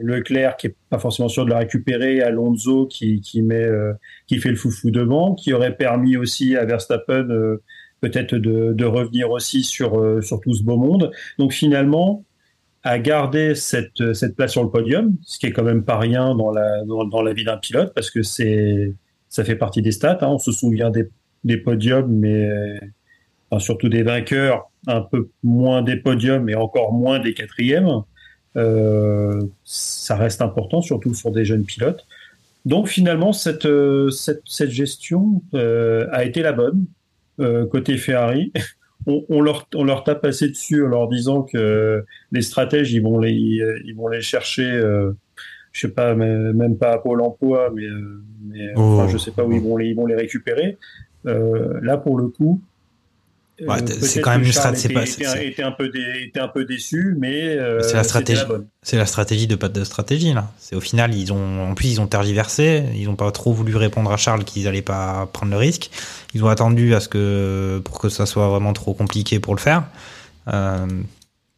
Leclerc 0.00 0.56
qui 0.56 0.68
est 0.68 0.76
pas 0.90 0.98
forcément 0.98 1.28
sûr 1.28 1.44
de 1.44 1.50
la 1.50 1.58
récupérer, 1.58 2.20
Alonso 2.20 2.86
qui, 2.86 3.20
qui 3.20 3.42
met 3.42 3.64
euh, 3.64 3.92
qui 4.26 4.38
fait 4.38 4.50
le 4.50 4.56
foufou 4.56 4.90
devant, 4.90 5.34
qui 5.34 5.52
aurait 5.52 5.76
permis 5.76 6.16
aussi 6.16 6.56
à 6.56 6.64
Verstappen 6.64 7.28
euh, 7.30 7.62
peut-être 8.00 8.34
de, 8.34 8.72
de, 8.72 8.84
revenir 8.84 9.30
aussi 9.30 9.62
sur 9.62 9.98
euh, 9.98 10.20
sur 10.20 10.40
tout 10.40 10.54
ce 10.54 10.62
beau 10.62 10.76
monde. 10.76 11.10
Donc 11.38 11.52
finalement 11.52 12.24
à 12.82 12.98
garder 12.98 13.54
cette 13.54 14.14
cette 14.14 14.36
place 14.36 14.52
sur 14.52 14.62
le 14.62 14.70
podium, 14.70 15.16
ce 15.22 15.38
qui 15.38 15.46
est 15.46 15.52
quand 15.52 15.64
même 15.64 15.84
pas 15.84 15.98
rien 15.98 16.34
dans 16.34 16.50
la 16.50 16.84
dans, 16.84 17.22
la 17.22 17.32
vie 17.32 17.44
d'un 17.44 17.56
pilote 17.56 17.92
parce 17.94 18.10
que 18.10 18.22
c'est 18.22 18.92
ça 19.28 19.44
fait 19.44 19.56
partie 19.56 19.82
des 19.82 19.92
stats. 19.92 20.18
Hein. 20.20 20.28
On 20.28 20.38
se 20.38 20.52
souvient 20.52 20.90
des 20.90 21.08
des 21.44 21.56
podiums, 21.58 22.10
mais 22.10 22.48
enfin, 23.50 23.60
surtout 23.60 23.88
des 23.88 24.02
vainqueurs, 24.02 24.70
un 24.86 25.02
peu 25.02 25.28
moins 25.42 25.82
des 25.82 25.96
podiums 25.96 26.48
et 26.48 26.54
encore 26.54 26.92
moins 26.92 27.20
des 27.20 27.34
quatrièmes. 27.34 28.02
Euh, 28.56 29.42
ça 29.64 30.16
reste 30.16 30.42
important, 30.42 30.80
surtout 30.80 31.14
sur 31.14 31.30
des 31.30 31.44
jeunes 31.44 31.64
pilotes. 31.64 32.06
Donc 32.64 32.88
finalement, 32.88 33.32
cette, 33.32 33.68
cette, 34.10 34.42
cette 34.46 34.70
gestion 34.70 35.42
euh, 35.54 36.06
a 36.12 36.24
été 36.24 36.42
la 36.42 36.52
bonne 36.52 36.86
euh, 37.40 37.66
côté 37.66 37.96
Ferrari. 37.96 38.52
On, 39.06 39.22
on, 39.28 39.42
leur, 39.42 39.68
on 39.74 39.84
leur 39.84 40.02
tape 40.02 40.24
assez 40.24 40.48
dessus 40.48 40.82
en 40.82 40.88
leur 40.88 41.08
disant 41.08 41.42
que 41.42 42.06
les 42.32 42.40
stratèges, 42.40 42.90
ils 42.94 43.02
vont 43.02 43.18
les, 43.18 43.34
ils 43.34 43.94
vont 43.94 44.08
les 44.08 44.22
chercher, 44.22 44.64
euh, 44.64 45.12
je 45.72 45.82
sais 45.82 45.92
pas, 45.92 46.14
même 46.14 46.78
pas 46.78 46.92
à 46.92 46.98
Pôle 46.98 47.20
emploi, 47.20 47.70
mais, 47.74 47.86
mais 48.48 48.72
oh. 48.76 48.80
enfin, 48.80 49.08
je 49.08 49.18
sais 49.18 49.30
pas 49.30 49.44
où 49.44 49.52
ils 49.52 49.60
vont 49.60 49.76
les, 49.76 49.88
ils 49.88 49.94
vont 49.94 50.06
les 50.06 50.14
récupérer. 50.14 50.78
Euh, 51.26 51.78
là, 51.82 51.98
pour 51.98 52.16
le 52.16 52.28
coup, 52.28 52.62
Ouais, 53.60 53.76
c'est 53.86 54.20
quand 54.20 54.32
même 54.32 54.42
une 54.42 54.52
stratégie. 54.52 54.86
Était, 54.86 55.48
était, 55.48 55.62
un 55.62 55.70
peu 55.70 55.88
dé, 55.88 56.02
était 56.26 56.40
un 56.40 56.48
peu 56.48 56.64
déçu, 56.64 57.14
mais 57.18 57.56
euh, 57.56 57.82
c'est 57.82 57.94
la 57.94 58.02
stratégie. 58.02 58.42
C'est 58.82 58.96
la 58.96 59.06
stratégie 59.06 59.46
de 59.46 59.54
pas 59.54 59.68
de 59.68 59.84
stratégie 59.84 60.32
là. 60.32 60.50
C'est 60.58 60.74
au 60.74 60.80
final 60.80 61.14
ils 61.14 61.32
ont 61.32 61.70
en 61.70 61.74
plus 61.74 61.92
ils 61.92 62.00
ont 62.00 62.08
tergiversé, 62.08 62.82
ils 62.96 63.08
ont 63.08 63.14
pas 63.14 63.30
trop 63.30 63.52
voulu 63.52 63.76
répondre 63.76 64.10
à 64.10 64.16
Charles 64.16 64.42
qu'ils 64.44 64.66
allaient 64.66 64.82
pas 64.82 65.28
prendre 65.32 65.52
le 65.52 65.58
risque. 65.58 65.90
Ils 66.34 66.44
ont 66.44 66.48
attendu 66.48 66.94
à 66.94 67.00
ce 67.00 67.08
que 67.08 67.80
pour 67.84 68.00
que 68.00 68.08
ça 68.08 68.26
soit 68.26 68.48
vraiment 68.48 68.72
trop 68.72 68.92
compliqué 68.92 69.38
pour 69.38 69.54
le 69.54 69.60
faire. 69.60 69.84
Euh, 70.52 70.86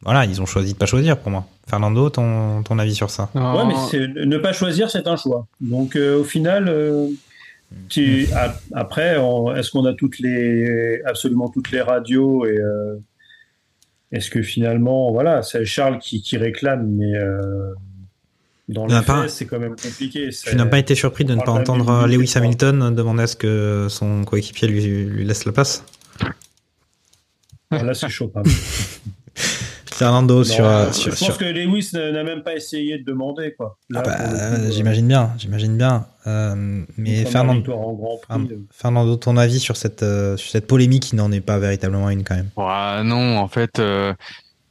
voilà, 0.03 0.25
ils 0.25 0.39
ont 0.39 0.45
choisi 0.45 0.73
de 0.73 0.77
pas 0.77 0.85
choisir 0.85 1.17
pour 1.17 1.31
moi. 1.31 1.47
Fernando, 1.67 2.09
ton, 2.11 2.61
ton 2.61 2.77
avis 2.77 2.93
sur 2.93 3.09
ça? 3.09 3.29
Ouais, 3.33 3.65
mais 3.65 4.25
ne 4.25 4.37
pas 4.37 4.53
choisir, 4.53 4.91
c'est 4.91 5.07
un 5.07 5.17
choix. 5.17 5.47
Donc 5.59 5.95
euh, 5.95 6.19
au 6.19 6.23
final, 6.23 6.69
euh, 7.97 8.25
après, 8.73 9.17
est-ce 9.57 9.71
qu'on 9.71 9.85
a 9.85 9.93
toutes 9.93 10.19
les, 10.19 11.01
absolument 11.05 11.49
toutes 11.49 11.71
les 11.71 11.81
radios 11.81 12.45
et 12.45 12.57
euh, 12.57 12.95
est-ce 14.11 14.29
que 14.29 14.41
finalement, 14.41 15.11
voilà, 15.11 15.41
c'est 15.43 15.65
Charles 15.65 15.99
qui, 15.99 16.21
qui, 16.21 16.37
réclame, 16.37 16.87
mais 16.87 17.15
euh, 17.15 17.73
dans 18.69 18.85
le 18.87 19.01
fait, 19.01 19.27
c'est 19.27 19.45
quand 19.45 19.59
même 19.59 19.75
compliqué. 19.75 20.29
Tu 20.29 20.55
n'as 20.55 20.65
pas 20.65 20.79
été 20.79 20.95
surpris 20.95 21.25
de 21.25 21.35
ne 21.35 21.41
pas 21.41 21.51
entendre 21.51 22.07
Lewis 22.07 22.33
Hamilton 22.35 22.93
demander 22.95 23.23
à 23.23 23.27
ce 23.27 23.35
que 23.35 23.87
son 23.89 24.23
coéquipier 24.23 24.67
lui, 24.67 25.05
lui 25.05 25.25
laisse 25.25 25.45
la 25.45 25.51
place 25.51 25.83
Là, 27.69 27.93
c'est 27.93 28.07
chaud, 28.07 28.31
Fernando 29.97 30.37
non, 30.37 30.43
sur, 30.43 30.65
euh, 30.65 30.91
sur, 30.91 31.11
Je 31.11 31.17
pense 31.17 31.19
sur... 31.19 31.37
que 31.39 31.45
Lewis 31.45 31.89
n'a 31.93 32.23
même 32.23 32.43
pas 32.43 32.55
essayé 32.55 32.99
de 32.99 33.03
demander 33.03 33.55
quoi. 33.57 33.77
Ah 33.95 34.01
bah, 34.03 34.15
euh, 34.19 34.71
j'imagine 34.71 35.07
bien, 35.07 35.33
j'imagine 35.39 35.75
bien. 35.75 36.05
Euh, 36.27 36.83
mais 36.97 37.25
Fernando, 37.25 38.19
Prix, 38.21 38.49
Fernando, 38.71 39.15
ton 39.15 39.37
avis 39.37 39.59
sur 39.59 39.75
cette 39.75 40.05
sur 40.35 40.51
cette 40.51 40.67
polémique 40.67 41.03
qui 41.03 41.15
n'en 41.15 41.31
est 41.31 41.41
pas 41.41 41.57
véritablement 41.57 42.09
une 42.11 42.23
quand 42.23 42.35
même? 42.35 42.49
Ouais, 42.55 43.03
Non, 43.03 43.39
en 43.39 43.47
fait, 43.47 43.81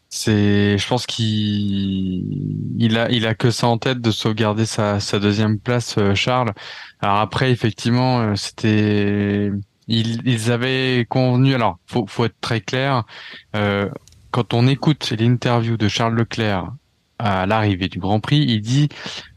c'est, 0.09 0.79
je 0.79 0.87
pense 0.87 1.07
qu'il 1.07 2.77
il 2.79 2.97
a 2.97 3.11
il 3.11 3.27
a 3.27 3.35
que 3.35 3.51
ça 3.51 3.67
en 3.67 3.79
tête 3.79 4.01
de 4.01 4.13
sauvegarder 4.13 4.65
sa 4.65 5.01
sa 5.01 5.19
deuxième 5.19 5.59
place, 5.59 5.97
Charles. 6.15 6.53
Alors 7.01 7.17
après, 7.17 7.51
effectivement, 7.51 8.37
c'était 8.37 9.51
ils, 9.89 10.21
ils 10.27 10.51
avaient 10.53 11.07
convenu. 11.09 11.55
Alors, 11.55 11.79
faut 11.87 12.07
faut 12.07 12.25
être 12.25 12.41
très 12.41 12.61
clair. 12.61 13.05
Euh, 13.55 13.89
quand 14.37 14.53
on 14.53 14.67
écoute 14.67 15.15
l'interview 15.19 15.79
de 15.79 15.89
Charles 15.89 16.15
Leclerc 16.15 16.71
à 17.19 17.47
l'arrivée 17.47 17.89
du 17.89 17.99
Grand 17.99 18.21
Prix, 18.21 18.45
il 18.47 18.61
dit 18.61 18.91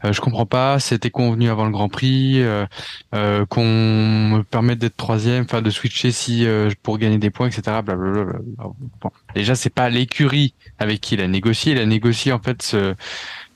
euh, 0.04 0.12
je 0.12 0.20
comprends 0.20 0.44
pas, 0.44 0.78
c'était 0.78 1.08
convenu 1.08 1.48
avant 1.48 1.64
le 1.64 1.70
Grand 1.70 1.88
Prix 1.88 2.42
euh, 2.42 2.66
euh, 3.14 3.46
qu'on 3.46 3.64
me 3.64 4.42
permette 4.42 4.78
d'être 4.78 4.98
troisième, 4.98 5.44
enfin 5.44 5.62
de 5.62 5.70
switcher 5.70 6.12
si 6.12 6.44
euh, 6.44 6.68
pour 6.82 6.98
gagner 6.98 7.16
des 7.16 7.30
points, 7.30 7.46
etc. 7.46 7.78
Blablabla. 7.82 8.40
Bon. 8.58 9.10
Déjà 9.34 9.54
c'est 9.54 9.70
pas 9.70 9.88
l'écurie 9.88 10.52
avec 10.78 11.00
qui 11.00 11.14
il 11.14 11.22
a 11.22 11.28
négocié, 11.28 11.72
il 11.72 11.78
a 11.78 11.86
négocié 11.86 12.32
en 12.32 12.40
fait 12.40 12.60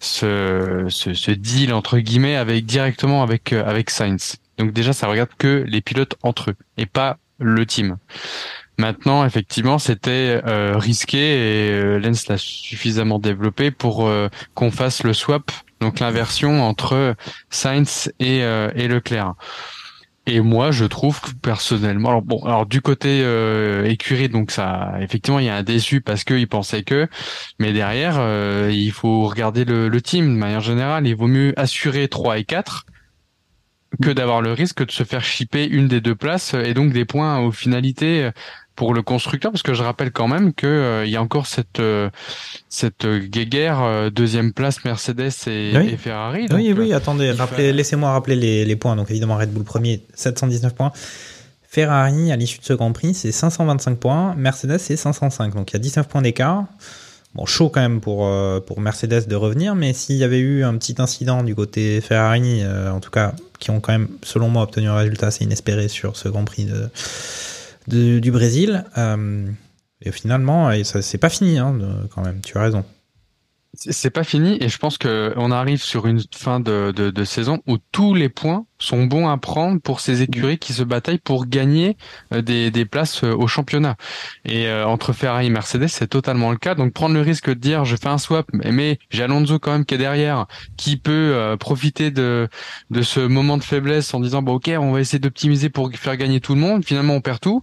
ce 0.01 1.31
deal 1.31 1.75
entre 1.75 1.99
guillemets 1.99 2.37
avec 2.37 2.65
directement 2.65 3.23
avec 3.23 3.53
avec 3.53 3.91
Sainz. 3.91 4.39
Donc 4.57 4.73
déjà, 4.73 4.95
ça 4.95 5.09
regarde 5.09 5.31
que 5.37 5.63
les 5.69 5.83
pilotes 5.83 6.17
entre 6.23 6.53
eux 6.53 6.57
et 6.79 6.87
pas 6.87 7.19
le 7.39 7.67
team. 7.67 7.99
Maintenant, 8.79 9.25
effectivement, 9.25 9.79
c'était 9.79 10.41
euh, 10.47 10.77
risqué 10.77 11.19
et 11.19 11.71
euh, 11.71 11.99
Lens 11.99 12.27
l'a 12.27 12.39
suffisamment 12.39 13.19
développé 13.21 13.71
pour 13.71 14.07
euh, 14.07 14.29
qu'on 14.55 14.73
fasse 14.73 15.05
le 15.05 15.13
swap, 15.13 15.53
donc 15.81 16.01
l'inversion 16.01 16.63
entre 16.63 17.15
Sainz 17.51 18.13
et, 18.19 18.43
euh, 18.43 18.71
et 18.75 18.89
Leclerc. 18.89 19.35
Et 20.27 20.41
moi, 20.41 20.71
je 20.71 20.87
trouve 20.87 21.21
que 21.21 21.31
personnellement, 21.35 22.09
alors 22.09 22.23
bon, 22.23 22.43
alors 22.45 22.65
du 22.65 22.81
côté 22.81 23.21
euh, 23.23 23.85
écurie, 23.85 24.31
donc 24.31 24.51
ça, 24.51 24.95
effectivement, 25.01 25.39
il 25.39 25.45
y 25.45 25.51
a 25.51 25.57
un 25.57 25.63
déçu 25.63 26.01
parce 26.01 26.25
qu'il 26.25 26.49
pensait 26.49 26.83
que, 26.83 27.09
mais 27.59 27.75
derrière, 27.75 28.17
euh, 28.19 28.71
il 28.73 28.91
faut 28.91 29.29
regarder 29.29 29.67
le, 29.67 29.89
le 29.89 30.01
team 30.01 30.33
de 30.33 30.39
manière 30.39 30.63
générale. 30.63 31.07
Il 31.07 31.15
vaut 31.15 31.27
mieux 31.27 31.53
assurer 31.59 32.09
3 32.09 32.39
et 32.39 32.45
4 32.45 32.87
que 34.03 34.11
d'avoir 34.11 34.41
le 34.41 34.53
risque 34.53 34.85
de 34.85 34.91
se 34.91 35.05
faire 35.05 35.23
chipper 35.23 35.67
une 35.67 35.89
des 35.89 36.01
deux 36.01 36.17
places 36.17 36.55
et 36.55 36.75
donc 36.75 36.93
des 36.93 37.05
points 37.05 37.39
aux 37.41 37.53
finalités 37.53 38.31
pour 38.77 38.93
le 38.95 39.03
constructeur 39.03 39.53
parce 39.53 39.63
que 39.63 39.73
je 39.75 39.83
rappelle 39.83 40.11
quand 40.11 40.27
même 40.29 40.53
que 40.53 40.67
euh, 40.67 41.05
il 41.07 41.11
y 41.13 41.17
a 41.17 41.23
encore 41.23 41.47
cette 41.47 41.79
euh, 41.81 42.11
cette 42.69 43.07
guéguerre 43.07 43.81
euh, 43.83 44.11
deuxième 44.11 44.53
place 44.53 44.85
Mercedes 44.85 45.31
et, 45.47 45.73
Oui. 45.77 45.91
et 45.93 45.97
Ferrari. 45.97 46.49
oui, 46.53 46.69
donc, 46.71 46.79
oui, 46.81 46.93
euh, 46.93 46.97
attendez, 46.97 47.31
rappelez- 47.31 47.73
laissez-moi 47.73 48.11
rappeler 48.13 48.37
les, 48.37 48.65
les 48.65 48.77
points. 48.77 48.97
Donc 48.97 49.11
évidemment, 49.11 49.37
Red 49.37 49.53
Bull 49.53 49.65
premier, 49.65 50.01
719 50.15 50.75
points. 50.75 50.93
Ferrari, 51.69 52.31
à 52.31 52.37
l'issue 52.37 52.59
de 52.61 52.65
ce 52.65 52.73
Grand 52.73 52.93
Prix, 52.93 53.15
c'est 53.15 53.33
525 53.33 53.99
points. 53.99 54.35
Mercedes, 54.37 54.79
c'est 54.79 54.97
505. 54.97 55.55
Donc 55.55 55.71
il 55.71 55.75
y 55.75 55.77
a 55.77 55.81
19 55.81 56.07
points 56.09 56.23
d'écart. 56.23 56.65
Bon, 57.35 57.47
chaud 57.47 57.69
quand 57.69 57.81
même 57.81 58.01
pour, 58.01 58.27
euh, 58.29 58.61
pour 58.61 58.81
Mercedes 58.81 59.27
de 59.27 59.35
revenir, 59.35 59.75
mais 59.75 59.93
s'il 59.93 60.15
y 60.15 60.23
avait 60.23 60.39
eu 60.39 60.63
un 60.63 60.77
petit 60.77 60.95
incident 60.99 61.43
du 61.43 61.57
côté 61.57 62.01
Ferrari, 62.01 62.61
euh, 62.63 62.93
en 62.93 63.01
tout 63.01 63.11
cas, 63.11 63.33
qui 63.59 63.73
ont 63.73 63.81
quand 63.81 63.91
même, 63.93 64.07
selon 64.23 64.49
moi, 64.49 64.63
obtenu 64.63 64.87
un 64.89 64.95
résultat 64.95 65.27
assez 65.29 65.43
inespéré 65.43 65.89
sur 65.89 66.17
ce 66.17 66.29
Grand 66.29 66.45
Prix 66.45 66.67
de, 66.67 66.89
du 67.87 68.31
Brésil, 68.31 68.85
euh, 68.97 69.47
et 70.01 70.13
finalement, 70.13 70.71
ça 70.85 71.03
c'est 71.03 71.19
pas 71.19 71.29
fini 71.31 71.59
hein, 71.59 71.79
quand 72.15 72.23
même, 72.23 72.41
tu 72.41 72.57
as 72.59 72.63
raison. 72.63 72.85
C'est 73.77 74.11
pas 74.11 74.25
fini 74.25 74.57
et 74.61 74.69
je 74.69 74.79
pense 74.79 74.99
que 74.99 75.33
on 75.37 75.51
arrive 75.51 75.83
sur 75.83 76.07
une 76.07 76.23
fin 76.35 76.61
de, 76.61 76.93
de, 76.95 77.11
de 77.11 77.25
saison 77.25 77.61
où 77.67 77.79
tous 77.93 78.15
les 78.15 78.29
points 78.29 78.67
sont 78.79 79.05
bons 79.05 79.29
à 79.29 79.37
prendre 79.39 79.81
pour 79.81 80.01
ces 80.01 80.23
écuries 80.23 80.59
qui 80.59 80.73
se 80.73 80.83
bataillent 80.83 81.19
pour 81.19 81.47
gagner 81.47 81.97
euh, 82.33 82.43
des, 82.43 82.71
des 82.71 82.85
places 82.85 83.25
euh, 83.25 83.35
au 83.35 83.47
championnat. 83.47 83.97
Et 84.45 84.67
euh, 84.67 84.87
entre 84.87 85.13
Ferrari 85.13 85.47
et 85.47 85.51
Mercedes, 85.51 85.89
c'est 85.89 86.07
totalement 86.07 86.51
le 86.51 86.57
cas. 86.57 86.75
Donc 86.75 86.93
prendre 86.93 87.15
le 87.15 87.21
risque 87.21 87.49
de 87.49 87.55
dire 87.55 87.85
je 87.85 87.97
fais 87.97 88.09
un 88.09 88.19
swap, 88.19 88.47
mais, 88.53 88.71
mais 88.71 88.99
j'ai 89.11 89.23
Alonso 89.23 89.59
quand 89.59 89.73
même 89.73 89.85
qui 89.85 89.95
est 89.95 89.99
derrière, 89.99 90.47
qui 90.77 90.97
peut 90.97 91.33
euh, 91.35 91.57
profiter 91.57 92.11
de, 92.11 92.49
de 92.91 93.03
ce 93.03 93.21
moment 93.21 93.57
de 93.57 93.65
faiblesse 93.65 94.15
en 94.15 94.21
disant 94.21 94.43
bon 94.43 94.55
ok 94.55 94.71
on 94.79 94.93
va 94.93 95.01
essayer 95.01 95.19
d'optimiser 95.19 95.69
pour 95.69 95.91
faire 95.95 96.17
gagner 96.17 96.41
tout 96.41 96.55
le 96.55 96.61
monde. 96.61 96.85
Finalement 96.85 97.15
on 97.15 97.21
perd 97.21 97.41
tout. 97.41 97.63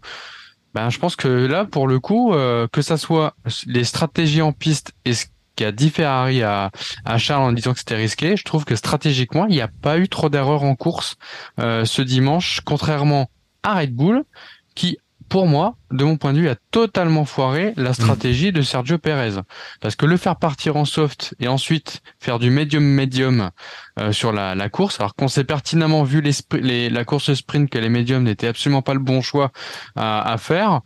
Ben, 0.73 0.89
je 0.89 0.99
pense 0.99 1.15
que 1.15 1.27
là, 1.27 1.65
pour 1.65 1.87
le 1.87 1.99
coup, 1.99 2.33
euh, 2.33 2.67
que 2.71 2.81
ça 2.81 2.95
soit 2.97 3.35
les 3.65 3.83
stratégies 3.83 4.41
en 4.41 4.53
piste 4.53 4.93
et 5.03 5.13
ce 5.13 5.25
qu'a 5.61 5.71
dit 5.71 5.91
Ferrari 5.91 6.41
à, 6.41 6.71
à 7.05 7.17
Charles 7.19 7.43
en 7.43 7.51
disant 7.51 7.73
que 7.73 7.79
c'était 7.79 7.95
risqué, 7.95 8.35
je 8.35 8.43
trouve 8.43 8.65
que 8.65 8.75
stratégiquement, 8.75 9.45
il 9.45 9.53
n'y 9.53 9.61
a 9.61 9.67
pas 9.67 9.99
eu 9.99 10.09
trop 10.09 10.27
d'erreurs 10.29 10.63
en 10.63 10.75
course 10.75 11.17
euh, 11.59 11.85
ce 11.85 12.01
dimanche, 12.01 12.61
contrairement 12.65 13.29
à 13.61 13.75
Red 13.75 13.93
Bull, 13.93 14.23
qui, 14.73 14.97
pour 15.29 15.45
moi, 15.45 15.75
de 15.91 16.03
mon 16.03 16.17
point 16.17 16.33
de 16.33 16.39
vue, 16.39 16.49
a 16.49 16.55
totalement 16.71 17.25
foiré 17.25 17.73
la 17.77 17.93
stratégie 17.93 18.51
de 18.51 18.63
Sergio 18.63 18.97
Perez. 18.97 19.39
Parce 19.81 19.95
que 19.95 20.07
le 20.07 20.17
faire 20.17 20.35
partir 20.37 20.77
en 20.77 20.85
soft 20.85 21.35
et 21.39 21.47
ensuite 21.47 22.01
faire 22.19 22.39
du 22.39 22.49
medium-medium 22.49 23.51
euh, 23.99 24.11
sur 24.11 24.31
la, 24.31 24.55
la 24.55 24.69
course, 24.69 24.99
alors 24.99 25.13
qu'on 25.13 25.27
sait 25.27 25.43
pertinemment, 25.43 26.03
vu 26.03 26.21
les, 26.21 26.89
la 26.89 27.05
course 27.05 27.33
sprint, 27.35 27.69
que 27.69 27.77
les 27.77 27.89
médiums 27.89 28.23
n'étaient 28.23 28.47
absolument 28.47 28.81
pas 28.81 28.93
le 28.93 28.99
bon 28.99 29.21
choix 29.21 29.51
à, 29.95 30.31
à 30.33 30.37
faire, 30.37 30.81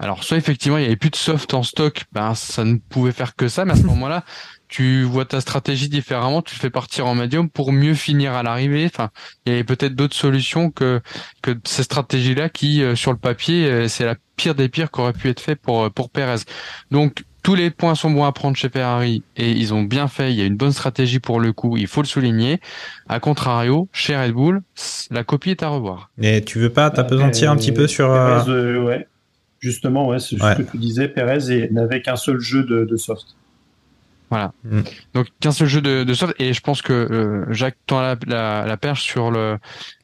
alors 0.00 0.24
soit 0.24 0.38
effectivement 0.38 0.78
il 0.78 0.82
y 0.82 0.86
avait 0.86 0.96
plus 0.96 1.10
de 1.10 1.16
soft 1.16 1.52
en 1.52 1.62
stock, 1.62 2.04
ben 2.12 2.34
ça 2.34 2.64
ne 2.64 2.76
pouvait 2.76 3.12
faire 3.12 3.36
que 3.36 3.48
ça, 3.48 3.64
mais 3.64 3.72
à 3.72 3.76
ce 3.76 3.82
moment-là, 3.86 4.24
tu 4.66 5.02
vois 5.02 5.26
ta 5.26 5.40
stratégie 5.40 5.88
différemment, 5.88 6.42
tu 6.42 6.54
le 6.54 6.60
fais 6.60 6.70
partir 6.70 7.06
en 7.06 7.14
médium 7.14 7.50
pour 7.50 7.72
mieux 7.72 7.94
finir 7.94 8.32
à 8.32 8.42
l'arrivée. 8.42 8.86
Enfin, 8.86 9.10
il 9.44 9.52
y 9.52 9.54
avait 9.54 9.64
peut-être 9.64 9.94
d'autres 9.94 10.16
solutions 10.16 10.70
que 10.70 11.00
que 11.42 11.52
ces 11.64 11.82
stratégies-là 11.82 12.48
qui, 12.48 12.82
euh, 12.82 12.94
sur 12.94 13.12
le 13.12 13.18
papier, 13.18 13.66
euh, 13.66 13.88
c'est 13.88 14.06
la 14.06 14.14
pire 14.36 14.54
des 14.54 14.68
pires 14.68 14.90
qu'aurait 14.90 15.12
pu 15.12 15.28
être 15.28 15.40
fait 15.40 15.56
pour 15.56 15.84
euh, 15.84 15.90
pour 15.90 16.08
Perez. 16.08 16.44
Donc 16.90 17.24
tous 17.42 17.54
les 17.54 17.70
points 17.70 17.94
sont 17.94 18.10
bons 18.10 18.24
à 18.24 18.32
prendre 18.32 18.56
chez 18.56 18.68
Ferrari 18.68 19.22
et 19.36 19.50
ils 19.50 19.74
ont 19.74 19.82
bien 19.82 20.08
fait. 20.08 20.32
Il 20.32 20.38
y 20.38 20.42
a 20.42 20.46
une 20.46 20.56
bonne 20.56 20.72
stratégie 20.72 21.20
pour 21.20 21.40
le 21.40 21.52
coup, 21.52 21.76
il 21.76 21.88
faut 21.88 22.02
le 22.02 22.06
souligner. 22.06 22.60
À 23.08 23.18
contrario, 23.18 23.88
chez 23.92 24.16
Red 24.16 24.32
Bull, 24.32 24.62
la 25.10 25.24
copie 25.24 25.50
est 25.50 25.62
à 25.62 25.68
revoir. 25.68 26.10
Et 26.20 26.44
tu 26.44 26.58
veux 26.58 26.70
pas 26.70 26.90
t'apesantir 26.90 27.50
un 27.50 27.56
petit 27.56 27.72
peu 27.72 27.86
sur... 27.86 28.08
Perez, 28.08 28.78
ouais. 28.78 29.06
Justement, 29.60 30.08
ouais, 30.08 30.18
c'est 30.18 30.42
Ouais. 30.42 30.54
ce 30.56 30.62
que 30.62 30.70
tu 30.70 30.78
disais. 30.78 31.08
Perez 31.08 31.50
et- 31.52 31.70
n'avait 31.70 32.02
qu'un 32.02 32.16
seul 32.16 32.40
jeu 32.40 32.64
de, 32.64 32.84
de 32.84 32.96
soft. 32.96 33.36
Voilà. 34.30 34.52
Mm. 34.62 34.82
Donc 35.12 35.26
qu'un 35.40 35.50
seul 35.50 35.66
jeu 35.66 35.80
de, 35.80 36.04
de 36.04 36.14
soft 36.14 36.34
et 36.38 36.52
je 36.52 36.60
pense 36.60 36.82
que 36.82 36.92
euh, 36.92 37.52
Jacques 37.52 37.76
tend 37.88 38.00
la, 38.00 38.16
la, 38.28 38.64
la 38.64 38.76
perche 38.76 39.02
sur 39.02 39.32
le 39.32 39.58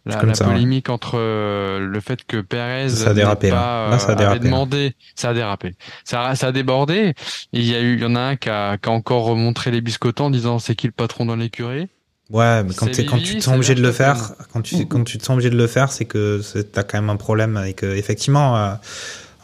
la, 0.04 0.16
comme 0.16 0.30
la 0.30 0.34
ça, 0.34 0.46
ouais. 0.46 0.52
polémique 0.54 0.88
entre 0.88 1.16
euh, 1.16 1.78
le 1.86 2.00
fait 2.00 2.24
que 2.26 2.40
Perez 2.40 2.88
Ça 2.90 3.10
a 3.10 3.14
dérapé, 3.14 3.50
pas, 3.50 3.88
Là, 3.90 3.98
ça 4.00 4.08
a 4.08 4.12
euh, 4.12 4.14
dérapé, 4.16 4.36
avait 4.38 4.44
demandé, 4.44 4.94
ça 5.14 5.30
a 5.30 5.34
dérapé, 5.34 5.76
ça 6.04 6.26
a, 6.26 6.34
ça 6.34 6.48
a 6.48 6.52
débordé. 6.52 7.14
Il 7.52 7.62
y 7.64 7.74
a 7.76 7.80
eu, 7.80 7.94
il 7.94 8.02
y 8.02 8.04
en 8.04 8.16
a 8.16 8.20
un 8.20 8.36
qui 8.36 8.48
a, 8.50 8.76
qui 8.78 8.88
a 8.88 8.92
encore 8.92 9.24
remontré 9.26 9.70
les 9.70 9.80
biscottants 9.80 10.26
en 10.26 10.30
disant 10.30 10.58
c'est 10.58 10.74
qui 10.74 10.88
le 10.88 10.92
patron 10.92 11.24
dans 11.24 11.36
l'écurie? 11.36 11.88
Ouais, 12.28 12.64
mais 12.64 12.74
quand, 12.74 12.88
quand 12.88 13.18
tu 13.18 13.36
te 13.36 13.40
sens 13.44 13.54
obligé 13.54 13.76
de 13.76 13.82
le 13.82 13.92
faire, 13.92 14.32
quand 14.52 14.60
tu, 14.60 14.86
quand 14.88 15.04
tu 15.04 15.18
te 15.18 15.22
sens 15.24 15.34
obligé 15.34 15.50
de 15.50 15.56
le 15.56 15.68
faire, 15.68 15.92
c'est 15.92 16.04
que 16.04 16.40
t'as 16.62 16.82
quand 16.82 16.98
même 17.00 17.10
un 17.10 17.16
problème 17.16 17.62
et 17.64 17.74
que 17.74 17.86
effectivement, 17.86 18.56
euh, 18.56 18.74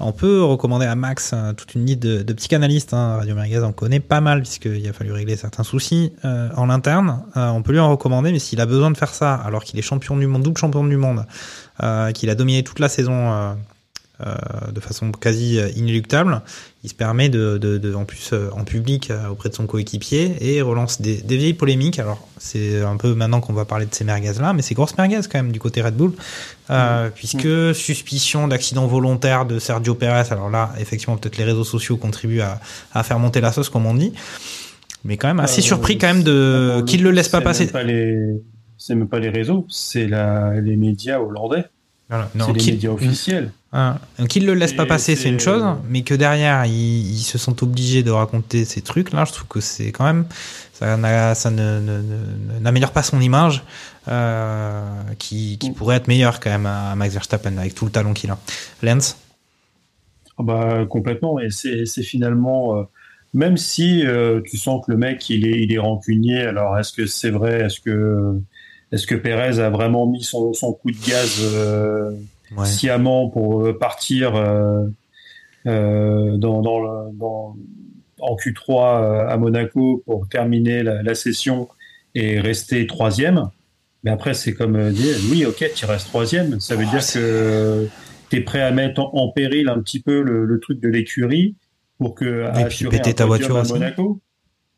on 0.02 0.12
peut 0.12 0.42
recommander 0.42 0.86
à 0.86 0.94
Max 0.94 1.32
euh, 1.32 1.52
toute 1.52 1.74
une 1.74 1.86
liste 1.86 2.00
de, 2.00 2.32
psychanalystes. 2.32 2.92
Hein, 2.92 3.16
Radio 3.18 3.34
Merguez 3.34 3.60
en 3.60 3.72
connaît 3.72 4.00
pas 4.00 4.20
mal 4.20 4.42
puisqu'il 4.42 4.86
a 4.88 4.92
fallu 4.92 5.12
régler 5.12 5.36
certains 5.36 5.64
soucis 5.64 6.12
euh, 6.24 6.48
en 6.56 6.68
interne. 6.70 7.22
Euh, 7.36 7.48
on 7.48 7.62
peut 7.62 7.72
lui 7.72 7.78
en 7.78 7.90
recommander, 7.90 8.32
mais 8.32 8.38
s'il 8.38 8.60
a 8.60 8.66
besoin 8.66 8.90
de 8.90 8.96
faire 8.96 9.14
ça 9.14 9.34
alors 9.34 9.64
qu'il 9.64 9.78
est 9.78 9.82
champion 9.82 10.16
du 10.16 10.26
monde, 10.26 10.42
double 10.42 10.58
champion 10.58 10.84
du 10.84 10.96
monde, 10.96 11.24
qu'il 12.14 12.30
a 12.30 12.34
dominé 12.34 12.62
toute 12.62 12.78
la 12.78 12.88
saison 12.88 13.56
de 14.20 14.80
façon 14.80 15.10
quasi 15.10 15.58
inéluctable, 15.74 16.42
il 16.84 16.90
se 16.90 16.94
permet 16.94 17.28
de, 17.28 17.58
de, 17.58 17.78
de- 17.78 17.94
en 17.94 18.04
plus 18.04 18.32
euh, 18.32 18.50
en 18.52 18.64
public 18.64 19.10
euh, 19.10 19.28
auprès 19.28 19.48
de 19.48 19.54
son 19.54 19.66
coéquipier 19.66 20.34
et 20.40 20.62
relance 20.62 21.00
des, 21.00 21.22
des 21.22 21.36
vieilles 21.36 21.54
polémiques. 21.54 22.00
Alors 22.00 22.26
c'est 22.38 22.82
un 22.82 22.96
peu 22.96 23.14
maintenant 23.14 23.40
qu'on 23.40 23.52
va 23.52 23.64
parler 23.64 23.86
de 23.86 23.94
ces 23.94 24.02
merguez 24.04 24.32
là, 24.40 24.52
mais 24.52 24.62
c'est 24.62 24.74
grosse 24.74 24.96
merguez 24.98 25.20
quand 25.30 25.38
même 25.38 25.52
du 25.52 25.60
côté 25.60 25.80
Red 25.80 25.94
Bull, 25.94 26.12
euh, 26.70 27.08
puisque 27.14 27.74
suspicion 27.74 28.48
d'accident 28.48 28.86
volontaire 28.86 29.46
de 29.46 29.60
Sergio 29.60 29.94
Perez. 29.94 30.32
Alors 30.32 30.50
là, 30.50 30.72
effectivement, 30.80 31.16
peut-être 31.16 31.36
les 31.36 31.44
réseaux 31.44 31.64
sociaux 31.64 31.96
contribuent 31.96 32.40
à, 32.40 32.60
à 32.92 33.04
faire 33.04 33.20
monter 33.20 33.40
la 33.40 33.52
sauce 33.52 33.68
comme 33.68 33.86
on 33.86 33.94
dit, 33.94 34.12
mais 35.04 35.16
quand 35.16 35.28
même 35.28 35.40
assez 35.40 35.60
Euh, 35.60 35.64
surpris 35.64 35.98
quand 35.98 36.08
même 36.08 36.24
de 36.24 36.82
qu'il 36.86 37.02
le 37.04 37.12
laisse 37.12 37.28
pas 37.28 37.40
passer. 37.40 37.66
C'est 38.76 38.96
même 38.96 39.08
pas 39.08 39.20
les 39.20 39.28
réseaux, 39.28 39.66
c'est 39.68 40.08
la... 40.08 40.60
les 40.60 40.76
médias 40.76 41.20
hollandais. 41.20 41.66
Voilà. 42.12 42.28
C'est 42.38 42.52
les 42.52 42.58
qu'il- 42.60 42.74
médias 42.74 42.90
officiels. 42.90 43.52
Hein, 43.74 43.96
Qu'il 44.28 44.44
le 44.44 44.52
laisse 44.52 44.74
pas 44.74 44.84
passer, 44.84 45.16
c'est 45.16 45.30
une 45.30 45.40
chose, 45.40 45.64
mais 45.88 46.02
que 46.02 46.12
derrière, 46.12 46.66
ils, 46.66 47.10
ils 47.12 47.22
se 47.22 47.38
sont 47.38 47.62
obligés 47.62 48.02
de 48.02 48.10
raconter 48.10 48.66
ces 48.66 48.82
trucs-là, 48.82 49.24
je 49.24 49.32
trouve 49.32 49.48
que 49.48 49.60
c'est 49.60 49.92
quand 49.92 50.04
même, 50.04 50.26
ça, 50.74 50.98
n'améliore 52.60 52.92
pas 52.92 53.02
son 53.02 53.18
image, 53.20 53.62
euh, 54.08 54.82
qui, 55.18 55.56
qui 55.58 55.70
Mm. 55.70 55.74
pourrait 55.74 55.96
être 55.96 56.08
meilleure 56.08 56.38
quand 56.40 56.50
même 56.50 56.66
à 56.66 56.94
Max 56.96 57.14
Verstappen 57.14 57.56
avec 57.56 57.74
tout 57.74 57.86
le 57.86 57.90
talent 57.90 58.12
qu'il 58.12 58.30
a. 58.30 58.38
Lens 58.82 59.16
Ah 60.38 60.42
bah, 60.42 60.84
complètement. 60.88 61.38
Et 61.40 61.50
c'est 61.50 61.86
c'est 61.86 62.02
finalement, 62.02 62.76
euh, 62.78 62.82
même 63.32 63.56
si 63.56 64.04
euh, 64.06 64.40
tu 64.44 64.56
sens 64.58 64.84
que 64.84 64.90
le 64.92 64.98
mec 64.98 65.28
il 65.30 65.46
est, 65.46 65.62
il 65.62 65.72
est 65.72 65.78
rancunier, 65.78 66.40
alors 66.42 66.78
est-ce 66.78 66.92
que 66.92 67.06
c'est 67.06 67.30
vrai 67.30 67.62
Est-ce 67.62 67.80
que, 67.80 68.38
est-ce 68.92 69.06
que 69.06 69.14
Pérez 69.14 69.58
a 69.58 69.70
vraiment 69.70 70.06
mis 70.06 70.22
son, 70.22 70.52
son 70.52 70.72
coup 70.72 70.90
de 70.90 71.06
gaz 71.06 71.38
euh, 71.42 72.10
ouais. 72.56 72.66
sciemment 72.66 73.28
pour 73.30 73.62
euh, 73.66 73.78
partir 73.78 74.36
euh, 74.36 74.84
euh, 75.66 76.36
dans, 76.36 76.62
dans, 76.62 76.80
le- 76.80 77.12
dans- 77.16 77.56
en 78.20 78.36
Q3 78.36 78.70
euh, 79.02 79.28
à 79.28 79.36
Monaco 79.36 80.02
pour 80.06 80.28
terminer 80.28 80.82
la, 80.82 81.02
la 81.02 81.14
session 81.14 81.68
et 82.14 82.40
rester 82.40 82.86
troisième? 82.86 83.48
Mais 84.04 84.10
après, 84.10 84.34
c'est 84.34 84.52
comme 84.52 84.90
dire, 84.90 85.16
oui, 85.30 85.44
ok, 85.46 85.64
tu 85.74 85.84
restes 85.86 86.08
troisième. 86.08 86.58
Ça 86.60 86.74
veut 86.76 86.84
Oh, 86.86 86.90
dire 86.90 87.06
que 87.12 87.86
tu 88.30 88.36
es 88.36 88.40
prêt 88.40 88.60
à 88.62 88.72
mettre 88.72 89.00
en, 89.00 89.10
en 89.14 89.28
péril 89.30 89.68
un 89.68 89.80
petit 89.80 90.00
peu 90.00 90.22
le, 90.22 90.44
le 90.44 90.60
truc 90.60 90.80
de 90.80 90.88
l'écurie 90.88 91.54
pour 91.98 92.14
que 92.16 92.48
puis 92.52 92.64
assurer 92.64 92.96
péter 92.98 93.14
ta 93.14 93.26
voiture 93.26 93.56
à. 93.56 93.62
Monaco. 93.62 94.20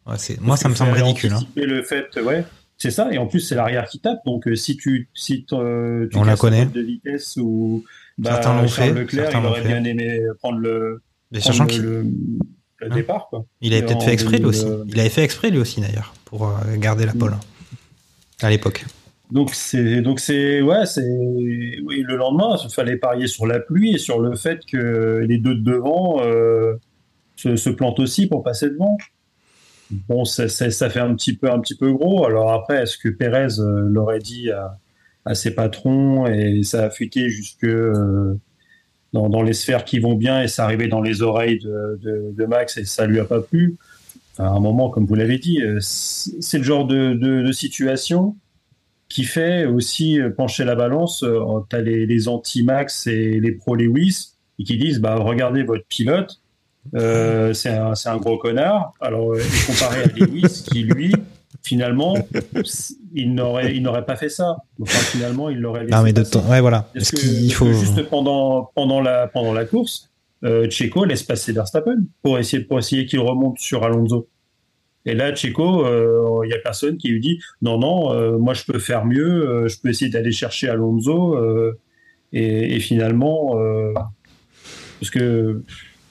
Ouais, 0.06 0.16
moi, 0.40 0.48
Parce 0.48 0.60
ça 0.60 0.68
me 0.68 0.74
semble 0.74 0.92
ridicule. 0.92 1.32
hein. 1.32 1.40
le 1.56 1.82
fait, 1.82 2.06
ouais, 2.20 2.44
c'est 2.78 2.90
ça. 2.90 3.12
Et 3.12 3.18
en 3.18 3.26
plus, 3.26 3.40
c'est 3.40 3.54
l'arrière 3.54 3.86
qui 3.88 4.00
tape. 4.00 4.18
Donc, 4.26 4.46
euh, 4.48 4.54
si 4.56 4.76
tu, 4.76 5.08
si 5.14 5.44
t'en- 5.44 5.60
tu 6.10 6.16
On 6.16 6.24
la 6.24 6.36
connaît. 6.36 6.66
de 6.66 6.80
vitesse 6.80 7.36
ou 7.40 7.84
bah, 8.18 8.30
Certains 8.34 8.60
l'ont 8.62 8.68
fait, 8.68 8.92
Leclerc, 8.92 9.30
certains 9.30 9.40
il 9.40 9.46
aurait 9.46 9.62
bien 9.62 9.84
aimé 9.84 10.20
prendre 10.40 10.58
le, 10.58 11.02
Mais 11.32 11.38
prendre 11.40 11.56
sachant 11.68 11.82
le, 11.82 12.04
Hein. 12.82 12.94
départ. 12.94 13.28
Quoi. 13.30 13.46
Il 13.62 13.72
avait 13.72 13.86
peut-être 13.86 14.02
fait 14.02 14.12
exprès 14.12 14.36
lui 14.38 14.42
2000, 14.44 14.46
aussi. 14.48 14.66
euh, 14.66 14.84
Il 14.88 15.00
avait 15.00 15.08
fait 15.08 15.22
exprès 15.24 15.50
lui 15.50 15.58
aussi 15.58 15.80
d'ailleurs 15.80 16.12
pour 16.26 16.46
euh, 16.48 16.52
garder 16.76 17.06
la 17.06 17.12
pole 17.14 17.34
à 18.42 18.50
l'époque. 18.50 18.84
Donc 19.32 19.54
c'est 19.54 20.02
donc 20.02 20.20
c'est 20.20 20.60
ouais 20.60 20.84
c'est 20.84 21.00
oui 21.08 22.04
le 22.06 22.16
lendemain 22.16 22.56
il 22.62 22.70
fallait 22.70 22.96
parier 22.96 23.26
sur 23.26 23.46
la 23.46 23.58
pluie 23.58 23.94
et 23.94 23.98
sur 23.98 24.20
le 24.20 24.36
fait 24.36 24.60
que 24.70 25.24
les 25.26 25.38
deux 25.38 25.54
de 25.54 25.62
devant 25.62 26.18
euh, 26.22 26.74
se, 27.36 27.56
se 27.56 27.70
plantent 27.70 28.00
aussi 28.00 28.26
pour 28.26 28.42
passer 28.42 28.68
devant. 28.68 28.98
Bon 29.90 30.24
ça, 30.24 30.48
ça, 30.48 30.70
ça 30.70 30.90
fait 30.90 31.00
un 31.00 31.14
petit 31.14 31.36
peu 31.36 31.50
un 31.50 31.60
petit 31.60 31.76
peu 31.76 31.92
gros. 31.92 32.26
Alors 32.26 32.52
après 32.52 32.82
est-ce 32.82 32.96
que 32.96 33.08
Pérez 33.08 33.58
euh, 33.58 33.82
l'aurait 33.86 34.18
dit 34.18 34.50
à, 34.50 34.78
à 35.24 35.34
ses 35.34 35.54
patrons 35.54 36.26
et 36.26 36.62
ça 36.62 36.84
a 36.84 36.90
fuité 36.90 37.28
jusque 37.28 37.64
euh, 37.64 38.34
dans, 39.12 39.28
dans 39.28 39.42
les 39.42 39.52
sphères 39.52 39.84
qui 39.84 39.98
vont 39.98 40.14
bien 40.14 40.42
et 40.42 40.48
ça 40.48 40.64
arrivait 40.64 40.88
dans 40.88 41.02
les 41.02 41.22
oreilles 41.22 41.58
de, 41.58 41.98
de, 42.02 42.32
de 42.32 42.46
Max 42.46 42.78
et 42.78 42.84
ça 42.84 43.06
lui 43.06 43.20
a 43.20 43.24
pas 43.24 43.40
plu? 43.40 43.76
À 44.38 44.48
un 44.48 44.60
moment 44.60 44.90
comme 44.90 45.06
vous 45.06 45.14
l'avez 45.14 45.38
dit 45.38 45.62
euh, 45.62 45.78
c'est 45.80 46.58
le 46.58 46.64
genre 46.64 46.86
de, 46.86 47.12
de, 47.12 47.52
situation 47.52 48.36
qui 49.08 49.24
fait 49.24 49.66
aussi 49.66 50.18
pencher 50.36 50.64
la 50.64 50.74
balance. 50.74 51.24
T'as 51.68 51.80
les, 51.80 52.06
les 52.06 52.26
anti-Max 52.26 53.06
et 53.06 53.38
les 53.38 53.52
pro-Lewis 53.52 54.34
et 54.58 54.64
qui 54.64 54.76
disent 54.76 55.00
bah, 55.00 55.16
regardez 55.16 55.62
votre 55.62 55.84
pilote, 55.86 56.40
euh, 56.94 57.52
c'est 57.52 57.70
un, 57.70 58.16
gros 58.16 58.38
connard. 58.38 58.92
Alors, 59.00 59.32
euh, 59.32 59.40
comparé 59.66 60.02
à 60.02 60.06
Lewis 60.06 60.64
qui, 60.70 60.82
lui, 60.82 61.14
finalement, 61.62 62.16
il 63.14 63.34
n'aurait, 63.34 63.74
il 63.74 63.82
n'aurait 63.82 64.04
pas 64.04 64.16
fait 64.16 64.28
ça. 64.28 64.56
Enfin, 64.80 64.98
finalement, 64.98 65.50
il 65.50 65.58
l'aurait 65.60 65.84
laissé 65.84 65.96
Non 65.96 66.02
mais 66.02 66.12
de 66.12 66.22
temps, 66.22 66.44
ouais 66.48 66.60
voilà. 66.60 66.88
Parce 66.94 67.10
qu'il 67.10 67.52
faut 67.52 67.72
juste 67.72 68.02
pendant, 68.08 68.70
pendant, 68.74 69.00
la, 69.00 69.26
pendant 69.26 69.52
la 69.52 69.64
course, 69.64 70.10
euh, 70.44 70.68
Checo 70.68 71.04
laisse 71.04 71.22
passer 71.22 71.52
Verstappen 71.52 72.04
pour 72.22 72.38
essayer, 72.38 72.62
pour 72.62 72.78
essayer 72.78 73.06
qu'il 73.06 73.20
remonte 73.20 73.58
sur 73.58 73.82
Alonso. 73.84 74.28
Et 75.06 75.14
là, 75.14 75.34
Checo, 75.34 75.84
euh, 75.86 76.40
il 76.44 76.50
y 76.50 76.54
a 76.54 76.58
personne 76.58 76.96
qui 76.96 77.08
lui 77.08 77.20
dit 77.20 77.38
non, 77.62 77.78
non, 77.78 78.12
euh, 78.12 78.38
moi 78.38 78.54
je 78.54 78.64
peux 78.64 78.78
faire 78.78 79.04
mieux, 79.04 79.48
euh, 79.48 79.68
je 79.68 79.78
peux 79.78 79.88
essayer 79.88 80.10
d'aller 80.10 80.32
chercher 80.32 80.68
Alonso. 80.68 81.36
euh, 81.36 81.78
et, 82.32 82.74
et 82.74 82.80
finalement, 82.80 83.58
euh, 83.58 83.92
parce 84.98 85.10
que 85.10 85.62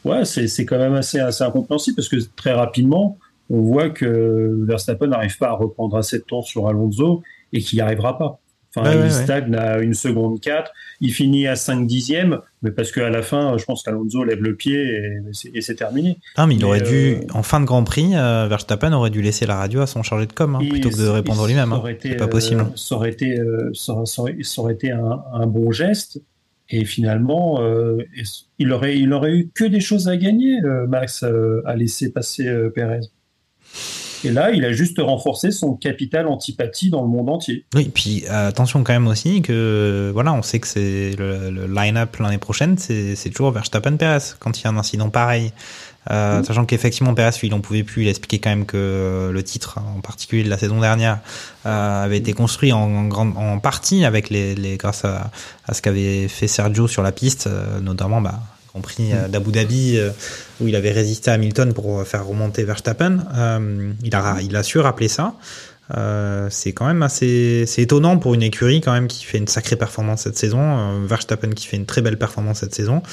ouais, 0.06 0.26
c'est 0.26 0.66
quand 0.66 0.78
même 0.78 0.94
assez, 0.96 1.20
assez 1.20 1.44
incompréhensible 1.44 1.96
parce 1.96 2.10
que 2.10 2.18
très 2.36 2.52
rapidement, 2.54 3.18
on 3.50 3.62
voit 3.62 3.90
que 3.90 4.58
Verstappen 4.66 5.08
n'arrive 5.08 5.38
pas 5.38 5.50
à 5.50 5.54
reprendre 5.54 5.98
assez 5.98 6.20
de 6.20 6.24
temps 6.24 6.42
sur 6.42 6.68
Alonso 6.68 7.22
et 7.52 7.60
qu'il 7.62 7.78
n'y 7.78 7.82
arrivera 7.82 8.18
pas. 8.18 8.40
Enfin, 8.76 8.90
Ouais, 8.90 8.96
il 8.96 8.98
ouais, 9.02 9.04
ouais. 9.04 9.10
stagne 9.12 9.54
à 9.54 9.78
une 9.78 9.94
seconde 9.94 10.40
4, 10.42 10.72
il 11.00 11.14
finit 11.14 11.46
à 11.46 11.56
5 11.56 11.86
dixièmes, 11.86 12.40
mais 12.64 12.72
parce 12.72 12.92
qu'à 12.92 13.08
la 13.12 13.22
fin, 13.22 13.56
je 13.60 13.66
pense 13.66 13.84
qu'Alonso 13.84 14.24
lève 14.24 14.42
le 14.42 14.56
pied 14.56 14.80
et 15.54 15.62
c'est- 15.62 15.76
terminé. 15.76 16.18
Ah, 16.38 16.48
mais 16.48 16.56
il 16.56 16.66
aurait 16.66 16.82
dû, 16.82 17.18
euh, 17.18 17.20
en 17.36 17.44
fin 17.44 17.60
de 17.60 17.66
Grand 17.66 17.84
Prix, 17.84 18.16
euh, 18.16 18.48
Verstappen 18.50 18.92
aurait 18.94 19.12
dû 19.12 19.22
laisser 19.22 19.46
la 19.46 19.58
radio 19.58 19.82
à 19.82 19.86
son 19.86 20.02
chargé 20.02 20.26
de 20.26 20.34
com, 20.34 20.56
hein, 20.56 20.68
plutôt 20.68 20.90
que 20.90 20.98
de 20.98 21.08
répondre 21.08 21.46
lui-même. 21.46 21.72
hein. 21.72 21.84
C'est 22.02 22.16
pas 22.16 22.28
possible. 22.28 22.62
euh, 22.62 22.66
ça 22.76 22.96
aurait 22.96 23.12
été, 23.12 23.40
ça, 23.76 23.94
ça 24.06 24.22
aurait, 24.24 24.38
ça 24.42 24.62
aurait 24.64 24.74
été 24.74 24.90
un, 24.90 25.22
un 25.34 25.46
bon 25.46 25.72
geste. 25.72 26.20
Et 26.76 26.86
finalement, 26.86 27.62
euh, 27.62 28.00
il 28.58 28.72
aurait, 28.72 28.98
il 28.98 29.14
aurait 29.14 29.32
eu 29.32 29.52
que 29.54 29.64
des 29.64 29.80
choses 29.80 30.08
à 30.08 30.18
gagner, 30.18 30.60
euh, 30.64 30.88
Max, 30.88 31.22
euh, 31.22 31.62
à 31.68 31.76
laisser 31.76 32.12
passer 32.12 32.52
Perez. 32.74 33.02
Et 34.24 34.32
là, 34.32 34.50
il 34.50 34.66
a 34.66 34.72
juste 34.72 34.98
renforcé 34.98 35.52
son 35.52 35.76
capital 35.76 36.28
antipathie 36.28 36.90
dans 36.90 37.04
le 37.04 37.10
monde 37.10 37.30
entier. 37.30 37.66
Oui, 37.76 37.92
puis 37.94 38.26
attention 38.28 38.84
quand 38.84 38.94
même 38.94 39.06
aussi 39.06 39.44
que 39.44 40.10
voilà, 40.14 40.34
on 40.34 40.42
sait 40.42 40.60
que 40.60 40.68
c'est 40.68 41.16
le, 41.16 41.52
le 41.52 41.68
line-up 41.68 42.16
l'année 42.18 42.40
prochaine, 42.40 42.76
c'est 42.80 43.30
toujours 43.30 43.52
Verstappen-Perez 43.52 44.36
quand 44.40 44.60
il 44.60 44.64
y 44.64 44.68
a 44.68 44.72
un 44.72 44.78
incident 44.78 45.12
pareil. 45.12 45.52
Euh, 46.12 46.40
Mhm. 46.40 46.46
Sachant 46.46 46.66
qu'effectivement 46.66 47.14
Perez, 47.14 47.32
lui, 47.42 47.48
il 47.48 47.54
en 47.54 47.62
pouvait 47.62 47.84
plus. 47.84 48.04
Il 48.04 48.08
a 48.08 48.10
expliqué 48.10 48.40
quand 48.40 48.50
même 48.50 48.66
que 48.66 49.30
le 49.34 49.44
titre, 49.44 49.80
en 49.96 50.02
particulier 50.02 50.44
de 50.44 50.50
la 50.50 50.58
saison 50.58 50.80
dernière, 50.82 51.20
euh, 51.66 52.04
avait 52.04 52.18
été 52.18 52.34
construit 52.34 52.74
en, 52.74 52.82
en 52.82 53.06
grande, 53.06 53.34
en 53.38 53.60
partie 53.60 54.04
avec 54.04 54.30
les, 54.30 54.56
les 54.56 54.78
grâce 54.78 55.06
à, 55.06 55.32
à 55.68 55.74
ce 55.74 55.82
qu'avait 55.82 56.28
fait 56.28 56.48
Sergio 56.48 56.88
sur 56.88 57.04
la 57.04 57.12
piste, 57.12 57.48
euh, 57.48 57.80
notamment 57.80 58.20
bah, 58.22 58.40
compris 58.74 59.14
euh, 59.14 59.28
d'Abu 59.28 59.52
Dhabi 59.52 59.98
euh, 59.98 60.10
où 60.60 60.68
il 60.68 60.76
avait 60.76 60.92
résisté 60.92 61.32
à 61.32 61.36
Hamilton 61.36 61.74
pour 61.74 62.06
faire 62.06 62.26
remonter 62.26 62.64
Verstappen. 62.64 63.20
Euh, 63.36 63.92
il 64.04 64.16
a 64.16 64.38
il 64.42 64.56
a 64.56 64.64
su 64.64 64.80
rappeler 64.80 65.08
ça. 65.08 65.36
Euh, 65.98 66.48
c'est 66.50 66.72
quand 66.72 66.88
même 66.88 67.04
assez 67.04 67.66
c'est 67.68 67.82
étonnant 67.82 68.18
pour 68.18 68.34
une 68.34 68.42
écurie 68.42 68.80
quand 68.80 68.94
même 68.94 69.08
qui 69.08 69.26
fait 69.26 69.38
une 69.38 69.50
sacrée 69.50 69.76
performance 69.76 70.22
cette 70.22 70.38
saison 70.38 70.60
euh, 70.62 71.06
Verstappen 71.06 71.50
qui 71.50 71.68
fait 71.68 71.76
une 71.76 71.86
très 71.86 72.02
belle 72.02 72.18
performance 72.18 72.60
cette 72.60 72.74
saison 72.74 73.04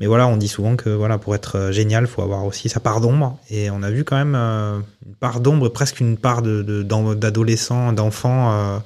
mais 0.00 0.06
voilà 0.06 0.26
on 0.26 0.36
dit 0.36 0.48
souvent 0.48 0.74
que 0.74 0.90
voilà 0.90 1.18
pour 1.18 1.34
être 1.36 1.56
euh, 1.56 1.72
génial 1.72 2.06
faut 2.08 2.22
avoir 2.22 2.44
aussi 2.46 2.68
sa 2.68 2.80
part 2.80 3.00
d'ombre. 3.00 3.38
Et 3.50 3.70
on 3.70 3.82
a 3.84 3.90
vu 3.90 4.02
quand 4.02 4.16
même 4.16 4.34
euh, 4.34 4.78
une 5.06 5.14
part 5.14 5.38
d'ombre 5.40 5.68
presque 5.68 6.00
une 6.00 6.16
part 6.16 6.42
de 6.42 6.62
de- 6.62 6.82
d'en- 6.82 7.14
d'adolescents 7.14 7.92
d'enfants 7.92 8.50
euh, 8.52 8.78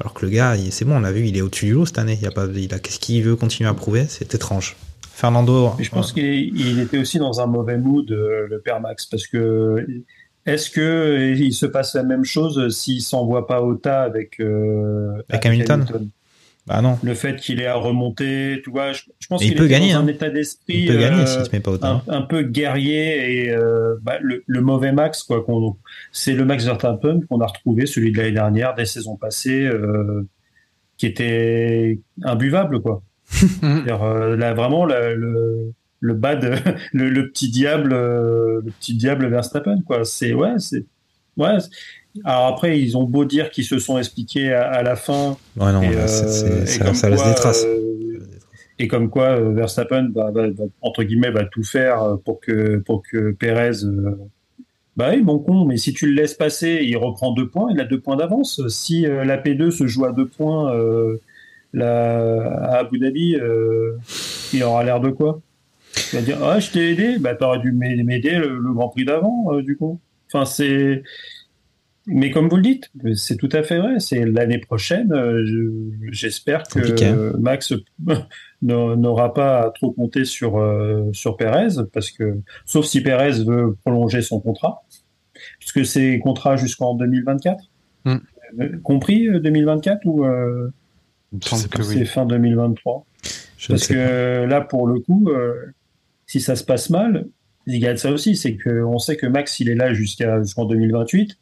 alors 0.00 0.12
que 0.14 0.26
le 0.26 0.30
gars 0.32 0.54
c'est 0.70 0.84
bon 0.84 0.96
on 1.00 1.04
a 1.04 1.12
vu 1.12 1.26
il 1.26 1.36
est 1.36 1.40
au-dessus 1.40 1.66
du 1.66 1.72
lot 1.72 1.86
cette 1.86 1.98
année. 1.98 2.18
Il 2.20 2.26
a 2.26 2.30
pas 2.30 2.46
il 2.54 2.74
a 2.74 2.78
qu'est-ce 2.78 2.98
qu'il 2.98 3.22
veut 3.22 3.36
continuer 3.36 3.70
à 3.70 3.74
prouver? 3.74 4.04
C'est 4.08 4.34
étrange. 4.34 4.76
Fernando 5.14 5.72
Mais 5.78 5.84
je 5.84 5.90
pense 5.90 6.12
qu'il 6.12 6.78
était 6.78 6.98
aussi 6.98 7.18
dans 7.18 7.40
un 7.40 7.46
mauvais 7.46 7.76
mood, 7.78 8.08
le 8.08 8.60
père 8.64 8.80
Max, 8.80 9.06
parce 9.06 9.26
que 9.26 9.84
est-ce 10.46 10.70
que 10.70 11.34
il 11.36 11.52
se 11.52 11.66
passe 11.66 11.94
la 11.94 12.04
même 12.04 12.24
chose 12.24 12.68
s'il 12.74 13.02
s'envoie 13.02 13.46
pas 13.48 13.60
au 13.60 13.74
tas 13.74 14.02
avec, 14.02 14.38
euh, 14.40 15.10
Avec 15.28 15.44
Hamilton? 15.44 15.84
Bah 16.68 16.80
non 16.82 16.98
Le 17.02 17.14
fait 17.14 17.36
qu'il 17.36 17.60
ait 17.60 17.66
à 17.66 17.74
remonter, 17.74 18.60
tu 18.62 18.70
vois, 18.70 18.92
je, 18.92 19.02
je 19.18 19.26
pense 19.26 19.42
qu'il 19.42 19.54
gagner, 19.66 19.92
dans 19.92 20.00
un 20.00 20.04
hein. 20.04 20.08
état 20.08 20.30
d'esprit 20.30 20.74
il 20.82 20.88
peut 20.88 20.98
gagner 20.98 21.22
euh, 21.22 21.44
met 21.52 21.60
pas 21.60 21.70
autant 21.72 22.02
un, 22.06 22.12
un 22.18 22.22
peu 22.22 22.42
guerrier 22.42 23.44
et 23.44 23.50
euh, 23.50 23.96
bah, 24.02 24.18
le, 24.20 24.42
le 24.46 24.60
mauvais 24.60 24.92
Max, 24.92 25.22
quoi. 25.22 25.42
qu'on- 25.44 25.76
C'est 26.12 26.34
le 26.34 26.44
Max 26.44 26.64
Verstappen 26.64 27.20
qu'on 27.28 27.40
a 27.40 27.46
retrouvé, 27.46 27.86
celui 27.86 28.12
de 28.12 28.18
l'année 28.18 28.32
dernière, 28.32 28.74
des 28.74 28.84
saisons 28.84 29.16
passées, 29.16 29.64
euh, 29.64 30.26
qui 30.96 31.06
était 31.06 31.98
imbuvable, 32.22 32.80
quoi. 32.80 33.02
C'est-à-dire, 33.30 34.02
euh, 34.02 34.36
là, 34.36 34.54
vraiment, 34.54 34.84
la- 34.84 35.14
le, 35.14 35.72
le 36.00 36.14
bad, 36.14 36.60
le, 36.92 37.08
le 37.10 37.30
petit 37.30 37.50
diable, 37.50 37.92
euh, 37.92 38.60
le 38.64 38.70
petit 38.72 38.94
diable 38.94 39.26
Verstappen, 39.28 39.80
quoi. 39.86 40.04
C'est, 40.04 40.32
ouais, 40.34 40.54
c'est, 40.58 40.84
ouais. 41.36 41.58
Alors 42.24 42.46
après, 42.46 42.80
ils 42.80 42.96
ont 42.96 43.04
beau 43.04 43.24
dire 43.24 43.50
qu'ils 43.50 43.64
se 43.64 43.78
sont 43.78 43.98
expliqués 43.98 44.52
à, 44.52 44.68
à 44.70 44.82
la 44.82 44.96
fin. 44.96 45.36
ouais 45.56 45.72
non 45.72 45.82
et, 45.82 45.94
là, 45.94 46.08
c'est- 46.08 46.44
euh, 46.50 46.62
et 46.62 46.94
ça, 46.94 47.08
laisse 47.10 47.24
des 47.24 47.34
traces. 47.34 47.64
euh, 47.64 48.18
et 48.80 48.88
comme 48.88 49.10
quoi 49.10 49.24
euh, 49.38 49.52
Verstappen 49.52 50.12
entre 50.82 51.02
guillemets 51.04 51.30
va 51.30 51.44
tout 51.44 51.64
faire 51.64 52.16
pour 52.24 52.40
que 52.40 52.76
pour 52.78 53.02
que 53.02 53.32
Perez 53.32 53.84
euh, 53.84 54.16
bah 54.96 55.10
oui 55.12 55.20
bon 55.22 55.38
con 55.40 55.64
mais 55.64 55.76
si 55.76 55.92
tu 55.92 56.06
le 56.06 56.14
laisses 56.14 56.34
passer 56.34 56.80
il 56.82 56.96
reprend 56.96 57.32
deux 57.32 57.48
points 57.48 57.68
il 57.72 57.80
a 57.80 57.84
deux 57.84 58.00
points 58.00 58.16
d'avance. 58.16 58.66
Si 58.68 59.04
euh, 59.06 59.24
la 59.24 59.36
P2 59.36 59.70
se 59.70 59.86
joue 59.86 60.04
à 60.04 60.12
deux 60.12 60.26
points 60.26 60.72
euh, 60.74 61.20
la, 61.72 62.38
à 62.64 62.78
Abu 62.78 62.98
Dhabi 62.98 63.36
il 64.52 64.62
aura 64.62 64.84
l'air 64.84 65.00
de 65.00 65.10
quoi? 65.10 65.40
Il 66.12 66.16
va 66.20 66.22
dire 66.24 66.38
ah 66.42 66.58
je 66.60 66.70
t'ai 66.70 66.90
aidé. 66.92 67.18
Bah 67.18 67.34
t'aurais 67.34 67.58
dû 67.58 67.72
m'aider 67.72 68.36
le, 68.36 68.58
le 68.58 68.72
Grand 68.72 68.88
Prix 68.88 69.04
d'avant 69.04 69.54
du 69.60 69.76
coup. 69.76 69.98
Enfin 70.32 70.44
c'est 70.44 71.02
mais 72.08 72.30
comme 72.30 72.48
vous 72.48 72.56
le 72.56 72.62
dites, 72.62 72.90
c'est 73.14 73.36
tout 73.36 73.48
à 73.52 73.62
fait 73.62 73.78
vrai. 73.78 74.00
C'est 74.00 74.24
l'année 74.24 74.58
prochaine. 74.58 75.12
euh, 75.12 75.44
je- 75.46 76.10
J'espère 76.12 76.62
que 76.64 76.80
Compliqué, 76.80 77.12
Max 77.38 77.72
n'a- 78.62 78.96
n'aura 78.96 79.32
pas 79.34 79.60
à 79.60 79.70
trop 79.70 79.92
compter 79.92 80.24
sur 80.24 80.58
euh, 80.58 81.04
sur 81.12 81.36
Perez, 81.36 81.82
parce 81.92 82.10
que 82.10 82.38
sauf 82.64 82.84
si 82.86 83.02
Perez 83.02 83.42
veut 83.44 83.76
prolonger 83.84 84.22
son 84.22 84.40
contrat, 84.40 84.82
puisque 85.60 85.84
c'est 85.86 86.18
contrat 86.18 86.56
jusqu'en 86.56 86.94
2024, 86.94 87.64
Hmm. 88.04 88.16
Euh, 88.60 88.78
compris 88.82 89.28
euh, 89.28 89.40
2024 89.40 90.00
ou 90.06 90.24
euh, 90.24 90.70
c'est 91.42 91.78
oui. 91.80 92.06
fin 92.06 92.24
2023. 92.24 93.04
je 93.58 93.66
ne 93.66 93.76
Parce 93.76 93.86
que 93.88 94.44
là, 94.46 94.60
pour 94.62 94.86
le 94.86 95.00
coup, 95.00 95.28
euh, 95.28 95.52
si 96.26 96.40
ça 96.40 96.56
se 96.56 96.64
passe 96.64 96.88
mal, 96.90 97.26
il 97.66 97.76
y 97.76 97.86
a 97.86 97.92
de 97.92 97.98
ça 97.98 98.10
aussi, 98.10 98.36
c'est 98.36 98.54
que 98.56 98.82
on 98.84 98.98
sait 98.98 99.16
que 99.16 99.26
Max, 99.26 99.60
il 99.60 99.68
est 99.68 99.74
là 99.74 99.92
jusqu'à 99.92 100.40
jusqu'en 100.42 100.64
2028. 100.64 101.36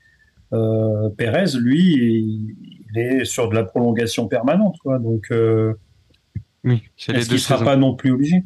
Euh, 0.53 1.09
Pérez, 1.17 1.57
lui, 1.59 2.55
il, 2.95 2.99
est 2.99 3.25
sur 3.25 3.49
de 3.49 3.55
la 3.55 3.65
prolongation 3.65 4.27
permanente, 4.29 4.77
quoi. 4.83 4.99
Donc, 4.99 5.27
euh, 5.31 5.75
Oui, 6.65 6.83
c'est 6.97 7.13
les 7.13 7.19
est-ce 7.21 7.29
deux 7.29 7.37
qu'il 7.37 7.43
sera 7.43 7.57
saisons. 7.59 7.65
pas 7.65 7.77
non 7.77 7.95
plus 7.95 8.13
obligé? 8.13 8.43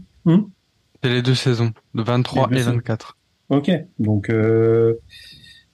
C'est 1.02 1.08
les 1.10 1.22
deux 1.22 1.34
saisons, 1.34 1.72
de 1.94 2.02
23 2.02 2.48
Les 2.48 2.54
deux 2.54 2.56
et 2.56 2.64
saisons. 2.64 2.76
24. 2.76 3.16
Ok, 3.50 3.70
donc 3.98 4.30
euh, 4.30 4.94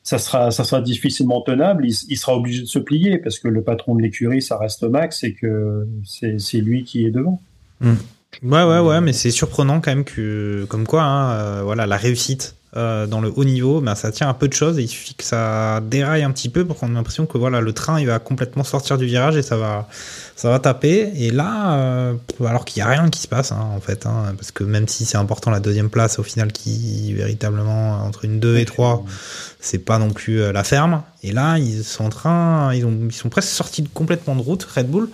ça 0.03 0.19
sera 0.19 0.51
ça 0.51 0.65
sera 0.65 0.81
difficilement 0.81 1.43
tenable. 1.43 1.85
Il, 1.87 1.95
il 2.09 2.17
sera 2.17 2.37
obligé 2.37 2.63
de 2.63 2.67
se 2.67 2.79
plier 2.79 3.19
parce 3.19 3.39
que 3.39 3.49
le 3.49 3.63
patron 3.63 3.95
de 3.97 4.03
l'écurie, 4.03 4.41
ça 4.41 4.57
reste 4.57 4.83
Max 4.85 5.25
et 5.25 5.35
que 5.35 5.87
c'est 6.05 6.39
c'est 6.41 6.61
lui 6.61 6.85
qui 6.85 7.05
est 7.07 7.11
devant. 7.11 7.41
Ouais, 7.81 8.65
ouais, 8.65 8.81
ouais, 8.81 9.01
mais 9.01 9.13
c'est 9.13 9.31
surprenant 9.31 9.81
quand 9.81 9.91
même 9.91 10.05
que, 10.05 10.65
comme 10.69 10.87
quoi, 10.87 11.03
hein, 11.03 11.33
euh, 11.33 11.63
voilà, 11.63 11.87
la 11.87 11.97
réussite 11.97 12.55
euh, 12.77 13.07
dans 13.07 13.21
le 13.21 13.33
haut 13.35 13.45
niveau, 13.45 13.81
ben, 13.81 13.95
ça 13.95 14.13
tient 14.13 14.29
à 14.29 14.35
peu 14.35 14.49
de 14.49 14.53
choses 14.53 14.79
et 14.79 14.83
il 14.83 14.89
suffit 14.89 15.15
que 15.15 15.25
ça 15.25 15.81
déraille 15.81 16.23
un 16.23 16.31
petit 16.31 16.49
peu 16.51 16.65
pour 16.65 16.77
qu'on 16.77 16.91
ait 16.91 16.95
l'impression 16.95 17.25
que 17.25 17.39
voilà, 17.39 17.61
le 17.61 17.73
train 17.73 17.99
il 17.99 18.07
va 18.07 18.19
complètement 18.19 18.65
sortir 18.65 18.99
du 18.99 19.07
virage 19.07 19.37
et 19.37 19.43
ça 19.43 19.57
va, 19.57 19.89
ça 20.37 20.51
va 20.51 20.59
taper. 20.59 21.11
Et 21.17 21.31
là, 21.31 21.79
euh, 21.79 22.15
alors 22.45 22.65
qu'il 22.65 22.83
n'y 22.83 22.89
a 22.89 22.91
rien 22.91 23.09
qui 23.09 23.21
se 23.21 23.29
passe 23.29 23.53
hein, 23.53 23.67
en 23.75 23.81
fait, 23.81 24.05
hein, 24.05 24.35
parce 24.37 24.51
que 24.51 24.63
même 24.63 24.89
si 24.89 25.07
c'est 25.07 25.17
important 25.17 25.51
la 25.51 25.61
deuxième 25.61 25.89
place, 25.89 26.19
au 26.19 26.23
final, 26.23 26.53
qui 26.53 27.15
véritablement 27.15 28.05
entre 28.05 28.25
une 28.25 28.41
2 28.41 28.59
et 28.59 28.65
3, 28.67 29.05
c'est 29.61 29.79
pas 29.79 29.99
non 29.99 30.11
plus 30.11 30.43
euh, 30.43 30.53
la 30.53 30.63
ferme. 30.63 31.03
Et 31.23 31.33
là, 31.33 31.59
ils 31.59 31.83
sont 31.83 32.05
en 32.05 32.11
train, 32.11 32.75
ils, 32.75 32.85
ont, 32.85 32.99
ils 33.07 33.13
sont 33.13 33.31
presque 33.31 33.49
sortis 33.49 33.85
complètement 33.85 34.37
de 34.37 34.43
route, 34.43 34.65
Red 34.65 34.89
Bull. 34.89 35.09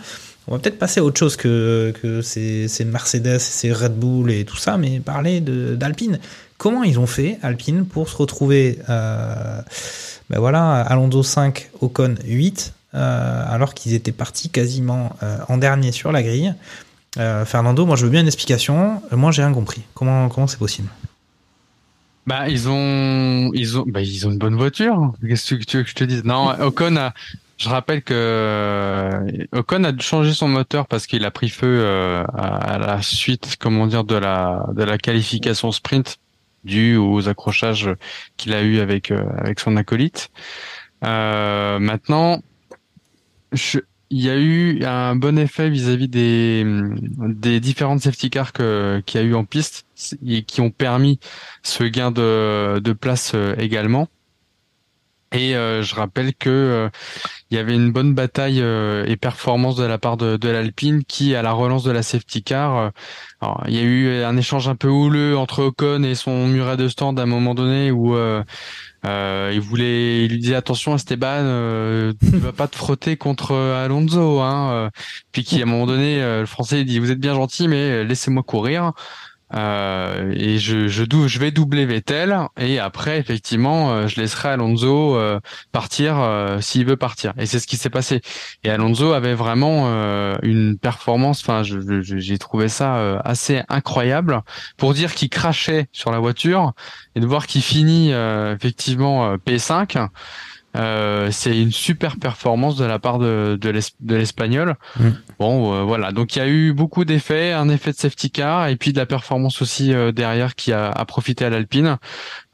On 0.49 0.53
va 0.53 0.59
peut-être 0.59 0.79
passer 0.79 0.99
à 0.99 1.05
autre 1.05 1.19
chose 1.19 1.37
que, 1.37 1.95
que 2.03 2.21
ces, 2.21 2.67
ces 2.67 2.85
Mercedes, 2.85 3.39
ces 3.39 3.73
Red 3.73 3.95
Bull 3.95 4.33
et 4.33 4.45
tout 4.45 4.57
ça, 4.57 4.77
mais 4.77 4.99
parler 4.99 5.41
d'Alpine. 5.41 6.19
Comment 6.63 6.85
ils 6.85 7.01
ont 7.01 7.09
fait, 7.09 7.41
Alpine, 7.43 7.85
pour 7.87 8.09
se 8.09 8.17
retrouver, 8.17 8.79
euh, 8.89 9.61
ben 10.31 10.39
voilà, 10.39 10.75
Alonso 10.83 11.25
5, 11.25 11.71
Ocon 11.81 12.15
8, 12.25 12.73
euh, 12.95 13.45
alors 13.49 13.75
qu'ils 13.75 13.95
étaient 13.95 14.13
partis 14.13 14.49
quasiment 14.49 15.17
euh, 15.25 15.39
en 15.49 15.59
dernier 15.59 15.91
sur 15.91 16.13
la 16.13 16.23
grille. 16.23 16.55
Euh, 17.19 17.45
Fernando, 17.45 17.85
moi 17.85 17.97
je 17.97 18.05
veux 18.05 18.13
bien 18.13 18.21
une 18.21 18.29
explication. 18.29 19.03
Moi 19.11 19.33
j'ai 19.33 19.43
rien 19.43 19.53
compris. 19.53 19.83
Comment 19.95 20.29
comment 20.29 20.47
c'est 20.47 20.61
possible? 20.61 20.87
Bah, 22.29 22.49
ils 22.49 22.69
ont, 22.69 23.51
ils 23.55 23.77
ont, 23.77 23.85
bah, 23.85 24.01
ils 24.01 24.25
ont 24.29 24.31
une 24.31 24.39
bonne 24.39 24.55
voiture. 24.55 25.15
Qu'est-ce 25.27 25.57
que 25.57 25.65
tu 25.65 25.79
veux 25.79 25.83
que 25.83 25.91
je 25.91 25.97
te 25.97 26.05
dise? 26.05 26.23
Non, 26.23 26.51
Ocon 26.61 26.95
a, 26.97 27.13
je 27.59 27.69
rappelle 27.71 28.05
que 28.05 29.19
Ocon 29.51 29.83
a 29.83 29.99
changé 29.99 30.33
son 30.33 30.47
moteur 30.47 30.87
parce 30.87 31.09
qu'il 31.09 31.25
a 31.25 31.33
pris 31.33 31.49
feu 31.49 31.85
à 31.85 32.75
à 32.75 32.79
la 32.79 33.03
suite, 33.03 33.57
comment 33.59 33.89
dire, 33.89 34.05
de 34.05 34.15
la, 34.15 34.65
de 34.73 34.85
la 34.85 34.97
qualification 34.97 35.73
sprint 35.73 36.21
due 36.65 36.97
aux 36.97 37.29
accrochages 37.29 37.91
qu'il 38.37 38.53
a 38.55 38.63
eu 38.63 38.79
avec, 38.79 39.11
euh, 39.11 39.25
avec 39.39 39.61
son 39.61 39.77
acolyte. 39.77 40.31
Euh, 41.05 41.79
maintenant, 41.79 42.43
il 43.53 44.21
y 44.21 44.31
a 44.31 44.37
eu 44.37 44.85
un 44.85 45.17
bon 45.17 45.39
effet 45.39 45.71
vis-à-vis 45.71 46.09
des, 46.09 46.65
des 46.65 47.61
différentes 47.61 48.01
safety 48.01 48.31
cars 48.31 48.53
qu'il 48.53 49.21
y 49.21 49.25
a 49.25 49.27
eu 49.27 49.35
en 49.35 49.45
piste 49.45 49.87
et 50.27 50.43
qui 50.43 50.61
ont 50.61 50.71
permis 50.71 51.19
ce 51.63 51.85
gain 51.85 52.11
de, 52.11 52.79
de 52.79 52.93
place 52.93 53.33
euh, 53.35 53.55
également. 53.59 54.09
Et 55.33 55.57
euh, 55.57 55.83
je 55.83 55.95
rappelle 55.95 56.35
que 56.35 56.51
euh, 56.51 56.89
il 57.51 57.57
y 57.57 57.59
avait 57.61 57.75
une 57.75 57.91
bonne 57.91 58.15
bataille 58.15 58.61
euh, 58.61 59.05
et 59.07 59.17
performance 59.17 59.77
de 59.77 59.85
la 59.85 59.97
part 59.99 60.19
de, 60.19 60.37
de 60.37 60.49
l'Alpine 60.51 61.05
qui, 61.05 61.35
à 61.35 61.43
la 61.43 61.53
relance 61.53 61.85
de 61.85 61.91
la 61.91 62.03
safety 62.03 62.43
car, 62.43 62.93
euh, 63.43 63.49
il 63.67 63.75
y 63.75 63.79
a 63.79 63.83
eu 63.83 64.23
un 64.25 64.37
échange 64.37 64.69
un 64.69 64.77
peu 64.77 64.89
houleux 64.89 65.37
entre 65.37 65.65
Ocon 65.65 66.03
et 66.03 66.15
son 66.15 66.47
muret 66.49 66.77
de 66.77 66.87
stand 66.89 67.19
à 67.19 67.23
un 67.23 67.27
moment 67.27 67.55
donné 67.55 67.91
où 67.91 68.15
euh, 68.15 68.43
euh, 69.07 69.51
il 69.55 69.61
voulait, 69.61 70.25
il 70.27 70.33
lui 70.33 70.39
disait 70.39 70.55
attention 70.55 70.95
Esteban, 70.95 72.13
tu 72.21 72.37
vas 72.37 72.53
pas 72.53 72.69
te 72.69 72.77
frotter 72.77 73.17
contre 73.17 73.55
Alonso, 73.55 74.41
hein. 74.41 74.91
Puis 75.33 75.45
qui 75.45 75.61
à 75.61 75.65
un 75.65 75.67
moment 75.67 75.87
donné, 75.87 76.21
le 76.21 76.47
Français 76.47 76.85
dit 76.85 76.99
vous 76.99 77.11
êtes 77.11 77.19
bien 77.19 77.35
gentil 77.35 77.69
mais 77.69 78.05
laissez-moi 78.05 78.43
courir. 78.43 78.93
Euh, 79.55 80.33
et 80.35 80.59
je, 80.59 80.89
je, 80.89 81.05
dou- 81.05 81.29
je 81.29 81.39
vais 81.39 81.51
doubler 81.51 81.85
Vettel 81.87 82.37
et 82.59 82.79
après 82.79 83.19
effectivement 83.19 83.93
euh, 83.93 84.07
je 84.09 84.21
laisserai 84.21 84.49
Alonso 84.51 85.17
euh, 85.17 85.41
partir 85.73 86.19
euh, 86.19 86.61
s'il 86.61 86.87
veut 86.87 86.97
partir. 86.97 87.33
Et 87.39 87.47
c'est 87.47 87.59
ce 87.59 87.67
qui 87.67 87.77
s'est 87.77 87.91
passé. 87.91 88.21
Et 88.65 88.71
Alonso 88.71 89.13
avait 89.13 89.35
vraiment 89.35 89.85
euh, 89.87 90.37
une 90.43 90.79
performance 90.79 91.41
enfin 91.43 91.63
j'ai 91.63 92.39
trouvé 92.39 92.69
ça 92.69 93.19
assez 93.21 93.63
incroyable. 93.69 94.41
Pour 94.77 94.95
dire 94.95 95.15
qu'il 95.15 95.29
crachait 95.29 95.87
sur 95.93 96.11
la 96.11 96.19
voiture 96.19 96.73
et 97.15 97.21
de 97.21 97.27
voir 97.27 97.47
qu'il 97.47 97.63
finit 97.63 98.11
effectivement 98.11 99.27
euh, 99.27 99.37
P5 99.37 100.09
euh, 100.77 101.31
c'est 101.31 101.61
une 101.61 101.71
super 101.73 102.17
performance 102.17 102.77
de 102.77 102.85
la 102.85 102.99
part 102.99 103.19
de, 103.19 103.59
de 103.61 103.69
l'Es- 103.69 103.95
de 104.01 104.17
l'espagnol. 104.17 104.77
Mm. 104.99 105.09
Bon, 105.39 105.75
euh, 105.75 105.83
voilà. 105.83 106.13
Donc 106.13 106.35
il 106.35 106.39
y 106.39 106.43
a 106.43 106.49
eu 106.49 106.73
beaucoup 106.73 107.05
d'effets, 107.05 107.53
un 107.53 107.69
effet 107.69 107.93
de 107.93 107.97
safety 107.97 108.31
car 108.31 108.69
et 108.69 108.77
puis 108.77 108.93
de 108.93 108.99
la 108.99 109.07
performance 109.07 109.61
aussi 109.61 109.93
euh, 109.93 110.13
derrière 110.13 110.55
qui 110.55 110.73
a, 110.73 110.91
a 110.91 111.05
profité 111.05 111.45
à 111.45 111.51
l'Alpine 111.51 111.99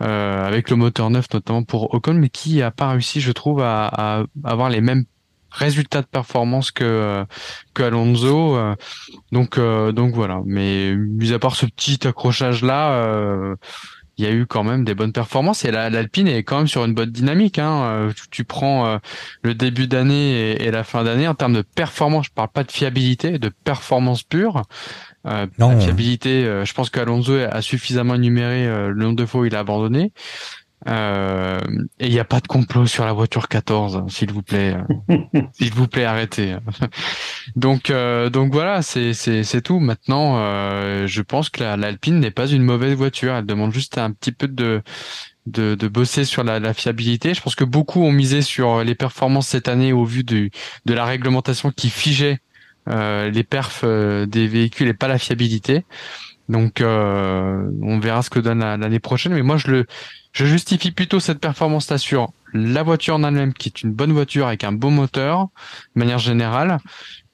euh, 0.03 0.45
avec 0.47 0.71
le 0.71 0.77
moteur 0.77 1.11
neuf 1.11 1.27
notamment 1.33 1.63
pour 1.63 1.95
Ocon, 1.95 2.15
mais 2.15 2.29
qui 2.29 2.61
a 2.63 2.71
pas 2.71 2.91
réussi, 2.91 3.21
je 3.21 3.31
trouve, 3.33 3.63
à, 3.63 3.87
à 3.87 4.23
avoir 4.45 4.69
les 4.71 4.81
mêmes 4.81 5.05
résultats 5.51 6.03
de 6.03 6.07
performance 6.07 6.71
que 6.71 7.25
que 7.73 7.83
Alonso. 7.83 8.59
donc 9.33 9.57
euh, 9.59 9.93
donc 9.93 10.15
voilà. 10.15 10.41
Mais 10.45 10.95
mis 10.95 11.33
à 11.33 11.39
part 11.39 11.57
ce 11.57 11.67
petit 11.67 12.07
accrochage 12.07 12.63
là. 12.63 13.55
Il 14.19 14.25
y 14.25 14.29
a 14.29 14.33
eu 14.33 14.47
quand 14.47 14.65
même 14.65 14.85
des 14.85 14.95
bonnes 14.95 15.13
performances 15.13 15.65
et 15.65 15.71
la- 15.71 15.89
l'Alpine 15.91 16.27
est 16.29 16.43
quand 16.43 16.59
même 16.59 16.67
sur 16.69 16.85
une 16.85 16.93
bonne 16.93 17.11
dynamique. 17.11 17.59
Hein. 17.59 17.83
Euh, 17.85 18.13
Tu, 18.15 18.29
tu 18.31 18.45
prends 18.45 18.87
euh, 18.87 18.99
le 19.43 19.55
début 19.55 19.87
d'année 19.87 20.53
et, 20.53 20.65
et 20.67 20.71
la 20.71 20.83
fin 20.85 21.05
d'année 21.05 21.29
en 21.29 21.35
termes 21.35 21.55
de 21.55 21.63
performance. 21.63 22.27
Je 22.27 22.33
parle 22.33 22.49
pas 22.49 22.65
de 22.65 22.73
fiabilité, 22.73 23.39
de 23.39 23.49
performance 23.65 24.23
pure. 24.25 24.63
Euh, 25.27 25.47
Non. 25.59 25.71
La 25.71 25.81
fiabilité, 25.81 26.45
euh, 26.45 26.65
je 26.65 26.75
pense 26.75 26.91
qu'Alonso 26.91 27.33
a 27.35 27.63
suffisamment 27.63 28.15
énuméré 28.17 28.67
le 28.67 28.95
nombre 28.95 29.17
de 29.17 29.27
fois 29.27 29.43
où 29.43 29.45
il 29.45 29.55
a 29.55 29.61
abandonné. 29.61 30.13
Euh, 30.87 31.59
et 31.99 32.07
il 32.07 32.13
n'y 32.13 32.21
a 32.21 32.25
pas 32.25 32.41
de 32.41 32.47
complot 32.47 32.87
sur 32.87 33.05
la 33.05 33.13
voiture 33.13 33.49
14, 33.49 33.97
hein, 33.97 34.07
s'il 34.09 34.33
vous 34.33 34.43
plaît. 34.43 34.77
s'il 35.53 35.73
vous 35.75 35.89
plaît, 35.89 36.05
arrêtez. 36.05 36.57
donc, 37.57 37.91
euh, 37.91 38.31
donc 38.31 38.53
voilà, 38.53 38.83
c'est 38.83 39.13
c'est 39.13 39.43
c'est 39.43 39.61
tout. 39.61 39.81
Maintenant, 39.81 40.37
euh, 40.39 41.07
je 41.07 41.23
pense 41.23 41.51
que 41.51 41.63
la- 41.65 41.77
l'Alpine 41.77 42.21
n'est 42.21 42.31
pas 42.31 42.47
une 42.47 42.63
mauvaise 42.63 42.95
voiture. 42.95 43.35
Elle 43.35 43.47
demande 43.47 43.73
juste 43.73 43.99
un 43.99 44.13
petit 44.13 44.33
peu 44.33 44.47
de 44.49 44.83
de, 45.47 45.75
de 45.75 45.89
bosser 45.89 46.25
sur 46.25 46.45
la, 46.45 46.61
la 46.61 46.75
fiabilité. 46.75 47.35
Je 47.35 47.41
pense 47.41 47.55
que 47.57 47.65
beaucoup 47.65 48.03
ont 48.03 48.13
misé 48.13 48.43
sur 48.43 48.85
les 48.85 48.95
performances 48.95 49.49
cette 49.49 49.67
année 49.69 49.93
au 49.93 50.05
vu 50.05 50.23
du 50.23 50.51
de 50.85 50.95
la 50.95 51.05
réglementation 51.07 51.71
qui 51.73 51.91
figeait 51.91 52.39
euh, 52.89 53.31
les 53.31 53.45
perfs 53.45 53.81
euh, 53.85 54.27
des 54.27 54.47
véhicules 54.47 54.89
et 54.89 54.95
pas 54.95 55.09
la 55.09 55.19
fiabilité. 55.19 55.85
Donc, 56.49 56.81
euh, 56.81 57.71
on 57.83 57.99
verra 57.99 58.23
ce 58.23 58.31
que 58.31 58.39
donne 58.41 58.61
la- 58.61 58.77
l'année 58.79 59.01
prochaine. 59.01 59.35
Mais 59.35 59.43
moi, 59.43 59.59
je 59.59 59.69
le 59.71 59.87
je 60.39 60.45
justifie 60.45 60.93
plutôt 60.93 61.19
cette 61.19 61.41
performance-là 61.41 61.99
sur 61.99 62.33
la 62.55 62.85
voiture 62.85 63.17
en 63.17 63.25
elle-même, 63.25 63.53
qui 63.53 63.71
est 63.71 63.83
une 63.83 63.93
bonne 63.93 64.13
voiture 64.13 64.47
avec 64.47 64.63
un 64.63 64.71
beau 64.71 64.89
moteur, 64.89 65.49
de 65.97 65.99
manière 65.99 66.21
générale, 66.21 66.79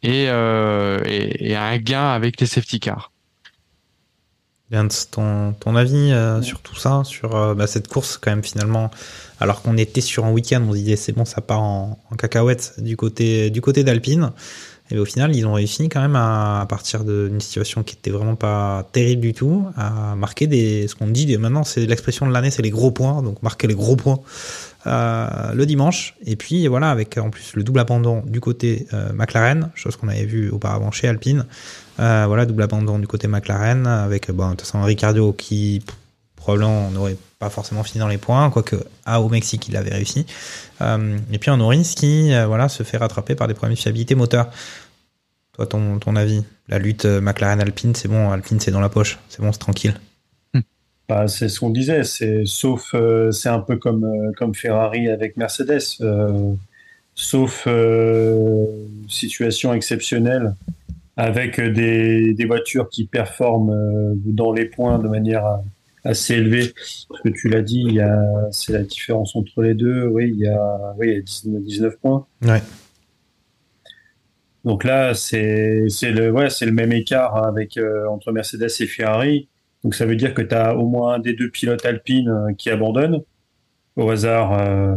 et, 0.02 0.24
euh, 0.28 1.02
un 1.54 1.76
gain 1.76 2.08
avec 2.08 2.40
les 2.40 2.46
safety 2.46 2.80
cars. 2.80 3.12
Vince, 4.70 5.10
ton, 5.10 5.54
avis 5.76 6.12
euh, 6.12 6.40
sur 6.40 6.60
tout 6.60 6.76
ça, 6.76 7.02
sur 7.04 7.36
euh, 7.36 7.54
bah, 7.54 7.66
cette 7.66 7.88
course 7.88 8.16
quand 8.16 8.30
même 8.30 8.42
finalement, 8.42 8.90
alors 9.38 9.60
qu'on 9.60 9.76
était 9.76 10.00
sur 10.00 10.24
un 10.24 10.32
week-end, 10.32 10.64
on 10.66 10.72
se 10.72 10.78
disait 10.78 10.96
c'est 10.96 11.12
bon, 11.12 11.26
ça 11.26 11.42
part 11.42 11.60
en, 11.60 12.02
en 12.10 12.16
cacahuète 12.16 12.76
du 12.78 12.96
côté 12.96 13.50
d'Alpine, 13.84 14.32
et 14.90 14.98
au 14.98 15.04
final 15.04 15.34
ils 15.34 15.46
ont 15.46 15.54
réussi 15.54 15.88
quand 15.88 16.00
même 16.00 16.16
à, 16.16 16.66
partir 16.68 17.04
d'une 17.04 17.40
situation 17.40 17.82
qui 17.82 17.94
était 17.94 18.10
vraiment 18.10 18.36
pas 18.36 18.86
terrible 18.92 19.22
du 19.22 19.32
tout, 19.32 19.66
à 19.76 20.14
marquer 20.14 20.46
des, 20.46 20.88
ce 20.88 20.94
qu'on 20.94 21.08
dit 21.08 21.36
maintenant 21.38 21.64
c'est 21.64 21.86
l'expression 21.86 22.26
de 22.26 22.32
l'année, 22.32 22.50
c'est 22.50 22.62
les 22.62 22.70
gros 22.70 22.90
points, 22.90 23.22
donc 23.22 23.42
marquer 23.42 23.66
les 23.66 23.74
gros 23.74 23.96
points 23.96 24.20
euh, 24.86 25.52
le 25.54 25.64
dimanche, 25.64 26.14
et 26.26 26.36
puis 26.36 26.66
voilà 26.68 26.90
avec 26.90 27.16
en 27.16 27.30
plus 27.30 27.54
le 27.54 27.62
double 27.62 27.80
abandon 27.80 28.22
du 28.26 28.40
côté 28.40 28.86
euh, 28.92 29.12
McLaren, 29.14 29.70
chose 29.74 29.96
qu'on 29.96 30.08
avait 30.08 30.26
vu 30.26 30.50
auparavant 30.50 30.90
chez 30.90 31.08
Alpine. 31.08 31.46
Euh, 32.00 32.24
voilà, 32.26 32.44
double 32.44 32.62
abandon 32.62 32.98
du 32.98 33.06
côté 33.06 33.26
McLaren, 33.26 33.86
avec 33.86 34.30
bon, 34.30 34.46
de 34.46 34.50
toute 34.50 34.62
façon 34.62 34.82
Ricardo 34.82 35.32
qui 35.32 35.82
probablement 36.36 36.90
n'aurait 36.90 37.16
pas 37.44 37.50
forcément 37.50 37.82
fini 37.82 38.00
dans 38.00 38.08
les 38.08 38.18
points, 38.18 38.48
quoique 38.50 38.76
à 39.04 39.20
au 39.20 39.28
Mexique 39.28 39.68
il 39.68 39.76
avait 39.76 39.90
réussi. 39.90 40.24
Euh, 40.80 41.18
et 41.30 41.38
puis 41.38 41.50
un 41.50 41.58
Norris 41.58 41.94
qui 41.94 42.32
euh, 42.32 42.46
voilà, 42.46 42.68
se 42.68 42.82
fait 42.82 42.96
rattraper 42.96 43.34
par 43.34 43.48
des 43.48 43.54
problèmes 43.54 43.74
de 43.74 43.78
fiabilité 43.78 44.14
moteur. 44.14 44.50
Toi, 45.52 45.66
ton, 45.66 45.98
ton 45.98 46.16
avis 46.16 46.42
La 46.68 46.78
lutte 46.78 47.04
euh, 47.04 47.20
McLaren-Alpine, 47.20 47.94
c'est 47.94 48.08
bon, 48.08 48.30
Alpine 48.30 48.60
c'est 48.60 48.70
dans 48.70 48.80
la 48.80 48.88
poche, 48.88 49.18
c'est 49.28 49.42
bon, 49.42 49.52
c'est 49.52 49.58
tranquille. 49.58 49.94
Bah, 51.06 51.28
c'est 51.28 51.50
ce 51.50 51.60
qu'on 51.60 51.68
disait, 51.68 52.02
c'est 52.02 52.46
sauf 52.46 52.94
euh, 52.94 53.30
c'est 53.30 53.50
un 53.50 53.60
peu 53.60 53.76
comme 53.76 54.04
euh, 54.04 54.32
comme 54.38 54.54
Ferrari 54.54 55.10
avec 55.10 55.36
Mercedes, 55.36 55.82
euh, 56.00 56.54
sauf 57.14 57.64
euh, 57.66 58.64
situation 59.06 59.74
exceptionnelle 59.74 60.54
avec 61.18 61.60
des, 61.60 62.32
des 62.32 62.44
voitures 62.46 62.88
qui 62.88 63.04
performent 63.04 63.70
euh, 63.70 64.14
dans 64.24 64.50
les 64.50 64.64
points 64.64 64.98
de 64.98 65.08
manière 65.08 65.46
euh, 65.46 65.56
assez 66.04 66.34
élevée. 66.34 66.72
Parce 67.08 67.22
que 67.22 67.28
tu 67.30 67.48
l'as 67.48 67.62
dit, 67.62 67.84
il 67.86 67.94
y 67.94 68.00
a 68.00 68.48
c'est 68.50 68.72
la 68.72 68.82
différence 68.82 69.34
entre 69.36 69.62
les 69.62 69.74
deux. 69.74 70.06
Oui, 70.06 70.30
il 70.34 70.40
y 70.40 70.48
a 70.48 70.94
oui, 70.98 71.08
il 71.08 71.14
y 71.14 71.16
a 71.16 71.20
19, 71.20 71.62
19 71.62 71.96
points. 71.98 72.26
Ouais. 72.42 72.62
Donc 74.64 74.84
là, 74.84 75.14
c'est 75.14 75.84
c'est 75.88 76.12
le 76.12 76.30
ouais, 76.30 76.50
c'est 76.50 76.66
le 76.66 76.72
même 76.72 76.92
écart 76.92 77.44
avec 77.44 77.76
euh, 77.76 78.06
entre 78.08 78.32
Mercedes 78.32 78.70
et 78.80 78.86
Ferrari. 78.86 79.48
Donc 79.82 79.94
ça 79.94 80.06
veut 80.06 80.16
dire 80.16 80.32
que 80.32 80.42
tu 80.42 80.54
as 80.54 80.76
au 80.76 80.86
moins 80.86 81.14
un 81.14 81.18
des 81.18 81.34
deux 81.34 81.50
pilotes 81.50 81.84
alpines 81.84 82.28
euh, 82.28 82.54
qui 82.54 82.70
abandonne. 82.70 83.22
Au 83.96 84.10
hasard, 84.10 84.58
euh, 84.60 84.96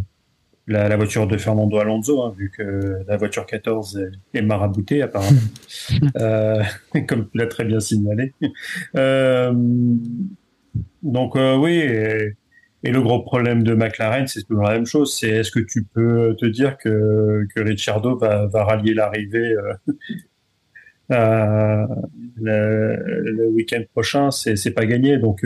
la, 0.68 0.90
la 0.90 0.98
voiture 0.98 1.28
de 1.28 1.38
Fernando 1.38 1.78
Alonso, 1.78 2.24
hein, 2.24 2.34
vu 2.38 2.52
que 2.56 3.04
la 3.08 3.18
voiture 3.18 3.46
14 3.46 3.98
est, 3.98 4.38
est 4.38 4.42
maraboutée 4.42 5.02
apparemment, 5.02 5.40
euh, 6.18 6.62
comme 7.08 7.30
tu 7.30 7.38
l'as 7.38 7.48
très 7.48 7.64
bien 7.64 7.80
signalé. 7.80 8.34
Euh, 8.96 9.54
donc 11.04 11.36
euh, 11.36 11.56
oui, 11.56 11.84
et 12.84 12.92
le 12.92 13.02
gros 13.02 13.22
problème 13.22 13.64
de 13.64 13.74
McLaren, 13.74 14.28
c'est 14.28 14.44
toujours 14.44 14.64
la 14.64 14.74
même 14.74 14.86
chose. 14.86 15.16
C'est 15.18 15.30
est-ce 15.30 15.52
que 15.52 15.60
tu 15.60 15.84
peux 15.84 16.36
te 16.40 16.46
dire 16.46 16.78
que, 16.78 17.46
que 17.54 17.62
Ricciardo 17.62 18.18
va, 18.18 18.48
rallier 18.54 18.94
l'arrivée 18.94 19.56
euh, 21.12 21.86
le, 22.38 23.48
week-end 23.50 23.84
prochain? 23.92 24.32
C'est 24.32 24.72
pas 24.72 24.86
gagné. 24.86 25.18
Donc, 25.18 25.46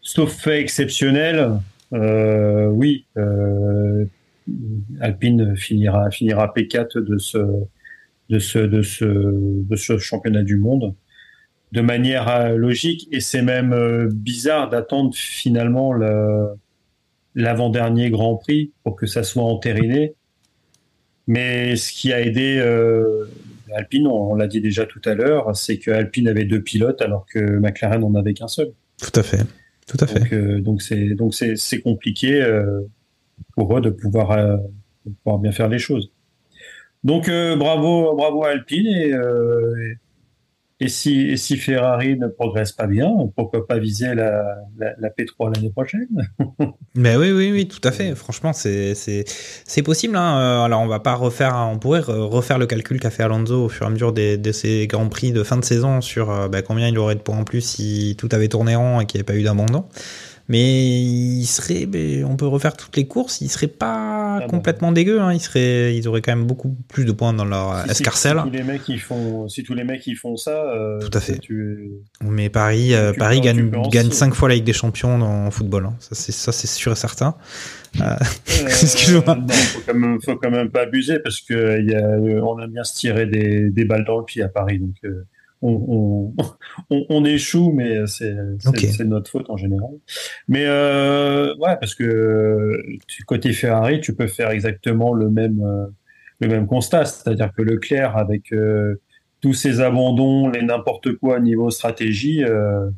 sauf 0.00 0.32
fait 0.32 0.60
exceptionnel, 0.60 1.50
euh, 1.92 2.66
oui, 2.68 3.06
Alpine 5.00 5.56
finira 5.56 6.10
finira 6.10 6.52
P4 6.54 6.98
de 7.00 7.18
ce 7.18 7.38
de 8.28 8.38
ce 8.38 8.58
de 8.58 8.82
ce 8.82 9.04
de 9.04 9.76
ce 9.76 9.98
championnat 9.98 10.42
du 10.42 10.56
monde 10.56 10.94
de 11.72 11.80
manière 11.80 12.28
euh, 12.28 12.56
logique 12.56 13.08
et 13.12 13.20
c'est 13.20 13.42
même 13.42 13.72
euh, 13.72 14.08
bizarre 14.12 14.70
d'attendre 14.70 15.14
finalement 15.14 15.92
le 15.92 16.48
l'avant-dernier 17.36 18.10
Grand 18.10 18.36
Prix 18.36 18.72
pour 18.82 18.96
que 18.96 19.06
ça 19.06 19.22
soit 19.22 19.44
entériné. 19.44 20.14
Mais 21.26 21.76
ce 21.76 21.92
qui 21.92 22.12
a 22.12 22.20
aidé 22.20 22.58
euh, 22.58 23.26
Alpine, 23.74 24.06
on, 24.06 24.32
on 24.32 24.34
l'a 24.34 24.46
dit 24.46 24.60
déjà 24.60 24.86
tout 24.86 25.02
à 25.04 25.14
l'heure, 25.14 25.54
c'est 25.54 25.76
que 25.76 25.90
Alpine 25.90 26.28
avait 26.28 26.44
deux 26.44 26.62
pilotes 26.62 27.02
alors 27.02 27.26
que 27.26 27.38
McLaren 27.38 28.00
n'en 28.00 28.14
avait 28.14 28.32
qu'un 28.32 28.48
seul. 28.48 28.72
Tout 28.98 29.20
à 29.20 29.22
fait. 29.22 29.44
Tout 29.86 29.98
à 30.00 30.06
fait. 30.06 30.20
Donc 30.20 30.32
euh, 30.32 30.60
donc 30.60 30.82
c'est 30.82 31.14
donc 31.14 31.34
c'est 31.34 31.56
c'est 31.56 31.80
compliqué 31.80 32.42
euh, 32.42 32.80
pour 33.54 33.76
eux 33.76 33.80
de 33.80 33.90
pouvoir 33.90 34.36
de 35.04 35.12
pouvoir 35.22 35.38
bien 35.38 35.52
faire 35.52 35.68
les 35.68 35.78
choses. 35.78 36.10
Donc 37.04 37.26
bravo 37.28 38.16
bravo 38.16 38.44
à 38.44 38.50
Alpine 38.50 38.86
et 38.86 39.12
et 40.78 40.88
si 40.88 41.20
et 41.28 41.36
si 41.36 41.56
Ferrari 41.56 42.18
ne 42.18 42.26
progresse 42.28 42.72
pas 42.72 42.86
bien, 42.86 43.10
pourquoi 43.34 43.66
pas 43.66 43.78
viser 43.78 44.14
la 44.14 44.44
la, 44.78 44.92
la 44.98 45.08
P3 45.08 45.54
l'année 45.54 45.70
prochaine? 45.70 46.06
Mais 46.94 47.16
oui, 47.16 47.30
oui, 47.32 47.50
oui, 47.52 47.68
tout 47.68 47.80
à 47.86 47.92
fait. 47.92 48.14
Franchement, 48.14 48.52
c'est 48.52 48.94
possible. 49.84 50.16
Hein. 50.16 50.38
Euh, 50.38 50.64
Alors, 50.64 50.80
on 50.80 50.86
va 50.86 51.00
pas 51.00 51.14
refaire, 51.14 51.54
on 51.70 51.78
pourrait 51.78 52.00
re- 52.00 52.12
refaire 52.28 52.58
le 52.58 52.66
calcul 52.66 53.00
qu'a 53.00 53.10
fait 53.10 53.22
Alonso 53.22 53.64
au 53.64 53.68
fur 53.68 53.84
et 53.84 53.88
à 53.88 53.90
mesure 53.90 54.12
des, 54.12 54.36
de 54.38 54.52
ses 54.52 54.86
grands 54.86 55.08
prix 55.08 55.32
de 55.32 55.42
fin 55.42 55.56
de 55.56 55.64
saison 55.64 56.00
sur 56.00 56.30
euh, 56.30 56.48
bah, 56.48 56.62
combien 56.62 56.88
il 56.88 56.98
aurait 56.98 57.14
de 57.16 57.20
points 57.20 57.38
en 57.38 57.44
plus 57.44 57.60
si 57.60 58.14
tout 58.18 58.28
avait 58.32 58.48
tourné 58.48 58.76
rond 58.76 59.00
et 59.00 59.06
qu'il 59.06 59.18
n'y 59.18 59.20
avait 59.20 59.34
pas 59.34 59.38
eu 59.38 59.42
d'abandon. 59.44 59.84
Mais 60.48 61.00
il 61.02 61.44
serait, 61.46 61.88
on 62.24 62.36
peut 62.36 62.46
refaire 62.46 62.76
toutes 62.76 62.96
les 62.96 63.06
courses, 63.08 63.40
il 63.40 63.48
serait 63.50 63.66
pas 63.66 64.38
Ah 64.42 64.46
complètement 64.48 64.92
dégueu. 64.92 65.20
Hein. 65.20 65.32
Il 65.32 65.40
serait, 65.40 65.96
ils 65.96 66.06
auraient 66.06 66.22
quand 66.22 66.36
même 66.36 66.46
beaucoup 66.46 66.76
plus 66.88 67.04
de 67.04 67.10
points 67.10 67.32
dans 67.32 67.44
leur 67.44 67.82
Si- 67.86 67.90
escarcelle. 67.90 68.36
Si, 68.44 68.50
tous 68.50 68.56
les 68.56 68.62
mecs 68.62 68.82
qui 68.84 68.98
font 68.98 69.48
si 69.48 69.62
tous 69.64 69.74
les 69.74 69.82
mecs 69.82 70.02
qui 70.02 70.14
font 70.14 70.36
ça, 70.36 70.52
euh, 70.72 71.00
Tout 71.00 71.10
à 71.18 71.20
fait. 71.20 71.38
Tu, 71.38 71.90
Mais 72.22 72.48
Paris, 72.48 72.94
euh, 72.94 73.12
Paris 73.12 73.40
gagne, 73.40 73.70
gagne 73.90 74.04
sauter. 74.04 74.14
cinq 74.16 74.34
fois 74.34 74.48
la 74.48 74.54
Ligue 74.54 74.64
des 74.64 74.72
Champions 74.72 75.18
dans- 75.18 75.46
en 75.46 75.50
football. 75.50 75.86
hein. 75.86 75.94
Ça, 75.98 76.14
c'est 76.14 76.32
ça, 76.32 76.52
c'est 76.52 76.68
sûr 76.68 76.92
et 76.92 76.96
certain. 76.96 77.34
Euh, 78.00 78.04
Euh, 78.04 78.14
Excuse-moi. 78.68 79.22
faut 79.24 79.80
quand 79.86 79.94
même, 79.94 80.18
faut 80.22 80.36
quand 80.36 80.50
même 80.50 80.70
pas 80.70 80.82
abuser 80.82 81.18
parce 81.18 81.40
que 81.40 81.82
y 81.82 81.94
a, 81.94 81.98
euh, 82.06 82.40
on 82.42 82.60
aime 82.62 82.70
bien 82.70 82.84
se 82.84 82.94
tirer 82.94 83.26
des, 83.26 83.70
des 83.70 83.84
balles 83.84 84.04
dans 84.04 84.18
le 84.18 84.24
pied 84.24 84.42
à 84.42 84.48
Paris, 84.48 84.78
donc 84.78 84.94
euh, 85.04 85.24
on, 85.68 86.34
on, 86.38 86.44
on, 86.90 87.06
on 87.08 87.24
échoue, 87.24 87.72
mais 87.72 88.06
c'est 88.06 88.34
notre 89.04 89.30
faute 89.30 89.50
en 89.50 89.56
général. 89.56 89.90
Mais 90.48 90.64
euh, 90.66 91.54
ouais, 91.56 91.76
parce 91.80 91.94
que 91.94 92.72
côté 93.26 93.52
Ferrari, 93.52 94.00
tu 94.00 94.14
peux 94.14 94.26
faire 94.26 94.50
exactement 94.50 95.14
le 95.14 95.30
même 95.30 95.60
euh, 95.64 95.86
le 96.40 96.48
même 96.48 96.66
constat, 96.66 97.04
c'est-à-dire 97.06 97.50
que 97.56 97.62
Leclerc 97.62 98.16
avec 98.16 98.52
euh, 98.52 99.00
tous 99.40 99.54
ses 99.54 99.80
abandons, 99.80 100.48
les 100.50 100.62
n'importe 100.62 101.12
quoi 101.16 101.40
niveau 101.40 101.70
stratégie. 101.70 102.44
euh, 102.44 102.88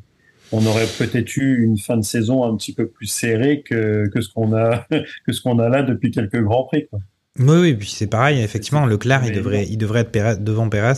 on 0.51 0.65
aurait 0.65 0.87
peut-être 0.97 1.37
eu 1.37 1.61
une 1.63 1.77
fin 1.77 1.95
de 1.95 2.01
saison 2.01 2.43
un 2.43 2.55
petit 2.57 2.73
peu 2.73 2.87
plus 2.87 3.05
serrée 3.05 3.61
que, 3.61 4.07
que 4.09 4.19
ce 4.19 4.33
qu'on 4.33 4.53
a 4.55 4.87
que 5.25 5.31
ce 5.31 5.41
qu'on 5.41 5.59
a 5.59 5.69
là 5.69 5.83
depuis 5.83 6.09
quelques 6.11 6.41
grands 6.41 6.63
prix. 6.65 6.87
Quoi. 6.89 6.99
Oui, 7.37 7.57
oui, 7.61 7.73
puis 7.75 7.87
c'est 7.89 8.07
pareil, 8.07 8.41
effectivement, 8.41 8.85
Leclerc, 8.85 9.21
il 9.25 9.31
devrait, 9.31 9.65
il 9.69 9.77
devrait 9.77 10.01
être 10.01 10.11
Pérez- 10.11 10.43
devant 10.43 10.67
Pérez 10.67 10.95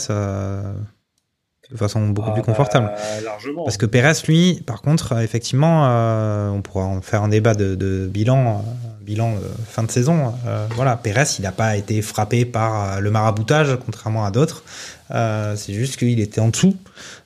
de 1.72 1.78
façon 1.78 2.08
beaucoup 2.10 2.32
plus 2.32 2.42
confortable. 2.42 2.92
Ah, 2.92 2.98
bah, 2.98 3.22
largement. 3.24 3.64
Parce 3.64 3.78
que 3.78 3.86
Pérez, 3.86 4.14
lui, 4.28 4.62
par 4.66 4.82
contre, 4.82 5.14
euh, 5.14 5.22
effectivement, 5.22 5.88
euh, 5.88 6.50
on 6.50 6.62
pourra 6.62 6.86
en 6.86 7.02
faire 7.02 7.24
un 7.24 7.30
débat 7.30 7.54
de, 7.54 7.76
de 7.76 8.08
bilan, 8.08 8.58
euh, 8.58 9.04
bilan 9.04 9.34
euh, 9.36 9.48
fin 9.68 9.84
de 9.84 9.92
saison. 9.92 10.34
Euh, 10.46 10.68
voilà, 10.76 10.98
Pérez, 10.98 11.24
il 11.40 11.44
n'a 11.44 11.52
pas 11.52 11.78
été 11.78 12.02
frappé 12.02 12.46
par 12.46 13.00
le 13.00 13.12
maraboutage, 13.12 13.78
contrairement 13.86 14.26
à 14.26 14.32
d'autres. 14.32 14.64
Euh, 15.12 15.56
c'est 15.56 15.74
juste 15.74 15.98
qu'il 15.98 16.20
était 16.20 16.42
en 16.42 16.50
dessous. 16.50 16.76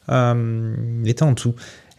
Euh, 0.10 0.76
il 1.04 1.10
était 1.10 1.24
en 1.24 1.32
dessous. 1.32 1.56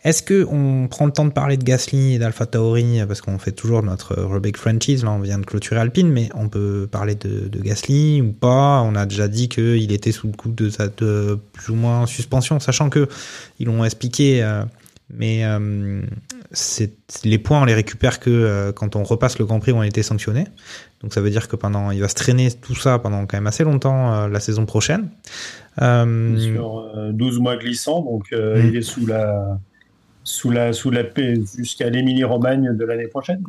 Est-ce 0.07 0.23
que 0.23 0.47
on 0.49 0.87
prend 0.87 1.05
le 1.05 1.11
temps 1.11 1.25
de 1.25 1.33
parler 1.33 1.57
de 1.57 1.65
Gasly 1.65 2.15
et 2.15 2.19
d'Alpha 2.19 2.47
Tauri 2.47 3.01
parce 3.09 3.21
qu'on 3.21 3.39
fait 3.39 3.51
toujours 3.51 3.83
notre 3.83 4.15
Rebecca 4.15 4.61
franchise 4.61 5.03
là 5.03 5.11
on 5.11 5.19
vient 5.19 5.39
de 5.39 5.45
clôturer 5.45 5.81
Alpine 5.81 6.09
mais 6.09 6.29
on 6.37 6.49
peut 6.49 6.89
parler 6.89 7.17
de, 7.17 7.49
de 7.49 7.61
Gasly 7.61 8.23
ou 8.23 8.33
pas? 8.33 8.83
On 8.83 8.95
a 8.95 9.05
déjà 9.05 9.27
dit 9.27 9.49
qu'il 9.49 9.91
était 9.91 10.13
sous 10.13 10.29
le 10.29 10.33
coup 10.33 10.51
de 10.51 10.71
plus 11.53 11.71
ou 11.71 11.75
moins 11.75 12.07
suspension 12.07 12.61
sachant 12.61 12.89
que 12.89 13.09
ils 13.59 13.67
l'ont 13.67 13.85
expliqué 13.85 14.45
euh, 14.45 14.63
mais 15.13 15.45
euh, 15.45 16.03
les 17.25 17.39
points 17.39 17.63
on 17.63 17.65
les 17.65 17.75
récupère 17.75 18.21
que 18.21 18.31
euh, 18.31 18.73
quand 18.73 18.97
on 18.97 19.03
repasse 19.03 19.39
le 19.39 19.45
Grand 19.45 19.61
Prix 19.61 19.73
où 19.73 19.77
on 19.77 19.81
a 19.81 19.87
été 19.87 20.03
sanctionné. 20.03 20.45
Donc 21.03 21.15
ça 21.15 21.21
veut 21.21 21.31
dire 21.31 21.49
que 21.49 21.57
pendant 21.57 21.91
il 21.91 22.01
va 22.01 22.09
se 22.09 22.15
traîner 22.15 22.51
tout 22.51 22.75
ça 22.75 22.99
pendant 22.99 23.27
quand 23.27 23.37
même 23.37 23.47
assez 23.47 23.65
longtemps 23.65 24.15
euh, 24.15 24.29
la 24.29 24.41
saison 24.41 24.67
prochaine. 24.67 25.09
Sur 25.79 26.91
euh, 26.97 27.13
12 27.13 27.39
mois 27.41 27.57
glissants, 27.57 28.03
donc 28.03 28.27
euh, 28.33 28.63
Mm. 28.63 28.67
il 28.69 28.77
est 28.77 28.83
sous 28.83 29.07
la 29.07 29.59
sous 30.27 30.51
la 30.51 30.73
sous 30.73 30.91
la 30.91 31.05
paix 31.05 31.35
jusqu'à 31.57 31.89
l'Émilie 31.89 32.25
Romagne 32.25 32.77
de 32.77 32.85
l'année 32.85 33.07
prochaine. 33.07 33.43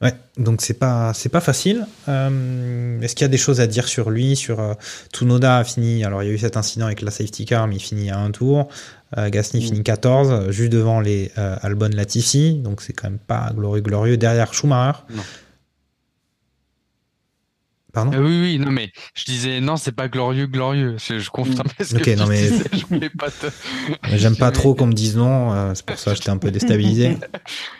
Ouais, 0.00 0.14
donc 0.38 0.62
c'est 0.62 0.78
pas 0.78 1.12
c'est 1.12 1.28
pas 1.28 1.40
facile. 1.40 1.86
Euh, 2.08 3.00
Est-ce 3.02 3.14
qu'il 3.14 3.24
y 3.24 3.26
a 3.26 3.28
des 3.28 3.36
choses 3.36 3.60
à 3.60 3.66
dire 3.66 3.86
sur 3.86 4.08
lui, 4.10 4.34
sur 4.36 4.60
euh, 4.60 4.72
Tsunoda 5.12 5.58
a 5.58 5.64
fini. 5.64 6.04
Alors 6.04 6.22
il 6.22 6.28
y 6.28 6.30
a 6.30 6.32
eu 6.32 6.38
cet 6.38 6.56
incident 6.56 6.86
avec 6.86 7.02
la 7.02 7.10
safety 7.10 7.44
car, 7.44 7.66
mais 7.66 7.76
il 7.76 7.80
finit 7.80 8.10
à 8.10 8.18
un 8.18 8.30
tour. 8.30 8.68
Euh, 9.18 9.28
Gasly 9.28 9.58
Mm. 9.60 9.62
finit 9.62 9.82
14, 9.82 10.50
juste 10.50 10.72
devant 10.72 11.00
les 11.00 11.32
euh, 11.36 11.56
Albon 11.62 11.90
Latifi, 11.92 12.54
donc 12.54 12.80
c'est 12.80 12.92
quand 12.92 13.10
même 13.10 13.18
pas 13.18 13.50
glorieux 13.54 13.82
glorieux. 13.82 14.16
Derrière 14.16 14.54
Schumacher. 14.54 15.00
Non. 15.10 15.22
Pardon. 17.92 18.12
Euh, 18.14 18.20
oui, 18.24 18.40
oui, 18.40 18.58
non, 18.58 18.70
mais 18.70 18.90
je 19.14 19.24
disais, 19.24 19.60
non, 19.60 19.76
c'est 19.76 19.92
pas 19.92 20.08
glorieux, 20.08 20.46
glorieux. 20.46 20.96
Je, 20.98 21.18
je 21.18 21.30
confirmais 21.30 21.70
ce 21.80 21.96
Ok, 21.96 22.02
que 22.02 22.16
non, 22.16 22.24
tu 22.24 22.30
mais- 22.30 22.42
disais, 22.48 22.64
je 22.72 22.86
voulais 22.86 23.10
pas 23.10 23.30
te... 23.30 23.46
J'aime 24.16 24.36
pas 24.36 24.50
trop 24.50 24.74
qu'on 24.74 24.86
me 24.86 24.92
dise 24.92 25.16
non, 25.16 25.52
euh, 25.52 25.72
c'est 25.74 25.84
pour 25.86 25.98
ça 25.98 26.10
que 26.12 26.16
j'étais 26.18 26.30
un 26.30 26.38
peu 26.38 26.50
déstabilisé. 26.50 27.16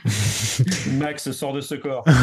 Max 0.99 1.31
sort 1.32 1.53
de 1.53 1.61
ce 1.61 1.74
corps. 1.74 2.05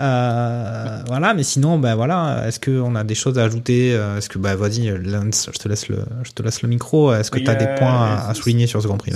Euh, 0.00 1.02
voilà, 1.08 1.34
mais 1.34 1.42
sinon, 1.42 1.76
ben 1.76 1.96
voilà, 1.96 2.44
est-ce 2.46 2.60
qu'on 2.60 2.94
a 2.94 3.02
des 3.02 3.16
choses 3.16 3.36
à 3.36 3.42
ajouter 3.42 3.96
euh, 3.96 4.18
Est-ce 4.18 4.28
que, 4.28 4.38
bah, 4.38 4.54
vas-y, 4.54 4.96
Lance, 4.96 5.50
je 5.52 5.58
te 5.58 5.66
laisse 5.68 5.88
le, 5.88 5.98
je 6.22 6.30
te 6.30 6.40
laisse 6.40 6.62
le 6.62 6.68
micro. 6.68 7.12
Est-ce 7.12 7.32
que 7.32 7.40
tu 7.40 7.48
as 7.48 7.54
a- 7.54 7.54
des 7.56 7.66
points 7.76 8.04
à, 8.14 8.28
à 8.28 8.34
souligner 8.34 8.68
sur 8.68 8.80
ce 8.80 8.86
Grand 8.86 8.96
Prix? 8.96 9.10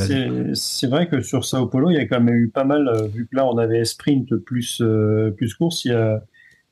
C'est 0.55 0.89
vrai 0.89 1.09
que 1.09 1.21
sur 1.23 1.45
Sao 1.45 1.67
Paulo, 1.67 1.91
il 1.91 1.95
y 1.95 2.01
a 2.01 2.07
quand 2.07 2.21
même 2.21 2.35
eu 2.35 2.49
pas 2.49 2.65
mal, 2.65 2.91
vu 3.15 3.29
que 3.31 3.37
là 3.37 3.47
on 3.47 3.59
avait 3.59 3.85
sprint 3.85 4.35
plus 4.35 4.81
euh, 4.81 5.31
plus 5.31 5.55
course, 5.55 5.85
il 5.85 5.93
y 5.93 5.95
a 5.95 6.21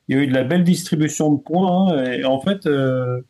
il 0.07 0.15
y 0.15 0.19
a 0.19 0.23
eu 0.23 0.27
de 0.27 0.33
la 0.33 0.43
belle 0.43 0.63
distribution 0.63 1.31
de 1.33 1.39
points. 1.41 1.93
hein, 1.93 2.03
et 2.13 2.25
en 2.25 2.39
fait, 2.41 2.65
euh, 2.67 3.21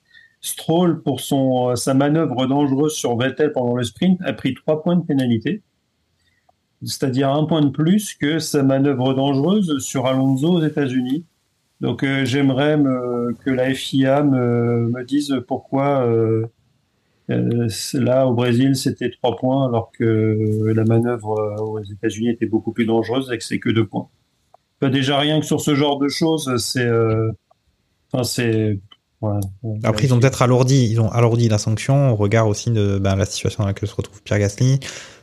Stroll 0.42 1.02
pour 1.04 1.20
son 1.22 1.76
sa 1.76 1.94
manœuvre 1.94 2.48
dangereuse 2.48 2.94
sur 2.94 3.16
Vettel 3.18 3.52
pendant 3.54 3.76
le 3.76 3.84
sprint 3.84 4.20
a 4.24 4.34
pris 4.34 4.54
trois 4.56 4.82
points 4.84 4.96
de 4.96 5.04
pénalité, 5.06 5.62
c'est-à-dire 6.84 7.30
un 7.32 7.46
point 7.46 7.62
de 7.62 7.70
plus 7.70 8.14
que 8.16 8.40
sa 8.40 8.64
manœuvre 8.64 9.14
dangereuse 9.14 9.80
sur 9.80 10.06
Alonso 10.08 10.48
aux 10.54 10.62
États-Unis. 10.64 11.26
Donc 11.82 12.04
euh, 12.04 12.26
j'aimerais 12.26 12.78
me- 12.78 13.34
que 13.44 13.50
la 13.52 13.74
FIA 13.74 14.24
me, 14.24 15.04
dise 15.06 15.36
pourquoi. 15.48 16.06
euh, 16.08 16.46
euh, 17.32 17.68
là, 17.96 18.28
au 18.28 18.34
Brésil, 18.34 18.76
c'était 18.76 19.10
trois 19.12 19.36
points, 19.38 19.68
alors 19.68 19.92
que 19.92 20.74
la 20.76 20.84
manœuvre 20.86 21.40
euh, 21.40 21.56
aux 21.64 21.80
États-Unis 21.84 22.30
était 22.30 22.46
beaucoup 22.48 22.72
plus 22.74 22.86
dangereuse 22.86 23.32
et 23.32 23.38
que 23.38 23.44
c'est 23.44 23.60
que 23.60 23.70
deux 23.70 23.88
points. 23.88 24.10
Déjà, 24.90 25.20
rien 25.20 25.40
que 25.40 25.46
sur 25.46 25.62
ce 25.62 25.76
genre 25.76 26.00
de 26.00 26.08
choses, 26.08 26.56
c'est. 26.58 26.86
euh, 26.86 27.32
Enfin, 28.14 28.24
c'est. 28.24 28.80
Après, 29.84 30.06
ils 30.06 30.14
ont 30.14 30.20
peut-être 30.20 30.42
alourdi, 30.42 30.90
ils 30.92 31.00
ont 31.00 31.10
alourdi 31.12 31.48
la 31.48 31.60
sanction 31.60 32.12
au 32.12 32.16
regard 32.16 32.48
aussi 32.48 32.72
de 32.72 32.98
ben, 32.98 33.16
la 33.16 33.26
situation 33.26 33.64
dans 33.64 33.68
laquelle 33.68 33.88
se 33.88 33.96
retrouve 33.96 34.22
Pierre 34.24 34.40
Gasly, 34.40 34.80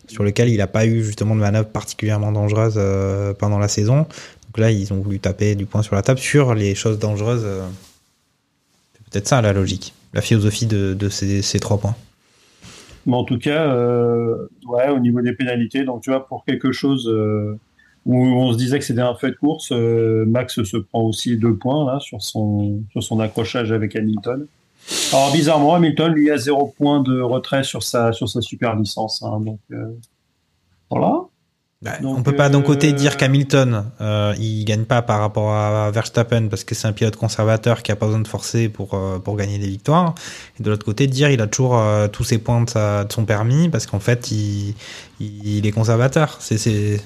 sur 0.06 0.22
lequel 0.22 0.48
il 0.48 0.58
n'a 0.58 0.68
pas 0.68 0.86
eu 0.86 1.02
justement 1.02 1.34
de 1.34 1.40
manœuvre 1.40 1.68
particulièrement 1.68 2.30
dangereuse 2.32 2.74
euh, 2.76 3.34
pendant 3.34 3.58
la 3.58 3.68
saison. 3.68 3.98
Donc 4.46 4.56
là, 4.58 4.70
ils 4.70 4.92
ont 4.92 5.00
voulu 5.00 5.18
taper 5.18 5.54
du 5.56 5.66
poing 5.66 5.82
sur 5.82 5.96
la 5.96 6.02
table 6.02 6.20
sur 6.20 6.54
les 6.54 6.74
choses 6.74 6.98
dangereuses. 6.98 7.42
euh. 7.44 7.66
C'est 8.94 9.10
peut-être 9.10 9.28
ça 9.28 9.42
la 9.42 9.52
logique, 9.52 9.92
la 10.14 10.20
philosophie 10.22 10.66
de, 10.66 10.94
de 10.94 11.08
ces, 11.08 11.42
ces 11.42 11.58
trois 11.58 11.78
points. 11.78 11.96
Mais 13.04 13.16
en 13.16 13.24
tout 13.24 13.38
cas, 13.38 13.72
euh, 13.74 14.48
ouais, 14.66 14.88
au 14.90 15.00
niveau 15.00 15.20
des 15.22 15.32
pénalités, 15.32 15.84
donc 15.84 16.02
tu 16.02 16.10
vois, 16.10 16.26
pour 16.26 16.44
quelque 16.44 16.72
chose 16.72 17.12
où 18.08 18.16
on 18.16 18.52
se 18.52 18.58
disait 18.58 18.80
que 18.80 18.84
c'était 18.84 19.02
un 19.02 19.14
fait 19.14 19.30
de 19.30 19.36
course, 19.36 19.70
euh, 19.70 20.24
Max 20.26 20.62
se 20.62 20.76
prend 20.78 21.02
aussi 21.02 21.36
deux 21.36 21.54
points 21.54 21.84
là 21.86 22.00
sur 22.00 22.20
son 22.20 22.82
sur 22.90 23.02
son 23.02 23.20
accrochage 23.20 23.70
avec 23.70 23.94
Hamilton. 23.94 24.46
Alors 25.12 25.30
bizarrement, 25.32 25.74
Hamilton 25.74 26.12
lui 26.12 26.30
a 26.30 26.38
zéro 26.38 26.74
point 26.76 27.00
de 27.02 27.20
retrait 27.20 27.62
sur 27.62 27.82
sa 27.84 28.12
sur 28.12 28.28
sa 28.28 28.40
super 28.40 28.74
licence, 28.74 29.22
hein, 29.22 29.38
donc 29.40 29.60
euh, 29.70 29.94
voilà. 30.90 31.28
Bah, 31.80 31.92
Donc, 32.02 32.18
on 32.18 32.22
peut 32.24 32.34
pas 32.34 32.48
d'un 32.48 32.60
côté 32.60 32.88
euh, 32.88 32.92
dire 32.92 33.16
qu'Hamilton 33.16 33.84
euh, 34.00 34.34
il 34.40 34.64
gagne 34.64 34.84
pas 34.84 35.00
par 35.00 35.20
rapport 35.20 35.52
à 35.52 35.92
Verstappen 35.92 36.48
parce 36.48 36.64
que 36.64 36.74
c'est 36.74 36.88
un 36.88 36.92
pilote 36.92 37.14
conservateur 37.14 37.84
qui 37.84 37.92
a 37.92 37.96
pas 37.96 38.06
besoin 38.06 38.20
de 38.20 38.26
forcer 38.26 38.68
pour 38.68 38.94
euh, 38.94 39.20
pour 39.20 39.36
gagner 39.36 39.58
des 39.58 39.68
victoires 39.68 40.16
et 40.58 40.62
de 40.64 40.70
l'autre 40.70 40.84
côté 40.84 41.06
dire 41.06 41.30
il 41.30 41.40
a 41.40 41.46
toujours 41.46 41.78
euh, 41.78 42.08
tous 42.08 42.24
ses 42.24 42.38
points 42.38 42.62
de, 42.62 42.70
sa, 42.70 43.04
de 43.04 43.12
son 43.12 43.24
permis 43.24 43.68
parce 43.68 43.86
qu'en 43.86 44.00
fait 44.00 44.32
il, 44.32 44.74
il 45.20 45.58
il 45.58 45.66
est 45.68 45.70
conservateur 45.70 46.38
c'est 46.40 47.00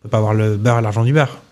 on 0.00 0.02
peut 0.04 0.08
pas 0.08 0.18
avoir 0.18 0.34
le 0.34 0.54
et 0.54 0.82
l'argent 0.82 1.04
du 1.04 1.12
beurre 1.12 1.42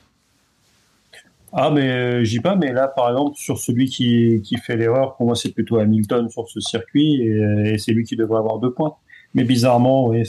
Ah, 1.53 1.70
mais 1.70 1.91
euh, 1.91 2.23
dis 2.23 2.41
pas, 2.41 2.57
mais 2.57 2.73
là, 2.73 2.89
par 2.89 3.11
exemple, 3.11 3.37
sur 3.37 3.59
celui 3.59 3.87
qui, 3.87 4.41
qui 4.43 4.57
fait 4.57 4.77
l'erreur, 4.77 5.16
pour 5.16 5.27
moi, 5.27 5.35
c'est 5.35 5.53
plutôt 5.53 5.79
Hamilton 5.79 6.29
sur 6.31 6.49
ce 6.49 6.61
circuit, 6.61 7.23
et, 7.23 7.73
et 7.75 7.79
c'est 7.79 7.93
lui 7.93 8.05
qui 8.05 8.16
devrait 8.16 8.39
avoir 8.39 8.59
deux 8.59 8.73
points. 8.73 8.95
Mais 9.35 9.45
bizarrement, 9.45 10.12
il, 10.15 10.25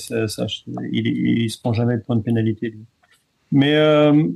il 0.91 1.49
se 1.49 1.59
prend 1.59 1.71
jamais 1.73 1.95
de 1.97 2.01
point 2.01 2.17
de 2.17 2.21
pénalité. 2.21 2.75
Mais 3.51 3.75
euh, 3.75 4.27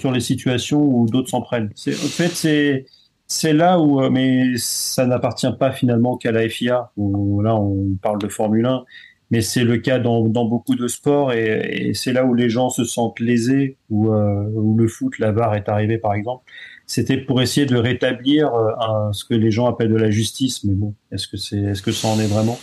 sur- 0.00 0.12
les 0.12 0.20
situations 0.20 0.80
où 0.80 1.06
d'autres 1.08 1.28
s'en 1.28 1.42
prennent. 1.42 1.70
En 1.88 1.92
fait, 1.92 2.28
c'est 2.28 2.86
c'est 3.26 3.52
là 3.52 3.78
où, 3.78 4.00
euh, 4.00 4.08
mais 4.08 4.56
ça 4.56 5.06
n'appartient 5.06 5.52
pas 5.58 5.70
finalement 5.72 6.16
qu'à 6.16 6.32
la 6.32 6.48
FIA. 6.48 6.90
Où, 6.96 7.42
là, 7.42 7.54
on 7.56 7.96
parle 8.00 8.18
de 8.18 8.28
Formule 8.28 8.64
1, 8.64 8.84
mais 9.30 9.40
c'est 9.40 9.64
le 9.64 9.76
cas 9.78 9.98
dans, 9.98 10.26
dans 10.28 10.44
beaucoup 10.46 10.74
de 10.74 10.88
sports 10.88 11.32
et, 11.32 11.88
et 11.88 11.94
c'est 11.94 12.12
là 12.12 12.24
où 12.24 12.34
les 12.34 12.48
gens 12.48 12.70
se 12.70 12.84
sentent 12.84 13.20
lésés, 13.20 13.76
où, 13.90 14.12
euh, 14.12 14.44
où 14.54 14.76
le 14.76 14.88
foot, 14.88 15.18
la 15.18 15.32
VAR 15.32 15.54
est 15.54 15.68
arrivé 15.68 15.98
par 15.98 16.14
exemple. 16.14 16.44
C'était 16.86 17.18
pour 17.18 17.42
essayer 17.42 17.66
de 17.66 17.76
rétablir 17.76 18.54
euh, 18.54 18.70
un- 18.80 19.12
ce 19.12 19.24
que 19.26 19.34
les 19.34 19.50
gens 19.50 19.66
appellent 19.66 19.90
de 19.90 19.96
la 19.96 20.10
justice, 20.10 20.64
mais 20.64 20.74
bon, 20.74 20.94
est-ce 21.12 21.28
que 21.28 21.36
c'est, 21.36 21.58
est-ce 21.58 21.82
que 21.82 21.92
ça 21.92 22.08
en 22.08 22.18
est 22.18 22.26
vraiment? 22.26 22.58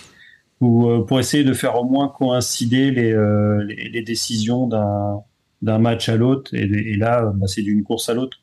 Ou 0.61 0.87
euh, 0.89 1.05
pour 1.05 1.19
essayer 1.19 1.43
de 1.43 1.53
faire 1.53 1.79
au 1.79 1.83
moins 1.83 2.07
coïncider 2.07 2.89
les, 2.89 3.11
euh, 3.13 3.63
les, 3.65 3.89
les 3.89 4.01
décisions 4.01 4.67
d'un 4.67 5.21
d'un 5.61 5.79
match 5.79 6.09
à 6.09 6.15
l'autre, 6.15 6.53
et, 6.53 6.61
et 6.63 6.95
là, 6.95 7.31
bah, 7.35 7.47
c'est 7.47 7.63
d'une 7.63 7.83
course 7.83 8.07
à 8.09 8.13
l'autre. 8.13 8.37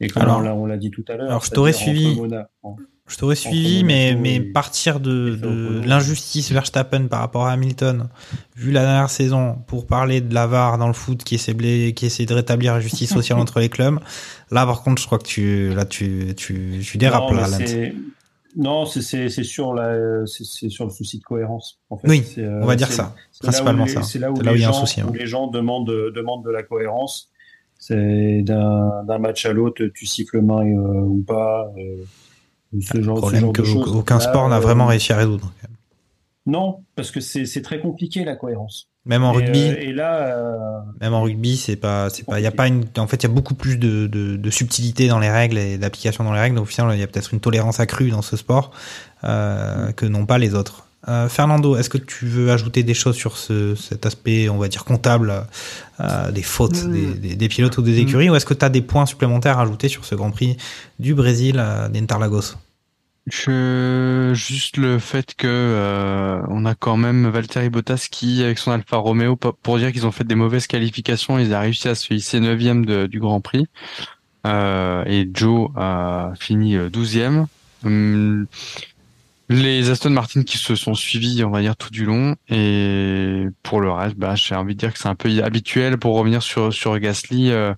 Et 0.00 0.08
comme 0.08 0.22
Alors- 0.22 0.56
on 0.58 0.66
l'a- 0.66 0.76
dit 0.76 0.90
tout 0.90 1.04
à 1.08 1.14
l'heure. 1.16 1.28
alors, 1.28 1.44
je 1.44 1.50
t'aurais 1.52 1.72
suivi. 1.72 2.16
Mona- 2.16 2.48
Je 3.06 3.18
t'aurais 3.18 3.36
suivi, 3.36 3.84
mais, 3.84 4.14
partir 4.40 4.98
de, 4.98 5.36
de 5.36 5.82
l'injustice 5.86 6.50
Verstappen 6.50 7.06
par 7.06 7.20
rapport 7.20 7.44
à 7.46 7.52
Hamilton, 7.52 8.08
vu 8.56 8.72
la 8.72 8.80
dernière 8.82 9.10
saison, 9.10 9.58
pour 9.66 9.86
parler 9.86 10.22
de 10.22 10.32
la 10.32 10.46
VAR 10.46 10.78
dans 10.78 10.86
le 10.86 10.94
foot 10.94 11.22
qui 11.22 11.34
essaie, 11.34 11.52
blé- 11.52 11.92
qui 11.92 12.06
essaie 12.06 12.24
de 12.24 12.32
rétablir 12.32 12.72
la 12.72 12.80
justice 12.80 13.10
sociale 13.12 13.38
entre 13.38 13.60
les 13.60 13.68
clubs, 13.68 13.98
là 14.50 14.64
par 14.64 14.82
contre 14.82 15.02
je 15.02 15.06
crois 15.06 15.18
que 15.18 15.26
tu, 15.26 15.74
là, 15.74 15.84
tu, 15.84 16.32
tu, 16.34 16.80
tu 16.82 16.96
dérapes 16.96 17.30
Non, 17.30 17.36
là, 17.36 17.46
Non, 18.56 18.86
c'est- 18.86 19.28
sur 19.28 19.74
sur 20.26 20.84
le 20.86 20.90
souci 20.90 21.18
de 21.18 21.24
cohérence. 21.24 21.80
En 21.90 21.98
fait. 21.98 22.08
Oui, 22.08 22.24
euh, 22.38 22.60
on 22.62 22.66
va 22.66 22.76
dire 22.76 22.90
ça, 22.90 23.14
c'est 23.32 23.42
là 23.44 23.48
où 23.48 23.50
principalement 23.50 23.84
les- 23.84 23.90
ça. 23.92 24.02
C'est 24.02 24.18
là 24.18 24.30
où, 24.32 24.36
C'est 24.36 24.42
là 24.44 24.50
où 24.50 24.54
les 24.54 24.60
il 24.60 24.62
y 24.62 24.64
a 24.64 24.68
un 24.68 24.72
gens, 24.72 24.80
souci, 24.80 25.00
hein. 25.02 25.06
où 25.10 25.12
les 25.12 25.26
gens 25.26 25.46
demandent, 25.48 25.86
demandent 25.86 26.44
de 26.44 26.50
la 26.50 26.62
cohérence. 26.62 27.28
C'est 27.78 28.40
d'un 28.42 29.02
d'un 29.04 29.18
match 29.18 29.44
à 29.44 29.52
l'autre, 29.52 29.84
tu 29.94 30.06
siffles 30.06 30.40
main 30.40 30.64
euh, 30.64 31.00
ou 31.02 31.22
pas. 31.26 31.70
euh, 31.76 31.96
ce 32.80 33.02
genre, 33.02 33.16
ce 33.16 33.20
Problème 33.22 33.40
genre 33.42 33.52
que 33.52 33.62
de 33.62 33.66
choses. 33.66 33.94
aucun 33.94 34.18
Là, 34.18 34.20
sport 34.20 34.48
n'a 34.48 34.56
euh, 34.56 34.60
vraiment 34.60 34.86
réussi 34.86 35.12
à 35.12 35.16
résoudre. 35.16 35.52
Non, 36.46 36.84
parce 36.94 37.10
que 37.10 37.20
c'est 37.20 37.62
très 37.62 37.80
compliqué 37.80 38.22
la 38.24 38.36
cohérence. 38.36 38.88
Même 39.06 39.24
en 39.24 39.32
et, 39.32 39.36
rugby, 39.36 39.60
euh, 39.62 39.76
et 39.80 39.92
là, 39.92 40.16
euh, 40.38 40.78
même 41.00 41.14
en 41.14 41.22
rugby, 41.22 41.56
c'est 41.56 41.76
pas, 41.76 42.08
c'est 42.10 42.24
pas, 42.24 42.40
il 42.40 42.42
y 42.42 42.46
a 42.46 42.50
pas 42.50 42.68
une, 42.68 42.84
en 42.98 43.06
fait, 43.06 43.16
il 43.16 43.22
y 43.22 43.30
a 43.30 43.34
beaucoup 43.34 43.54
plus 43.54 43.76
de, 43.78 44.06
de, 44.06 44.36
de 44.36 44.50
subtilité 44.50 45.08
dans 45.08 45.18
les 45.18 45.30
règles 45.30 45.58
et 45.58 45.78
d'application 45.78 46.24
dans 46.24 46.32
les 46.32 46.40
règles. 46.40 46.56
Donc, 46.56 46.64
au 46.64 46.66
final, 46.68 46.94
il 46.94 47.00
y 47.00 47.02
a 47.02 47.06
peut-être 47.06 47.32
une 47.32 47.40
tolérance 47.40 47.80
accrue 47.80 48.10
dans 48.10 48.22
ce 48.22 48.36
sport 48.36 48.72
euh, 49.24 49.92
que 49.92 50.06
n'ont 50.06 50.26
pas 50.26 50.38
les 50.38 50.54
autres. 50.54 50.86
Euh, 51.08 51.28
Fernando, 51.28 51.76
est-ce 51.76 51.90
que 51.90 51.98
tu 51.98 52.26
veux 52.26 52.50
ajouter 52.50 52.82
des 52.82 52.94
choses 52.94 53.16
sur 53.16 53.36
ce, 53.36 53.74
cet 53.74 54.06
aspect, 54.06 54.48
on 54.48 54.56
va 54.56 54.68
dire 54.68 54.84
comptable, 54.86 55.44
euh, 56.00 56.30
des 56.30 56.42
fautes 56.42 56.84
Mm. 56.84 56.92
des, 56.92 57.14
des, 57.14 57.36
des 57.36 57.48
pilotes 57.48 57.76
ou 57.76 57.82
des 57.82 57.98
écuries, 58.00 58.30
ou 58.30 58.34
est-ce 58.36 58.46
que 58.46 58.54
tu 58.54 58.64
as 58.64 58.70
des 58.70 58.80
points 58.82 59.04
supplémentaires 59.06 59.58
à 59.58 59.62
ajouter 59.62 59.88
sur 59.88 60.06
ce 60.06 60.14
Grand 60.14 60.30
Prix 60.30 60.56
du 60.98 61.14
Brésil 61.14 61.56
euh, 61.58 61.88
d'Interlagos? 61.90 62.54
Juste 63.26 64.76
le 64.76 64.98
fait 64.98 65.34
que 65.34 65.46
euh, 65.46 66.42
on 66.48 66.66
a 66.66 66.74
quand 66.74 66.96
même 66.98 67.26
Valtteri 67.28 67.70
Bottas 67.70 68.08
qui 68.10 68.42
avec 68.42 68.58
son 68.58 68.70
Alfa 68.72 68.98
Romeo 68.98 69.36
pour 69.36 69.78
dire 69.78 69.92
qu'ils 69.92 70.06
ont 70.06 70.12
fait 70.12 70.24
des 70.24 70.34
mauvaises 70.34 70.66
qualifications, 70.66 71.38
ils 71.38 71.54
ont 71.54 71.60
réussi 71.60 71.88
à 71.88 71.94
se 71.94 72.12
hisser 72.12 72.38
neuvième 72.40 72.84
de- 72.84 73.06
du 73.06 73.20
Grand 73.20 73.40
Prix 73.40 73.66
Euh, 74.46 75.04
et 75.06 75.28
Joe 75.34 75.70
a 75.76 76.32
fini 76.40 76.76
euh, 76.76 76.90
douzième. 76.90 77.46
Hum, 77.84 78.46
les 79.50 79.90
Aston 79.90 80.10
Martin 80.10 80.42
qui 80.42 80.56
se 80.56 80.74
sont 80.74 80.94
suivis, 80.94 81.44
on 81.44 81.50
va 81.50 81.60
dire 81.60 81.76
tout 81.76 81.90
du 81.90 82.06
long 82.06 82.34
et 82.48 83.44
pour 83.62 83.80
le 83.82 83.90
reste, 83.92 84.16
bah 84.16 84.34
j'ai 84.36 84.54
envie 84.54 84.74
de 84.74 84.78
dire 84.80 84.92
que 84.92 84.98
c'est 84.98 85.08
un 85.08 85.14
peu 85.14 85.28
habituel 85.42 85.98
pour 85.98 86.16
revenir 86.16 86.42
sur 86.42 86.72
sur 86.72 86.98
Gasly. 86.98 87.50
euh, 87.50 87.74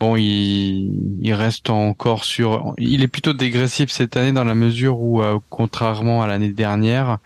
Bon, 0.00 0.16
il, 0.16 1.32
reste 1.32 1.70
encore 1.70 2.24
sur. 2.24 2.74
Il 2.78 3.02
est 3.02 3.08
plutôt 3.08 3.32
dégressif 3.32 3.90
cette 3.90 4.16
année 4.16 4.32
dans 4.32 4.44
la 4.44 4.54
mesure 4.54 5.00
où, 5.00 5.22
euh, 5.22 5.38
contrairement 5.50 6.22
à 6.22 6.26
l'année 6.26 6.50
dernière, 6.50 7.18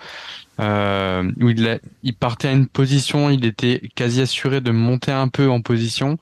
euh, 0.61 1.31
où 1.41 1.49
il, 1.49 2.15
partait 2.15 2.49
à 2.49 2.53
une 2.53 2.67
position, 2.67 3.31
il 3.31 3.45
était 3.47 3.81
quasi 3.95 4.21
assuré 4.21 4.61
de 4.61 4.71
monter 4.71 5.13
un 5.13 5.29
peu 5.29 5.49
en 5.49 5.63
position. 5.63 6.19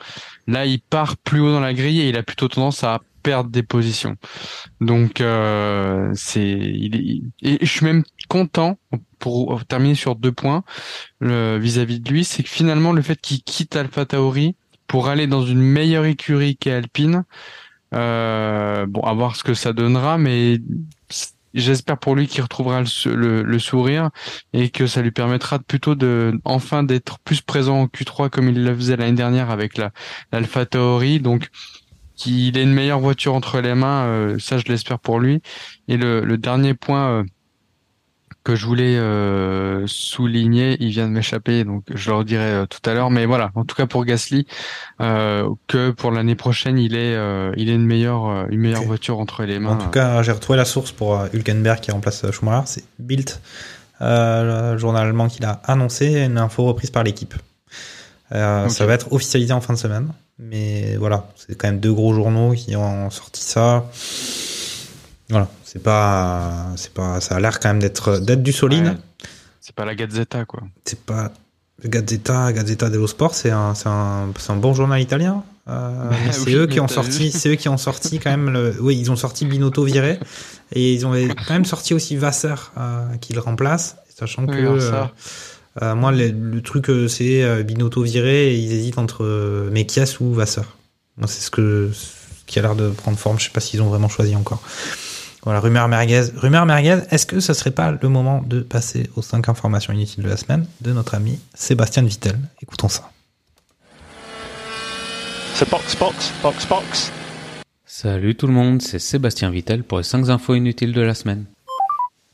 Là, 0.46 0.66
il 0.66 0.80
part 0.80 1.16
plus 1.16 1.40
haut 1.40 1.50
dans 1.50 1.60
la 1.60 1.74
grille 1.74 2.00
et 2.00 2.08
il 2.08 2.16
a 2.16 2.22
plutôt 2.22 2.48
tendance 2.48 2.84
à 2.84 3.00
perdre 3.22 3.50
des 3.50 3.64
positions. 3.64 4.16
Donc, 4.80 5.20
euh, 5.20 6.12
c'est. 6.14 6.42
Et 6.42 7.22
je 7.42 7.66
suis 7.66 7.84
même 7.84 8.04
content 8.28 8.78
pour 9.18 9.64
terminer 9.64 9.96
sur 9.96 10.14
deux 10.14 10.32
points 10.32 10.62
vis-à-vis 11.20 11.98
de 11.98 12.08
lui, 12.08 12.24
c'est 12.24 12.44
que 12.44 12.48
finalement 12.48 12.92
le 12.92 13.02
fait 13.02 13.20
qu'il 13.20 13.42
quitte 13.42 13.74
Alpha 13.74 14.04
Tauri 14.04 14.54
pour 14.86 15.08
aller 15.08 15.26
dans 15.26 15.44
une 15.44 15.60
meilleure 15.60 16.04
écurie 16.04 16.56
qu'est 16.56 16.72
Alpine. 16.72 17.24
Euh, 17.94 18.86
bon, 18.86 19.00
à 19.02 19.14
voir 19.14 19.36
ce 19.36 19.44
que 19.44 19.54
ça 19.54 19.72
donnera, 19.72 20.18
mais 20.18 20.58
j'espère 21.54 21.98
pour 21.98 22.14
lui 22.14 22.26
qu'il 22.26 22.42
retrouvera 22.42 22.80
le, 22.80 22.86
sou- 22.86 23.10
le- 23.16 23.42
le 23.42 23.58
sourire 23.58 24.10
et 24.52 24.68
que 24.70 24.86
ça 24.86 25.02
lui 25.02 25.10
permettra 25.10 25.58
plutôt 25.58 25.94
de 25.94 26.38
enfin 26.44 26.82
d'être 26.82 27.18
plus 27.20 27.40
présent 27.40 27.80
en 27.82 27.86
Q3 27.86 28.28
comme 28.30 28.48
il 28.48 28.62
le 28.64 28.74
faisait 28.74 28.96
l'année 28.96 29.12
dernière 29.16 29.50
avec 29.50 29.78
la 29.78 29.92
l'Alpha 30.32 30.66
Tauri. 30.66 31.20
Donc 31.20 31.48
qu'il 32.16 32.56
ait 32.58 32.62
une 32.62 32.72
meilleure 32.74 33.00
voiture 33.00 33.34
entre 33.34 33.60
les 33.60 33.74
mains, 33.74 34.06
euh, 34.06 34.38
ça 34.38 34.58
je 34.58 34.64
l'espère 34.68 34.98
pour 34.98 35.20
lui. 35.20 35.42
Et 35.88 35.96
le, 35.96 36.20
le 36.24 36.38
dernier 36.38 36.74
point 36.74 37.08
euh, 37.10 37.24
que 38.46 38.54
je 38.54 38.64
voulais 38.64 38.96
euh, 38.96 39.88
souligner, 39.88 40.76
il 40.78 40.90
vient 40.90 41.08
de 41.08 41.12
m'échapper, 41.12 41.64
donc 41.64 41.82
je 41.92 42.10
le 42.10 42.16
redirai 42.16 42.44
euh, 42.44 42.66
tout 42.66 42.78
à 42.88 42.94
l'heure. 42.94 43.10
Mais 43.10 43.26
voilà, 43.26 43.50
en 43.56 43.64
tout 43.64 43.74
cas 43.74 43.86
pour 43.86 44.04
Gasly, 44.04 44.46
euh, 45.00 45.50
que 45.66 45.90
pour 45.90 46.12
l'année 46.12 46.36
prochaine, 46.36 46.78
il 46.78 46.94
est, 46.94 47.16
il 47.56 47.68
est 47.68 47.74
une 47.74 47.84
meilleure, 47.86 48.46
une 48.48 48.60
meilleure 48.60 48.84
voiture 48.84 49.18
entre 49.18 49.42
les 49.42 49.58
mains. 49.58 49.72
En 49.72 49.76
tout 49.78 49.90
cas, 49.90 50.22
j'ai 50.22 50.30
retrouvé 50.30 50.56
la 50.56 50.64
source 50.64 50.92
pour 50.92 51.20
Hülkenberg 51.32 51.80
qui 51.80 51.90
remplace 51.90 52.30
Schumacher. 52.30 52.62
C'est 52.66 52.84
Bild, 53.00 53.32
le 54.00 54.78
journal 54.78 55.08
allemand 55.08 55.26
qui 55.26 55.42
l'a 55.42 55.60
annoncé, 55.64 56.22
une 56.22 56.38
info 56.38 56.66
reprise 56.66 56.92
par 56.92 57.02
l'équipe. 57.02 57.34
Ça 58.30 58.86
va 58.86 58.92
être 58.92 59.12
officialisé 59.12 59.54
en 59.54 59.60
fin 59.60 59.74
de 59.74 59.78
semaine. 59.78 60.12
Mais 60.38 60.94
voilà, 60.96 61.26
c'est 61.34 61.56
quand 61.56 61.66
même 61.66 61.80
deux 61.80 61.92
gros 61.92 62.14
journaux 62.14 62.52
qui 62.52 62.76
ont 62.76 63.10
sorti 63.10 63.42
ça. 63.42 63.86
Voilà, 65.30 65.48
c'est 65.76 65.82
pas, 65.82 66.72
c'est 66.76 66.92
pas, 66.94 67.20
ça 67.20 67.36
a 67.36 67.40
l'air 67.40 67.60
quand 67.60 67.68
même 67.68 67.80
d'être, 67.80 68.18
d'être 68.18 68.42
du 68.42 68.52
solide. 68.52 68.86
Ouais. 68.86 69.28
c'est 69.60 69.74
pas 69.74 69.84
la 69.84 69.94
Gazzetta 69.94 70.46
quoi. 70.46 70.62
C'est 70.86 71.00
pas 71.00 71.30
Gazzetta, 71.84 72.50
Gazzetta 72.54 72.88
dello 72.88 73.06
Sport, 73.06 73.34
c'est 73.34 73.50
un, 73.50 73.74
c'est 73.74 73.90
un, 73.90 74.32
c'est 74.38 74.52
un 74.52 74.56
bon 74.56 74.72
journal 74.72 74.98
italien. 75.02 75.44
Euh, 75.68 76.10
c'est 76.30 76.46
oui, 76.46 76.54
eux 76.54 76.66
qui 76.66 76.80
ont 76.80 76.88
sorti, 76.88 77.30
c'est 77.30 77.50
eux 77.50 77.54
qui 77.56 77.68
ont 77.68 77.76
sorti 77.76 78.18
quand 78.18 78.30
même 78.30 78.48
le, 78.48 78.74
oui, 78.80 78.96
ils 78.98 79.10
ont 79.10 79.16
sorti 79.16 79.44
Binotto 79.44 79.84
viré 79.84 80.18
et 80.72 80.94
ils 80.94 81.06
ont 81.06 81.12
quand 81.12 81.52
même 81.52 81.66
sorti 81.66 81.92
aussi 81.92 82.16
Vassar 82.16 82.72
euh, 82.78 83.14
qui 83.20 83.34
le 83.34 83.40
remplace, 83.40 83.96
sachant 84.08 84.46
Oui, 84.46 84.56
que 84.56 84.62
euh, 84.62 85.04
euh, 85.82 85.94
moi 85.94 86.10
le, 86.10 86.30
le 86.30 86.62
truc 86.62 86.90
c'est 87.10 87.64
Binotto 87.64 88.02
viré 88.02 88.54
et 88.54 88.56
ils 88.56 88.72
hésitent 88.72 88.98
entre 88.98 89.68
Mekias 89.70 90.16
ou. 90.20 90.34
Moi 90.34 90.46
c'est 90.46 91.42
ce 91.42 91.50
que 91.50 91.90
ce 91.92 92.06
qui 92.46 92.58
a 92.58 92.62
l'air 92.62 92.76
de 92.76 92.88
prendre 92.88 93.18
forme. 93.18 93.38
Je 93.38 93.44
sais 93.44 93.50
pas 93.50 93.60
s'ils 93.60 93.82
ont 93.82 93.88
vraiment 93.88 94.08
choisi 94.08 94.34
encore. 94.34 94.62
Voilà, 95.46 95.60
rumeur 95.60 95.86
merguez. 95.86 96.24
Rumeur 96.34 96.66
merguez, 96.66 96.98
est-ce 97.12 97.24
que 97.24 97.38
ce 97.38 97.54
serait 97.54 97.70
pas 97.70 97.92
le 97.92 98.08
moment 98.08 98.42
de 98.42 98.62
passer 98.62 99.08
aux 99.14 99.22
5 99.22 99.48
informations 99.48 99.92
inutiles 99.92 100.24
de 100.24 100.28
la 100.28 100.36
semaine 100.36 100.66
de 100.80 100.92
notre 100.92 101.14
ami 101.14 101.38
Sébastien 101.54 102.02
Vittel? 102.02 102.36
Écoutons 102.60 102.88
ça. 102.88 103.12
So 105.54 105.64
box, 105.70 105.94
box, 105.94 106.32
box, 106.42 106.66
box. 106.66 107.12
Salut 107.84 108.34
tout 108.34 108.48
le 108.48 108.54
monde, 108.54 108.82
c'est 108.82 108.98
Sébastien 108.98 109.50
Vittel 109.50 109.84
pour 109.84 109.98
les 109.98 110.04
5 110.04 110.30
infos 110.30 110.56
inutiles 110.56 110.92
de 110.92 111.00
la 111.00 111.14
semaine. 111.14 111.44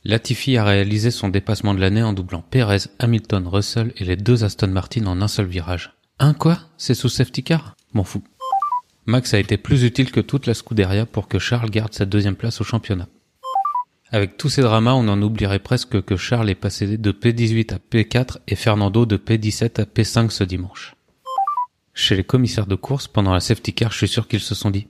Latifi 0.04 0.56
a 0.56 0.64
réalisé 0.64 1.10
son 1.10 1.28
dépassement 1.28 1.74
de 1.74 1.80
l'année 1.80 2.02
en 2.02 2.14
doublant 2.14 2.42
Perez, 2.50 2.88
Hamilton, 2.98 3.46
Russell 3.46 3.92
et 3.98 4.06
les 4.06 4.16
deux 4.16 4.42
Aston 4.42 4.68
Martin 4.68 5.06
en 5.06 5.20
un 5.20 5.28
seul 5.28 5.44
virage. 5.44 5.92
Hein 6.18 6.32
quoi? 6.32 6.60
C'est 6.78 6.94
sous 6.94 7.10
safety 7.10 7.44
car? 7.44 7.76
M'en 7.92 8.04
fous. 8.04 8.22
Max 9.06 9.34
a 9.34 9.38
été 9.38 9.56
plus 9.56 9.82
utile 9.82 10.12
que 10.12 10.20
toute 10.20 10.46
la 10.46 10.54
Scuderia 10.54 11.06
pour 11.06 11.26
que 11.26 11.40
Charles 11.40 11.70
garde 11.70 11.92
sa 11.92 12.06
deuxième 12.06 12.36
place 12.36 12.60
au 12.60 12.64
championnat. 12.64 13.08
Avec 14.12 14.36
tous 14.36 14.48
ces 14.48 14.62
dramas, 14.62 14.92
on 14.92 15.08
en 15.08 15.20
oublierait 15.22 15.58
presque 15.58 16.02
que 16.02 16.16
Charles 16.16 16.50
est 16.50 16.54
passé 16.54 16.98
de 16.98 17.12
P18 17.12 17.74
à 17.74 17.78
P4 17.78 18.36
et 18.46 18.54
Fernando 18.54 19.06
de 19.06 19.16
P17 19.16 19.80
à 19.80 19.84
P5 19.84 20.30
ce 20.30 20.44
dimanche. 20.44 20.94
Chez 21.94 22.14
les 22.14 22.22
commissaires 22.22 22.66
de 22.66 22.74
course, 22.74 23.08
pendant 23.08 23.32
la 23.32 23.40
safety 23.40 23.72
car, 23.72 23.90
je 23.90 23.98
suis 23.98 24.08
sûr 24.08 24.28
qu'ils 24.28 24.40
se 24.40 24.54
sont 24.54 24.70
dit 24.70 24.86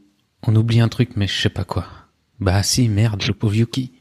On 0.47 0.55
oublie 0.56 0.80
un 0.80 0.89
truc, 0.89 1.12
mais 1.16 1.26
je 1.26 1.40
sais 1.40 1.48
pas 1.48 1.64
quoi. 1.64 1.86
Bah 2.39 2.62
si, 2.62 2.89
merde, 2.89 3.22
le 3.26 3.32
pauvre 3.32 3.55
Yuki. 3.55 3.93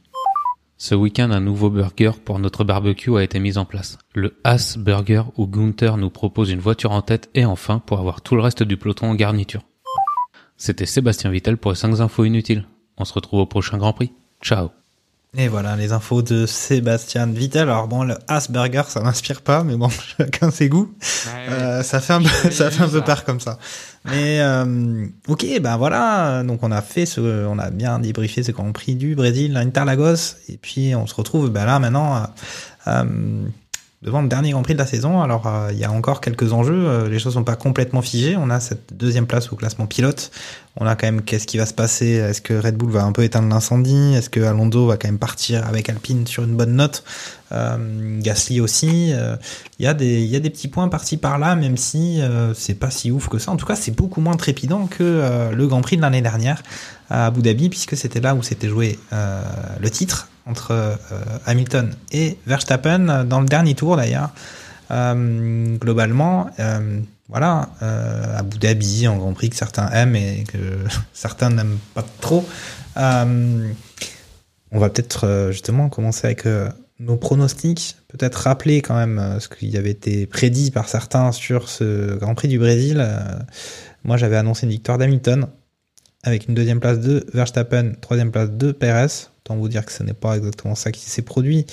Ce 0.77 0.95
week-end, 0.95 1.29
un 1.29 1.39
nouveau 1.39 1.69
burger 1.69 2.13
pour 2.25 2.39
notre 2.39 2.63
barbecue 2.63 3.15
a 3.15 3.23
été 3.23 3.39
mis 3.39 3.59
en 3.59 3.65
place. 3.65 3.99
Le 4.15 4.39
As 4.43 4.77
Burger 4.77 5.23
où 5.37 5.45
Gunther 5.45 5.97
nous 5.97 6.09
propose 6.09 6.49
une 6.49 6.59
voiture 6.59 6.91
en 6.91 7.03
tête 7.03 7.29
et 7.35 7.45
enfin 7.45 7.79
pour 7.79 7.99
avoir 7.99 8.21
tout 8.21 8.35
le 8.35 8.41
reste 8.41 8.63
du 8.63 8.77
peloton 8.77 9.11
en 9.11 9.15
garniture. 9.15 9.61
C'était 10.61 10.85
Sébastien 10.85 11.31
Vittel 11.31 11.57
pour 11.57 11.71
les 11.71 11.75
5 11.75 12.01
infos 12.01 12.23
inutiles. 12.23 12.67
On 12.95 13.03
se 13.03 13.13
retrouve 13.13 13.39
au 13.39 13.47
prochain 13.47 13.79
Grand 13.79 13.93
Prix. 13.93 14.13
Ciao 14.43 14.69
Et 15.35 15.47
voilà 15.47 15.75
les 15.75 15.91
infos 15.91 16.21
de 16.21 16.45
Sébastien 16.45 17.25
Vittel. 17.25 17.63
Alors 17.63 17.87
bon, 17.87 18.03
le 18.03 18.13
Asperger, 18.27 18.83
ça 18.87 19.01
m'inspire 19.01 19.41
pas, 19.41 19.63
mais 19.63 19.75
bon, 19.75 19.89
chacun 20.17 20.51
ses 20.51 20.69
goûts. 20.69 20.93
Euh, 21.49 21.81
ça 21.81 21.99
fait 21.99 22.13
un 22.13 22.21
peu, 22.21 22.51
ça 22.51 22.69
fait 22.69 22.83
un 22.83 22.89
peu 22.89 23.01
peur 23.01 23.25
comme 23.25 23.39
ça. 23.39 23.57
Mais 24.05 24.39
euh, 24.39 25.07
ok, 25.27 25.43
ben 25.61 25.77
voilà. 25.77 26.43
Donc 26.43 26.59
on 26.61 26.71
a 26.71 26.83
fait 26.83 27.07
ce, 27.07 27.47
on 27.47 27.57
a 27.57 27.71
bien 27.71 27.97
débriefé 27.97 28.43
ce 28.43 28.51
Grand 28.51 28.71
Prix 28.71 28.93
du 28.93 29.15
Brésil, 29.15 29.57
Interlagos, 29.57 30.35
et 30.47 30.57
puis 30.57 30.93
on 30.93 31.07
se 31.07 31.15
retrouve 31.15 31.49
ben 31.49 31.65
là 31.65 31.79
maintenant. 31.79 32.17
euh, 32.17 32.19
euh, 32.85 33.47
devant 34.01 34.23
le 34.23 34.27
dernier 34.27 34.51
Grand 34.51 34.63
Prix 34.63 34.73
de 34.73 34.79
la 34.79 34.87
saison. 34.87 35.21
Alors, 35.21 35.45
euh, 35.45 35.69
il 35.71 35.77
y 35.77 35.83
a 35.83 35.91
encore 35.91 36.21
quelques 36.21 36.53
enjeux. 36.53 36.87
euh, 36.87 37.07
les 37.07 37.19
choses 37.19 37.33
sont 37.33 37.43
pas 37.43 37.55
complètement 37.55 38.01
figées. 38.01 38.35
On 38.35 38.49
a 38.49 38.59
cette 38.59 38.97
deuxième 38.97 39.27
place 39.27 39.51
au 39.51 39.55
classement 39.55 39.85
pilote. 39.85 40.31
On 40.77 40.87
a 40.87 40.95
quand 40.95 41.05
même 41.05 41.21
qu'est-ce 41.21 41.45
qui 41.45 41.57
va 41.57 41.67
se 41.67 41.73
passer? 41.73 42.13
Est-ce 42.13 42.41
que 42.41 42.53
Red 42.53 42.77
Bull 42.77 42.89
va 42.89 43.03
un 43.03 43.11
peu 43.11 43.23
éteindre 43.23 43.49
l'incendie? 43.49 44.15
Est-ce 44.15 44.29
que 44.29 44.39
Alonso 44.39 44.87
va 44.87 44.97
quand 44.97 45.07
même 45.07 45.19
partir 45.19 45.67
avec 45.67 45.87
Alpine 45.89 46.25
sur 46.25 46.43
une 46.43 46.55
bonne 46.55 46.73
note? 46.73 47.03
Euh, 47.51 48.19
Gasly 48.21 48.59
aussi. 48.59 49.13
Il 49.79 49.85
y 49.85 49.87
a 49.87 49.93
des, 49.93 50.23
y 50.23 50.35
a 50.35 50.39
des 50.39 50.49
petits 50.49 50.69
points 50.69 50.87
par-ci 50.87 51.17
par-là, 51.17 51.55
même 51.55 51.77
si 51.77 52.21
c'est 52.55 52.75
pas 52.75 52.89
si 52.89 53.11
ouf 53.11 53.27
que 53.27 53.37
ça. 53.37 53.51
En 53.51 53.57
tout 53.57 53.65
cas, 53.65 53.75
c'est 53.75 53.95
beaucoup 53.95 54.21
moins 54.21 54.37
trépidant 54.37 54.87
que 54.87 55.51
le 55.53 55.67
Grand 55.67 55.81
Prix 55.81 55.97
de 55.97 56.01
l'année 56.01 56.21
dernière 56.21 56.63
à 57.09 57.25
Abu 57.25 57.41
Dhabi, 57.41 57.67
puisque 57.67 57.97
c'était 57.97 58.21
là 58.21 58.33
où 58.33 58.41
s'était 58.41 58.69
joué 58.69 58.97
le 59.11 59.89
titre 59.89 60.29
entre 60.45 60.71
euh, 60.71 60.95
Hamilton 61.45 61.93
et 62.11 62.37
Verstappen 62.45 63.09
euh, 63.09 63.23
dans 63.23 63.39
le 63.39 63.47
dernier 63.47 63.75
tour 63.75 63.97
d'ailleurs. 63.97 64.31
Euh, 64.91 65.77
globalement, 65.77 66.49
euh, 66.59 66.99
voilà, 67.29 67.69
Abu 68.35 68.57
Dhabi, 68.57 69.05
un 69.05 69.15
Grand 69.15 69.31
Prix 69.31 69.51
que 69.51 69.55
certains 69.55 69.89
aiment 69.91 70.17
et 70.17 70.43
que 70.45 70.57
certains 71.13 71.49
n'aiment 71.49 71.77
pas 71.93 72.05
trop. 72.19 72.45
On 72.97 74.79
va 74.79 74.89
peut-être 74.89 75.49
justement 75.51 75.87
commencer 75.87 76.27
avec 76.27 76.45
nos 76.99 77.15
pronostics, 77.15 77.95
peut-être 78.09 78.35
rappeler 78.35 78.81
quand 78.81 78.95
même 78.95 79.37
ce 79.39 79.47
qui 79.47 79.77
avait 79.77 79.91
été 79.91 80.25
prédit 80.25 80.71
par 80.71 80.89
certains 80.89 81.31
sur 81.31 81.69
ce 81.69 82.17
Grand 82.17 82.35
Prix 82.35 82.49
du 82.49 82.59
Brésil. 82.59 83.05
Moi, 84.03 84.17
j'avais 84.17 84.35
annoncé 84.35 84.65
une 84.65 84.71
victoire 84.71 84.97
d'Hamilton 84.97 85.47
avec 86.23 86.47
une 86.47 86.53
deuxième 86.53 86.79
place 86.81 86.99
de 86.99 87.25
Verstappen, 87.33 87.93
troisième 88.01 88.31
place 88.31 88.51
de 88.51 88.73
Perez. 88.73 89.30
Autant 89.45 89.55
vous 89.55 89.69
dire 89.69 89.85
que 89.85 89.91
ce 89.91 90.03
n'est 90.03 90.13
pas 90.13 90.37
exactement 90.37 90.75
ça 90.75 90.91
qui 90.91 91.09
s'est 91.09 91.23
produit. 91.23 91.65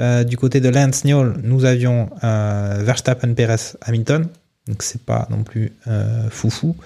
Euh, 0.00 0.22
du 0.22 0.36
côté 0.36 0.60
de 0.60 0.68
Lance 0.68 0.96
Stroll, 0.96 1.40
nous 1.42 1.64
avions 1.64 2.10
euh, 2.22 2.82
Verstappen, 2.84 3.34
Perez, 3.34 3.76
Hamilton. 3.82 4.28
Donc 4.68 4.82
c'est 4.82 5.02
pas 5.02 5.26
non 5.30 5.42
plus 5.42 5.72
euh, 5.88 6.28
foufou. 6.30 6.76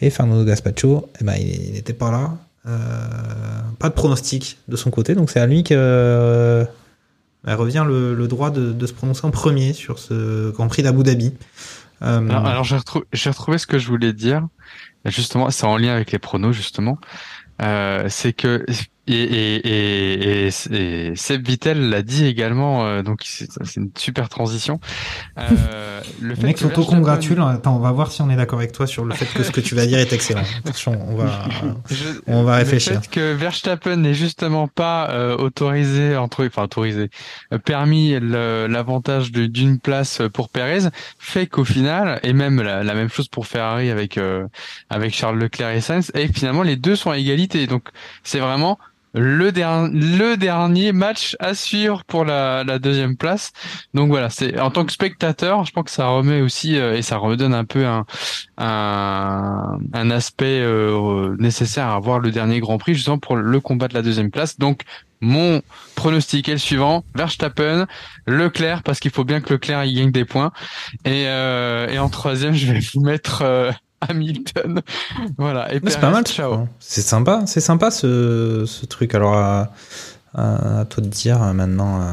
Et 0.00 0.08
Fernando 0.08 0.44
Gaspacho, 0.44 1.10
eh 1.20 1.24
ben, 1.24 1.34
il 1.34 1.72
n'était 1.72 1.92
pas 1.92 2.10
là. 2.10 2.32
Euh, 2.66 2.78
pas 3.78 3.90
de 3.90 3.94
pronostic 3.94 4.58
de 4.68 4.76
son 4.76 4.90
côté. 4.90 5.14
Donc 5.14 5.30
c'est 5.30 5.40
à 5.40 5.46
lui 5.46 5.64
que 5.64 6.66
revient 7.46 7.84
le, 7.86 8.26
droit 8.26 8.50
de, 8.50 8.86
se 8.86 8.92
prononcer 8.94 9.26
en 9.26 9.30
premier 9.30 9.74
sur 9.74 9.98
ce 9.98 10.50
Grand 10.50 10.68
Prix 10.68 10.82
d'Abu 10.82 11.02
Dhabi. 11.02 11.34
Alors, 12.00 12.64
j'ai 12.64 13.30
retrouvé, 13.30 13.58
ce 13.58 13.66
que 13.66 13.78
je 13.78 13.88
voulais 13.88 14.12
dire. 14.12 14.46
Justement, 15.04 15.50
c'est 15.50 15.66
en 15.66 15.76
lien 15.76 15.94
avec 15.94 16.12
les 16.12 16.18
pronos 16.18 16.52
justement. 16.52 16.98
C'est 17.60 18.32
que 18.32 18.64
et, 19.06 19.14
et, 19.14 20.46
et, 20.46 20.50
et, 20.72 21.16
Seb 21.16 21.46
Vittel 21.46 21.88
l'a 21.90 22.02
dit 22.02 22.24
également, 22.26 22.84
euh, 22.86 23.02
donc 23.02 23.20
c'est 23.24 23.46
une 23.76 23.90
super 23.96 24.28
transition. 24.28 24.80
Euh, 25.38 26.00
le 26.20 26.28
Le 26.28 26.34
fait 26.34 26.42
mec 26.46 26.58
s'auto-congratule. 26.58 27.40
Attends, 27.42 27.76
on 27.76 27.80
va 27.80 27.92
voir 27.92 28.10
si 28.12 28.22
on 28.22 28.30
est 28.30 28.36
d'accord 28.36 28.58
avec 28.58 28.72
toi 28.72 28.86
sur 28.86 29.04
le 29.04 29.14
fait 29.14 29.26
que 29.26 29.42
ce 29.42 29.50
que 29.50 29.60
tu 29.60 29.74
vas 29.74 29.86
dire 29.86 29.98
est 29.98 30.12
excellent. 30.12 30.42
Attention, 30.64 30.98
on 31.08 31.16
va, 31.16 31.44
Je- 31.90 32.20
on 32.26 32.42
va 32.44 32.52
Le 32.58 32.64
réfléchir. 32.64 33.00
fait 33.02 33.10
que 33.10 33.32
Verstappen 33.34 33.96
n'est 33.96 34.14
justement 34.14 34.68
pas 34.68 35.10
euh, 35.10 35.36
autorisé, 35.36 36.16
entre, 36.16 36.46
enfin 36.46 36.64
autorisé, 36.64 37.10
euh, 37.52 37.58
permis 37.58 38.18
le- 38.20 38.66
l'avantage 38.68 39.32
d'une 39.32 39.78
place 39.78 40.22
pour 40.32 40.48
Perez, 40.48 40.88
fait 41.18 41.46
qu'au 41.46 41.64
final, 41.64 42.20
et 42.22 42.32
même 42.32 42.62
la, 42.62 42.82
la 42.82 42.94
même 42.94 43.08
chose 43.08 43.28
pour 43.28 43.46
Ferrari 43.46 43.90
avec 43.90 44.18
euh, 44.18 44.46
avec 44.90 45.14
Charles 45.14 45.38
Leclerc 45.38 45.70
et 45.70 45.80
Sainz, 45.80 46.10
et 46.14 46.28
finalement 46.28 46.62
les 46.62 46.76
deux 46.76 46.96
sont 46.96 47.10
à 47.10 47.18
égalité. 47.18 47.66
Donc 47.66 47.88
c'est 48.22 48.38
vraiment 48.38 48.78
le, 49.14 49.50
le 49.50 50.36
dernier 50.36 50.92
match 50.92 51.36
à 51.38 51.54
suivre 51.54 52.04
pour 52.04 52.24
la, 52.24 52.64
la 52.64 52.78
deuxième 52.78 53.16
place. 53.16 53.52
Donc 53.94 54.08
voilà, 54.08 54.28
c'est 54.28 54.58
en 54.58 54.70
tant 54.70 54.84
que 54.84 54.92
spectateur, 54.92 55.64
je 55.64 55.72
pense 55.72 55.84
que 55.84 55.90
ça 55.90 56.08
remet 56.08 56.40
aussi 56.40 56.76
euh, 56.76 56.96
et 56.96 57.02
ça 57.02 57.16
redonne 57.16 57.54
un 57.54 57.64
peu 57.64 57.86
un 57.86 58.04
un, 58.56 59.78
un 59.92 60.10
aspect 60.10 60.60
euh, 60.60 61.36
nécessaire 61.38 61.86
à 61.86 61.94
avoir 61.94 62.18
le 62.18 62.30
dernier 62.30 62.60
Grand 62.60 62.78
Prix 62.78 62.94
justement 62.94 63.18
pour 63.18 63.36
le 63.36 63.60
combat 63.60 63.88
de 63.88 63.94
la 63.94 64.02
deuxième 64.02 64.30
place. 64.30 64.58
Donc 64.58 64.82
mon 65.20 65.62
pronostic 65.94 66.48
est 66.48 66.52
le 66.52 66.58
suivant 66.58 67.04
Verstappen, 67.14 67.86
Leclerc 68.26 68.82
parce 68.82 69.00
qu'il 69.00 69.10
faut 69.10 69.24
bien 69.24 69.40
que 69.40 69.54
Leclerc 69.54 69.84
il 69.84 69.96
gagne 69.96 70.12
des 70.12 70.24
points 70.24 70.52
et 71.04 71.26
euh, 71.28 71.88
et 71.88 71.98
en 71.98 72.08
troisième 72.08 72.54
je 72.54 72.72
vais 72.72 72.80
vous 72.94 73.00
mettre 73.00 73.42
euh, 73.42 73.72
Hamilton. 74.08 74.80
Voilà. 75.38 75.72
Et 75.74 75.80
C'est 75.86 76.00
pas 76.00 76.10
mal. 76.10 76.24
Ciao. 76.24 76.68
C'est 76.80 77.02
sympa, 77.02 77.42
c'est 77.46 77.60
sympa 77.60 77.90
ce, 77.90 78.64
ce 78.66 78.86
truc. 78.86 79.14
Alors, 79.14 79.34
à, 79.34 79.72
à- 80.34 80.80
à 80.80 80.84
toi 80.84 81.02
de 81.02 81.08
dire 81.08 81.42
euh, 81.42 81.52
maintenant, 81.52 82.00
euh, 82.02 82.12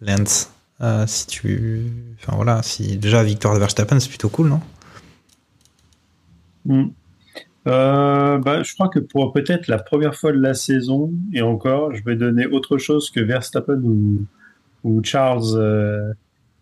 Lance, 0.00 0.50
euh, 0.80 1.04
si 1.06 1.26
tu. 1.26 1.82
Enfin 2.20 2.36
voilà, 2.36 2.62
si 2.62 2.96
déjà 2.98 3.22
victoire 3.22 3.54
de 3.54 3.58
Verstappen, 3.60 3.98
c'est 4.00 4.08
plutôt 4.08 4.28
cool, 4.28 4.48
non? 4.48 4.60
Hmm. 6.64 6.88
Euh, 7.68 8.38
bah, 8.38 8.62
je 8.62 8.74
crois 8.74 8.88
que 8.88 8.98
pour 8.98 9.32
peut-être 9.32 9.68
la 9.68 9.78
première 9.78 10.14
fois 10.16 10.32
de 10.32 10.38
la 10.38 10.54
saison, 10.54 11.12
et 11.32 11.42
encore, 11.42 11.94
je 11.94 12.02
vais 12.04 12.16
donner 12.16 12.46
autre 12.46 12.78
chose 12.78 13.10
que 13.10 13.20
Verstappen 13.20 13.80
ou, 13.84 14.24
ou 14.84 15.02
Charles 15.04 15.54
euh, 15.54 16.12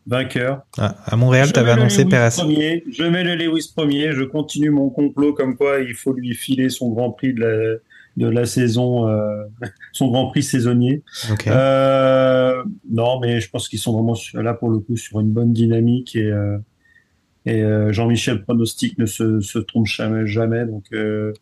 vainqueur. 0.07 0.63
Ah, 0.79 0.97
À 1.07 1.17
Montréal, 1.17 1.49
mets 1.55 1.75
le 1.77 1.81
annoncé 1.81 2.05
Perez. 2.05 2.31
Premier, 2.37 2.85
je 2.91 3.03
mets 3.05 3.23
le 3.25 3.35
Lewis 3.37 3.73
premier, 3.75 4.13
je 4.13 4.23
continue 4.25 4.71
mon 4.71 4.91
complot 4.91 5.33
comme 5.35 5.57
quoi 5.57 5.81
il 5.81 5.95
faut 5.95 6.13
lui 6.13 6.35
filer 6.35 6.69
son 6.69 6.91
Grand 6.91 7.11
Prix 7.13 7.35
de 7.35 7.41
la, 7.41 7.77
de 8.17 8.29
la 8.29 8.47
saison, 8.47 9.09
euh, 9.09 9.45
son 9.93 10.09
Grand 10.11 10.29
Prix 10.31 10.43
saisonnier. 10.43 11.03
Ok. 11.31 11.47
Euh, 11.47 12.63
non, 12.91 13.21
mais 13.21 13.41
je 13.41 13.51
pense 13.51 13.69
qu'ils 13.69 13.79
sont 13.79 13.93
vraiment 13.93 14.17
là 14.35 14.55
pour 14.55 14.71
le 14.71 14.79
coup 14.79 14.97
sur 14.97 15.21
une 15.21 15.31
bonne 15.31 15.53
dynamique 15.53 16.17
et, 16.17 16.25
euh, 16.31 16.59
et 17.47 17.63
euh, 17.63 17.93
Jean-Michel 17.93 18.43
pronostic 18.43 18.99
ne 18.99 19.07
se, 19.07 19.41
se 19.41 19.59
trompe 19.59 19.87
jamais, 19.87 20.27
jamais. 20.27 20.67
Donc, 20.67 20.85
euh, 20.93 21.33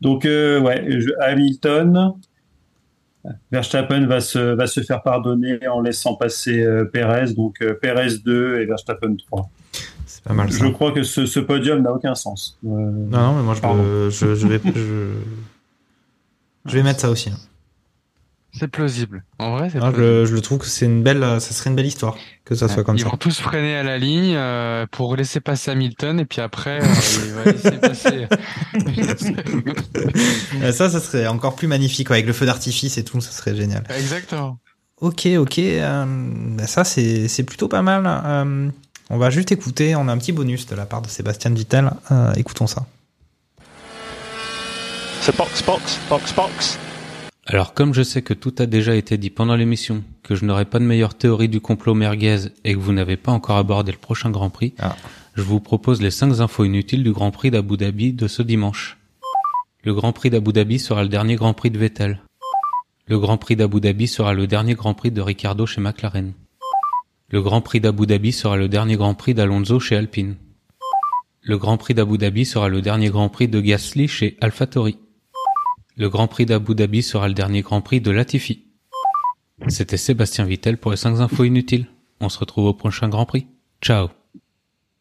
donc 0.00 0.24
euh, 0.24 0.60
ouais, 0.60 0.84
je- 1.00 1.10
Hamilton, 1.20 2.12
Verstappen 3.52 4.06
va 4.06 4.20
se 4.20 4.38
va 4.38 4.66
se 4.66 4.80
faire 4.80 5.02
pardonner 5.02 5.58
en 5.68 5.80
laissant 5.80 6.14
passer 6.14 6.62
euh, 6.62 6.84
Perez. 6.84 7.34
Donc 7.34 7.60
euh, 7.62 7.74
Perez 7.74 8.18
2 8.24 8.60
et 8.60 8.66
Verstappen 8.66 9.14
3. 9.16 9.48
C'est 10.06 10.24
pas 10.24 10.32
mal 10.34 10.50
ça. 10.52 10.64
Je 10.64 10.70
crois 10.70 10.92
que 10.92 11.02
ce, 11.02 11.26
ce 11.26 11.40
podium 11.40 11.82
n'a 11.82 11.92
aucun 11.92 12.14
sens. 12.14 12.58
Euh, 12.64 12.68
Non, 12.68 13.08
non, 13.18 13.34
mais 13.34 13.42
moi 13.42 13.54
je, 13.54 14.10
je, 14.10 14.34
je 14.34 14.46
vais, 14.46 14.60
je, 14.74 15.12
je 16.66 16.72
vais 16.76 16.82
mettre 16.82 17.00
ça 17.00 17.10
aussi. 17.10 17.30
hein. 17.30 17.36
C'est 18.58 18.68
plausible. 18.68 19.22
En 19.38 19.56
vrai, 19.56 19.70
c'est 19.70 19.78
Ah, 19.78 19.86
je, 19.86 19.92
plausible. 19.92 20.00
le, 20.02 20.24
je 20.26 20.34
le 20.34 20.40
trouve 20.40 20.58
que 20.58 20.66
c'est 20.66 20.86
une 20.86 21.02
belle, 21.02 21.20
ça 21.22 21.40
serait 21.40 21.70
une 21.70 21.76
belle 21.76 21.86
histoire 21.86 22.16
que 22.44 22.54
ça 22.54 22.66
soit 22.68 22.82
comme 22.82 22.96
Ils 22.96 23.02
ça. 23.02 23.08
vont 23.10 23.16
tous 23.16 23.38
freiner 23.40 23.76
à 23.76 23.82
la 23.82 23.98
ligne 23.98 24.34
euh, 24.34 24.86
pour 24.90 25.14
laisser 25.16 25.40
passer 25.40 25.70
Hamilton 25.70 26.18
et 26.18 26.24
puis 26.24 26.40
après 26.40 26.80
euh, 26.82 26.86
il 27.26 27.32
va 27.32 27.44
laisser 27.44 27.70
passer. 27.78 28.26
Euh, 30.62 30.72
Ça, 30.72 30.88
ça 30.90 31.00
serait 31.00 31.26
encore 31.26 31.54
plus 31.56 31.66
magnifique 31.68 32.10
ouais, 32.10 32.16
avec 32.16 32.26
le 32.26 32.32
feu 32.32 32.46
d'artifice 32.46 32.98
et 32.98 33.04
tout, 33.04 33.20
ça 33.20 33.30
serait 33.30 33.54
génial. 33.54 33.84
Exactement. 33.96 34.58
Ok, 35.00 35.26
ok. 35.26 35.58
euh, 35.58 36.04
bah 36.56 36.66
ça, 36.66 36.82
c'est 36.84 37.28
c'est 37.28 37.44
plutôt 37.44 37.68
pas 37.68 37.82
mal. 37.82 38.02
Euh, 38.06 38.68
on 39.10 39.18
va 39.18 39.30
juste 39.30 39.52
écouter. 39.52 39.94
On 39.94 40.08
a 40.08 40.12
un 40.12 40.18
petit 40.18 40.32
bonus 40.32 40.66
de 40.66 40.74
la 40.74 40.86
part 40.86 41.02
de 41.02 41.08
Sébastien 41.08 41.52
Vittel. 41.52 41.90
Euh, 42.10 42.32
écoutons 42.34 42.66
ça. 42.66 42.86
C'est 45.20 45.36
box, 45.36 45.62
box, 45.62 45.98
box, 46.08 46.32
box. 46.34 46.78
Alors 47.50 47.72
comme 47.72 47.94
je 47.94 48.02
sais 48.02 48.20
que 48.20 48.34
tout 48.34 48.54
a 48.58 48.66
déjà 48.66 48.94
été 48.94 49.16
dit 49.16 49.30
pendant 49.30 49.56
l'émission, 49.56 50.04
que 50.22 50.34
je 50.34 50.44
n'aurai 50.44 50.66
pas 50.66 50.78
de 50.78 50.84
meilleure 50.84 51.14
théorie 51.14 51.48
du 51.48 51.60
complot 51.60 51.94
merguez 51.94 52.48
et 52.64 52.74
que 52.74 52.78
vous 52.78 52.92
n'avez 52.92 53.16
pas 53.16 53.32
encore 53.32 53.56
abordé 53.56 53.90
le 53.90 53.96
prochain 53.98 54.30
Grand 54.30 54.50
Prix, 54.50 54.74
Ah. 54.78 54.94
je 55.34 55.40
vous 55.42 55.58
propose 55.60 56.02
les 56.02 56.10
5 56.10 56.40
infos 56.40 56.64
inutiles 56.64 57.02
du 57.02 57.12
Grand 57.12 57.30
Prix 57.30 57.50
d'Abu 57.50 57.78
Dhabi 57.78 58.12
de 58.12 58.28
ce 58.28 58.42
dimanche. 58.42 58.98
Le 59.82 59.94
Grand 59.94 60.12
Prix 60.12 60.28
d'Abu 60.28 60.52
Dhabi 60.52 60.78
sera 60.78 61.02
le 61.02 61.08
dernier 61.08 61.36
Grand 61.36 61.54
Prix 61.54 61.70
de 61.70 61.78
Vettel. 61.78 62.20
Le 63.06 63.18
Grand 63.18 63.38
Prix 63.38 63.56
d'Abu 63.56 63.80
Dhabi 63.80 64.06
sera 64.08 64.34
le 64.34 64.46
dernier 64.46 64.74
Grand 64.74 64.92
Prix 64.92 65.10
de 65.10 65.22
Ricciardo 65.22 65.64
chez 65.64 65.80
McLaren. 65.80 66.34
Le 67.30 67.40
Grand 67.40 67.62
Prix 67.62 67.80
d'Abu 67.80 68.06
Dhabi 68.06 68.32
sera 68.32 68.58
le 68.58 68.68
dernier 68.68 68.96
Grand 68.96 69.14
Prix 69.14 69.32
d'Alonso 69.32 69.80
chez 69.80 69.96
Alpine. 69.96 70.36
Le 71.42 71.56
Grand 71.56 71.78
Prix 71.78 71.94
d'Abu 71.94 72.18
Dhabi 72.18 72.44
sera 72.44 72.68
le 72.68 72.82
dernier 72.82 73.08
Grand 73.08 73.30
Prix 73.30 73.48
de 73.48 73.60
Gasly 73.60 74.06
chez 74.08 74.36
AlphaTauri. 74.42 74.98
Le 75.98 76.08
Grand 76.08 76.28
Prix 76.28 76.46
d'Abu 76.46 76.76
Dhabi 76.76 77.02
sera 77.02 77.26
le 77.26 77.34
dernier 77.34 77.62
Grand 77.62 77.80
Prix 77.80 78.00
de 78.00 78.12
Latifi. 78.12 78.62
C'était 79.66 79.96
Sébastien 79.96 80.44
Vittel 80.44 80.78
pour 80.78 80.92
les 80.92 80.96
5 80.96 81.18
infos 81.18 81.42
inutiles. 81.42 81.88
On 82.20 82.28
se 82.28 82.38
retrouve 82.38 82.66
au 82.66 82.72
prochain 82.72 83.08
Grand 83.08 83.26
Prix. 83.26 83.48
Ciao. 83.82 84.06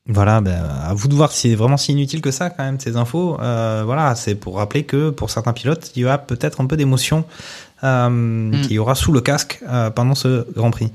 Voilà, 0.07 0.41
ben, 0.41 0.56
à 0.56 0.95
vous 0.95 1.07
de 1.07 1.14
voir 1.14 1.32
si 1.32 1.49
c'est 1.49 1.56
vraiment 1.56 1.78
si 1.78 1.91
inutile 1.91 2.22
que 2.22 2.32
ça 2.32 2.49
quand 2.49 2.64
même 2.64 2.80
ces 2.80 2.98
infos. 2.98 3.40
Euh, 3.40 3.84
voilà, 3.86 4.15
c'est 4.15 4.34
pour 4.34 4.56
rappeler 4.56 4.86
que 4.86 5.11
pour 5.11 5.30
certains 5.30 5.53
pilotes, 5.53 5.91
il 5.95 6.02
y 6.02 6.06
aura 6.06 6.18
peut-être 6.18 6.61
un 6.61 6.65
peu 6.65 6.78
d'émotion 6.78 7.26
euh, 7.84 8.52
qu'il 8.64 8.72
y 8.72 8.80
aura 8.80 8.95
sous 8.95 9.11
le 9.11 9.22
casque 9.22 9.60
euh, 9.68 9.91
pendant 9.91 10.15
ce 10.15 10.52
Grand 10.53 10.72
Prix. 10.72 10.91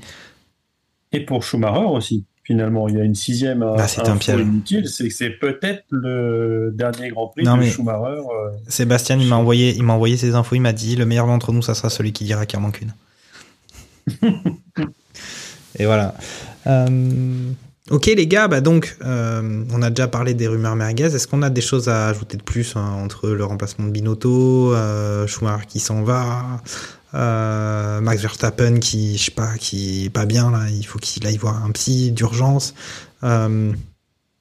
Et 1.13 1.21
pour 1.21 1.43
Schumacher 1.43 1.85
aussi, 1.85 2.25
finalement, 2.43 2.87
il 2.89 2.95
y 2.97 2.99
a 2.99 3.03
une 3.03 3.15
sixième 3.15 3.63
euh, 3.63 3.75
Ah, 3.77 3.87
c'est 3.87 4.07
un 4.07 4.17
piège. 4.17 4.39
inutile, 4.41 4.87
c'est 4.89 5.07
que 5.07 5.13
c'est 5.13 5.29
peut-être 5.29 5.83
le 5.89 6.71
dernier 6.75 7.09
Grand 7.09 7.27
Prix 7.27 7.43
Non, 7.45 7.55
de 7.55 7.61
mais- 7.61 7.69
Schumacher. 7.71 8.19
euh, 8.19 8.49
Sébastien, 8.67 9.17
il 9.17 9.27
m'a 9.27 9.37
envoyé, 9.37 9.73
il 9.75 9.83
m'a 9.83 9.93
envoyé 9.93 10.17
ces 10.17 10.35
infos. 10.35 10.55
Il 10.55 10.61
m'a 10.61 10.73
dit 10.73 10.95
le 10.95 11.05
meilleur 11.05 11.27
d'entre 11.27 11.51
nous, 11.53 11.61
ça 11.61 11.73
sera 11.73 11.89
celui 11.89 12.11
qui 12.13 12.23
dira 12.25 12.45
qu'il 12.45 12.59
en 12.59 12.63
manque 12.63 12.81
une. 12.81 12.93
Et 15.79 15.85
voilà. 15.85 16.13
Euh, 16.67 17.49
ok 17.89 18.05
les 18.05 18.27
gars, 18.27 18.47
bah 18.47 18.61
donc 18.61 18.95
euh, 19.03 19.63
on 19.73 19.81
a 19.81 19.89
déjà 19.89 20.07
parlé 20.07 20.33
des 20.33 20.47
rumeurs 20.47 20.75
merguez. 20.75 21.05
Est-ce 21.15 21.27
qu'on 21.27 21.41
a 21.41 21.49
des 21.49 21.61
choses 21.61 21.89
à 21.89 22.07
ajouter 22.07 22.37
de 22.37 22.43
plus 22.43 22.75
hein, 22.75 22.85
entre 23.03 23.29
le 23.29 23.43
remplacement 23.43 23.85
de 23.87 23.91
Binotto, 23.91 24.73
Schumacher 25.27 25.65
qui 25.67 25.79
s'en 25.79 26.03
va, 26.03 26.61
euh, 27.13 28.01
Max 28.01 28.21
Verstappen 28.21 28.79
qui, 28.79 29.17
je 29.17 29.25
sais 29.25 29.31
pas, 29.31 29.55
qui 29.57 30.05
est 30.05 30.09
pas 30.09 30.25
bien 30.25 30.51
là, 30.51 30.69
il 30.69 30.85
faut 30.85 30.99
qu'il 30.99 31.25
aille 31.27 31.37
voir 31.37 31.63
un 31.63 31.71
psy 31.71 32.11
d'urgence. 32.11 32.73
Euh, 33.23 33.71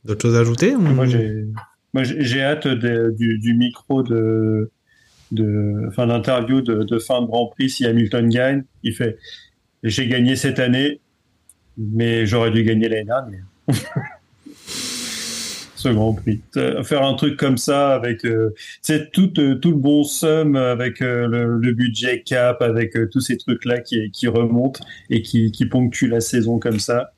D'autres 0.04 0.22
choses 0.22 0.36
à 0.36 0.40
ajouter 0.40 0.74
ou- 0.74 0.80
Moi, 0.80 1.06
j'ai, 2.04 2.42
hâte 2.42 2.66
du, 2.66 3.38
du 3.38 3.54
micro 3.54 4.02
de, 4.02 4.70
de, 5.30 5.88
fin 5.94 6.06
d'interview 6.06 6.60
de, 6.60 6.82
de 6.82 6.98
fin 6.98 7.20
de 7.22 7.26
Grand 7.26 7.46
Prix 7.46 7.70
si 7.70 7.86
Hamilton 7.86 8.28
gagne. 8.28 8.64
Il 8.82 8.94
fait, 8.94 9.18
j'ai 9.82 10.08
gagné 10.08 10.34
cette 10.36 10.58
année, 10.58 11.00
mais 11.76 12.26
j'aurais 12.26 12.50
dû 12.50 12.64
gagner 12.64 12.88
l'année 12.88 13.04
dernière. 13.04 13.44
Ce 15.82 15.88
Grand 15.88 16.14
Prix. 16.14 16.40
Euh, 16.56 16.82
Faire 16.84 17.02
un 17.04 17.14
truc 17.14 17.36
comme 17.36 17.56
ça 17.58 17.94
avec, 17.94 18.24
euh, 18.24 18.54
c'est 18.82 19.10
tout, 19.10 19.32
euh, 19.38 19.56
tout 19.56 19.70
le 19.70 19.76
bon 19.76 20.04
somme 20.04 20.56
avec 20.56 21.02
euh, 21.02 21.26
le, 21.26 21.58
le 21.58 21.72
budget 21.72 22.22
cap, 22.22 22.62
avec 22.62 22.96
tous 23.10 23.20
ces 23.20 23.36
trucs-là 23.36 23.80
qui, 23.80 24.10
qui 24.12 24.28
remontent 24.28 24.84
et 25.10 25.22
qui, 25.22 25.50
qui 25.50 25.66
ponctuent 25.66 26.08
la 26.08 26.20
saison 26.20 26.58
comme 26.58 26.78
ça. 26.78 27.12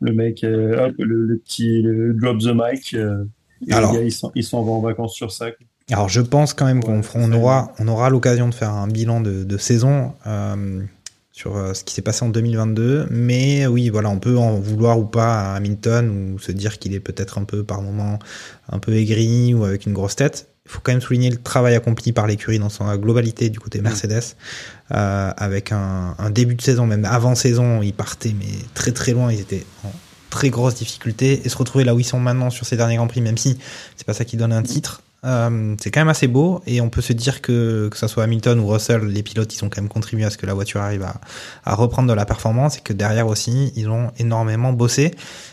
Le 0.00 0.12
mec, 0.12 0.44
hop, 0.44 0.92
le, 0.98 1.26
le 1.26 1.38
petit 1.38 1.82
le 1.82 2.12
drop 2.14 2.38
the 2.38 2.52
mic. 2.54 2.94
et 2.94 3.72
Alors. 3.72 3.92
les 3.92 4.08
gars, 4.08 4.30
ils 4.34 4.42
s'en 4.44 4.62
vont 4.62 4.74
en 4.74 4.80
vacances 4.80 5.14
sur 5.14 5.30
ça. 5.30 5.50
quoi. 5.52 5.66
Alors 5.92 6.08
je 6.08 6.20
pense 6.22 6.54
quand 6.54 6.64
même 6.64 6.82
qu'on 6.82 6.96
Ouais, 6.96 7.02
fera- 7.02 7.18
on 7.20 7.30
ça, 7.30 7.36
aura, 7.38 7.72
on 7.78 7.88
aura 7.88 8.10
l'occasion 8.10 8.48
de 8.48 8.54
faire 8.54 8.70
un 8.70 8.88
bilan 8.88 9.20
de, 9.20 9.44
de 9.44 9.56
saison 9.58 10.14
euh, 10.26 10.82
sur 11.34 11.56
euh, 11.56 11.74
ce 11.74 11.82
qui 11.82 11.92
s'est 11.92 12.02
passé 12.02 12.24
en 12.24 12.28
2022. 12.28 13.08
Mais 13.10 13.66
oui, 13.66 13.88
voilà, 13.90 14.08
on 14.08 14.20
peut 14.20 14.38
en 14.38 14.60
vouloir 14.60 14.98
ou 15.00 15.04
pas 15.04 15.52
à 15.52 15.56
Hamilton 15.56 16.32
ou 16.32 16.38
se 16.38 16.52
dire 16.52 16.78
qu'il 16.78 16.94
est 16.94 17.00
peut-être 17.00 17.38
un 17.38 17.44
peu 17.44 17.64
par 17.64 17.82
moment 17.82 18.20
un 18.70 18.78
peu 18.78 18.94
aigri 18.94 19.52
ou 19.52 19.64
avec 19.64 19.84
une 19.84 19.92
grosse 19.92 20.14
tête. 20.14 20.48
Il 20.64 20.70
faut 20.70 20.80
quand 20.80 20.92
même 20.92 21.00
souligner 21.00 21.30
le 21.30 21.36
travail 21.36 21.74
accompli 21.74 22.12
par 22.12 22.28
l'écurie 22.28 22.60
dans 22.60 22.68
sa 22.70 22.96
globalité 22.96 23.50
du 23.50 23.58
côté 23.58 23.82
Mercedes, 23.82 24.36
euh, 24.92 25.30
avec 25.36 25.72
un, 25.72 26.14
début 26.30 26.54
de 26.54 26.62
saison, 26.62 26.86
même 26.86 27.04
avant 27.04 27.34
saison, 27.34 27.82
ils 27.82 27.92
partaient 27.92 28.34
mais 28.38 28.46
très 28.72 28.92
très 28.92 29.12
loin, 29.12 29.30
ils 29.30 29.40
étaient 29.40 29.66
en 29.84 29.92
très 30.30 30.48
grosse 30.48 30.76
difficulté 30.76 31.42
et 31.44 31.48
se 31.50 31.56
retrouver 31.56 31.84
là 31.84 31.94
où 31.94 32.00
ils 32.00 32.04
sont 32.04 32.20
maintenant 32.20 32.48
sur 32.48 32.64
ces 32.64 32.78
derniers 32.78 32.96
grands 32.96 33.08
prix, 33.08 33.20
même 33.20 33.36
si 33.36 33.58
c'est 33.96 34.06
pas 34.06 34.14
ça 34.14 34.24
qui 34.24 34.38
donne 34.38 34.52
un 34.54 34.62
titre. 34.62 35.02
Euh, 35.24 35.74
c'est 35.80 35.90
quand 35.90 36.00
même 36.00 36.08
assez 36.08 36.26
beau 36.26 36.60
et 36.66 36.80
on 36.80 36.90
peut 36.90 37.00
se 37.00 37.12
dire 37.12 37.40
que 37.40 37.88
que 37.88 37.96
ça 37.96 38.08
soit 38.08 38.24
Hamilton 38.24 38.58
ou 38.60 38.66
Russell, 38.66 39.06
les 39.06 39.22
pilotes, 39.22 39.54
ils 39.54 39.64
ont 39.64 39.68
quand 39.68 39.80
même 39.80 39.88
contribué 39.88 40.24
à 40.24 40.30
ce 40.30 40.36
que 40.36 40.46
la 40.46 40.54
voiture 40.54 40.80
arrive 40.80 41.06
à, 41.64 41.74
reprendre 41.74 42.08
de 42.08 42.14
la 42.14 42.26
performance 42.26 42.78
et 42.78 42.80
que 42.80 42.92
derrière 42.92 43.26
aussi, 43.26 43.72
ils 43.76 43.88
ont 43.88 44.10
énormément 44.18 44.72
bossé. 44.72 45.12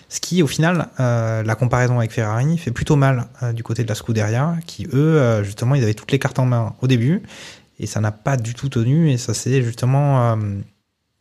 Ce 0.10 0.20
qui, 0.20 0.44
au 0.44 0.48
final, 0.48 0.90
euh, 1.00 1.42
la 1.44 1.56
comparaison 1.56 2.00
avec 2.00 2.12
Ferrari 2.12 2.58
fait 2.58 2.72
plutôt 2.72 2.98
mal 2.98 3.28
euh, 3.44 3.54
du 3.54 3.64
côté 3.64 3.84
de 3.84 3.88
la 3.88 3.96
Scuderia, 3.96 4.56
qui 4.66 4.88
eux, 4.94 5.42
justement, 5.44 5.76
ils 5.76 5.84
avaient 5.84 5.94
toutes 5.94 6.12
les 6.12 6.20
cartes 6.20 6.40
en 6.40 6.46
main 6.46 6.76
au 6.82 6.88
début 6.88 7.24
et 7.80 7.88
ça 7.88 8.02
n'a 8.02 8.12
pas 8.12 8.38
du 8.38 8.54
tout 8.54 8.70
tenu 8.70 9.10
et 9.10 9.18
ça 9.18 9.34
s'est 9.34 9.62
justement 9.62 10.38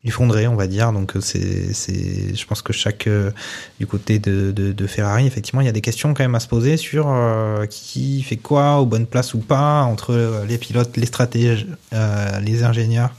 effondré, 0.04 0.48
on 0.48 0.56
va 0.56 0.66
dire. 0.66 0.92
Donc 0.92 1.16
euh, 1.16 1.20
c'est, 1.20 1.72
c'est, 1.72 2.34
je 2.34 2.46
pense 2.46 2.62
que 2.62 2.72
chaque 2.72 3.06
euh, 3.06 3.30
du 3.78 3.86
côté 3.86 4.18
de, 4.18 4.50
de, 4.50 4.72
de 4.72 4.86
Ferrari, 4.86 5.26
effectivement, 5.26 5.60
il 5.60 5.66
y 5.66 5.68
a 5.68 5.72
des 5.72 5.80
questions 5.80 6.14
quand 6.14 6.24
même 6.24 6.34
à 6.34 6.40
se 6.40 6.48
poser 6.48 6.76
sur 6.76 7.08
euh, 7.08 7.66
qui 7.66 8.22
fait 8.22 8.36
quoi, 8.36 8.80
aux 8.80 8.86
bonnes 8.86 9.06
places 9.06 9.34
ou 9.34 9.38
pas, 9.40 9.82
entre 9.82 10.12
euh, 10.12 10.44
les 10.46 10.58
pilotes, 10.58 10.96
les 10.96 11.06
stratèges, 11.06 11.66
euh, 11.92 12.40
les 12.40 12.64
ingénieurs. 12.64 13.12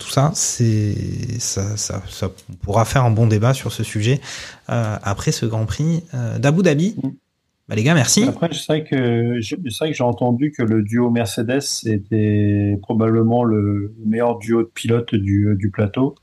Tout 0.00 0.10
ça, 0.10 0.32
c'est 0.34 0.94
ça, 1.38 1.78
ça, 1.78 2.02
ça 2.10 2.28
pourra 2.60 2.84
faire 2.84 3.04
un 3.04 3.10
bon 3.10 3.26
débat 3.26 3.54
sur 3.54 3.72
ce 3.72 3.82
sujet 3.82 4.20
après 4.66 5.32
ce 5.32 5.46
Grand 5.46 5.64
Prix 5.64 6.04
d'Abu 6.38 6.62
Dhabi. 6.62 6.94
Bah, 7.72 7.76
les 7.76 7.84
gars, 7.84 7.94
merci. 7.94 8.24
Après, 8.28 8.50
c'est 8.52 8.66
vrai 8.66 8.84
que 8.84 9.40
je- 9.40 9.56
vrai 9.56 9.90
que 9.92 9.96
j'ai 9.96 10.04
entendu 10.04 10.52
que 10.52 10.62
le 10.62 10.82
duo 10.82 11.08
Mercedes 11.08 11.62
était 11.86 12.76
probablement 12.82 13.44
le 13.44 13.94
meilleur 14.04 14.38
duo 14.38 14.60
de 14.62 14.68
pilotes 14.74 15.14
du, 15.14 15.54
du 15.56 15.70
plateau. 15.70 16.14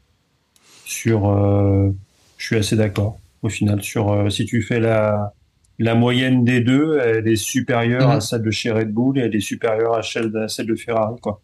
Sur, 0.85 1.27
euh, 1.27 1.89
je 2.38 2.45
suis 2.45 2.55
assez 2.55 2.76
d'accord. 2.76 3.17
Au 3.41 3.49
final, 3.49 3.81
sur 3.81 4.11
euh, 4.11 4.30
si 4.30 4.45
tu 4.45 4.61
fais 4.61 4.80
la 4.80 5.34
la 5.80 5.95
moyenne 5.95 6.43
des 6.43 6.59
deux, 6.61 6.99
elle 7.03 7.27
est 7.27 7.35
supérieure 7.35 8.09
Mhm. 8.09 8.17
à 8.17 8.21
celle 8.21 8.43
de 8.43 8.51
chez 8.51 8.69
Red 8.69 8.91
Bull 8.93 9.17
et 9.17 9.21
elle 9.21 9.35
est 9.35 9.39
supérieure 9.39 9.95
à 9.95 10.03
celle 10.03 10.30
de, 10.31 10.38
à 10.41 10.47
celle 10.49 10.67
de 10.67 10.76
Ferrari, 10.76 11.19
quoi. 11.19 11.41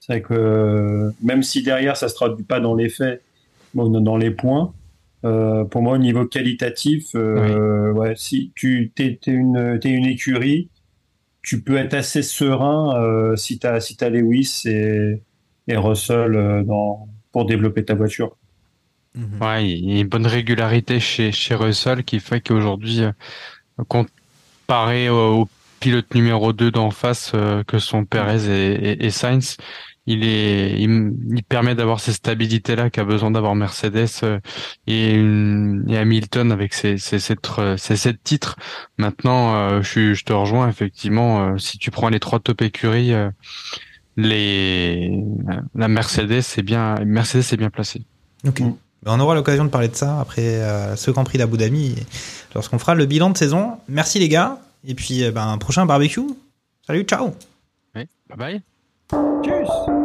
C'est 0.00 0.12
vrai 0.12 0.20
que 0.20 1.12
même 1.22 1.42
si 1.42 1.62
derrière 1.62 1.96
ça 1.96 2.08
se 2.10 2.14
traduit 2.14 2.44
pas 2.44 2.60
dans 2.60 2.74
les 2.74 2.90
faits, 2.90 3.22
dans 3.74 4.16
les 4.18 4.30
points, 4.32 4.74
euh, 5.24 5.64
pour 5.64 5.82
moi, 5.82 5.94
au 5.94 5.98
niveau 5.98 6.26
qualitatif, 6.26 7.14
euh, 7.14 7.92
ouais, 7.92 8.14
si 8.16 8.52
tu 8.54 8.92
t'es 8.94 9.18
une, 9.26 9.78
t'es 9.80 9.90
une 9.90 10.06
écurie, 10.06 10.68
tu 11.42 11.62
peux 11.62 11.76
être 11.76 11.94
assez 11.94 12.22
serein 12.22 13.00
euh, 13.00 13.36
si 13.36 13.58
t'as 13.58 13.80
si 13.80 13.96
t'as 13.96 14.10
Lewis 14.10 14.62
et, 14.66 15.22
et 15.68 15.76
Russell 15.76 16.34
euh, 16.34 16.62
dans, 16.62 17.08
pour 17.32 17.46
développer 17.46 17.84
ta 17.84 17.94
voiture. 17.94 18.36
Mhm. 19.14 19.40
Ouais, 19.40 19.68
il 19.68 19.92
y 19.94 19.98
a 19.98 20.00
une 20.00 20.08
bonne 20.08 20.26
régularité 20.26 21.00
chez, 21.00 21.32
chez 21.32 21.54
Russell 21.54 22.04
qui 22.04 22.20
fait 22.20 22.40
qu'aujourd'hui, 22.40 23.02
comparé 23.88 25.08
au, 25.08 25.42
au 25.42 25.48
pilote 25.80 26.14
numéro 26.14 26.52
2 26.52 26.70
d'en 26.70 26.90
face 26.90 27.32
euh, 27.34 27.62
que 27.64 27.78
sont 27.78 28.04
Perez 28.04 28.48
et, 28.48 28.92
et, 28.92 29.04
et 29.04 29.10
Sainz, 29.10 29.58
il 30.06 30.22
est, 30.24 30.78
il, 30.78 31.12
il 31.34 31.42
permet 31.44 31.74
d'avoir 31.74 31.98
ces 32.00 32.12
stabilités-là 32.12 32.90
qu'a 32.90 33.04
besoin 33.04 33.30
d'avoir 33.30 33.54
Mercedes 33.54 34.06
euh, 34.22 34.38
et, 34.86 35.14
une- 35.14 35.84
et 35.88 35.96
Hamilton 35.96 36.52
avec 36.52 36.74
ses, 36.74 36.98
ses, 36.98 37.18
sept, 37.18 37.38
euh, 37.58 37.76
ses 37.76 37.96
sept 37.96 38.22
titres. 38.22 38.56
Maintenant, 38.98 39.54
euh, 39.56 39.82
je, 39.82 40.12
je 40.14 40.24
te 40.24 40.32
rejoins 40.32 40.68
effectivement. 40.68 41.48
euh, 41.54 41.58
si 41.58 41.78
tu 41.78 41.90
prends 41.90 42.08
les 42.10 42.20
trois 42.20 42.38
top 42.40 42.60
écuries, 42.62 43.12
euh, 43.14 43.30
les 44.16 45.10
la 45.74 45.88
Mercedes 45.88 46.42
c'est 46.42 46.62
bien, 46.62 46.94
Mercedes 47.04 47.44
est 47.52 47.56
bien 47.56 47.70
placé. 47.70 48.02
Ok. 48.46 48.60
Mm. 48.60 48.74
Ben, 49.02 49.12
On 49.16 49.20
aura 49.20 49.34
l'occasion 49.34 49.64
de 49.64 49.70
parler 49.70 49.88
de 49.88 49.96
ça 49.96 50.20
après 50.20 50.62
euh, 50.62 50.96
ce 50.96 51.10
Grand 51.10 51.24
Prix 51.24 51.38
d'Abu 51.38 51.56
Dhabi 51.58 51.94
lorsqu'on 52.54 52.78
fera 52.78 52.94
le 52.94 53.04
bilan 53.06 53.30
de 53.30 53.36
saison. 53.36 53.78
Merci 53.88 54.18
les 54.18 54.28
gars. 54.28 54.58
Et 54.86 54.94
puis, 54.94 55.24
euh, 55.24 55.30
ben, 55.30 55.46
un 55.48 55.58
prochain 55.58 55.84
barbecue. 55.86 56.20
Salut, 56.86 57.02
ciao. 57.04 57.34
Oui, 57.94 58.06
bye 58.28 58.38
bye. 58.38 58.62
Tschüss. 59.42 60.03